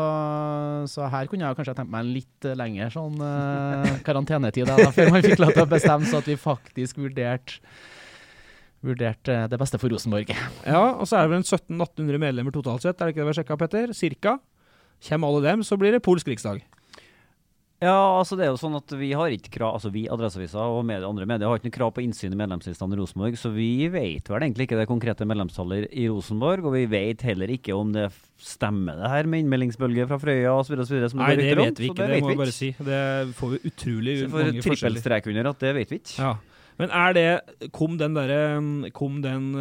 så 0.90 1.10
her 1.12 1.28
kunne 1.30 1.46
jeg 1.46 1.60
kanskje 1.60 1.76
tenkt 1.78 1.92
meg 1.94 2.06
en 2.08 2.14
litt 2.16 2.48
lengre 2.58 2.88
sånn 2.94 3.20
uh, 3.22 4.00
karantenetid 4.08 4.66
da, 4.72 4.80
før 4.96 5.12
man 5.14 5.22
fikk 5.26 5.44
lov 5.44 5.52
til 5.54 5.66
å 5.68 5.70
bestemme, 5.70 6.08
så 6.10 6.24
at 6.24 6.30
vi 6.32 6.40
faktisk 6.40 6.98
vurderte 7.04 7.60
vurdert, 8.84 9.32
eh, 9.32 9.48
det 9.48 9.60
beste 9.60 9.80
for 9.82 9.94
Rosenborg. 9.94 10.32
Ja, 10.68 10.84
og 10.94 11.08
så 11.08 11.18
er 11.18 11.28
det 11.28 11.34
vel 11.34 11.42
en 11.42 11.48
1700-1800 11.48 12.24
medlemmer 12.28 12.56
totalt 12.56 12.86
sett, 12.86 13.00
er 13.00 13.10
det 13.10 13.16
ikke 13.16 13.24
det 13.24 13.28
vi 13.28 13.34
har 13.34 13.42
sjekka, 13.42 13.60
Petter? 13.60 13.98
Cirka. 13.98 14.38
Kommer 15.04 15.32
alle 15.32 15.44
dem, 15.50 15.64
så 15.68 15.80
blir 15.80 15.96
det 15.96 16.04
polsk 16.06 16.30
riksdag. 16.32 16.64
Ja, 17.84 17.96
altså 18.16 18.38
det 18.40 18.46
er 18.46 18.54
jo 18.54 18.60
sånn 18.62 18.78
at 18.78 18.92
vi 18.96 19.10
har 19.18 19.34
ikke 19.34 19.52
krav, 19.58 19.74
altså 19.76 19.90
vi, 19.92 20.06
Adresseavisa 20.12 20.64
og 20.72 20.86
medie, 20.88 21.04
andre 21.04 21.26
medier 21.28 21.50
har 21.50 21.60
ikke 21.60 21.68
noe 21.68 21.76
krav 21.76 21.92
på 21.98 22.04
innsyn 22.06 22.32
i 22.32 22.40
medlemslistene 22.40 22.96
i 22.96 23.00
Rosenborg, 23.02 23.36
så 23.40 23.52
vi 23.52 23.90
vet 23.92 24.30
vel 24.32 24.46
egentlig 24.46 24.70
ikke 24.70 24.80
det 24.80 24.88
konkrete 24.88 25.28
medlemstallet 25.28 25.90
i 25.92 26.06
Rosenborg, 26.08 26.64
og 26.70 26.78
vi 26.78 26.86
vet 26.94 27.26
heller 27.28 27.52
ikke 27.52 27.76
om 27.76 27.92
det 27.96 28.08
stemmer 28.40 29.02
det 29.02 29.12
her 29.12 29.28
med 29.28 29.44
innmeldingsbølge 29.44 30.08
fra 30.08 30.22
Frøya 30.22 30.56
osv. 30.62 30.78
Nei, 30.80 31.34
det 31.42 31.52
vet 31.60 31.84
vi 31.84 31.92
ikke, 31.92 32.08
det, 32.08 32.22
må 32.24 32.32
jeg 32.32 32.42
bare 32.46 32.56
si. 32.56 32.72
Det 32.80 33.04
får 33.42 33.54
vi 33.56 33.62
utrolig 33.74 34.18
så 34.22 34.32
mange 34.32 34.56
får 34.56 34.70
trippelstrek 34.70 35.30
under 35.34 35.52
at 35.52 35.68
det 35.68 35.76
vet 35.82 35.92
vi 35.92 36.00
ikke. 36.00 36.18
Ja. 36.22 36.34
Men 36.82 36.94
er 36.94 37.16
det 37.18 37.70
Kom 37.76 37.98
den 38.02 38.16
derre 38.18 38.90
Kom 38.98 39.20
den 39.22 39.52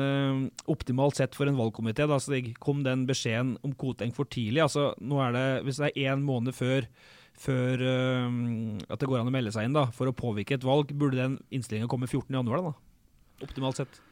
optimalt 0.71 1.19
sett 1.19 1.37
for 1.37 1.51
en 1.51 1.59
valgkomité, 1.59 2.07
da, 2.09 2.17
Stig? 2.23 2.55
Kom 2.63 2.85
den 2.87 3.07
beskjeden 3.09 3.57
om 3.67 3.75
Koteng 3.77 4.15
for 4.17 4.31
tidlig? 4.33 4.63
Altså, 4.65 4.93
nå 5.01 5.21
er 5.21 5.35
det 5.37 5.49
Hvis 5.67 5.83
det 5.83 5.91
er 5.91 6.15
én 6.15 6.25
måned 6.25 6.57
før 6.57 6.89
før 7.43 7.81
at 8.93 9.01
det 9.01 9.07
går 9.09 9.23
an 9.23 9.31
å 9.31 9.33
melde 9.35 9.51
seg 9.51 9.65
inn 9.67 9.75
da, 9.75 9.87
for 9.97 10.07
å 10.07 10.13
påvirke 10.15 10.55
et 10.55 10.67
valg, 10.69 10.93
burde 10.95 11.17
den 11.17 11.39
innstillinga 11.51 11.89
komme 11.91 12.07
14.1, 12.07 12.45
da? 12.45 12.75
Optimalt 13.43 13.81
sett. 13.81 14.03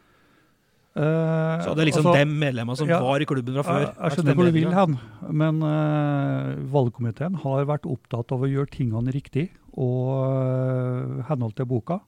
Uh, 0.90 1.62
så 1.62 1.70
det 1.78 1.84
er 1.84 1.88
liksom 1.92 2.08
altså, 2.08 2.18
dem 2.18 2.32
medlemmene 2.40 2.74
som 2.74 2.88
ja, 2.90 2.96
var 2.98 3.22
i 3.22 3.26
klubben 3.28 3.54
fra 3.60 3.62
før. 3.62 3.82
Jeg, 3.84 3.92
jeg 3.94 4.14
skjønner 4.16 4.36
hvor 4.36 4.48
du 4.48 4.56
vil 4.56 4.72
hen, 4.74 4.96
men 5.38 5.60
uh, 5.62 6.56
valgkomiteen 6.72 7.36
har 7.44 7.68
vært 7.70 7.86
opptatt 7.86 8.34
av 8.34 8.42
å 8.42 8.48
gjøre 8.50 8.72
tingene 8.74 9.14
riktig 9.14 9.46
og 9.78 10.08
uh, 10.18 11.20
henhold 11.28 11.54
til 11.60 11.68
boka. 11.70 12.00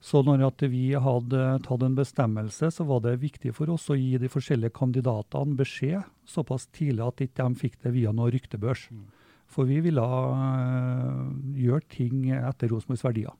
Så 0.00 0.22
når 0.24 0.40
vi 0.72 0.94
hadde 0.96 1.40
tatt 1.66 1.82
en 1.84 1.96
bestemmelse, 1.96 2.70
så 2.72 2.84
var 2.88 3.02
det 3.04 3.18
viktig 3.20 3.52
for 3.52 3.68
oss 3.68 3.90
å 3.92 3.98
gi 3.98 4.16
de 4.16 4.30
forskjellige 4.32 4.72
kandidatene 4.78 5.58
beskjed 5.58 6.06
såpass 6.24 6.70
tidlig 6.72 7.04
at 7.04 7.20
ikke 7.26 7.44
de 7.44 7.60
fikk 7.60 7.76
det 7.84 7.92
via 7.92 8.12
noe 8.16 8.30
ryktebørs. 8.32 8.86
Mm. 8.88 9.04
For 9.50 9.68
vi 9.68 9.80
ville 9.84 10.00
uh, 10.00 11.28
gjøre 11.58 11.84
ting 11.92 12.30
etter 12.32 12.70
Rosenborgs 12.72 13.04
verdier. 13.04 13.34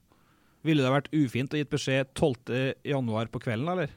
Ville 0.67 0.85
det 0.85 0.93
vært 0.93 1.09
ufint 1.17 1.55
å 1.55 1.61
gitt 1.61 1.71
beskjed 1.73 2.11
12.1 2.13 3.33
på 3.33 3.41
kvelden, 3.41 3.71
eller? 3.73 3.95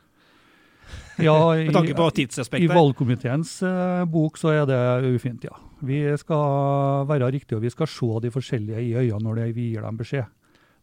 Ja, 1.19 1.35
i, 1.57 1.65
Med 1.67 1.75
tanke 1.75 1.97
på 1.97 2.07
tidsaspektet. 2.15 2.69
I 2.69 2.71
valgkomiteens 2.71 3.57
uh, 3.65 4.05
bok 4.07 4.39
så 4.39 4.53
er 4.53 4.69
det 4.69 4.79
ufint, 5.09 5.43
ja. 5.49 5.57
Vi 5.83 5.99
skal 6.21 7.03
være 7.09 7.27
riktige, 7.33 7.59
og 7.59 7.65
vi 7.65 7.73
skal 7.73 7.91
se 7.91 8.23
de 8.23 8.31
forskjellige 8.31 8.85
i 8.85 8.95
øynene 9.01 9.25
når 9.25 9.51
vi 9.57 9.73
gir 9.73 9.83
dem 9.83 9.99
beskjed. 9.99 10.31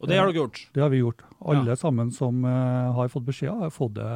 Og 0.00 0.08
det 0.08 0.16
har 0.16 0.30
dere 0.30 0.40
gjort? 0.40 0.60
Det 0.72 0.82
har 0.82 0.90
vi 0.92 1.02
gjort. 1.02 1.22
Alle 1.40 1.74
ja. 1.74 1.76
sammen 1.76 2.10
som 2.12 2.44
uh, 2.44 2.90
har 2.96 3.08
fått 3.12 3.26
beskjed, 3.28 3.52
har 3.66 3.72
fått 3.72 3.98
det 3.98 4.08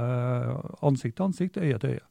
ansikt 0.85 1.19
til 1.19 1.27
ansikt, 1.29 1.59
øye 1.61 1.81
til 1.81 1.97
øye. 1.97 2.05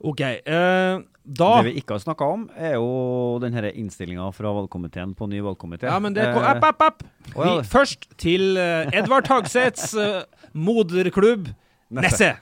OK. 0.00 0.20
Uh, 0.46 1.02
da 1.30 1.48
Det 1.60 1.66
vi 1.66 1.72
ikke 1.82 1.98
har 1.98 2.04
snakka 2.04 2.28
om, 2.36 2.44
er 2.56 2.76
jo 2.78 3.38
denne 3.42 3.72
innstillinga 3.74 4.30
fra 4.32 4.54
valgkomiteen 4.56 5.16
på 5.18 5.28
ny 5.30 5.42
valgkomité. 5.44 5.90
Ja, 5.90 5.98
men 5.98 6.14
det 6.16 6.30
kom, 6.32 6.46
App, 6.46 6.62
app, 6.64 6.86
app! 6.86 7.02
Oh, 7.34 7.42
ja. 7.44 7.56
Først 7.66 8.06
til 8.18 8.54
uh, 8.56 8.86
Edvard 8.94 9.28
Hagseths 9.28 9.92
moderklubb 10.54 11.50
Nesse. 11.90 12.36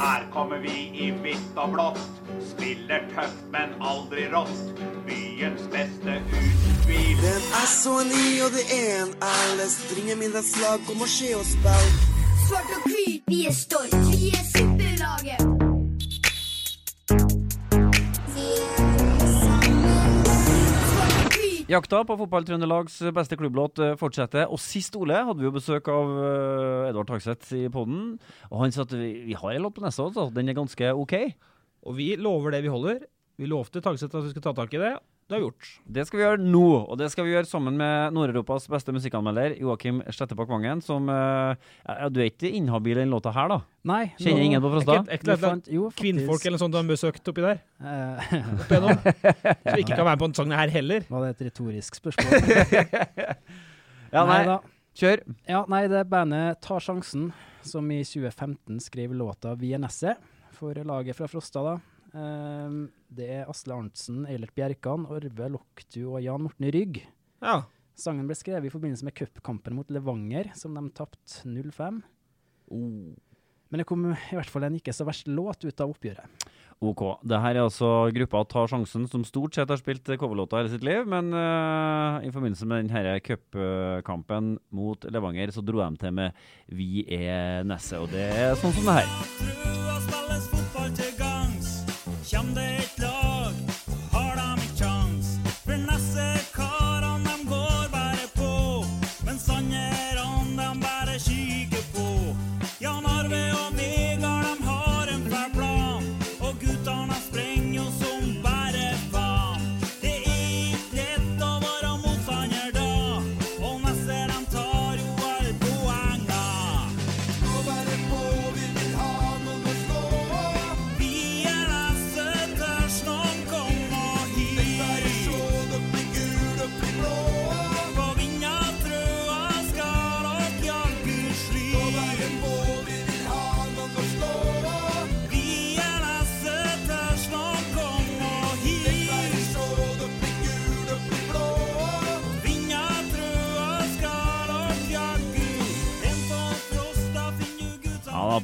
Her 0.00 0.22
kommer 0.32 0.62
vi 0.62 0.88
i 0.94 1.10
hvitt 1.10 1.58
og 1.60 1.74
blått. 1.74 2.06
Spiller 2.54 3.04
tøft, 3.12 3.42
men 3.52 3.74
aldri 3.84 4.30
rått. 4.32 4.70
Byens 5.04 5.66
beste 5.74 6.22
tvil. 6.30 6.79
Den 7.24 7.42
er 7.60 7.68
så 7.82 7.94
ny, 8.02 8.26
og 8.44 8.50
det 8.56 8.64
er 8.74 9.04
en 9.04 9.12
alles. 9.22 9.78
Ringer 9.96 10.16
midnattslag, 10.16 10.80
kom 10.88 11.04
og 11.04 11.10
se 11.10 11.34
oss 11.38 11.54
spill. 11.54 11.90
Svart 12.46 12.72
og 12.76 12.88
hvit, 12.90 13.22
vi 13.30 13.44
er 13.46 13.54
stolt. 13.54 13.94
Vi 14.10 14.32
er 14.34 14.44
superlaget. 14.54 15.60
Jakta 21.70 22.00
på 22.02 22.16
Fotball-Trøndelags 22.18 22.96
beste 23.14 23.36
klubblåt 23.38 23.78
eh, 23.78 23.92
fortsetter. 23.94 24.48
Og 24.50 24.58
sist 24.58 24.96
Ole 24.98 25.20
hadde 25.22 25.38
vi 25.38 25.46
jo 25.46 25.54
besøk 25.54 25.86
av 25.92 26.10
uh, 26.16 26.88
Edvard 26.88 27.06
Tagseth 27.12 27.52
i 27.54 27.68
poden. 27.70 28.16
Og 28.50 28.64
han 28.64 28.74
sa 28.74 28.82
at 28.82 28.96
vi, 28.96 29.12
vi 29.28 29.36
har 29.38 29.54
en 29.54 29.68
låt 29.68 29.76
på 29.76 29.84
neste 29.84 30.02
år, 30.02 30.10
så 30.16 30.26
den 30.34 30.50
er 30.50 30.58
ganske 30.58 30.90
OK. 30.98 31.14
Og 31.86 31.94
vi 32.00 32.08
lover 32.18 32.56
det 32.56 32.64
vi 32.66 32.74
holder. 32.74 33.04
Vi 33.38 33.46
lovte 33.46 33.84
Tagseth 33.84 34.10
at 34.10 34.26
vi 34.26 34.32
skulle 34.32 34.48
ta 34.48 34.56
tak 34.58 34.74
i 34.74 34.82
det. 34.82 34.96
Det 35.30 35.36
har 35.36 35.44
gjort. 35.44 35.66
Det 35.86 36.02
skal 36.08 36.18
vi 36.18 36.22
gjøre 36.24 36.42
nå, 36.42 36.68
og 36.90 36.96
det 36.98 37.06
skal 37.12 37.22
vi 37.22 37.30
gjøre 37.30 37.46
sammen 37.46 37.76
med 37.78 38.16
Nord-Europas 38.16 38.64
beste 38.72 38.90
musikkanmelder, 38.90 39.52
Joakim 39.62 40.00
Slettepak 40.10 40.48
Vangen, 40.50 40.80
som 40.82 41.06
uh, 41.06 41.52
ja, 41.86 42.08
Du 42.10 42.18
er 42.18 42.32
ikke 42.32 42.50
inhabil 42.50 42.96
i 42.96 43.04
den 43.04 43.12
låta 43.14 43.30
her, 43.36 43.46
da? 43.52 43.60
Nei. 43.86 44.00
Kjenner 44.18 44.42
ingen 44.48 44.64
på 44.64 44.72
Frosta? 44.72 44.96
Kvinnfolk 46.00 46.42
eller 46.42 46.56
noe 46.56 46.62
sånt 46.64 46.74
du 46.74 46.80
har 46.80 46.88
besøkt 46.88 47.30
oppi 47.30 47.44
der? 47.44 47.60
Uh, 47.78 48.18
Opp 48.56 48.74
igjennom? 48.74 49.04
Som 49.70 49.78
ikke 49.84 50.00
kan 50.00 50.02
være 50.02 50.10
med 50.10 50.24
på 50.24 50.26
denne 50.26 50.40
sangen 50.40 50.56
her 50.58 50.74
heller? 50.74 51.06
Var 51.14 51.28
det 51.28 51.30
et 51.36 51.46
retorisk 51.46 52.00
spørsmål? 52.00 52.50
ja, 54.16 54.26
nei. 54.26 54.42
nei 54.50 54.58
Kjør. 54.98 55.22
Ja, 55.46 55.62
nei, 55.70 55.84
det 55.94 56.02
er 56.02 56.10
bandet 56.10 56.58
Tar 56.66 56.82
sjansen, 56.82 57.30
som 57.62 57.86
i 57.94 58.02
2015 58.02 58.82
skrev 58.82 59.14
låta 59.14 59.54
'Vienesse' 59.54 60.18
for 60.58 60.74
laget 60.74 61.14
fra 61.22 61.30
Frosta, 61.30 61.62
da. 61.62 61.78
Um, 62.10 62.88
det 63.14 63.28
er 63.36 63.50
Asle 63.50 63.76
Arntzen, 63.76 64.24
Eilert 64.30 64.54
Bjerkan, 64.56 65.06
Orve 65.10 65.50
Loktu 65.54 66.02
og 66.08 66.20
Jan 66.24 66.42
Morten 66.46 66.70
Rygg. 66.74 67.02
Ja. 67.42 67.62
Sangen 68.00 68.28
ble 68.28 68.36
skrevet 68.38 68.68
i 68.68 68.72
forbindelse 68.72 69.06
med 69.06 69.16
cupkampen 69.18 69.76
mot 69.76 69.90
Levanger, 69.92 70.52
som 70.58 70.74
de 70.76 70.86
tapte 70.96 71.44
0-5. 71.46 72.00
Oh. 72.70 73.10
Men 73.70 73.82
det 73.82 73.86
kom 73.86 74.08
i 74.10 74.34
hvert 74.34 74.50
fall 74.50 74.66
en 74.66 74.78
ikke 74.80 74.94
så 74.94 75.06
verst 75.06 75.30
låt 75.30 75.62
ut 75.62 75.82
av 75.82 75.92
oppgjøret. 75.92 76.46
OK. 76.80 77.02
Det 77.28 77.38
her 77.42 77.58
er 77.58 77.66
altså 77.66 78.08
gruppa 78.16 78.40
Ta 78.48 78.64
sjansen, 78.70 79.04
som 79.10 79.24
stort 79.28 79.54
sett 79.54 79.70
har 79.70 79.78
spilt 79.78 80.08
coverlåta 80.18 80.62
hele 80.62 80.72
sitt 80.72 80.86
liv. 80.86 81.04
Men 81.06 81.28
uh, 81.36 82.24
i 82.24 82.32
forbindelse 82.32 82.66
med 82.66 82.88
denne 82.88 83.20
cupkampen 83.26 84.56
mot 84.74 85.04
Levanger, 85.12 85.52
så 85.54 85.62
dro 85.62 85.84
de 85.84 86.00
til 86.00 86.16
med 86.16 86.42
Vi 86.72 87.04
er 87.04 87.68
Nesset. 87.68 88.00
Og 88.00 88.10
det 88.14 88.26
er 88.32 88.56
sånn 88.58 88.74
som 88.74 88.90
det 88.90 89.02
her. 89.02 90.59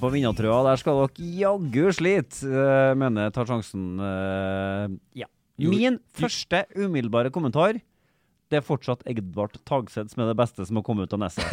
På 0.07 0.15
vinnertrøa 0.15 0.63
der 0.69 0.81
skal 0.81 1.03
dere 1.03 1.33
jaggu 1.43 1.91
slite, 1.97 2.47
uh, 2.47 2.95
mener 2.99 3.35
tar 3.35 3.49
sjansen. 3.51 3.97
Uh, 3.99 4.97
ja. 5.19 5.29
Min 5.59 5.99
første 6.15 6.67
umiddelbare 6.77 7.33
kommentar 7.33 7.81
det 8.47 8.61
er 8.61 8.63
fortsatt 8.63 9.01
Edvard 9.11 9.57
Tagseth 9.67 10.13
som 10.13 10.23
er 10.23 10.29
det 10.31 10.37
beste 10.39 10.63
som 10.69 10.79
har 10.79 10.85
kommet 10.87 11.09
ut 11.09 11.15
av 11.17 11.23
Nesset. 11.25 11.51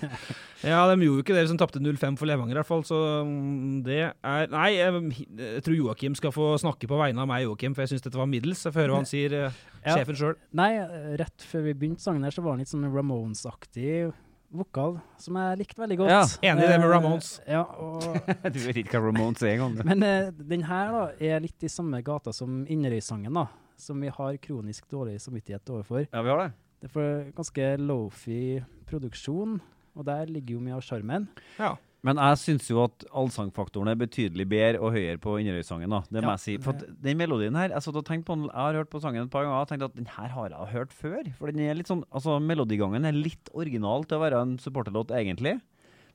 ja, 0.70 0.84
de 0.86 0.94
gjorde 1.02 1.08
jo 1.08 1.24
ikke 1.24 1.34
det 1.34 1.48
som 1.50 1.58
tapte 1.58 1.82
0-5 1.82 2.18
for 2.20 2.30
Levanger, 2.30 2.54
i 2.54 2.60
hvert 2.60 2.68
fall. 2.68 2.84
Så 2.86 2.98
mm, 3.26 3.80
det 3.86 3.98
er 4.06 4.52
Nei, 4.52 4.68
jeg, 4.76 5.26
jeg 5.40 5.64
tror 5.66 5.78
Joakim 5.80 6.14
skal 6.18 6.34
få 6.34 6.52
snakke 6.62 6.86
på 6.90 7.00
vegne 7.00 7.24
av 7.24 7.30
meg, 7.30 7.48
Joakim, 7.48 7.74
for 7.74 7.82
jeg 7.82 7.96
syns 7.96 8.06
dette 8.06 8.20
var 8.20 8.30
middels. 8.30 8.62
Jeg 8.62 8.76
får 8.76 8.84
høre 8.84 8.94
hva 8.94 9.02
han 9.02 9.10
sier, 9.10 9.34
uh, 9.34 9.60
Ja. 9.80 9.96
sjefen 9.96 10.18
sjøl. 10.20 10.38
Nei, 10.60 10.70
rett 11.18 11.50
før 11.50 11.66
vi 11.66 11.74
begynte 11.82 12.04
sangen 12.04 12.26
her, 12.26 12.34
så 12.36 12.44
var 12.46 12.54
han 12.54 12.62
litt 12.62 12.70
sånn 12.70 12.86
Ramones-aktig 12.86 14.12
vokal, 14.50 14.98
som 15.20 15.36
jeg 15.38 15.58
likte 15.60 15.80
veldig 15.82 15.98
godt. 16.00 16.12
Ja, 16.12 16.22
enig 16.50 16.64
i 16.64 16.70
det 16.70 16.78
med 16.80 16.88
Eh, 16.88 16.92
Ramones. 16.92 17.30
Ja, 17.46 17.62
og 17.62 18.02
du 18.54 18.58
vet 18.64 18.80
ikke 18.82 18.98
hva 18.98 19.10
Ramones 19.10 19.42
er 19.44 19.54
engang. 19.54 19.76
Men 19.86 20.02
uh, 20.04 20.30
den 20.34 20.64
her 20.68 20.94
da, 20.94 21.02
er 21.22 21.44
litt 21.44 21.66
i 21.66 21.70
samme 21.70 22.02
gata 22.06 22.34
som 22.34 22.64
Inderøy-sangen, 22.70 23.36
da. 23.36 23.46
Som 23.80 24.02
vi 24.04 24.10
har 24.12 24.40
kronisk 24.42 24.90
dårlig 24.92 25.20
samvittighet 25.22 25.70
overfor. 25.72 26.04
Ja, 26.10 26.24
vi 26.26 26.32
har 26.32 26.42
det. 26.44 26.50
Det 26.80 26.88
er 26.88 26.94
for 26.94 27.30
ganske 27.36 27.70
lofi 27.80 28.40
produksjon, 28.88 29.58
og 29.94 30.06
der 30.08 30.30
ligger 30.32 30.56
jo 30.56 30.64
mye 30.64 30.78
av 30.78 30.84
sjarmen. 30.84 31.28
Ja. 31.60 31.74
Men 32.06 32.16
jeg 32.16 32.38
syns 32.40 32.68
jo 32.70 32.80
at 32.86 33.04
allsangfaktoren 33.12 33.90
er 33.92 33.98
betydelig 34.00 34.46
bedre 34.48 34.80
og 34.80 34.94
høyere 34.94 35.20
på 35.20 35.34
Inderøysangen. 35.42 35.92
Det 36.08 36.22
må 36.22 36.30
Ja, 36.30 36.36
jeg 36.38 36.44
si. 36.44 36.54
For 36.64 36.72
den 36.72 37.18
melodien 37.20 37.58
her 37.58 37.74
Jeg 37.74 37.82
og 37.84 38.04
på 38.04 38.36
jeg 38.40 38.54
har 38.56 38.78
hørt 38.78 38.90
på 38.90 39.00
sangen 39.00 39.26
et 39.26 39.30
par 39.30 39.44
ganger 39.44 39.60
og 39.60 39.68
tenkt 39.68 39.84
at 39.84 39.96
den 39.96 40.06
her 40.06 40.28
har 40.28 40.48
jeg 40.48 40.72
hørt 40.72 40.92
før. 40.92 41.28
For 41.36 41.52
den 41.52 41.60
er 41.60 41.74
litt 41.74 41.88
sånn, 41.88 42.04
altså 42.10 42.40
melodigangen 42.40 43.04
er 43.04 43.12
litt 43.12 43.50
original 43.52 44.04
til 44.04 44.16
å 44.16 44.24
være 44.24 44.40
en 44.40 44.56
supporterlåt, 44.58 45.12
egentlig. 45.12 45.60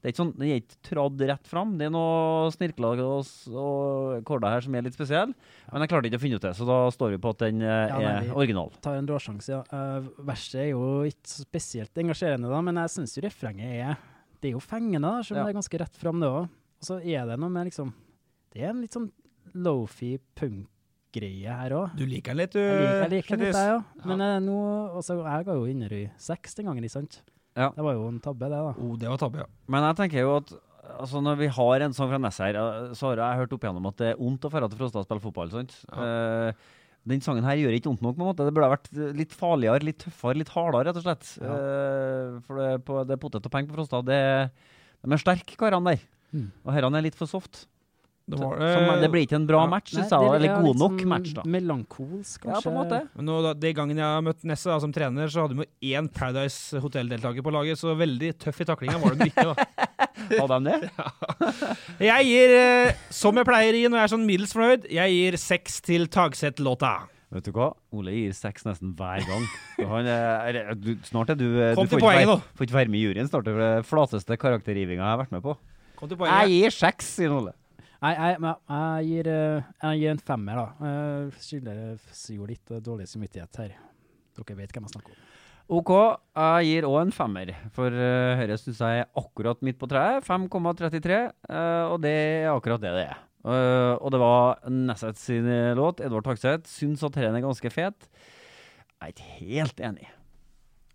Det 0.01 0.09
er 0.09 0.13
ikke 0.13 0.21
sånn, 0.21 0.33
Den 0.37 0.49
er 0.49 0.59
ikke 0.61 0.81
tradd 0.85 1.21
rett 1.29 1.47
fram. 1.49 1.77
Det 1.77 1.85
er 1.87 1.93
noe 1.93 2.49
snirkler 2.53 2.99
og, 3.01 3.29
korda 4.25 4.49
og 4.49 4.53
her 4.53 4.65
som 4.65 4.75
er 4.75 4.85
litt 4.85 4.97
spesielle. 4.97 5.33
Men 5.71 5.81
jeg 5.81 5.89
klarte 5.89 6.09
ikke 6.09 6.19
å 6.19 6.23
finne 6.25 6.37
ut 6.37 6.45
det, 6.45 6.55
så 6.57 6.67
da 6.69 6.79
står 6.93 7.15
vi 7.15 7.21
på 7.21 7.31
at 7.33 7.45
den 7.45 7.61
eh, 7.61 7.87
Ja, 7.89 8.01
nei, 8.01 8.11
er 8.25 8.35
original. 8.37 8.73
Tar 8.85 8.99
en 8.99 9.09
råsjanse, 9.09 9.49
ja. 9.49 9.63
Uh, 9.69 10.05
verset 10.27 10.59
er 10.61 10.69
jo 10.73 10.83
ikke 11.09 11.45
spesielt 11.45 12.03
engasjerende, 12.03 12.49
da, 12.53 12.61
men 12.65 12.81
jeg 12.83 12.93
syns 12.97 13.17
refrenget 13.25 13.79
er 13.79 13.97
Det 14.45 14.51
er 14.51 14.57
jo 14.59 14.61
fengende, 14.61 15.01
da, 15.09 15.23
selv 15.25 15.39
om 15.39 15.41
Ja. 15.41 15.45
det 15.47 15.55
er 15.55 15.59
ganske 15.59 15.79
rett 15.81 15.95
fram, 15.97 16.19
det 16.21 16.29
òg. 16.29 16.45
Og 16.45 16.85
så 16.85 16.99
er 17.01 17.25
det 17.31 17.39
noe 17.41 17.49
med 17.49 17.65
liksom 17.71 17.89
Det 18.53 18.61
er 18.61 18.69
en 18.75 18.81
litt 18.85 18.93
sånn 18.93 19.09
lofi 19.55 20.11
punk-greie 20.37 21.55
her 21.59 21.73
òg. 21.75 21.95
Du 21.97 22.05
liker 22.05 22.33
den 22.35 22.37
litt, 22.43 22.53
du. 22.55 22.59
Jeg 22.61 22.77
liker, 22.81 23.01
jeg 23.01 23.11
liker 23.15 23.35
den 23.37 23.45
litt, 23.47 23.57
jeg 23.57 23.73
òg. 23.79 24.05
Men 24.11 24.21
eh, 24.21 24.37
nå 24.45 24.57
også, 25.01 25.17
Jeg 25.25 25.45
ga 25.47 25.55
jo 25.57 25.65
Inderøy 25.71 26.05
seks 26.21 26.55
den 26.59 26.69
gangen, 26.69 26.85
ikke 26.85 26.97
sant? 26.99 27.21
Ja. 27.55 27.69
Det 27.71 27.83
var 27.87 27.93
jo 27.95 28.07
en 28.11 28.19
tabbe, 28.19 28.49
det, 28.51 28.59
da. 28.59 28.73
Oh, 28.83 28.95
det 28.99 29.07
var 29.09 29.17
tabbe, 29.21 29.37
ja. 29.43 29.49
Men 29.71 29.83
jeg 29.89 29.95
tenker 30.01 30.19
jo 30.25 30.35
at 30.37 30.53
altså 30.99 31.19
når 31.23 31.37
vi 31.39 31.47
har 31.49 31.81
en 31.81 31.93
sang 31.97 32.09
fra 32.11 32.19
Ness 32.21 32.37
her, 32.43 32.55
eh, 32.59 32.93
så 32.93 33.09
har 33.13 33.21
jeg 33.23 33.39
hørt 33.41 33.53
opp 33.57 33.63
igjennom 33.65 33.87
at 33.89 33.97
det 33.97 34.09
er 34.13 34.19
vondt 34.21 34.45
å 34.45 34.51
dra 34.53 34.67
til 34.69 34.77
Frosta 34.77 35.01
og 35.01 35.07
spille 35.07 35.23
fotball. 35.23 35.49
sant? 35.51 35.73
Eh, 35.91 36.51
den 37.07 37.21
sangen 37.21 37.43
her 37.45 37.55
gjør 37.59 37.75
ikke 37.77 37.91
vondt 37.91 38.01
nok. 38.01 38.15
på 38.17 38.21
en 38.23 38.29
måte. 38.31 38.45
Det 38.47 38.53
burde 38.55 38.69
ha 38.69 38.75
vært 38.75 39.15
litt 39.15 39.33
farligere, 39.37 39.83
litt 39.85 39.99
tøffere, 40.01 40.39
litt 40.41 40.49
hardere, 40.55 40.87
rett 40.89 40.97
og 40.97 41.05
slett. 41.05 41.27
Eh, 41.37 42.39
for 42.47 42.57
det, 42.61 42.71
på, 42.87 43.03
det 43.05 43.13
er 43.17 43.21
potet 43.21 43.45
og 43.45 43.51
penger 43.53 43.69
på 43.69 43.77
Frosta. 43.77 44.01
Det, 44.05 44.19
de 45.05 45.13
er 45.13 45.21
sterke, 45.21 45.55
karene 45.59 45.93
der. 45.95 46.03
Mm. 46.33 46.49
Og 46.65 46.73
herrene 46.73 46.97
er 46.99 47.05
litt 47.05 47.15
for 47.19 47.29
soft. 47.29 47.67
Det 48.27 48.39
var 48.41 48.57
Så- 48.57 48.73
som- 48.73 49.01
det 49.01 49.11
blir 49.13 49.21
ikke 49.27 49.35
en 49.37 49.45
bra 49.45 49.67
match, 49.69 49.91
syns 49.93 50.09
jeg. 50.09 50.19
Eller 50.33 50.49
er 50.49 50.61
god 50.63 50.79
nok 50.81 50.97
sånn 50.97 51.07
match, 51.07 51.33
da. 51.37 51.43
Melankolsk, 51.45 52.41
kanskje. 52.41 52.55
Ja, 52.55 52.59
på 52.65 52.71
en 52.71 52.79
måte. 52.81 53.09
Men 53.15 53.25
nå, 53.29 53.41
da, 53.43 53.53
De 53.53 53.73
gangen 53.73 53.95
jeg 53.95 54.03
har 54.03 54.21
møtt 54.25 54.41
Nesse 54.43 54.65
da, 54.65 54.79
som 54.79 54.91
trener, 54.91 55.27
så 55.29 55.45
hadde 55.47 55.55
vi 55.61 55.93
én 55.93 56.09
Paradise 56.11 56.73
Hotel-deltaker 56.81 57.43
på 57.45 57.53
laget, 57.53 57.77
så 57.77 57.93
veldig 57.95 58.33
tøff 58.39 58.61
i 58.61 58.65
taklinga 58.65 58.97
var 58.99 59.13
de 59.13 59.29
ikke. 59.29 59.45
da. 59.53 59.53
Hadde 60.29 60.57
han 60.57 60.67
det? 60.67 60.77
Jeg 62.09 62.27
gir, 62.29 62.53
eh, 62.59 63.01
som 63.13 63.35
jeg 63.37 63.47
pleier 63.47 63.75
å 63.75 63.81
gi 63.81 63.89
når 63.89 63.99
jeg 63.99 64.07
er 64.07 64.13
sånn 64.13 64.25
middels 64.27 64.55
fornøyd, 64.55 64.87
jeg 64.91 65.13
gir 65.15 65.37
seks 65.41 65.77
til 65.85 66.07
Tagset-låta. 66.11 66.93
Vet 67.35 67.47
du 67.49 67.51
hva? 67.55 67.71
Ole 67.95 68.13
gir 68.15 68.35
seks 68.37 68.63
nesten 68.67 68.93
hver 68.95 69.25
gang. 69.27 69.45
Han 69.81 70.07
er, 70.07 70.59
er, 70.61 70.73
du, 70.79 70.93
snart 71.07 71.33
er 71.33 71.39
du 71.39 71.47
eh, 71.49 71.73
Kom 71.75 71.89
Du 71.89 71.95
til 71.95 72.03
poenget 72.03 72.29
være, 72.29 72.41
får 72.55 72.67
ikke 72.69 72.77
være 72.77 72.93
med 72.93 72.99
i 72.99 73.03
juryen 73.03 73.29
snart. 73.31 73.47
Det 73.47 73.55
er 73.55 73.63
den 73.81 73.87
flateste 73.87 74.37
karakterrivinga 74.39 75.01
jeg 75.01 75.11
har 75.11 75.21
vært 75.25 75.35
med 75.35 75.43
på. 75.43 75.57
Kom 75.99 76.11
til 76.11 76.23
Jeg 76.29 76.53
gir 76.53 76.75
seks, 76.75 77.11
sier 77.19 77.35
Ole. 77.35 77.55
Nei, 78.05 78.13
jeg, 78.13 78.37
jeg, 78.45 79.05
gir, 79.09 79.31
eh, 79.33 79.69
jeg 79.81 80.01
gir 80.03 80.13
en 80.13 80.25
femmer, 80.31 80.61
da. 80.61 80.89
Jeg 80.91 81.45
skylder 81.47 81.83
jo 82.37 82.49
litt 82.49 82.71
eh, 82.75 82.83
dårlig 82.83 83.07
samvittighet 83.09 83.61
her. 83.63 83.77
Dere 84.35 84.57
vet 84.59 84.75
hvem 84.75 84.87
jeg 84.87 84.95
snakker 84.95 85.15
om. 85.15 85.23
OK, 85.65 85.89
jeg 86.37 86.65
gir 86.69 86.85
òg 86.85 86.99
en 87.01 87.13
femmer, 87.15 87.49
for 87.73 87.89
uh, 87.89 88.37
dette 88.37 88.59
syns 88.61 88.81
jeg 88.85 89.01
er 89.01 89.07
akkurat 89.17 89.63
midt 89.65 89.79
på 89.81 89.87
treet. 89.89 90.21
5,33, 90.27 91.21
uh, 91.49 91.85
og 91.89 91.97
det 92.03 92.11
er 92.45 92.51
akkurat 92.51 92.83
det 92.83 92.91
det 92.93 93.05
er. 93.07 93.23
Uh, 93.45 93.95
og 93.97 94.13
det 94.13 94.19
var 94.21 94.61
Nesset 94.73 95.17
sin 95.21 95.45
eh, 95.49 95.73
låt. 95.77 95.99
Edvard 96.05 96.25
Takseth 96.25 96.69
syns 96.69 97.03
at 97.05 97.17
denne 97.17 97.41
er 97.41 97.45
ganske 97.45 97.69
fet. 97.73 98.07
Jeg 99.01 99.09
er 99.09 99.13
ikke 99.13 99.33
helt 99.41 99.83
enig. 99.89 100.07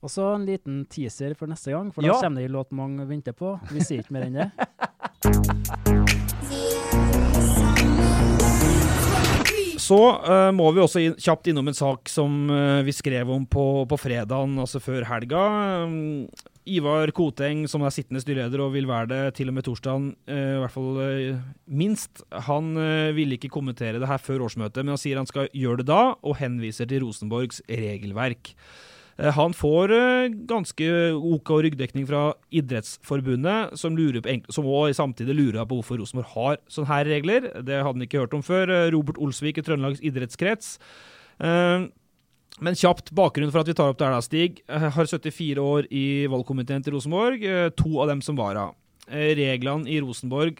Og 0.00 0.10
så 0.10 0.30
en 0.34 0.46
liten 0.48 0.84
teaser 0.90 1.34
for 1.38 1.50
neste 1.50 1.74
gang, 1.74 1.90
for 1.94 2.02
da 2.02 2.14
Ja. 2.14 2.20
kommer 2.22 2.40
det 2.40 2.48
en 2.50 2.56
låt 2.56 2.70
mange 2.72 3.06
venter 3.10 3.36
på. 3.36 3.56
Vi 3.70 3.82
sier 3.84 4.02
ikke 4.02 4.16
mer 4.16 4.30
enn 4.30 4.38
det. 4.38 4.50
Så 9.90 9.98
uh, 9.98 10.50
må 10.54 10.68
vi 10.70 10.82
også 10.84 11.02
in 11.02 11.16
kjapt 11.18 11.48
innom 11.50 11.66
en 11.70 11.76
sak 11.76 12.10
som 12.10 12.44
uh, 12.46 12.78
vi 12.86 12.94
skrev 12.94 13.30
om 13.34 13.46
på, 13.50 13.64
på 13.90 13.98
fredagen, 13.98 14.54
altså 14.62 14.78
før 14.82 15.06
helga. 15.08 15.40
Um, 15.82 16.28
Ivar 16.70 17.10
Koteng, 17.16 17.64
som 17.70 17.82
er 17.82 17.94
sittende 17.94 18.22
styreleder 18.22 18.62
og 18.62 18.76
vil 18.76 18.86
være 18.86 19.08
det 19.10 19.22
til 19.40 19.50
og 19.50 19.56
med 19.56 19.66
torsdagen, 19.66 20.12
uh, 20.30 20.52
i 20.58 20.60
hvert 20.62 20.76
fall 20.76 21.00
minst, 21.66 22.22
han 22.46 22.70
ville 23.16 23.34
ikke 23.34 23.50
kommentere 23.50 23.98
det 23.98 24.10
her 24.10 24.22
før 24.22 24.46
årsmøtet, 24.46 24.84
men 24.84 24.94
han 24.94 25.02
sier 25.02 25.18
han 25.18 25.30
skal 25.30 25.50
gjøre 25.56 25.82
det 25.82 25.90
da, 25.90 26.02
og 26.22 26.38
henviser 26.38 26.86
til 26.90 27.08
Rosenborgs 27.08 27.58
regelverk. 27.66 28.54
Eh, 29.20 29.32
Han 29.36 29.54
får 29.56 29.92
eh, 29.92 30.32
ganske 30.48 30.88
OK 31.14 31.52
ryggdekning 31.66 32.06
fra 32.08 32.32
Idrettsforbundet, 32.50 33.76
som, 33.78 33.96
lurer 33.96 34.24
på, 34.24 34.36
som 34.52 34.66
også 34.66 35.02
samtidig 35.02 35.36
lurer 35.36 35.66
på 35.68 35.80
hvorfor 35.80 36.00
Rosenborg 36.00 36.32
har 36.34 36.60
sånne 36.72 36.90
her 36.90 37.10
regler. 37.10 37.48
Det 37.60 37.80
hadde 37.80 37.92
han 37.92 38.06
ikke 38.06 38.24
hørt 38.24 38.36
om 38.36 38.44
før. 38.44 38.72
Eh, 38.72 38.90
Robert 38.94 39.20
Olsvik 39.20 39.60
i 39.60 39.66
Trøndelags 39.66 40.02
idrettskrets. 40.04 40.78
Men 42.60 42.76
kjapt 42.76 43.14
bakgrunn 43.16 43.48
for 43.48 43.62
at 43.62 43.68
vi 43.70 43.74
tar 43.78 43.88
opp 43.88 43.96
det 43.96 44.04
her, 44.04 44.12
da, 44.12 44.24
Stig. 44.24 44.58
Har 44.68 45.06
74 45.08 45.62
år 45.62 45.86
i 45.88 46.26
valgkomiteen 46.28 46.82
til 46.84 46.92
Rosenborg. 46.92 47.46
To 47.78 48.02
av 48.02 48.10
dem 48.10 48.20
som 48.20 48.36
vara. 48.36 48.66
Reglene 49.08 49.88
i 49.88 49.96
Rosenborg 50.04 50.58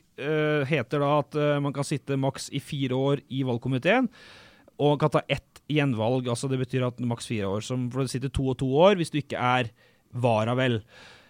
heter 0.70 1.02
da 1.02 1.10
at 1.18 1.36
man 1.60 1.74
kan 1.76 1.84
sitte 1.84 2.16
maks 2.16 2.48
i 2.56 2.62
fire 2.64 2.96
år 2.96 3.20
i 3.28 3.42
valgkomiteen 3.44 4.08
og 4.80 4.96
kan 5.02 5.12
ta 5.12 5.22
ett 5.28 5.49
gjenvalg. 5.70 6.28
altså 6.28 6.50
Det 6.50 6.60
betyr 6.60 6.88
at 6.88 7.00
maks 7.00 7.30
fire 7.30 7.48
år. 7.50 7.64
Som, 7.66 7.88
for 7.92 8.04
det 8.04 8.12
sitter 8.12 8.32
to 8.34 8.50
og 8.52 8.58
to 8.60 8.68
år 8.88 8.98
hvis 9.00 9.12
du 9.12 9.20
ikke 9.22 9.38
er 9.38 9.70
vara, 10.10 10.56
vel. 10.58 10.80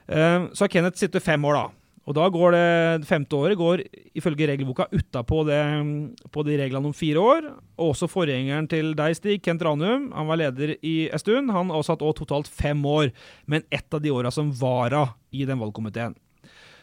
Eh, 0.08 0.48
så 0.52 0.64
har 0.64 0.72
Kenneth 0.72 1.00
sittet 1.00 1.24
fem 1.24 1.44
år, 1.44 1.58
da. 1.58 1.66
Og 2.08 2.16
da 2.16 2.24
går 2.32 2.54
det 2.56 2.68
det 3.02 3.06
femte 3.06 3.36
året 3.38 3.58
går 3.60 3.82
ifølge 4.18 4.48
regelboka 4.48 4.88
utapå 4.90 5.42
på 5.44 6.44
de 6.46 6.56
reglene 6.58 6.88
om 6.88 6.96
fire 6.96 7.22
år. 7.22 7.50
Og 7.78 7.92
også 7.92 8.08
forgjengeren 8.10 8.66
til 8.70 8.94
deg, 8.98 9.14
Stig, 9.14 9.42
Kent 9.44 9.62
Ranum, 9.62 10.08
han 10.16 10.30
var 10.30 10.40
leder 10.40 10.74
i 10.80 11.10
en 11.10 11.22
stund. 11.22 11.52
Han 11.54 11.70
har 11.70 11.84
hatt 11.84 12.02
også 12.02 12.24
totalt 12.24 12.50
fem 12.50 12.80
år, 12.88 13.12
men 13.46 13.62
ett 13.70 13.94
av 13.94 14.02
de 14.02 14.10
åra 14.10 14.32
som 14.34 14.50
vara 14.50 15.04
i 15.30 15.44
den 15.46 15.60
valgkomiteen. 15.60 16.16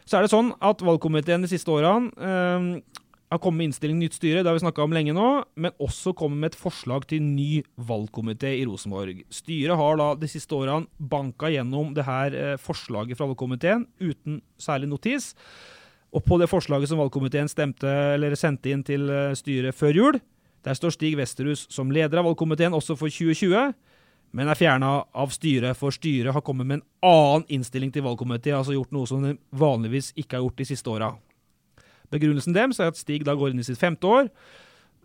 Så 0.07 0.15
er 0.15 0.23
det 0.23 0.31
sånn 0.31 0.53
at 0.63 0.85
valgkomiteen 0.85 1.43
de 1.43 1.51
siste 1.51 1.73
årene 1.73 2.13
eh, 2.15 3.01
har 3.29 3.41
kommet 3.43 3.57
med 3.57 3.67
innstilling 3.69 3.97
nytt 3.99 4.15
styre, 4.15 4.39
det 4.39 4.47
har 4.47 4.55
vi 4.55 4.63
snakka 4.63 4.85
om 4.85 4.93
lenge 4.95 5.15
nå, 5.15 5.27
men 5.59 5.73
også 5.83 6.13
kommet 6.15 6.39
med 6.39 6.53
et 6.53 6.59
forslag 6.59 7.07
til 7.09 7.25
ny 7.25 7.63
valgkomité 7.89 8.53
i 8.55 8.63
Rosenborg. 8.67 9.19
Styret 9.33 9.75
har 9.79 9.99
da 9.99 10.13
de 10.15 10.29
siste 10.31 10.55
årene 10.55 10.87
banka 10.97 11.51
gjennom 11.51 11.91
det 11.97 12.05
her 12.07 12.37
eh, 12.37 12.53
forslaget 12.61 13.19
fra 13.19 13.27
valgkomiteen 13.27 13.83
uten 13.99 14.39
særlig 14.61 14.87
notis. 14.93 15.33
Og 16.15 16.23
på 16.23 16.39
det 16.39 16.47
forslaget 16.47 16.87
som 16.87 17.01
valgkomiteen 17.03 17.51
stemte, 17.51 17.91
eller 18.15 18.37
sendte 18.39 18.71
inn 18.71 18.85
til 18.87 19.09
eh, 19.11 19.35
styret 19.35 19.75
før 19.75 19.99
jul, 19.99 20.21
der 20.63 20.79
står 20.79 20.95
Stig 20.95 21.19
Vesterhus 21.19 21.67
som 21.71 21.91
leder 21.91 22.21
av 22.21 22.31
valgkomiteen 22.31 22.75
også 22.75 22.95
for 22.95 23.11
2020, 23.11 23.75
men 24.35 24.47
er 24.51 24.59
fjerna 24.59 25.01
av 25.15 25.35
styret, 25.35 25.75
for 25.79 25.91
styret 25.95 26.35
har 26.35 26.43
kommet 26.47 26.67
med 26.67 26.79
en 26.79 26.87
annen 27.11 27.47
innstilling 27.59 27.91
til 27.91 28.07
valgkomiteen, 28.07 28.61
altså 28.61 28.75
gjort 28.75 28.95
noe 28.95 29.07
som 29.07 29.23
de 29.23 29.35
vanligvis 29.51 30.13
ikke 30.15 30.37
har 30.39 30.47
gjort 30.47 30.63
de 30.63 30.71
siste 30.71 30.95
åra. 30.95 31.15
Begrunnelsen 32.13 32.55
deres 32.55 32.79
er 32.79 32.91
at 32.91 32.99
Stig 32.99 33.25
da 33.27 33.35
går 33.37 33.51
inn 33.51 33.63
i 33.63 33.67
sitt 33.67 33.79
femte 33.81 34.07
år, 34.07 34.31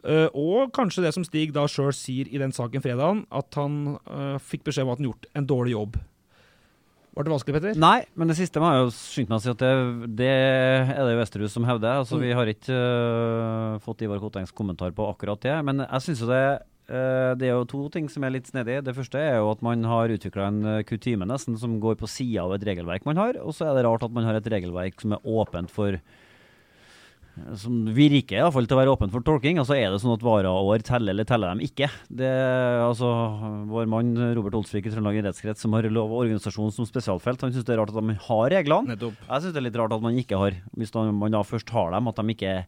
øh, 0.06 0.28
og 0.38 0.72
kanskje 0.76 1.04
det 1.06 1.14
som 1.16 1.26
Stig 1.26 1.54
da 1.56 1.66
sjøl 1.70 1.92
sier 1.96 2.30
i 2.30 2.40
den 2.42 2.54
saken 2.54 2.84
fredagen, 2.84 3.26
at 3.34 3.58
han 3.58 3.98
øh, 3.98 4.38
fikk 4.38 4.68
beskjed 4.68 4.86
om 4.86 4.94
at 4.94 5.02
han 5.02 5.10
gjort 5.10 5.30
en 5.34 5.48
dårlig 5.50 5.76
jobb. 5.76 6.00
Var 7.12 7.26
det 7.26 7.32
vanskelig, 7.34 7.54
Petter? 7.58 7.76
Nei, 7.76 7.98
men 8.16 8.30
det 8.30 8.38
siste 8.38 8.60
må 8.60 8.70
jeg 8.72 8.84
jo 8.86 8.92
skynde 8.96 9.34
meg 9.34 9.42
å 9.42 9.44
si 9.44 9.50
at 9.52 9.60
det, 9.60 9.72
det 10.16 10.28
er 10.32 11.00
det 11.04 11.16
Vesterhus 11.18 11.52
som 11.52 11.66
hevder. 11.68 11.98
Altså. 12.00 12.16
Vi 12.22 12.32
har 12.32 12.48
ikke 12.48 12.72
uh, 12.72 13.80
fått 13.84 14.04
Ivar 14.06 14.20
Kotengs 14.22 14.54
kommentar 14.56 14.94
på 14.96 15.10
akkurat 15.12 15.42
det. 15.44 15.58
Men 15.68 15.84
jeg 15.84 16.04
syns 16.06 16.22
jo 16.24 16.30
det 16.30 16.40
uh, 16.88 17.36
det 17.36 17.50
er 17.50 17.52
jo 17.52 17.68
to 17.68 17.82
ting 17.92 18.08
som 18.08 18.24
er 18.24 18.32
litt 18.32 18.48
snedig. 18.48 18.78
Det 18.86 18.96
første 18.96 19.20
er 19.20 19.42
jo 19.42 19.52
at 19.52 19.60
man 19.64 19.84
har 19.90 20.14
utvikla 20.14 20.48
en 20.48 20.62
kutyme 20.88 21.28
nesten 21.28 21.60
som 21.60 21.76
går 21.84 22.00
på 22.00 22.08
sida 22.08 22.46
av 22.46 22.56
et 22.56 22.64
regelverk 22.70 23.04
man 23.04 23.20
har. 23.20 23.36
Og 23.44 23.52
så 23.58 23.68
er 23.68 23.76
det 23.76 23.84
rart 23.84 24.08
at 24.08 24.16
man 24.16 24.24
har 24.24 24.40
et 24.40 24.48
regelverk 24.56 25.04
som 25.04 25.12
er 25.12 25.28
åpent 25.36 25.72
for 25.72 26.00
som 27.56 27.86
virker 27.96 28.36
i 28.36 28.42
hvert 28.44 28.52
fall 28.52 28.66
til 28.68 28.76
å 28.76 28.80
være 28.82 28.92
åpen 28.92 29.10
for 29.12 29.24
tolking. 29.24 29.56
Altså 29.62 29.72
Er 29.78 29.90
det 29.94 30.00
sånn 30.02 30.12
at 30.12 30.24
varaår 30.26 30.82
teller, 30.84 31.14
eller 31.14 31.24
teller 31.24 31.54
de 31.56 31.64
ikke? 31.68 31.88
Det, 32.12 32.28
altså, 32.84 33.08
Vår 33.72 33.88
mann 33.88 34.10
Robert 34.36 34.54
Olsvik 34.58 34.86
i 34.86 34.92
Trøndelag 34.92 35.20
idrettskrets, 35.22 35.64
som 35.64 35.72
har 35.72 35.88
lov 35.88 36.12
og 36.12 36.26
organisasjon 36.26 36.72
som 36.76 36.88
spesialfelt, 36.88 37.40
han 37.40 37.54
syns 37.54 37.64
det 37.64 37.72
er 37.76 37.80
rart 37.80 37.94
at 37.94 37.98
de 38.02 38.18
har 38.28 38.52
reglene. 38.52 38.92
Nettopp. 38.92 39.16
Jeg 39.24 39.44
syns 39.46 39.54
det 39.56 39.62
er 39.62 39.68
litt 39.70 39.80
rart 39.80 39.96
at 39.96 40.04
man 40.04 40.20
ikke 40.20 40.40
har, 40.42 40.58
hvis 40.76 40.92
man 40.94 41.32
da 41.32 41.42
først 41.46 41.72
har 41.72 41.90
dem, 41.96 42.12
at 42.12 42.20
de 42.20 42.36
ikke 42.36 42.52
er 42.52 42.64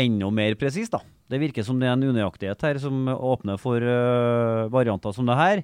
enda 0.00 0.30
mer 0.32 0.54
presise. 0.56 0.90
da. 0.96 1.02
Det 1.30 1.38
virker 1.42 1.62
som 1.66 1.78
det 1.78 1.86
er 1.90 1.94
en 1.98 2.08
unøyaktighet 2.08 2.62
her 2.66 2.78
som 2.82 3.04
åpner 3.12 3.58
for 3.60 3.84
uh, 3.84 4.66
varianter 4.72 5.12
som 5.14 5.26
det 5.28 5.36
her. 5.38 5.62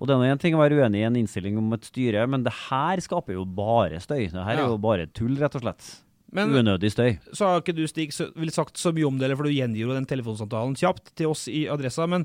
Og 0.00 0.08
det 0.08 0.16
er 0.16 0.32
én 0.34 0.40
ting 0.40 0.54
å 0.56 0.60
være 0.62 0.78
uenig 0.80 1.02
i 1.02 1.06
en 1.06 1.16
innstilling 1.20 1.58
om 1.60 1.72
et 1.76 1.84
styre, 1.84 2.26
men 2.26 2.42
det 2.42 2.52
her 2.68 3.00
skaper 3.04 3.36
jo 3.36 3.44
bare 3.44 4.00
støy. 4.00 4.26
Det 4.32 4.44
her 4.46 4.56
Ja. 4.58 4.64
er 4.64 4.72
jo 4.72 4.78
bare 4.80 5.06
tull, 5.12 5.36
rett 5.36 5.54
og 5.54 5.60
slett. 5.62 6.00
Men- 6.32 6.52
Unødig 6.54 6.92
støy. 6.92 7.18
Så 7.32 7.44
har 7.46 7.60
ikke 7.60 7.74
du, 7.74 7.86
Stig, 7.90 8.12
så, 8.12 8.28
vil 8.36 8.50
sagt 8.54 8.76
så 8.78 8.92
mye 8.94 9.06
om 9.08 9.18
det, 9.18 9.24
eller 9.26 9.36
for 9.36 9.44
du 9.48 9.50
gjengir 9.50 9.82
jo 9.88 9.94
den 9.94 10.06
telefonsamtalen 10.06 10.76
kjapt 10.78 11.14
til 11.18 11.26
oss 11.32 11.48
i 11.48 11.64
Adressa, 11.68 12.06
men 12.06 12.24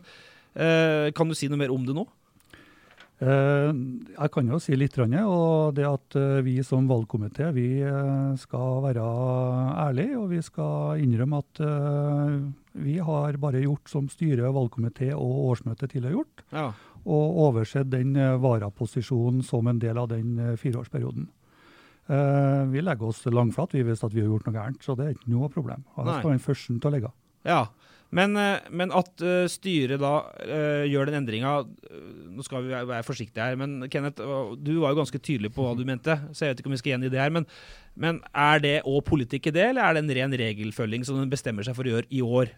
eh, 0.55 1.09
kan 1.15 1.27
du 1.27 1.33
si 1.35 1.47
noe 1.49 1.57
mer 1.57 1.71
om 1.73 1.85
det 1.87 1.95
nå? 1.97 2.05
Eh, 3.23 3.71
jeg 4.19 4.31
kan 4.35 4.49
jo 4.51 4.57
si 4.59 4.75
litt, 4.75 4.97
og 4.99 5.73
det 5.77 5.85
at 5.87 6.15
eh, 6.19 6.41
vi 6.43 6.57
som 6.67 6.85
valgkomité 6.89 7.47
vi 7.55 7.79
eh, 7.81 8.35
skal 8.41 8.81
være 8.83 9.05
ærlige, 9.87 10.17
og 10.19 10.29
vi 10.33 10.41
skal 10.43 10.99
innrømme 10.99 11.39
at 11.39 11.61
eh, 11.63 12.35
vi 12.83 12.97
har 12.99 13.37
bare 13.39 13.63
gjort 13.63 13.87
som 13.87 14.09
styre, 14.11 14.51
valgkomité 14.51 15.13
og 15.15 15.45
årsmøte 15.55 15.87
til 15.93 16.03
har 16.03 16.11
gjort, 16.17 16.43
Ja. 16.51 16.73
og 17.05 17.39
oversett 17.47 17.89
den 17.89 18.17
eh, 18.19 18.35
varaposisjonen 18.37 19.41
som 19.47 19.65
en 19.71 19.79
del 19.79 19.97
av 19.97 20.09
den 20.11 20.35
fireårsperioden. 20.59 21.29
Eh, 22.05 22.63
vi 22.69 22.83
legger 22.85 23.09
oss 23.09 23.23
langflat 23.25 23.73
vi 23.73 23.81
hvis 23.85 24.03
at 24.05 24.13
vi 24.13 24.21
har 24.21 24.29
gjort 24.29 24.45
noe 24.45 24.53
gærent, 24.59 24.83
så 24.85 24.93
det 24.97 25.07
er 25.07 25.15
ikke 25.15 25.31
noe 25.33 25.49
problem. 25.53 25.85
Og 25.97 26.05
Nei. 26.05 26.19
Skal 26.21 26.35
den 26.35 26.43
første 26.43 26.77
til 26.77 26.89
å 26.91 26.93
legge. 26.93 27.11
Ja, 27.45 27.61
men, 28.15 28.35
eh, 28.37 28.67
men 28.69 28.93
at 28.95 29.21
uh, 29.25 29.45
styret 29.49 29.99
da 29.99 30.11
uh, 30.29 30.83
gjør 30.87 31.09
den 31.09 31.17
endringa 31.19 31.55
Nå 31.65 32.45
skal 32.45 32.63
vi 32.63 32.71
være, 32.71 32.87
være 32.89 33.05
forsiktige 33.07 33.43
her, 33.43 33.57
men 33.59 33.87
Kenneth, 33.91 34.21
du 34.61 34.71
var 34.81 34.93
jo 34.93 34.99
ganske 34.99 35.19
tydelig 35.23 35.49
på 35.55 35.65
hva 35.65 35.73
du 35.77 35.83
mente, 35.87 36.13
så 36.35 36.45
jeg 36.45 36.53
vet 36.53 36.61
ikke 36.61 36.69
om 36.69 36.75
vi 36.75 36.79
skal 36.81 36.91
gjengi 36.93 37.11
det 37.13 37.21
her. 37.21 37.31
Men, 37.33 37.45
men 37.95 38.19
er 38.35 38.61
det 38.63 38.73
òg 38.83 38.99
politikk 39.07 39.47
i 39.49 39.53
det, 39.55 39.63
eller 39.71 39.85
er 39.85 39.95
det 39.95 40.03
en 40.03 40.13
ren 40.17 40.35
regelfølging 40.41 41.05
som 41.07 41.21
den 41.21 41.31
bestemmer 41.31 41.65
seg 41.65 41.77
for 41.77 41.87
å 41.87 41.93
gjøre 41.93 42.09
i 42.11 42.19
år? 42.25 42.51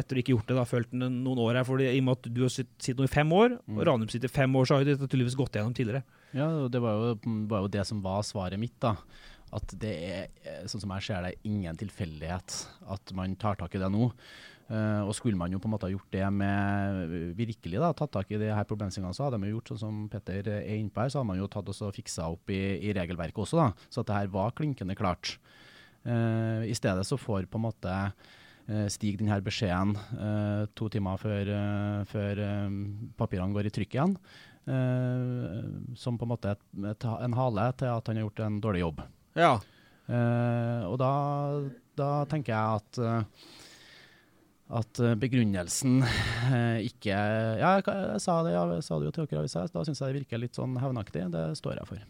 Etter 0.00 0.16
å 0.16 0.22
ikke 0.22 0.32
gjort 0.32 0.48
det 0.48 0.56
da, 0.56 0.64
følt 0.68 0.88
den 0.94 1.20
noen 1.26 1.42
år 1.44 1.60
her, 1.60 1.68
fordi 1.68 1.90
I 1.90 2.00
og 2.00 2.06
med 2.08 2.16
at 2.16 2.30
du 2.32 2.40
har 2.46 2.54
sitt- 2.54 2.72
sittet 2.80 3.02
nå 3.04 3.10
i 3.10 3.12
fem 3.12 3.36
år, 3.36 3.58
og 3.68 3.84
Ranum 3.90 4.08
sitter 4.10 4.32
fem 4.32 4.56
år, 4.56 4.64
så 4.66 4.78
har 4.78 4.86
jo 4.86 4.94
dette 4.94 5.10
tydeligvis 5.10 5.36
gått 5.38 5.60
gjennom 5.60 5.76
tidligere. 5.76 6.02
Ja, 6.36 6.46
det 6.70 6.80
var 6.82 7.00
jo, 7.00 7.34
var 7.50 7.64
jo 7.64 7.72
det 7.72 7.84
som 7.88 8.02
var 8.04 8.22
svaret 8.26 8.60
mitt, 8.60 8.76
da. 8.82 8.94
At 9.50 9.72
det 9.82 9.90
er, 10.06 10.28
eh, 10.46 10.62
sånn 10.70 10.84
som 10.84 10.92
jeg 10.94 11.08
ser 11.08 11.26
det, 11.26 11.34
ingen 11.48 11.78
tilfeldighet 11.78 12.54
at 12.94 13.12
man 13.18 13.34
tar 13.40 13.58
tak 13.58 13.74
i 13.74 13.82
det 13.82 13.90
nå. 13.90 14.12
Uh, 14.70 15.02
og 15.02 15.16
skulle 15.18 15.34
man 15.34 15.50
jo 15.50 15.58
på 15.58 15.66
en 15.66 15.72
måte 15.72 15.88
ha 15.88 15.90
gjort 15.90 16.12
det 16.14 16.26
med 16.30 17.32
virkelig 17.34 17.80
da, 17.82 17.88
tatt 17.90 18.12
tak 18.14 18.28
i 18.30 18.38
de 18.38 18.52
her 18.54 18.66
problemstillingene, 18.70 19.16
så 19.18 19.24
hadde 19.26 19.40
man 19.42 19.50
jo 19.50 19.56
gjort 19.56 19.72
sånn 19.72 19.80
som 19.80 19.96
Petter 20.12 20.46
er 20.46 20.76
inne 20.76 20.94
på 20.94 21.02
her, 21.02 21.10
så 21.10 21.18
hadde 21.18 21.30
man 21.32 21.40
jo 21.40 21.48
tatt 21.50 21.72
og 21.72 21.96
fiksa 21.96 22.28
opp 22.30 22.52
i, 22.54 22.60
i 22.78 22.92
regelverket 22.94 23.42
også, 23.42 23.58
da. 23.58 23.88
Så 23.90 24.04
at 24.04 24.12
det 24.12 24.20
her 24.20 24.30
var 24.30 24.54
klinkende 24.54 24.94
klart. 24.94 25.40
Uh, 26.06 26.62
I 26.70 26.76
stedet 26.78 27.02
så 27.08 27.18
får 27.18 27.50
på 27.50 27.58
en 27.58 27.66
måte 27.66 27.96
uh, 27.98 28.86
Stig 28.94 29.18
denne 29.18 29.40
beskjeden 29.42 29.96
to 30.78 30.86
timer 30.94 31.18
før, 31.18 31.48
før 32.06 32.44
papirene 33.18 33.56
går 33.56 33.66
i 33.66 33.74
trykk 33.74 33.96
igjen. 33.96 34.14
Eh, 34.70 35.66
som 35.98 36.18
på 36.18 36.26
en 36.26 36.32
måte 36.32 36.54
et, 36.54 36.62
et, 36.92 37.08
en 37.10 37.36
hale 37.38 37.66
til 37.80 37.90
at 37.92 38.10
han 38.10 38.20
har 38.20 38.28
gjort 38.28 38.44
en 38.46 38.60
dårlig 38.62 38.84
jobb. 38.84 39.02
Ja. 39.38 39.54
Eh, 40.10 40.84
og 40.88 40.96
da, 40.98 41.10
da 41.98 42.12
tenker 42.30 42.54
jeg 42.54 42.78
at 42.80 43.02
eh, 43.06 43.48
at 44.70 45.00
begrunnelsen 45.18 45.96
eh, 46.04 46.86
ikke 46.86 47.10
Ja, 47.58 47.72
jeg, 47.80 48.20
sa 48.22 48.36
det, 48.46 48.52
jeg 48.54 48.84
sa 48.86 48.98
det 49.00 49.08
jo 49.08 49.14
til 49.16 49.26
dere, 49.26 49.42
i 49.48 49.50
stad, 49.50 49.72
da 49.74 49.82
syns 49.86 49.98
jeg 49.98 50.12
det 50.12 50.20
virker 50.20 50.38
litt 50.38 50.54
sånn 50.54 50.76
hevnaktig. 50.78 51.24
Det 51.34 51.42
står 51.58 51.80
jeg 51.80 51.88
for. 51.88 52.04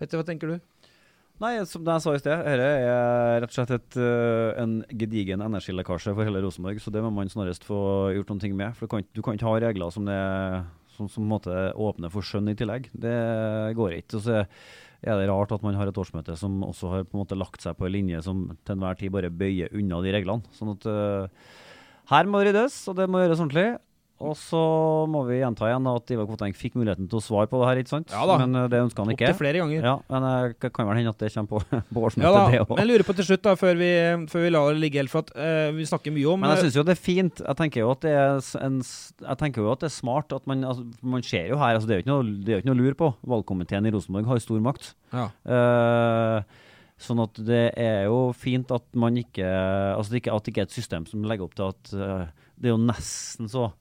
Petter, 0.00 0.18
hva 0.18 0.26
tenker 0.26 0.50
du? 0.50 0.88
Nei, 1.42 1.52
som 1.66 1.86
jeg 1.86 2.02
sa 2.02 2.14
i 2.14 2.18
sted, 2.18 2.42
dette 2.42 2.66
er 2.82 3.38
rett 3.42 3.50
og 3.50 3.54
slett 3.54 3.72
et, 3.74 4.00
en 4.62 4.74
gedigen 4.90 5.42
energilekkasje 5.46 6.12
for 6.14 6.26
hele 6.26 6.42
Rosenborg. 6.42 6.82
Så 6.82 6.90
det 6.94 7.02
må 7.06 7.10
man 7.14 7.30
snarest 7.30 7.64
få 7.66 7.78
gjort 8.14 8.34
ting 8.42 8.58
med. 8.58 8.74
For 8.74 8.86
du 8.86 8.92
kan, 8.92 9.06
du 9.14 9.22
kan 9.22 9.38
ikke 9.38 9.48
ha 9.48 9.62
regler 9.62 9.94
som, 9.94 10.06
det, 10.06 10.18
som, 10.96 11.08
som 11.10 11.28
måte 11.28 11.52
åpner 11.72 12.12
for 12.12 12.26
skjønn 12.26 12.52
i 12.52 12.56
tillegg. 12.58 12.88
Det 12.92 13.16
går 13.78 13.98
ikke. 13.98 14.18
Og 14.18 14.24
så 14.26 14.42
er 14.42 15.18
det 15.18 15.28
rart 15.30 15.52
at 15.54 15.64
man 15.64 15.76
har 15.78 15.90
et 15.90 15.98
årsmøte 15.98 16.36
som 16.38 16.60
også 16.66 16.92
har 16.92 17.06
på 17.08 17.16
en 17.16 17.24
måte 17.24 17.38
lagt 17.38 17.64
seg 17.64 17.74
på 17.78 17.88
en 17.88 17.94
linje 17.96 18.22
som 18.22 18.44
til 18.62 18.76
enhver 18.76 18.98
tid 19.00 19.14
bare 19.14 19.32
bøyer 19.34 19.74
unna 19.74 20.02
de 20.04 20.14
reglene. 20.14 20.54
Sånn 20.54 20.74
at 20.76 20.86
uh, 20.86 21.48
her 22.12 22.28
må 22.30 22.40
det 22.40 22.52
ryddes, 22.52 22.76
og 22.90 22.98
det 23.00 23.08
må 23.10 23.22
gjøres 23.22 23.42
ordentlig. 23.42 23.66
Og 24.22 24.36
så 24.38 24.60
må 25.10 25.24
vi 25.26 25.40
gjenta 25.40 25.66
igjen 25.66 25.88
at 25.90 26.12
Ivar 26.14 26.28
Kvotteng 26.28 26.54
fikk 26.54 26.76
muligheten 26.78 27.08
til 27.10 27.18
å 27.18 27.22
svare 27.24 27.48
på 27.50 27.58
det 27.58 27.68
her, 27.68 27.80
ikke 27.82 27.92
sant? 27.92 28.12
Ja 28.14 28.22
da. 28.28 28.36
Men 28.38 28.54
øh, 28.60 28.68
det 28.70 28.78
ønska 28.84 29.02
han 29.02 29.12
ikke. 29.14 29.26
Opptil 29.32 29.40
flere 29.40 29.62
ganger. 29.62 29.88
Ja, 29.88 29.94
men 30.14 30.26
øh, 30.28 30.54
det 30.62 30.70
kan 30.76 30.88
vel 30.88 31.00
hende 31.00 31.14
at 31.14 31.24
det 31.24 31.32
kommer 31.34 31.50
på, 31.50 31.62
på 31.96 32.04
årsmøtet, 32.06 32.28
Ja 32.28 32.32
da, 32.36 32.44
det 32.52 32.62
òg. 32.62 32.70
men 32.70 32.82
jeg 32.84 32.90
lurer 32.92 33.06
på 33.08 33.16
til 33.18 33.28
slutt, 33.28 33.44
da, 33.48 33.54
før 33.58 33.80
vi, 33.80 33.90
før 34.30 34.46
vi 34.46 34.52
lar 34.54 34.70
det 34.70 34.82
ligge 34.84 35.02
helt, 35.02 35.12
for 35.12 35.26
at 35.26 35.34
uh, 35.34 35.74
vi 35.74 35.88
snakker 35.88 36.14
mye 36.14 36.30
om 36.30 36.42
Men 36.44 36.54
jeg 36.54 36.60
eh, 36.60 36.66
syns 36.68 36.78
jo 36.78 36.86
det 36.86 36.94
er 36.94 37.02
fint. 37.02 37.42
Jeg 37.42 37.60
tenker 37.62 37.82
jo 37.82 37.92
at 37.96 38.06
det 38.06 38.14
er, 38.14 38.50
en, 38.62 38.80
jo 39.58 39.70
at 39.74 39.84
det 39.84 39.90
er 39.90 39.96
smart 39.98 40.36
at 40.38 40.46
man 40.50 40.66
altså, 40.68 40.86
Man 41.02 41.26
ser 41.26 41.50
jo 41.50 41.58
her, 41.58 41.74
altså 41.74 41.90
det 41.90 41.96
er 41.96 42.02
jo 42.02 42.06
ikke 42.06 42.14
noe, 42.14 42.36
det 42.38 42.52
er 42.52 42.58
jo 42.60 42.64
ikke 42.64 42.72
noe 42.72 42.82
lur 42.82 42.98
på. 43.02 43.12
Valgkomiteen 43.34 43.90
i 43.90 43.94
Rosenborg 43.94 44.30
har 44.30 44.44
stor 44.44 44.62
makt. 44.62 44.92
Ja. 45.10 45.28
Uh, 45.42 46.68
sånn 47.02 47.22
at 47.24 47.38
det 47.42 47.64
er 47.80 48.04
jo 48.06 48.28
fint 48.36 48.70
at 48.70 48.84
man 48.94 49.16
ikke 49.18 49.42
Altså 49.42 50.14
at 50.14 50.14
det 50.14 50.52
ikke 50.52 50.62
er 50.62 50.68
et 50.68 50.74
system 50.74 51.06
som 51.10 51.24
legger 51.26 51.48
opp 51.48 51.56
til 51.58 51.72
at 51.72 51.94
uh, 51.98 52.28
Det 52.54 52.70
er 52.70 52.76
jo 52.76 52.78
nesten 52.78 53.50
så 53.50 53.72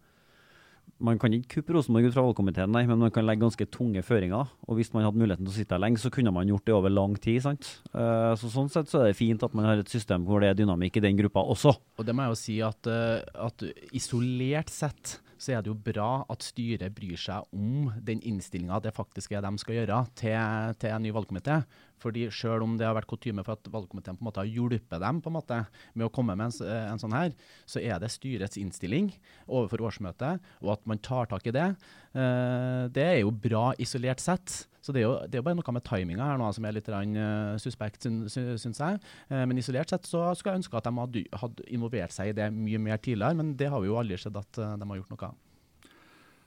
man 1.02 1.20
kan 1.22 1.34
ikke 1.36 1.58
kuppe 1.58 1.76
Rosenborg 1.76 2.08
ut 2.10 2.16
fra 2.16 2.24
valgkomiteen, 2.26 2.72
nei, 2.74 2.84
men 2.89 3.02
man 3.02 3.14
kan 3.14 3.26
legge 3.28 3.43
ganske 3.43 3.68
tunge 3.74 4.04
føringer. 4.06 4.52
Og 4.68 4.78
hvis 4.78 4.91
man 4.93 5.06
hadde 5.06 5.22
muligheten 5.22 5.47
til 5.47 5.54
å 5.54 5.58
sitte 5.58 5.76
her 5.76 5.84
lenge, 5.84 6.02
så 6.02 6.12
kunne 6.14 6.34
man 6.36 6.49
gjort 6.49 6.66
det 6.68 6.76
over 6.76 6.93
lang 6.93 7.18
tid. 7.22 7.41
sant? 7.45 7.72
Eh, 7.93 8.34
så 8.39 8.52
Sånn 8.52 8.70
sett 8.72 8.91
så 8.91 9.02
er 9.02 9.12
det 9.12 9.20
fint 9.20 9.43
at 9.43 9.56
man 9.58 9.66
har 9.66 9.82
et 9.82 9.91
system 9.91 10.26
hvor 10.28 10.43
det 10.43 10.52
er 10.52 10.60
dynamikk 10.60 10.99
i 10.99 11.06
den 11.08 11.18
gruppa 11.20 11.43
også. 11.56 11.74
Og 11.97 12.08
det 12.08 12.16
må 12.16 12.28
jeg 12.28 12.36
jo 12.36 12.39
si 12.41 12.58
at, 12.66 12.91
eh, 12.91 13.24
at 13.47 13.68
isolert 13.97 14.70
sett 14.74 15.20
så 15.41 15.55
er 15.55 15.63
det 15.63 15.71
jo 15.71 15.77
bra 15.89 16.23
at 16.29 16.45
styret 16.45 16.93
bryr 16.93 17.17
seg 17.17 17.47
om 17.55 17.89
den 18.05 18.21
innstillinga 18.27 18.77
det 18.83 18.93
faktisk 18.93 19.33
er 19.33 19.41
de 19.41 19.51
skal 19.61 19.79
gjøre 19.79 20.03
til, 20.19 20.75
til 20.81 20.93
en 20.93 21.01
ny 21.01 21.13
valgkomité. 21.15 21.61
Fordi 22.01 22.27
selv 22.33 22.65
om 22.65 22.77
det 22.77 22.85
har 22.85 22.95
vært 22.97 23.09
kutyme 23.09 23.45
for 23.45 23.57
at 23.57 23.69
valgkomiteen 23.73 24.17
på 24.17 24.23
en 24.23 24.29
måte 24.29 24.41
har 24.43 24.49
hjulpet 24.49 25.01
dem 25.01 25.21
på 25.21 25.31
en 25.31 25.37
måte 25.37 25.59
med 25.93 26.07
å 26.07 26.13
komme 26.13 26.37
med 26.37 26.51
en, 26.51 26.69
en 26.93 27.01
sånn 27.01 27.17
her, 27.17 27.33
så 27.69 27.81
er 27.81 28.01
det 28.01 28.11
styrets 28.13 28.59
innstilling 28.61 29.11
overfor 29.47 29.85
årsmøtet, 29.89 30.41
og 30.61 30.75
at 30.77 30.85
man 30.89 31.01
tar 31.01 31.29
tak 31.31 31.49
i 31.49 31.55
det. 31.55 31.69
eh, 32.13 32.85
det 32.93 33.07
er 33.07 33.19
jo 33.21 33.33
bra 33.33 33.71
isolert 33.81 34.21
sett. 34.21 34.65
Så 34.82 34.91
det 34.95 35.01
er 35.03 35.05
jo, 35.05 35.13
det 35.29 35.36
er 35.36 35.43
jo 35.43 35.45
bare 35.45 35.55
noe 35.59 35.73
med 35.75 35.84
timinga 35.86 36.25
her 36.25 36.38
nå 36.41 36.47
som 36.57 36.65
er 36.65 36.71
litt 36.73 36.88
grann, 36.89 37.11
eh, 37.15 37.57
suspekt, 37.61 38.01
syn- 38.01 38.25
jeg. 38.73 38.99
Uh, 39.29 39.45
men 39.45 39.57
isolert 39.61 39.89
sett 39.93 40.03
så 40.09 40.23
skulle 40.36 40.55
jeg 40.55 40.63
ønske 40.63 40.77
at 40.77 40.84
de 40.89 40.93
hadde, 40.97 41.23
hadde 41.38 41.67
involvert 41.69 42.11
seg 42.11 42.29
i 42.29 42.34
det 42.34 42.47
mye 42.51 42.79
mer 42.82 42.97
tidligere, 42.97 43.36
men 43.38 43.55
det 43.55 43.69
har 43.69 43.79
vi 43.79 43.88
jo 43.91 43.99
aldri 44.01 44.17
sett 44.17 44.36
at 44.36 44.57
uh, 44.57 44.75
de 44.82 44.88
har 44.89 44.97
gjort 44.97 45.13
noe 45.13 45.29
av. 45.29 45.36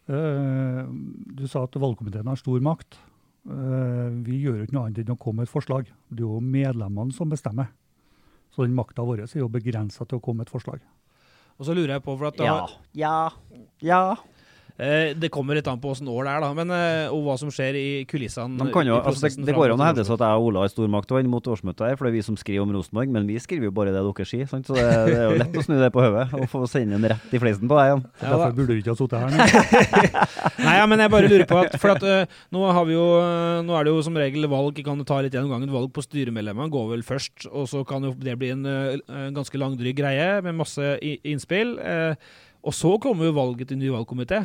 Eh, 0.04 0.84
du 1.38 1.46
sa 1.48 1.62
at 1.64 1.78
valgkomiteen 1.80 2.26
har 2.28 2.36
stor 2.40 2.60
makt. 2.64 2.98
Eh, 3.48 4.10
vi 4.26 4.40
gjør 4.42 4.58
jo 4.60 4.66
ikke 4.66 4.76
noe 4.76 4.88
annet 4.88 5.00
enn 5.04 5.14
å 5.14 5.20
komme 5.20 5.40
med 5.42 5.48
et 5.48 5.54
forslag. 5.54 5.88
Det 6.10 6.20
er 6.24 6.26
jo 6.26 6.40
medlemmene 6.44 7.14
som 7.16 7.30
bestemmer. 7.32 7.70
Så 8.54 8.66
den 8.66 8.76
makta 8.76 9.02
vår 9.06 9.24
er 9.24 9.40
jo 9.40 9.48
begrensa 9.50 10.04
til 10.06 10.18
å 10.20 10.22
komme 10.22 10.42
med 10.42 10.48
et 10.48 10.52
forslag. 10.54 10.82
Og 11.58 11.66
så 11.68 11.74
lurer 11.74 11.94
jeg 11.96 12.02
på, 12.04 12.16
for 12.18 12.26
at 12.26 12.36
det, 12.36 12.44
Ja. 12.46 12.66
har- 12.66 12.78
Ja. 12.92 13.30
Ja. 13.80 14.16
Eh, 14.78 15.12
det 15.14 15.30
kommer 15.32 15.58
litt 15.58 15.68
an 15.70 15.80
på 15.80 15.92
åssen 15.92 16.08
år 16.10 16.26
det 16.26 16.32
er, 16.32 16.44
da, 16.44 16.50
men, 16.56 16.70
eh, 16.74 17.12
og 17.12 17.22
hva 17.26 17.36
som 17.40 17.50
skjer 17.52 17.76
i 17.78 17.88
kulissene. 18.10 18.58
De 18.58 18.72
kan 18.74 18.88
jo, 18.88 18.96
i 18.96 19.08
altså 19.10 19.28
det, 19.28 19.46
det 19.48 19.54
går 19.56 19.70
jo 19.70 19.76
an 19.76 19.84
å 19.84 19.88
hevdes 19.88 20.08
hevde 20.10 20.16
at 20.18 20.24
jeg 20.26 20.40
og 20.40 20.48
Ola 20.48 20.64
har 20.64 20.72
stormakt 20.72 21.14
inn 21.18 21.30
mot 21.30 21.48
årsmøtet 21.54 21.84
her, 21.86 21.98
for 21.98 22.06
det 22.06 22.12
er 22.12 22.16
vi 22.16 22.24
som 22.26 22.38
skriver 22.40 22.64
om 22.64 22.72
Rosenborg, 22.74 23.12
men 23.14 23.28
vi 23.28 23.38
skriver 23.42 23.68
jo 23.68 23.74
bare 23.76 23.92
det 23.94 24.02
dere 24.02 24.26
sier. 24.28 24.48
Sant? 24.50 24.66
Så 24.68 24.76
det, 24.78 24.86
det 25.10 25.18
er 25.18 25.28
jo 25.28 25.38
lett 25.42 25.58
å 25.60 25.64
snu 25.66 25.76
det 25.80 25.90
på 25.94 26.04
hodet 26.04 26.26
og 26.38 26.46
få 26.50 26.64
sende 26.70 26.98
en 26.98 27.08
rett 27.14 27.34
i 27.34 27.42
fleisen 27.42 27.70
på 27.70 27.78
deg 27.78 27.90
igjen. 27.90 28.04
Ja, 28.22 28.30
Derfor 28.32 28.56
burde 28.58 28.74
du 28.74 28.82
ikke 28.82 28.94
ha 28.94 28.98
sittet 28.98 29.20
her 29.20 29.34
nå. 29.34 30.06
Nei, 30.66 30.74
ja, 30.78 30.88
men 30.90 31.04
jeg 31.04 31.12
bare 31.14 31.30
lurer 31.30 31.46
på 31.50 31.60
at, 31.60 31.76
for 31.82 31.94
at 31.94 32.06
uh, 32.06 32.40
nå, 32.54 32.64
har 32.78 32.88
vi 32.88 32.96
jo, 32.96 33.06
nå 33.66 33.76
er 33.76 33.86
det 33.86 33.94
jo 33.94 34.02
som 34.06 34.18
regel 34.18 34.48
valg, 34.50 34.80
kan 34.86 35.00
du 35.00 35.06
ta 35.08 35.20
litt 35.24 35.36
gjennom 35.36 35.54
gangen, 35.54 35.74
valg 35.74 35.92
på 35.94 36.04
styremedlemmene 36.04 36.72
går 36.72 36.90
vel 36.96 37.06
først, 37.06 37.46
og 37.52 37.68
så 37.70 37.84
kan 37.88 38.08
jo 38.08 38.14
det 38.24 38.36
bli 38.40 38.50
en, 38.54 38.66
uh, 38.66 39.30
ganske 39.34 39.60
langdryg 39.60 39.96
greie 39.98 40.42
med 40.44 40.58
masse 40.58 40.96
i, 41.04 41.16
innspill. 41.30 41.76
og 42.64 42.74
så 42.74 42.94
kommer 43.02 43.28
jo 43.28 43.36
valget 43.36 43.68
til 43.70 43.78
ny 43.80 43.90
valgkomité. 43.92 44.44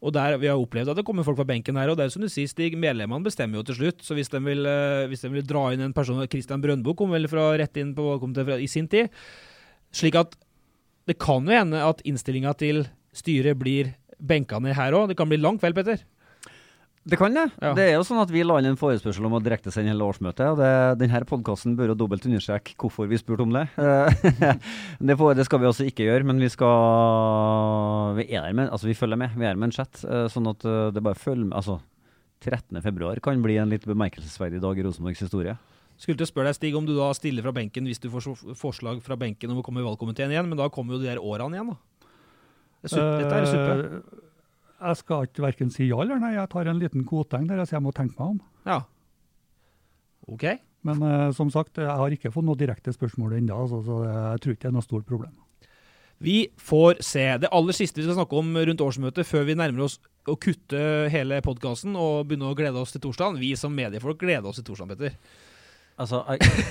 Og 0.00 0.14
der 0.16 0.38
Vi 0.40 0.48
har 0.48 0.56
opplevd 0.56 0.90
at 0.90 0.96
det 0.96 1.04
kommer 1.04 1.24
folk 1.26 1.36
fra 1.36 1.44
benken 1.44 1.76
her, 1.76 1.90
og 1.90 1.98
det 1.98 2.06
er 2.06 2.12
som 2.14 2.22
du 2.22 2.28
sier, 2.28 2.48
Stig, 2.48 2.76
medlemmene 2.78 3.24
bestemmer 3.24 3.60
jo 3.60 3.64
til 3.68 3.76
slutt. 3.76 4.04
Så 4.04 4.16
hvis 4.16 4.32
de 4.32 4.40
vil, 4.40 4.64
eh, 4.66 5.06
hvis 5.08 5.20
de 5.20 5.28
vil 5.28 5.46
dra 5.46 5.72
inn 5.72 5.80
en 5.84 5.92
person 5.92 6.20
Christian 6.26 6.62
Brøndbo 6.62 6.94
kom 6.96 7.10
vel 7.10 7.28
fra 7.28 7.52
rett 7.60 7.76
inn 7.76 7.94
på 7.94 8.06
valgkomiteen 8.06 8.64
i 8.64 8.68
sin 8.68 8.88
tid. 8.88 9.10
Slik 9.92 10.16
at 10.16 10.36
det 11.06 11.18
kan 11.18 11.44
jo 11.44 11.52
hende 11.52 11.82
at 11.82 12.00
innstillinga 12.06 12.56
til 12.56 12.86
styret 13.12 13.58
blir 13.58 13.94
benka 14.20 14.60
ned 14.60 14.76
her 14.76 14.92
òg. 14.92 15.08
Det 15.08 15.16
kan 15.18 15.28
bli 15.28 15.40
lang 15.40 15.58
kveld, 15.58 15.74
Petter. 15.74 16.04
Det 17.08 17.16
kan 17.16 17.32
det. 17.32 17.46
Ja. 17.62 17.70
Det 17.74 17.84
er 17.88 17.94
jo 17.94 18.02
sånn 18.04 18.20
at 18.20 18.28
Vi 18.28 18.42
la 18.44 18.58
inn 18.60 18.68
en 18.68 18.76
forespørsel 18.76 19.24
om 19.24 19.38
å 19.38 19.40
direktesende 19.40 19.88
hele 19.88 20.04
årsmøtet. 20.04 20.42
og 20.52 20.58
det, 20.60 20.98
Denne 21.00 21.22
podkasten 21.24 21.72
bør 21.78 21.94
jo 21.94 21.96
dobbelt 22.02 22.26
understreke 22.28 22.74
hvorfor 22.76 23.08
vi 23.08 23.16
spurte 23.16 23.46
om 23.46 23.54
det. 23.56 23.62
Eh, 23.80 24.58
det, 25.08 25.16
får, 25.16 25.32
det 25.38 25.46
skal 25.48 25.62
vi 25.62 25.70
også 25.70 25.86
ikke 25.88 26.04
gjøre, 26.10 26.26
men 26.28 26.42
vi 26.42 26.50
skal 26.52 28.20
Vi 28.20 28.26
er 28.28 28.44
der 28.44 28.52
med, 28.58 28.68
altså 28.68 28.90
vi 28.90 28.98
følger 28.98 29.16
med. 29.16 29.32
Vi 29.38 29.48
er 29.48 29.56
med 29.56 29.70
en 29.70 29.76
chat. 29.78 30.04
eh, 30.04 30.26
Sånn 30.28 30.50
at 30.52 30.64
eh, 30.68 30.90
det 30.92 31.02
bare 31.02 31.18
følger 31.18 31.48
med. 31.48 31.56
altså 31.56 31.80
13. 32.40 32.80
februar 32.80 33.20
kan 33.20 33.42
bli 33.44 33.58
en 33.60 33.68
litt 33.68 33.84
bemerkelsesverdig 33.88 34.60
dag 34.62 34.78
i 34.78 34.84
Rosenborgs 34.84 35.20
historie. 35.20 35.56
Skulle 36.00 36.16
til 36.16 36.24
å 36.24 36.30
spørre 36.30 36.48
deg, 36.48 36.56
Stig, 36.56 36.76
om 36.76 36.86
du 36.88 36.94
da 36.96 37.10
stiller 37.12 37.44
fra 37.44 37.52
benken 37.52 37.84
hvis 37.84 38.00
du 38.00 38.08
får 38.12 38.56
forslag 38.56 39.02
fra 39.04 39.16
benken 39.20 39.52
om 39.52 39.60
å 39.60 39.64
komme 39.64 39.82
i 39.82 39.84
valgkomiteen 39.84 40.32
igjen, 40.32 40.48
men 40.48 40.56
da 40.56 40.70
kommer 40.72 40.96
jo 40.96 41.02
de 41.02 41.10
der 41.10 41.20
årene 41.20 41.58
igjen, 41.58 41.74
da. 41.74 42.06
Det 42.80 42.88
er 42.88 42.94
suppe, 42.94 43.18
dette 43.20 43.36
er 43.36 43.50
suppe. 43.50 44.28
Jeg 44.80 44.96
skal 45.02 45.28
ikke 45.28 45.44
verken 45.44 45.70
si 45.72 45.90
ja 45.90 46.00
eller 46.00 46.20
nei. 46.22 46.32
Jeg 46.38 46.50
tar 46.52 46.70
en 46.70 46.80
liten 46.80 47.04
kvoteng 47.08 47.46
der, 47.50 47.62
så 47.68 47.76
jeg 47.76 47.84
må 47.84 47.92
tenke 47.96 48.16
meg 48.16 48.36
om. 48.36 48.40
Ja. 48.64 48.80
OK. 50.30 50.46
Men 50.88 51.02
uh, 51.04 51.28
som 51.36 51.50
sagt, 51.52 51.76
jeg 51.76 52.00
har 52.00 52.16
ikke 52.16 52.32
fått 52.32 52.46
noe 52.48 52.58
direkte 52.58 52.94
spørsmål 52.94 53.36
ennå, 53.36 53.58
altså, 53.66 53.82
så 53.84 54.00
jeg 54.06 54.42
tror 54.42 54.54
ikke 54.56 54.64
det 54.64 54.70
er 54.70 54.76
noe 54.78 54.86
stort 54.86 55.08
problem. 55.08 55.34
Vi 56.20 56.38
får 56.60 56.98
se. 57.04 57.22
Det 57.40 57.48
aller 57.56 57.76
siste 57.76 58.00
vi 58.00 58.04
skal 58.04 58.18
snakke 58.18 58.36
om 58.36 58.52
rundt 58.56 58.82
årsmøtet, 58.84 59.28
før 59.28 59.46
vi 59.48 59.56
nærmer 59.56 59.86
oss 59.86 59.96
å 60.28 60.36
kutte 60.36 60.80
hele 61.12 61.38
podkasten 61.44 61.96
og 61.96 62.26
begynne 62.28 62.50
å 62.50 62.56
glede 62.56 62.80
oss 62.80 62.92
til 62.92 63.00
torsdagen. 63.04 63.40
Vi 63.40 63.54
som 63.56 63.72
mediefolk 63.72 64.20
gleder 64.20 64.48
oss 64.50 64.60
til 64.60 64.68
torsdagen, 64.68 64.92
Petter. 64.92 65.16
Altså, 66.00 66.22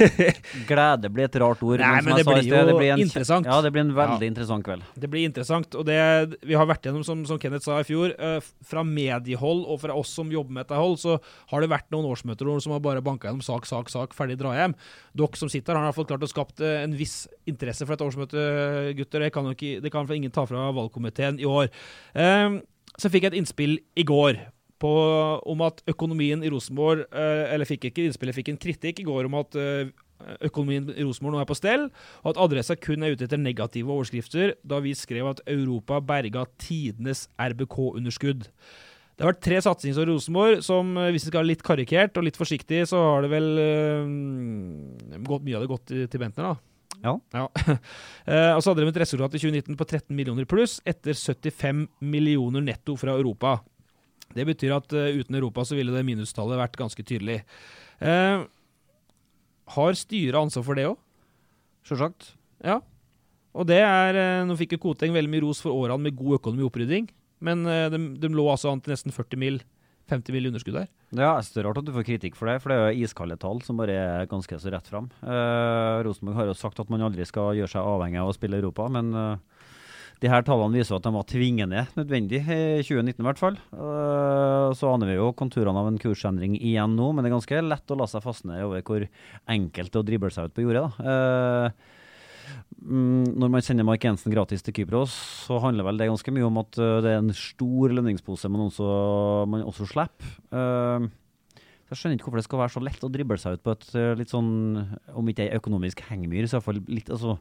glede 0.70 1.10
blir 1.14 1.28
et 1.28 1.36
rart 1.42 1.62
ord. 1.66 1.82
Nei, 1.82 2.02
men 2.06 2.18
det 2.18 2.26
blir 2.26 2.48
jo 2.48 2.62
det 2.66 2.76
blir 2.76 2.94
en, 2.96 3.04
interessant. 3.04 3.46
Ja, 3.46 3.60
det 3.62 3.72
blir 3.76 3.84
en 3.86 3.94
veldig 3.94 4.26
Ja. 4.26 4.32
interessant 4.32 4.66
kveld. 4.66 4.86
Det 4.98 5.10
blir 5.12 5.28
interessant. 5.28 5.78
Og 5.78 5.86
det 5.86 6.00
vi 6.42 6.58
har 6.58 6.66
vært 6.70 6.88
gjennom, 6.88 7.06
som, 7.06 7.22
som 7.30 7.40
Kenneth 7.42 7.68
sa 7.68 7.78
i 7.80 7.88
fjor, 7.88 8.16
uh, 8.18 8.40
fra 8.66 8.84
mediehold 8.88 9.66
og 9.70 9.82
fra 9.84 9.94
oss 9.98 10.16
som 10.18 10.34
jobber 10.34 10.58
med 10.58 10.66
dette 10.66 10.80
hold, 10.80 10.98
så 11.02 11.20
har 11.54 11.62
det 11.62 11.70
vært 11.70 11.90
noen 11.94 12.10
årsmøter 12.10 12.50
som 12.60 12.74
har 12.74 12.82
bare 12.84 13.06
banka 13.06 13.30
gjennom 13.30 13.46
sak, 13.46 13.70
sak, 13.70 13.94
sak, 13.94 14.18
ferdig, 14.18 14.40
dra 14.42 14.56
hjem. 14.58 14.74
Dere 15.20 15.38
som 15.38 15.52
sitter 15.52 15.78
her, 15.78 15.84
har 15.84 15.90
i 15.90 15.92
hvert 15.92 16.00
fall 16.02 16.10
klart 16.10 16.26
å 16.26 16.32
skapt 16.32 16.64
eh, 16.66 16.82
en 16.84 16.96
viss 16.98 17.28
interesse 17.50 17.86
for 17.86 17.94
dette 17.94 18.08
årsmøtet, 18.10 18.96
gutter. 18.98 19.26
Det 19.28 19.34
kan 19.36 19.52
ikke, 19.54 19.78
det 19.84 19.94
kan 19.94 20.10
ingen 20.16 20.34
ta 20.34 20.48
fra 20.50 20.70
valgkomiteen 20.76 21.38
i 21.42 21.48
år. 21.50 21.70
Uh, 22.18 22.62
så 22.98 23.12
fikk 23.12 23.28
jeg 23.28 23.36
et 23.36 23.44
innspill 23.44 23.78
i 24.00 24.08
går. 24.08 24.42
På, 24.80 24.92
om 25.44 25.64
at 25.66 25.82
økonomien 25.92 26.40
i 26.40 26.50
Rosenborg 26.54 27.02
eh, 27.12 27.50
Eller 27.52 27.68
fikk 27.68 27.90
ikke 27.90 28.06
innspillet, 28.08 28.38
fikk 28.38 28.54
en 28.54 28.62
kritikk 28.62 29.02
i 29.04 29.08
går 29.08 29.28
om 29.28 29.36
at 29.42 29.58
eh, 29.60 29.90
økonomien 30.48 30.88
i 30.94 31.04
Rosenborg 31.04 31.36
nå 31.36 31.42
er 31.42 31.50
på 31.50 31.58
stell, 31.58 31.88
og 32.24 32.30
at 32.34 32.40
Adressa 32.44 32.78
kun 32.80 33.04
er 33.04 33.16
ute 33.16 33.28
etter 33.28 33.40
negative 33.40 33.92
overskrifter, 33.92 34.54
da 34.68 34.82
vi 34.84 34.96
skrev 34.98 35.32
at 35.32 35.44
Europa 35.48 36.00
berga 36.04 36.46
tidenes 36.60 37.28
RBK-underskudd. 37.40 38.48
Det 39.20 39.26
har 39.26 39.34
vært 39.34 39.44
tre 39.44 39.60
satsingsår 39.64 40.08
i 40.08 40.14
Rosenborg 40.14 40.62
som, 40.64 40.96
eh, 40.96 41.12
hvis 41.12 41.26
vi 41.28 41.32
skal 41.32 41.42
være 41.42 41.52
litt 41.52 41.64
karikert 41.66 42.16
og 42.16 42.24
litt 42.24 42.40
forsiktig, 42.40 42.86
så 42.88 43.02
har 43.04 43.26
det 43.26 43.32
vel 43.34 43.50
øh, 43.60 45.24
gått, 45.28 45.44
mye 45.44 45.58
av 45.60 45.66
det 45.66 45.72
gått 45.72 45.92
til, 45.92 46.20
Bentner, 46.22 46.54
da. 46.54 46.58
Ja. 47.04 47.48
Eh, 48.30 48.52
og 48.54 48.62
så 48.62 48.70
hadde 48.70 48.84
de 48.84 48.92
et 48.92 49.00
resultat 49.02 49.34
i 49.34 49.40
2019 49.42 49.74
på 49.80 49.86
13 49.88 50.14
millioner 50.14 50.46
pluss, 50.46 50.76
etter 50.86 51.18
75 51.18 51.88
millioner 52.06 52.62
netto 52.62 52.94
fra 53.00 53.16
Europa. 53.18 53.56
Det 54.36 54.46
betyr 54.48 54.76
at 54.78 54.94
eh, 54.94 55.18
uten 55.20 55.38
Europa 55.40 55.66
så 55.66 55.78
ville 55.78 55.94
det 55.96 56.06
minustallet 56.08 56.60
vært 56.60 56.78
ganske 56.80 57.06
tydelig. 57.06 57.42
Eh, 58.00 58.46
har 59.76 59.98
styret 59.98 60.40
ansvar 60.40 60.66
for 60.66 60.80
det 60.80 60.88
òg? 60.90 61.00
Sjølsagt. 61.88 62.34
Ja. 62.66 62.80
Og 63.58 63.66
det 63.70 63.82
er 63.82 64.18
eh, 64.20 64.46
Nå 64.48 64.58
fikk 64.60 64.78
jo 64.78 64.84
Koteng 64.90 65.16
veldig 65.16 65.32
mye 65.32 65.46
ros 65.48 65.64
for 65.64 65.74
årene 65.74 66.10
med 66.10 66.18
god 66.20 66.40
økonomi 66.40 66.66
og 66.66 66.72
opprydding, 66.72 67.10
men 67.46 67.66
eh, 67.70 67.88
de, 67.94 68.00
de 68.22 68.32
lå 68.34 68.46
altså 68.52 68.72
an 68.74 68.82
til 68.84 68.94
nesten 68.94 69.16
40 69.16 69.42
mill. 69.42 69.62
50 70.10 70.34
mill. 70.34 70.48
underskudd 70.50 70.78
der. 70.80 70.88
Ja, 71.14 71.36
jeg 71.38 71.46
synes 71.46 71.54
det 71.54 71.62
er 71.62 71.68
rart 71.70 71.80
at 71.82 71.86
du 71.86 71.94
får 71.94 72.06
kritikk 72.08 72.38
for 72.38 72.50
det, 72.50 72.58
for 72.64 72.72
det 72.72 72.78
er 72.78 72.88
jo 72.90 73.06
iskalde 73.06 73.38
tall 73.42 73.62
som 73.66 73.78
bare 73.78 73.96
er 73.98 74.30
ganske 74.30 74.58
så 74.62 74.74
rett 74.74 74.90
fram. 74.90 75.10
Eh, 75.22 76.02
Rosenborg 76.06 76.40
har 76.40 76.50
jo 76.50 76.58
sagt 76.58 76.82
at 76.82 76.90
man 76.94 77.06
aldri 77.06 77.26
skal 77.30 77.54
gjøre 77.58 77.72
seg 77.74 77.86
avhengig 77.86 78.22
av 78.22 78.32
å 78.32 78.36
spille 78.38 78.58
Europa, 78.62 78.90
men 78.94 79.14
eh, 79.14 79.49
de 80.20 80.32
her 80.32 80.44
tallene 80.44 80.76
viser 80.76 80.98
at 80.98 81.06
de 81.06 81.14
var 81.16 81.28
tvingende 81.30 81.86
nødvendig 81.96 82.42
i 82.44 82.82
2019 82.84 83.22
i 83.24 83.28
hvert 83.28 83.40
fall. 83.40 83.60
Eh, 83.72 84.66
så 84.76 84.92
aner 84.92 85.14
vi 85.14 85.20
jo 85.20 85.30
konturene 85.38 85.80
av 85.80 85.88
en 85.92 86.02
kursendring 86.02 86.58
igjen 86.60 86.98
nå, 86.98 87.12
men 87.14 87.24
det 87.24 87.32
er 87.32 87.38
ganske 87.38 87.62
lett 87.64 87.94
å 87.94 88.00
la 88.00 88.10
seg 88.10 88.26
fastne 88.26 88.60
over 88.66 88.84
hvor 88.84 89.08
enkelt 89.56 89.94
det 89.94 90.02
å 90.02 90.08
drible 90.10 90.34
seg 90.36 90.50
ut 90.50 90.58
på 90.58 90.68
jordet. 90.68 90.90
da. 90.90 91.16
Eh, 91.16 91.96
Mm, 92.80 93.36
når 93.38 93.50
man 93.52 93.64
sender 93.66 93.86
Mark 93.86 94.04
Jensen 94.06 94.34
gratis 94.34 94.64
til 94.64 94.74
Kypros, 94.74 95.14
så 95.46 95.60
handler 95.62 95.86
vel 95.86 96.00
det 96.00 96.08
ganske 96.10 96.32
mye 96.34 96.48
om 96.48 96.60
at 96.62 96.78
uh, 96.80 97.00
det 97.04 97.12
er 97.12 97.20
en 97.20 97.34
stor 97.36 97.94
lønningspose 97.94 98.52
man 98.52 98.68
også, 98.68 98.92
man 99.52 99.66
også 99.68 99.88
slipper. 99.90 100.30
Jeg 101.90 101.98
skjønner 101.98 102.20
ikke 102.20 102.30
hvorfor 102.30 102.40
det 102.40 102.46
skal 102.46 102.62
være 102.62 102.74
så 102.76 102.82
lett 102.86 103.04
å 103.06 103.10
drible 103.10 103.38
seg 103.42 103.58
ut 103.58 103.66
på 103.66 103.74
et 103.74 103.86
litt 104.20 104.30
sånn, 104.30 104.50
om 105.18 105.30
ikke 105.32 105.48
ei 105.48 105.58
økonomisk 105.58 106.04
hengemyr, 106.06 106.46
så 106.46 106.60
iallfall 106.60 106.84
litt 106.86 107.10
altså, 107.10 107.40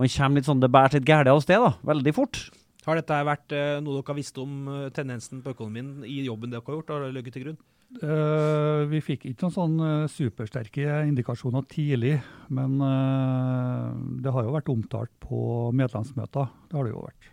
Man 0.00 0.10
kommer 0.12 0.40
litt 0.40 0.48
sånn 0.48 0.62
det 0.62 0.72
bærer 0.72 0.98
litt 0.98 1.08
gærent 1.08 1.32
av 1.32 1.42
sted, 1.44 1.62
da. 1.62 1.74
Veldig 1.92 2.14
fort. 2.16 2.40
Har 2.86 2.98
dette 2.98 3.18
vært 3.28 3.54
eh, 3.54 3.76
noe 3.82 4.00
dere 4.00 4.08
har 4.10 4.18
visst 4.18 4.38
om 4.42 4.66
eh, 4.70 4.88
tendensen 4.94 5.42
på 5.44 5.52
økonomien 5.54 6.00
i 6.08 6.24
jobben 6.24 6.50
dere 6.50 6.64
har 6.66 6.80
gjort? 6.80 6.90
Har 6.90 7.04
det 7.06 7.12
ligget 7.18 7.36
til 7.36 7.46
grunn? 7.46 7.60
Uh, 8.00 8.88
vi 8.88 9.02
fikk 9.04 9.26
ikke 9.28 9.44
noen 9.44 9.52
sånn 9.52 9.74
uh, 9.84 10.08
supersterke 10.08 11.02
indikasjoner 11.10 11.66
tidlig, 11.68 12.14
men 12.48 12.78
uh, 12.80 13.92
det 14.24 14.32
har 14.32 14.46
jo 14.46 14.54
vært 14.54 14.72
omtalt 14.72 15.12
på 15.20 15.68
medlemsmøter. 15.76 16.48
Det 16.70 16.78
har 16.78 16.88
det 16.88 16.94
jo 16.94 17.04
vært. 17.04 17.28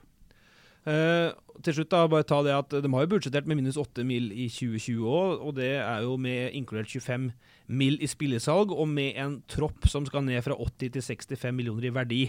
Eh, 0.89 1.29
til 1.59 1.75
slutt 1.75 1.91
da, 1.91 2.05
bare 2.07 2.25
ta 2.25 2.39
det 2.45 2.53
at 2.55 2.71
De 2.71 2.89
har 2.93 3.03
jo 3.03 3.11
budsjettert 3.11 3.47
med 3.49 3.59
minus 3.59 3.77
8 3.77 4.03
mill. 4.07 4.31
i 4.31 4.47
2020 4.47 5.03
òg, 5.05 5.41
og 5.43 5.55
det 5.55 5.75
er 5.77 6.01
jo 6.01 6.15
med 6.17 6.55
inkludert 6.55 6.87
25 6.87 7.31
mill. 7.67 7.97
i 8.01 8.07
spillesalg, 8.07 8.71
og 8.71 8.87
med 8.87 9.13
en 9.15 9.41
tropp 9.47 9.87
som 9.87 10.05
skal 10.05 10.23
ned 10.23 10.41
fra 10.43 10.55
80 10.55 10.89
til 10.89 11.01
65 11.01 11.55
millioner 11.55 11.85
i 11.85 11.93
verdi. 11.93 12.23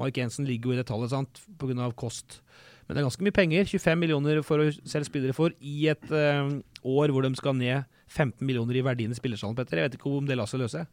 Mark 0.00 0.16
Jensen 0.18 0.46
ligger 0.48 0.70
jo 0.70 0.76
i 0.76 0.80
det 0.80 0.86
tallet 0.88 1.12
sant, 1.12 1.42
pga. 1.60 1.90
kost. 1.96 2.40
Men 2.86 2.96
det 2.96 3.02
er 3.02 3.08
ganske 3.08 3.24
mye 3.26 3.36
penger. 3.36 3.68
25 3.68 4.00
millioner 4.00 4.42
for 4.46 4.62
å 4.62 4.70
selge 4.72 5.08
spillere 5.08 5.36
for 5.36 5.54
i 5.60 5.86
et 5.92 6.08
uh, 6.10 6.48
år 6.82 7.12
hvor 7.12 7.26
de 7.26 7.32
skal 7.38 7.56
ned 7.58 7.86
15 8.12 8.44
millioner 8.44 8.76
i 8.76 8.84
verdien 8.84 9.12
i 9.12 9.16
spillersalen, 9.16 9.56
Petter. 9.56 9.80
Jeg 9.80 9.90
vet 9.90 10.00
ikke 10.00 10.12
om 10.12 10.28
det 10.28 10.36
lar 10.36 10.50
seg 10.50 10.64
løse. 10.64 10.84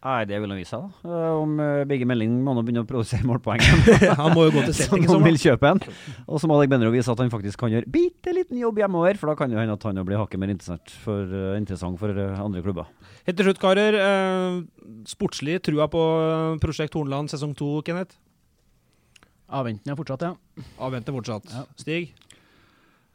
Nei, 0.00 0.22
det 0.24 0.38
vil 0.40 0.48
han 0.48 0.56
vise 0.56 0.72
seg, 0.72 0.84
da. 0.86 1.10
Eh, 1.12 1.32
om 1.36 1.58
uh, 1.60 1.82
Begge 1.88 2.06
Melding 2.08 2.38
må 2.40 2.54
nå 2.56 2.62
begynne 2.64 2.86
å 2.86 2.88
produsere 2.88 3.26
målpoeng. 3.28 3.60
Han 4.20 4.32
må 4.32 4.46
jo 4.46 4.54
gå 4.54 4.62
til 4.64 4.76
setting 4.78 5.04
som 5.04 5.20
vil 5.26 5.36
kjøpe 5.36 5.74
en. 5.74 5.82
Og 6.24 6.40
så 6.40 6.48
må 6.48 6.56
Alec 6.56 6.70
Benro 6.72 6.88
vise 6.94 7.12
at 7.12 7.20
han 7.20 7.28
faktisk 7.32 7.60
kan 7.60 7.74
gjøre 7.74 7.84
bitte 7.92 8.32
liten 8.32 8.56
jobb 8.62 8.80
hjemover, 8.80 9.20
for 9.20 9.28
da 9.28 9.36
kan 9.36 9.52
jo 9.52 9.60
hende 9.60 9.76
at 9.76 9.84
han 9.84 10.00
blir 10.08 10.16
hakket 10.22 10.40
mer 10.40 10.54
interessant 10.54 10.94
for, 11.04 11.28
eh, 11.28 11.52
interessant 11.60 12.00
for 12.00 12.16
eh, 12.16 12.40
andre 12.40 12.64
klubber. 12.64 12.88
Helt 13.28 13.36
til 13.42 13.50
slutt, 13.50 13.60
karer. 13.60 14.00
Eh, 14.00 15.04
sportslig 15.10 15.60
trua 15.68 15.90
på 15.92 16.06
eh, 16.24 16.56
Prosjekt 16.64 16.96
Hornland 16.96 17.34
sesong 17.34 17.52
to, 17.58 17.74
Kenneth? 17.84 18.16
Avventende 19.52 20.00
fortsatt, 20.00 20.24
ja. 20.30 20.64
Avventende 20.80 21.20
fortsatt. 21.20 21.52
Stig? 21.76 22.14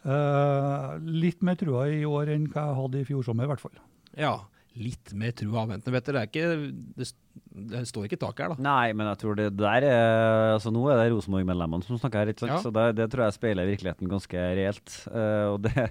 Eh, 0.05 0.89
litt 1.01 1.41
mer 1.41 1.57
trua 1.57 1.87
i 1.89 2.03
år 2.05 2.35
enn 2.35 2.45
hva 2.51 2.69
jeg 2.69 2.83
hadde 2.83 3.01
i 3.01 3.07
fjor 3.09 3.25
sommer, 3.25 3.49
i 3.49 3.55
hvert 3.55 3.63
fall. 3.63 3.73
Ja, 4.13 4.37
litt 4.79 5.13
mer 5.17 5.33
trua 5.37 5.63
avventende, 5.63 5.93
vet 5.95 6.09
dere. 6.09 6.23
Det, 6.25 6.31
ikke, 6.31 6.93
det, 6.99 7.07
det 7.71 7.83
står 7.89 8.07
ikke 8.07 8.19
tak 8.21 8.41
her, 8.43 8.53
da. 8.53 8.65
Nei, 8.65 8.93
men 8.97 9.09
jeg 9.11 9.21
tror 9.21 9.39
det 9.39 9.49
der 9.55 9.87
er 9.87 10.55
Altså 10.55 10.71
Nå 10.73 10.85
er 10.91 10.99
det 11.01 11.09
Rosenborg-medlemmene 11.13 11.87
som 11.87 11.99
snakker 12.01 12.23
her, 12.23 12.33
ikke 12.33 12.45
sant? 12.45 12.55
Ja. 12.57 12.61
så 12.63 12.73
det, 12.75 12.85
det 12.99 13.09
tror 13.13 13.25
jeg 13.25 13.37
speiler 13.37 13.69
virkeligheten 13.69 14.11
ganske 14.11 14.47
reelt. 14.59 14.97
Uh, 15.09 15.55
og 15.55 15.61
det, 15.67 15.87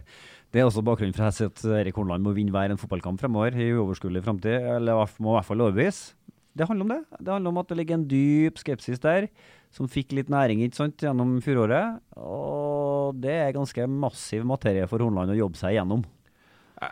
det 0.55 0.63
er 0.63 0.69
også 0.69 0.85
bakgrunnen 0.87 1.17
for 1.17 1.27
at 1.27 1.65
Erik 1.81 1.97
Hornland 1.99 2.25
må 2.27 2.35
vinne 2.37 2.55
hver 2.55 2.71
en 2.71 2.81
fotballkamp 2.81 3.23
fremover 3.23 3.57
i 3.59 3.73
uoverskuelig 3.75 4.25
framtid, 4.27 4.69
eller 4.77 5.03
må 5.19 5.33
i 5.33 5.39
hvert 5.39 5.49
fall 5.49 5.65
overbevise. 5.67 6.15
Det 6.55 6.69
handler 6.71 6.87
om 6.87 6.93
det. 6.93 7.01
Det 7.19 7.33
handler 7.33 7.51
om 7.51 7.59
at 7.59 7.71
det 7.71 7.77
ligger 7.81 7.97
en 7.99 8.07
dyp 8.07 8.61
skepsis 8.63 9.01
der, 9.03 9.27
som 9.75 9.91
fikk 9.91 10.13
litt 10.15 10.29
næring 10.31 10.63
ikke 10.63 10.79
sant, 10.79 11.03
gjennom 11.03 11.41
fjoråret. 11.43 11.99
Og 12.15 13.19
det 13.19 13.35
er 13.35 13.57
ganske 13.57 13.89
massiv 13.91 14.47
materie 14.47 14.87
for 14.91 15.03
Hornland 15.03 15.35
å 15.35 15.41
jobbe 15.41 15.59
seg 15.59 15.75
igjennom. 15.75 16.05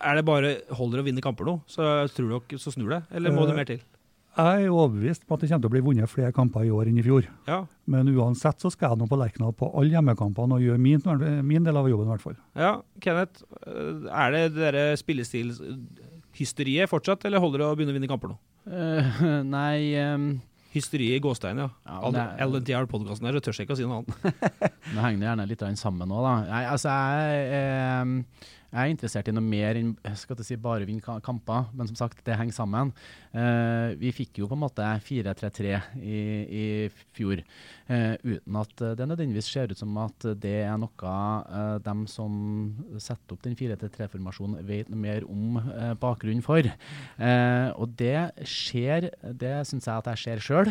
Er 0.00 0.18
det 0.18 0.24
bare 0.28 0.52
holder 0.78 1.02
å 1.02 1.06
vinne 1.06 1.24
kamper 1.24 1.48
nå, 1.48 1.58
så 1.70 2.06
tror 2.14 2.36
dere 2.38 2.60
så 2.62 2.72
snur 2.74 2.94
det? 2.94 3.02
Eller 3.12 3.34
må 3.34 3.46
det 3.46 3.54
Eh, 3.54 3.58
mer 3.60 3.68
til? 3.68 3.82
Jeg 4.32 4.64
er 4.64 4.72
overbevist 4.72 5.26
om 5.26 5.34
at 5.34 5.42
det 5.42 5.48
kommer 5.50 5.60
til 5.60 5.68
å 5.68 5.72
bli 5.74 5.80
vunnet 5.84 6.08
flere 6.08 6.32
kamper 6.32 6.64
i 6.64 6.70
år 6.72 6.88
enn 6.88 7.00
i 7.00 7.04
fjor. 7.04 7.26
Ja. 7.44 7.58
Men 7.84 8.08
uansett 8.14 8.62
så 8.64 8.70
skal 8.72 8.94
jeg 8.94 9.02
nå 9.02 9.08
på 9.10 9.18
Lerkendal 9.20 9.52
på 9.52 9.68
alle 9.76 9.92
hjemmekampene 9.92 10.56
og 10.56 10.64
gjøre 10.64 10.80
min, 10.80 11.02
min 11.44 11.66
del 11.66 11.76
av 11.76 11.90
jobben, 11.90 12.08
i 12.08 12.14
hvert 12.14 12.24
fall. 12.24 12.38
Ja, 12.56 12.78
Kenneth. 13.04 13.44
eh, 13.66 14.08
Er 14.08 14.32
det 14.32 14.54
dere 14.56 14.72
der 14.72 14.96
spillestilhysteriet 14.96 16.88
fortsatt, 16.88 17.26
eller 17.28 17.44
holder 17.44 17.58
det 17.60 17.66
å 17.68 17.76
begynne 17.76 17.92
å 17.92 17.98
vinne 17.98 18.08
kamper 18.08 18.32
nå? 18.32 18.38
Uh, 18.62 19.42
nei 19.58 19.92
um, 20.00 20.40
Hysteriet 20.72 21.18
i 21.18 21.20
gåstein, 21.20 21.58
ja. 21.60 21.68
Ja, 21.84 22.46
LNTR-podkasten 22.46 23.28
her, 23.28 23.36
så 23.36 23.44
tør 23.44 23.58
jeg 23.58 23.66
ikke 23.66 23.74
å 23.76 23.80
si 23.82 23.84
noe 23.84 24.00
annet. 24.00 24.14
Nå 24.94 25.02
henger 25.04 25.18
det 25.20 25.26
gjerne 25.28 25.48
litt 25.50 25.64
sammen 25.76 26.08
nå, 26.08 26.22
da. 26.24 26.32
Nei, 26.48 26.62
altså, 26.72 26.88
jeg, 26.88 27.42
eh, 27.58 28.48
jeg 28.72 28.88
er 28.88 28.92
interessert 28.94 29.28
i 29.28 29.34
noe 29.36 29.44
mer 29.44 29.76
enn 29.76 29.92
skal 30.16 30.38
si, 30.40 30.56
bare 30.56 30.86
vinne 30.88 31.18
kamper, 31.24 31.66
men 31.76 31.88
som 31.90 31.98
sagt, 31.98 32.22
det 32.24 32.38
henger 32.40 32.56
sammen. 32.56 32.92
Uh, 33.34 33.92
vi 34.00 34.12
fikk 34.16 34.40
jo 34.40 34.48
på 34.48 34.56
en 34.56 34.62
måte 34.62 34.86
4-3-3 35.04 35.74
i, 36.00 36.20
i 36.48 36.64
fjor, 37.12 37.42
uh, 37.90 38.14
uten 38.24 38.58
at 38.62 38.84
det 38.96 39.08
nødvendigvis 39.10 39.50
ser 39.52 39.72
ut 39.72 39.80
som 39.80 39.92
at 40.00 40.24
det 40.40 40.54
er 40.62 40.80
noe 40.80 41.12
uh, 41.12 41.76
dem 41.84 42.06
som 42.08 42.32
setter 42.96 43.36
opp 43.36 43.44
den 43.44 43.58
4-3-3-formasjonen 43.60 44.64
vet 44.68 44.88
noe 44.88 45.04
mer 45.04 45.28
om 45.28 45.60
bakgrunnen 46.00 46.44
for. 46.44 46.64
Og 47.22 47.94
det 47.98 48.46
skjer, 48.48 49.10
det 49.36 49.54
syns 49.68 49.88
jeg 49.88 50.00
at 50.00 50.10
jeg 50.12 50.22
ser 50.22 50.42
sjøl, 50.44 50.70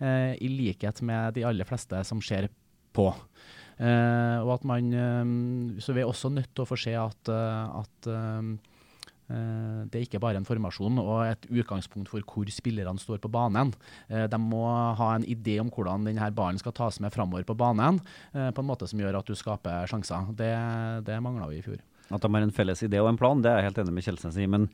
i 0.00 0.48
likhet 0.50 1.00
med 1.06 1.36
de 1.36 1.44
aller 1.48 1.68
fleste 1.68 2.02
som 2.08 2.22
ser 2.24 2.48
på. 2.96 3.10
Eh, 3.80 4.38
og 4.44 4.50
at 4.58 4.66
man 4.68 4.90
eh, 4.92 5.78
Så 5.80 5.94
vi 5.96 6.02
er 6.02 6.10
også 6.10 6.28
nødt 6.28 6.50
til 6.52 6.66
å 6.66 6.68
få 6.68 6.76
se 6.76 6.92
at, 7.00 7.30
eh, 7.32 7.78
at 7.80 8.10
eh, 8.12 8.50
det 9.30 9.94
er 9.94 10.04
ikke 10.04 10.18
bare 10.20 10.40
en 10.40 10.44
formasjon 10.44 10.98
og 10.98 11.20
et 11.22 11.44
utgangspunkt 11.48 12.10
for 12.10 12.24
hvor 12.26 12.48
spillerne 12.50 12.98
står 12.98 13.20
på 13.22 13.30
banen. 13.30 13.70
De 14.10 14.40
må 14.42 14.64
ha 14.98 15.12
en 15.14 15.22
idé 15.22 15.54
om 15.62 15.70
hvordan 15.70 16.02
denne 16.08 16.32
ballen 16.34 16.58
skal 16.58 16.74
tas 16.74 16.98
med 16.98 17.14
framover 17.14 17.46
på 17.46 17.54
banen, 17.54 18.00
på 18.34 18.64
en 18.64 18.66
måte 18.66 18.88
som 18.90 18.98
gjør 18.98 19.20
at 19.20 19.30
du 19.30 19.38
skaper 19.38 19.86
sjanser. 19.86 20.32
Det, 20.34 20.50
det 21.06 21.20
mangla 21.22 21.46
vi 21.46 21.60
i 21.60 21.62
fjor. 21.62 21.78
At 22.10 22.26
de 22.26 22.32
har 22.34 22.42
en 22.42 22.50
felles 22.50 22.82
idé 22.82 22.98
og 22.98 23.12
en 23.12 23.20
plan, 23.22 23.38
det 23.38 23.52
er 23.52 23.60
jeg 23.60 23.68
helt 23.70 23.78
enig 23.84 23.94
med 24.00 24.08
Kjelsnes 24.08 24.40
i. 24.42 24.50
Men 24.50 24.66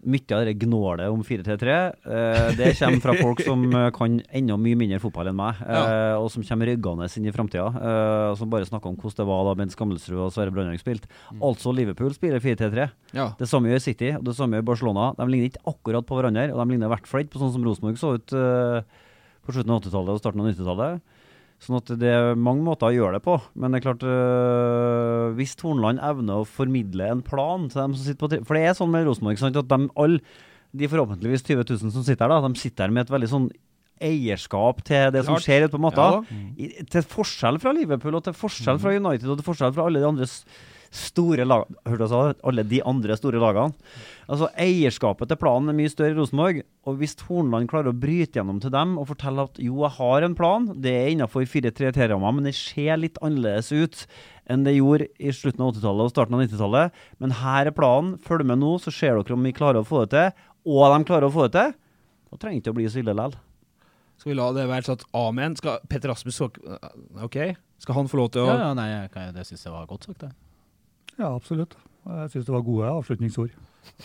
Mye 0.00 0.32
av 0.32 0.46
det 0.48 0.54
gnålet 0.62 1.12
om 1.12 1.20
4-3-3 1.20 1.72
eh, 2.08 2.46
det 2.56 2.70
kommer 2.78 3.02
fra 3.04 3.14
folk 3.18 3.42
som 3.44 3.66
eh, 3.68 3.90
kan 3.92 4.14
enda 4.32 4.56
mye 4.56 4.78
mindre 4.80 5.00
fotball 5.02 5.28
enn 5.28 5.36
meg, 5.36 5.58
eh, 5.60 6.14
og 6.16 6.30
som 6.32 6.44
kommer 6.46 6.70
ryggende 6.70 7.08
inn 7.20 7.28
i 7.28 7.34
framtida. 7.34 7.66
Eh, 7.68 8.30
som 8.40 8.48
bare 8.52 8.64
snakker 8.68 8.88
om 8.88 8.96
hvordan 8.96 9.20
det 9.20 9.28
var 9.28 9.44
da 9.44 9.54
Bent 9.60 9.76
Skammelsrud 9.76 10.22
og 10.24 10.32
Sverre 10.32 10.54
Brandhaug 10.56 10.80
spilte. 10.80 11.10
Altså 11.36 11.74
Liverpool 11.76 12.14
spiller 12.16 12.40
4-3-3. 12.40 12.88
Ja. 13.18 13.28
Det 13.36 13.50
samme 13.50 13.68
gjør 13.74 13.84
City, 13.84 14.14
og 14.16 14.24
det 14.24 14.36
samme 14.40 14.56
gjør 14.56 14.68
Barcelona. 14.72 15.10
De 15.20 15.28
ligner 15.28 15.52
ikke 15.52 15.66
akkurat 15.74 16.08
på 16.08 16.16
hverandre, 16.16 16.48
og 16.54 16.62
de 16.64 16.72
ligner 16.72 16.88
i 16.88 16.94
hvert 16.94 17.10
fall 17.10 17.26
ikke 17.26 17.36
på 17.36 17.44
sånn 17.44 17.52
som 17.58 17.68
Rosenborg 17.68 18.00
så 18.00 18.14
ut 18.16 18.36
eh, 18.40 18.80
på 19.44 19.52
slutten 19.56 19.74
av 19.76 19.82
80-tallet 19.84 20.16
og 20.16 20.22
starten 20.24 20.40
av 20.46 20.48
90-tallet. 20.54 21.18
Sånn 21.60 21.76
at 21.76 21.90
det 22.00 22.08
er 22.08 22.38
mange 22.40 22.64
måter 22.64 22.88
å 22.88 22.94
gjøre 22.94 23.18
det 23.18 23.24
på. 23.26 23.34
Men 23.60 23.74
det 23.74 23.80
er 23.80 23.84
klart 23.84 24.04
øh, 24.08 25.32
hvis 25.36 25.52
Hornland 25.60 26.00
evner 26.00 26.40
å 26.40 26.48
formidle 26.48 27.10
en 27.12 27.24
plan 27.24 27.66
til 27.68 27.82
dem 27.82 27.96
som 27.96 28.06
sitter 28.06 28.20
på 28.22 28.46
For 28.48 28.56
det 28.56 28.62
er 28.64 28.78
sånn 28.78 28.92
med 28.92 29.04
Rosenborg 29.04 29.42
at 29.50 29.68
de 29.68 29.80
alle, 30.00 30.22
de 30.72 30.88
forhåpentligvis 30.88 31.44
20 31.44 31.66
000 31.66 31.92
som 31.92 32.06
sitter 32.06 32.24
her, 32.24 32.32
da, 32.32 32.48
de 32.48 32.62
sitter 32.62 32.86
her 32.86 32.94
med 32.96 33.04
et 33.04 33.12
veldig 33.12 33.28
sånn 33.28 33.50
eierskap 34.00 34.80
til 34.88 35.10
det 35.12 35.26
som 35.26 35.36
skjer 35.42 35.66
ute 35.66 35.76
på 35.76 35.82
matta. 35.84 36.08
Ja 36.16 36.20
mm. 36.24 36.90
Til 36.96 37.04
forskjell 37.12 37.60
fra 37.60 37.74
Liverpool 37.76 38.16
og 38.16 38.24
til 38.24 38.36
forskjell 38.36 38.80
fra 38.80 38.94
United 38.96 39.28
og 39.28 39.40
til 39.40 39.48
forskjell 39.50 39.74
fra 39.76 39.88
alle 39.90 40.00
de 40.00 40.08
andre 40.08 40.28
store 40.90 41.44
lagene. 41.46 41.78
Hørte 41.86 42.06
jeg 42.06 42.10
sa? 42.12 42.20
Alle 42.50 42.64
de 42.66 42.80
andre 42.86 43.16
store 43.18 43.40
lagene. 43.42 43.74
Altså 44.30 44.48
Eierskapet 44.58 45.30
til 45.30 45.38
planen 45.38 45.70
er 45.70 45.76
mye 45.78 45.90
større 45.92 46.14
i 46.14 46.18
Rosenborg. 46.18 46.60
Og 46.88 46.98
hvis 46.98 47.14
Hornland 47.28 47.70
klarer 47.70 47.92
å 47.92 47.96
bryte 47.96 48.40
gjennom 48.40 48.58
til 48.62 48.72
dem 48.74 48.96
og 48.98 49.08
fortelle 49.12 49.46
at 49.46 49.60
jo, 49.62 49.82
jeg 49.84 49.96
har 50.00 50.26
en 50.26 50.36
plan, 50.38 50.66
det 50.74 50.94
er 50.96 51.12
innenfor 51.12 51.46
4-3-3-ramma, 51.50 52.32
men 52.34 52.48
det 52.48 52.56
ser 52.58 52.98
litt 53.00 53.20
annerledes 53.22 53.70
ut 53.70 54.04
enn 54.50 54.64
det 54.66 54.74
gjorde 54.74 55.06
i 55.22 55.30
slutten 55.34 55.62
av 55.62 55.76
80-tallet 55.76 56.08
og 56.08 56.14
starten 56.14 56.34
av 56.34 56.42
90-tallet. 56.42 56.98
Men 57.22 57.36
her 57.38 57.70
er 57.70 57.76
planen. 57.76 58.16
Følg 58.26 58.48
med 58.50 58.58
nå, 58.62 58.72
så 58.82 58.90
ser 58.94 59.14
dere 59.14 59.36
om 59.36 59.46
vi 59.46 59.54
klarer 59.54 59.84
å 59.84 59.86
få 59.86 60.02
det 60.04 60.10
til. 60.16 60.48
Og 60.66 60.82
de 60.90 61.06
klarer 61.06 61.28
å 61.28 61.34
få 61.34 61.46
det 61.46 61.54
til. 61.54 61.78
Da 62.30 62.38
trenger 62.42 62.58
det 62.58 62.64
ikke 62.64 62.74
å 62.74 62.78
bli 62.80 62.90
så 62.90 63.02
ille 63.02 63.14
likevel. 63.14 63.38
Skal 64.20 64.34
vi 64.34 64.36
la 64.36 64.50
det 64.52 64.66
være 64.68 64.84
sånn 64.84 64.98
at 64.98 65.06
amen? 65.16 65.54
Skal 65.56 65.78
Petter 65.88 66.10
Rasmus 66.12 66.42
OK? 66.44 67.38
Skal 67.80 67.96
han 67.96 68.10
få 68.10 68.18
lov 68.20 68.34
til 68.34 68.44
å 68.44 68.50
Ja, 68.50 68.58
ja, 68.66 68.72
nei, 68.76 68.90
jeg 68.90 69.36
det 69.38 69.46
syns 69.48 69.64
jeg 69.64 69.72
var 69.72 69.86
godt 69.88 70.10
sagt, 70.10 70.26
det. 70.26 70.34
Ja, 71.20 71.34
absolutt. 71.36 71.76
Jeg 72.08 72.30
syns 72.32 72.46
det 72.48 72.54
var 72.54 72.64
gode 72.64 72.88
avslutningsord. 72.88 73.52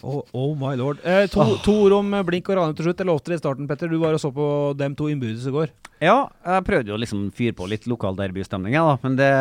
Oh, 0.03 0.21
oh 0.35 0.51
my 0.59 0.73
lord. 0.79 0.99
Eh, 1.07 1.25
to, 1.31 1.45
to 1.63 1.73
ord 1.85 1.95
om 1.97 2.13
eh, 2.15 2.23
Blink 2.27 2.49
og 2.51 2.57
rane 2.59 2.75
til 2.75 2.89
slutt. 2.89 2.99
Jeg 3.01 3.07
lovte 3.07 3.31
det 3.31 3.37
i 3.39 3.41
starten, 3.43 3.67
Petter. 3.69 3.91
Du 3.91 3.97
var 4.01 4.15
og 4.15 4.21
så 4.21 4.31
på 4.35 4.47
dem 4.79 4.95
to 4.99 5.07
innbyrdes 5.11 5.47
i 5.47 5.53
går. 5.55 5.71
Ja, 6.03 6.25
jeg 6.43 6.65
prøvde 6.67 6.91
jo 6.91 6.99
liksom 6.99 7.29
fyre 7.35 7.55
på 7.55 7.67
litt 7.71 7.87
lokal 7.87 8.17
derbystemning, 8.19 8.75
da. 8.75 8.97
Men 9.03 9.15
det, 9.19 9.31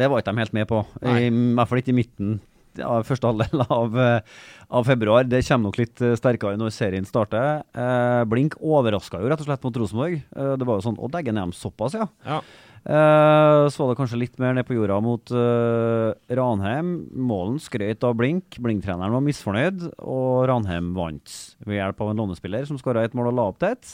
det 0.00 0.08
var 0.12 0.20
ikke 0.20 0.34
de 0.36 0.44
helt 0.44 0.56
med 0.56 0.68
på. 0.68 0.82
I, 1.00 1.16
I 1.28 1.32
hvert 1.32 1.70
fall 1.72 1.80
ikke 1.82 1.94
i 1.94 1.98
midten 2.02 2.38
av 2.86 3.02
første 3.08 3.26
halvdel 3.30 3.64
av, 3.80 3.96
eh, 4.04 4.40
av 4.68 4.88
februar. 4.88 5.24
Det 5.28 5.42
kommer 5.48 5.70
nok 5.70 5.80
litt 5.80 6.02
eh, 6.04 6.16
sterkere 6.20 6.60
når 6.60 6.74
serien 6.76 7.08
starter. 7.08 7.62
Eh, 7.72 8.22
Blink 8.30 8.58
overraska 8.60 9.22
jo 9.22 9.30
rett 9.32 9.40
og 9.42 9.48
slett 9.48 9.64
mot 9.66 9.80
Rosenborg. 9.80 10.20
Eh, 10.20 10.52
det 10.60 10.68
var 10.68 10.78
jo 10.80 10.86
sånn 10.90 11.00
Å, 11.00 11.10
dægen, 11.12 11.40
er 11.40 11.48
de 11.50 11.56
såpass, 11.56 11.96
ja? 11.98 12.06
Ja. 12.28 12.42
Eh, 12.80 13.64
så 13.68 13.82
var 13.82 13.90
det 13.92 13.98
kanskje 14.00 14.18
litt 14.22 14.38
mer 14.40 14.54
ned 14.56 14.64
på 14.66 14.72
jorda 14.74 14.96
mot 15.04 15.32
uh, 15.36 16.14
Ranheim. 16.32 16.94
Målen 17.12 17.58
skrøt 17.60 18.06
av 18.08 18.14
Blink. 18.16 18.56
Blink-treneren 18.62 19.12
var 19.12 19.24
misfornøyd, 19.26 19.84
og 20.00 20.46
Ranheim 20.48 20.94
vant 20.96 21.34
ved 21.66 21.76
hjelp 21.76 22.00
av 22.00 22.12
en 22.14 22.22
lånespiller 22.24 22.64
som 22.68 22.80
skåra 22.80 23.04
ett 23.04 23.14
mål 23.18 23.28
og 23.32 23.36
la 23.36 23.44
opp 23.52 23.60
til 23.60 23.74
et. 23.76 23.92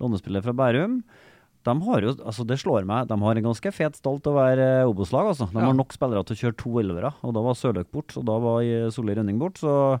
Lånespiller 0.00 0.46
fra 0.46 0.54
Bærum. 0.56 1.00
De 1.66 1.74
har 1.84 2.00
jo, 2.06 2.14
altså 2.24 2.46
Det 2.48 2.56
slår 2.62 2.86
meg, 2.88 3.08
de 3.10 3.18
har 3.20 3.36
en 3.36 3.48
ganske 3.50 3.72
fet 3.76 3.98
stall 3.98 4.16
til 4.24 4.32
å 4.32 4.38
være 4.38 4.68
eh, 4.78 4.88
Obos-lag. 4.88 5.26
altså. 5.34 5.50
De 5.50 5.58
Ja. 5.60 5.66
har 5.66 5.74
nok 5.76 5.92
spillere 5.92 6.24
til 6.24 6.38
å 6.38 6.42
kjøre 6.46 6.56
to 6.62 6.78
elvere, 6.80 7.10
og 7.26 7.34
da 7.36 7.42
var 7.44 7.58
Sørløk 7.58 7.90
bort, 7.92 8.14
og 8.16 8.24
da 8.30 8.38
var 8.40 8.62
Solli 8.94 9.18
Rønning 9.18 9.38
bort. 9.42 9.58
så... 9.58 9.98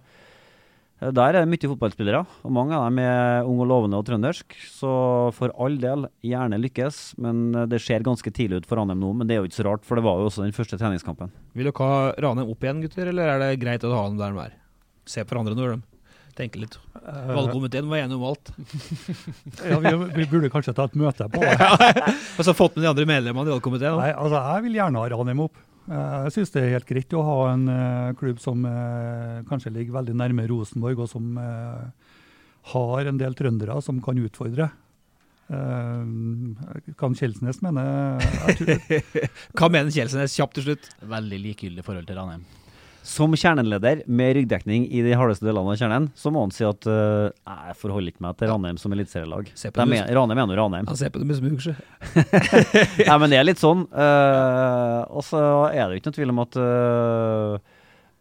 Eh, 1.00 1.10
Der 1.16 1.34
er 1.34 1.44
det 1.44 1.48
mye 1.50 1.70
fotballspillere, 1.72 2.22
og 2.44 2.52
mange 2.52 2.76
av 2.76 2.86
dem 2.88 2.98
er 3.02 3.46
unge 3.48 3.64
og 3.64 3.70
lovende 3.72 4.00
og 4.00 4.06
trøndersk. 4.08 4.56
Så 4.68 4.90
for 5.36 5.52
all 5.58 5.78
del, 5.80 6.06
gjerne 6.26 6.60
lykkes, 6.60 7.00
men 7.24 7.54
eh, 7.54 7.66
det 7.70 7.80
ser 7.84 8.04
ganske 8.06 8.30
tidlig 8.36 8.62
ut 8.62 8.68
for 8.70 8.80
Ranheim 8.80 9.00
nå. 9.00 9.12
Men 9.16 9.26
det 9.30 9.36
er 9.36 9.42
jo 9.42 9.48
ikke 9.50 9.60
så 9.62 9.68
rart, 9.70 9.84
for 9.88 9.96
det 10.00 10.04
var 10.06 10.20
jo 10.20 10.28
også 10.30 10.44
den 10.44 10.56
første 10.56 10.78
treningskampen. 10.80 11.32
Vil 11.56 11.70
dere 11.70 11.86
ha 11.92 12.10
Ranheim 12.26 12.50
opp 12.52 12.66
igjen, 12.66 12.82
gutter, 12.84 13.10
eller 13.12 13.34
er 13.34 13.44
det 13.46 13.54
greit 13.62 13.84
å 13.88 13.94
ha 13.96 14.04
dem 14.10 14.20
der 14.20 14.36
de 14.36 14.44
er? 14.48 14.58
Se 15.10 15.24
på 15.24 15.34
hverandre 15.34 15.56
nå, 15.58 15.70
de. 15.72 15.86
Tenke 16.38 16.60
litt. 16.62 16.76
Valgkomiteen 16.94 17.88
var 17.90 18.04
enig 18.04 18.14
om 18.16 18.28
alt. 18.30 18.52
Ja, 19.66 19.76
vi, 19.82 19.90
vi 20.14 20.24
burde 20.30 20.48
kanskje 20.52 20.72
ta 20.76 20.86
et 20.88 20.94
møte 20.96 21.26
på 21.32 21.40
det. 21.42 21.56
Og 22.38 22.46
så 22.46 22.54
fått 22.56 22.76
med 22.78 22.84
de 22.86 22.90
andre 22.92 23.04
medlemmene 23.08 23.50
i 23.50 23.54
valgkomiteen. 23.56 23.98
Nei, 23.98 24.12
altså 24.14 24.38
Jeg 24.38 24.64
vil 24.68 24.78
gjerne 24.78 25.02
ha 25.02 25.10
Ranheim 25.12 25.42
opp. 25.48 25.58
Eh, 25.90 26.18
Jeg 26.26 26.34
syns 26.36 26.52
det 26.54 26.62
er 26.62 26.76
helt 26.76 26.88
greit 26.88 27.16
å 27.18 27.24
ha 27.26 27.38
en 27.52 27.64
eh, 27.72 28.12
klubb 28.18 28.38
som 28.42 28.62
eh, 28.68 29.40
kanskje 29.48 29.72
ligger 29.74 29.98
veldig 29.98 30.14
nærme 30.20 30.46
Rosenborg, 30.50 31.02
og 31.02 31.10
som 31.10 31.34
har 32.70 33.08
en 33.08 33.18
del 33.18 33.34
trøndere 33.34 33.80
som 33.82 33.98
kan 34.04 34.18
utfordre. 34.20 34.68
Uh, 35.50 36.06
kan 36.94 37.16
Kjelsnes 37.18 37.56
mene 37.58 37.82
jeg 38.52 38.58
tror, 38.60 39.00
Hva 39.58 39.66
mener 39.74 39.90
Kjelsnes 39.90 40.36
kjapt 40.38 40.54
til 40.60 40.68
slutt? 40.68 40.86
Veldig 41.10 41.40
likegyldig 41.42 41.82
forhold 41.82 42.06
til 42.06 42.20
Ranheim. 42.20 42.44
Som 43.06 43.32
kjerneleder 43.32 44.02
med 44.12 44.34
ryggdekning 44.36 44.84
i 44.92 45.00
de 45.04 45.14
hardeste 45.16 45.46
delene 45.46 45.72
av 45.72 45.78
kjernen, 45.80 46.10
så 46.18 46.28
må 46.32 46.42
han 46.44 46.52
si 46.52 46.66
at 46.68 46.84
uh, 46.84 47.32
jeg 47.32 47.76
forholder 47.80 48.12
ikke 48.12 48.24
meg 48.26 48.36
til 48.36 48.50
Ranheim 48.52 48.76
som 48.80 48.92
eliteserielag. 48.92 49.48
Er- 49.56 50.12
Ranheim 50.18 50.42
er 50.42 50.50
nå 50.50 50.58
Ranheim. 50.58 50.88
Han 50.90 51.00
ser 51.00 51.12
på 51.14 51.22
med 51.24 51.38
smug, 51.38 51.56
sjø. 51.64 51.72
Nei, 53.08 53.16
men 53.16 53.32
det 53.32 53.40
er 53.40 53.48
litt 53.48 53.62
sånn. 53.62 53.86
Uh, 53.88 55.08
og 55.16 55.24
så 55.24 55.42
er 55.72 55.86
det 55.86 55.96
jo 55.96 56.02
ikke 56.02 56.12
noe 56.12 56.18
tvil 56.20 56.34
om 56.34 56.42
at 56.44 56.60
uh, 56.60 57.76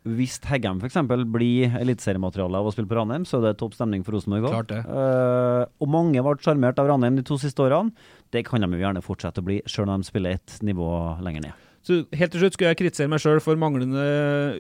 hvis 0.10 0.40
Heggem 0.48 0.80
f.eks. 0.80 1.00
blir 1.28 1.76
eliteseriemateriale 1.82 2.64
av 2.64 2.70
å 2.70 2.74
spille 2.74 2.88
på 2.90 2.96
Ranheim, 3.02 3.28
så 3.28 3.42
er 3.42 3.50
det 3.50 3.58
topp 3.60 3.76
stemning 3.76 4.08
for 4.08 4.16
Rosenborg 4.16 4.48
òg. 4.48 4.62
Det. 4.72 4.80
og 4.88 5.92
mange 5.92 6.24
ble 6.24 6.38
sjarmert 6.40 6.80
av 6.80 6.88
Ranheim 6.94 7.20
de 7.20 7.28
to 7.28 7.36
siste 7.42 7.68
årene. 7.68 7.92
Det 8.32 8.48
kan 8.48 8.64
de 8.64 8.72
jo 8.72 8.80
gjerne 8.80 9.04
fortsette 9.04 9.44
å 9.44 9.50
bli, 9.52 9.60
sjøl 9.68 9.92
om 9.92 10.00
de 10.00 10.08
spiller 10.08 10.40
et 10.40 10.62
nivå 10.64 10.88
lenger 11.26 11.50
ned. 11.50 11.66
Så 11.90 12.04
helt 12.14 12.30
til 12.36 12.44
slutt 12.44 12.54
skulle 12.54 12.70
jeg 12.70 12.78
kritisere 12.84 13.10
meg 13.10 13.22
sjøl 13.24 13.40
for 13.42 13.58
manglende 13.58 14.04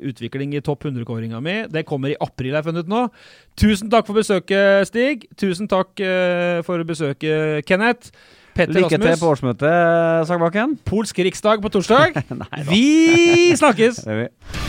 utvikling 0.09 0.55
i 0.57 0.63
topp 0.65 0.87
100-kåringa 0.89 1.41
mi. 1.45 1.59
Det 1.69 1.85
kommer 1.85 2.15
i 2.15 2.17
april, 2.17 2.55
jeg 2.55 2.57
har 2.57 2.65
funnet 2.65 2.87
ut 2.87 2.89
nå. 2.89 3.03
Tusen 3.59 3.91
takk 3.93 4.09
for 4.09 4.17
besøket, 4.17 4.89
Stig. 4.89 5.27
Tusen 5.37 5.69
takk 5.69 5.93
uh, 6.01 6.65
for 6.65 6.81
besøket, 6.89 7.67
Kenneth. 7.69 8.09
Petter 8.57 8.81
Lykke 8.81 8.97
til 8.97 9.21
på 9.21 9.29
årsmøtet, 9.29 10.25
Sagbakken. 10.27 10.79
Polsk 10.89 11.21
riksdag 11.29 11.61
på 11.61 11.69
torsdag. 11.77 12.17
Vi 12.73 13.55
snakkes! 13.61 14.01
Det 14.09 14.68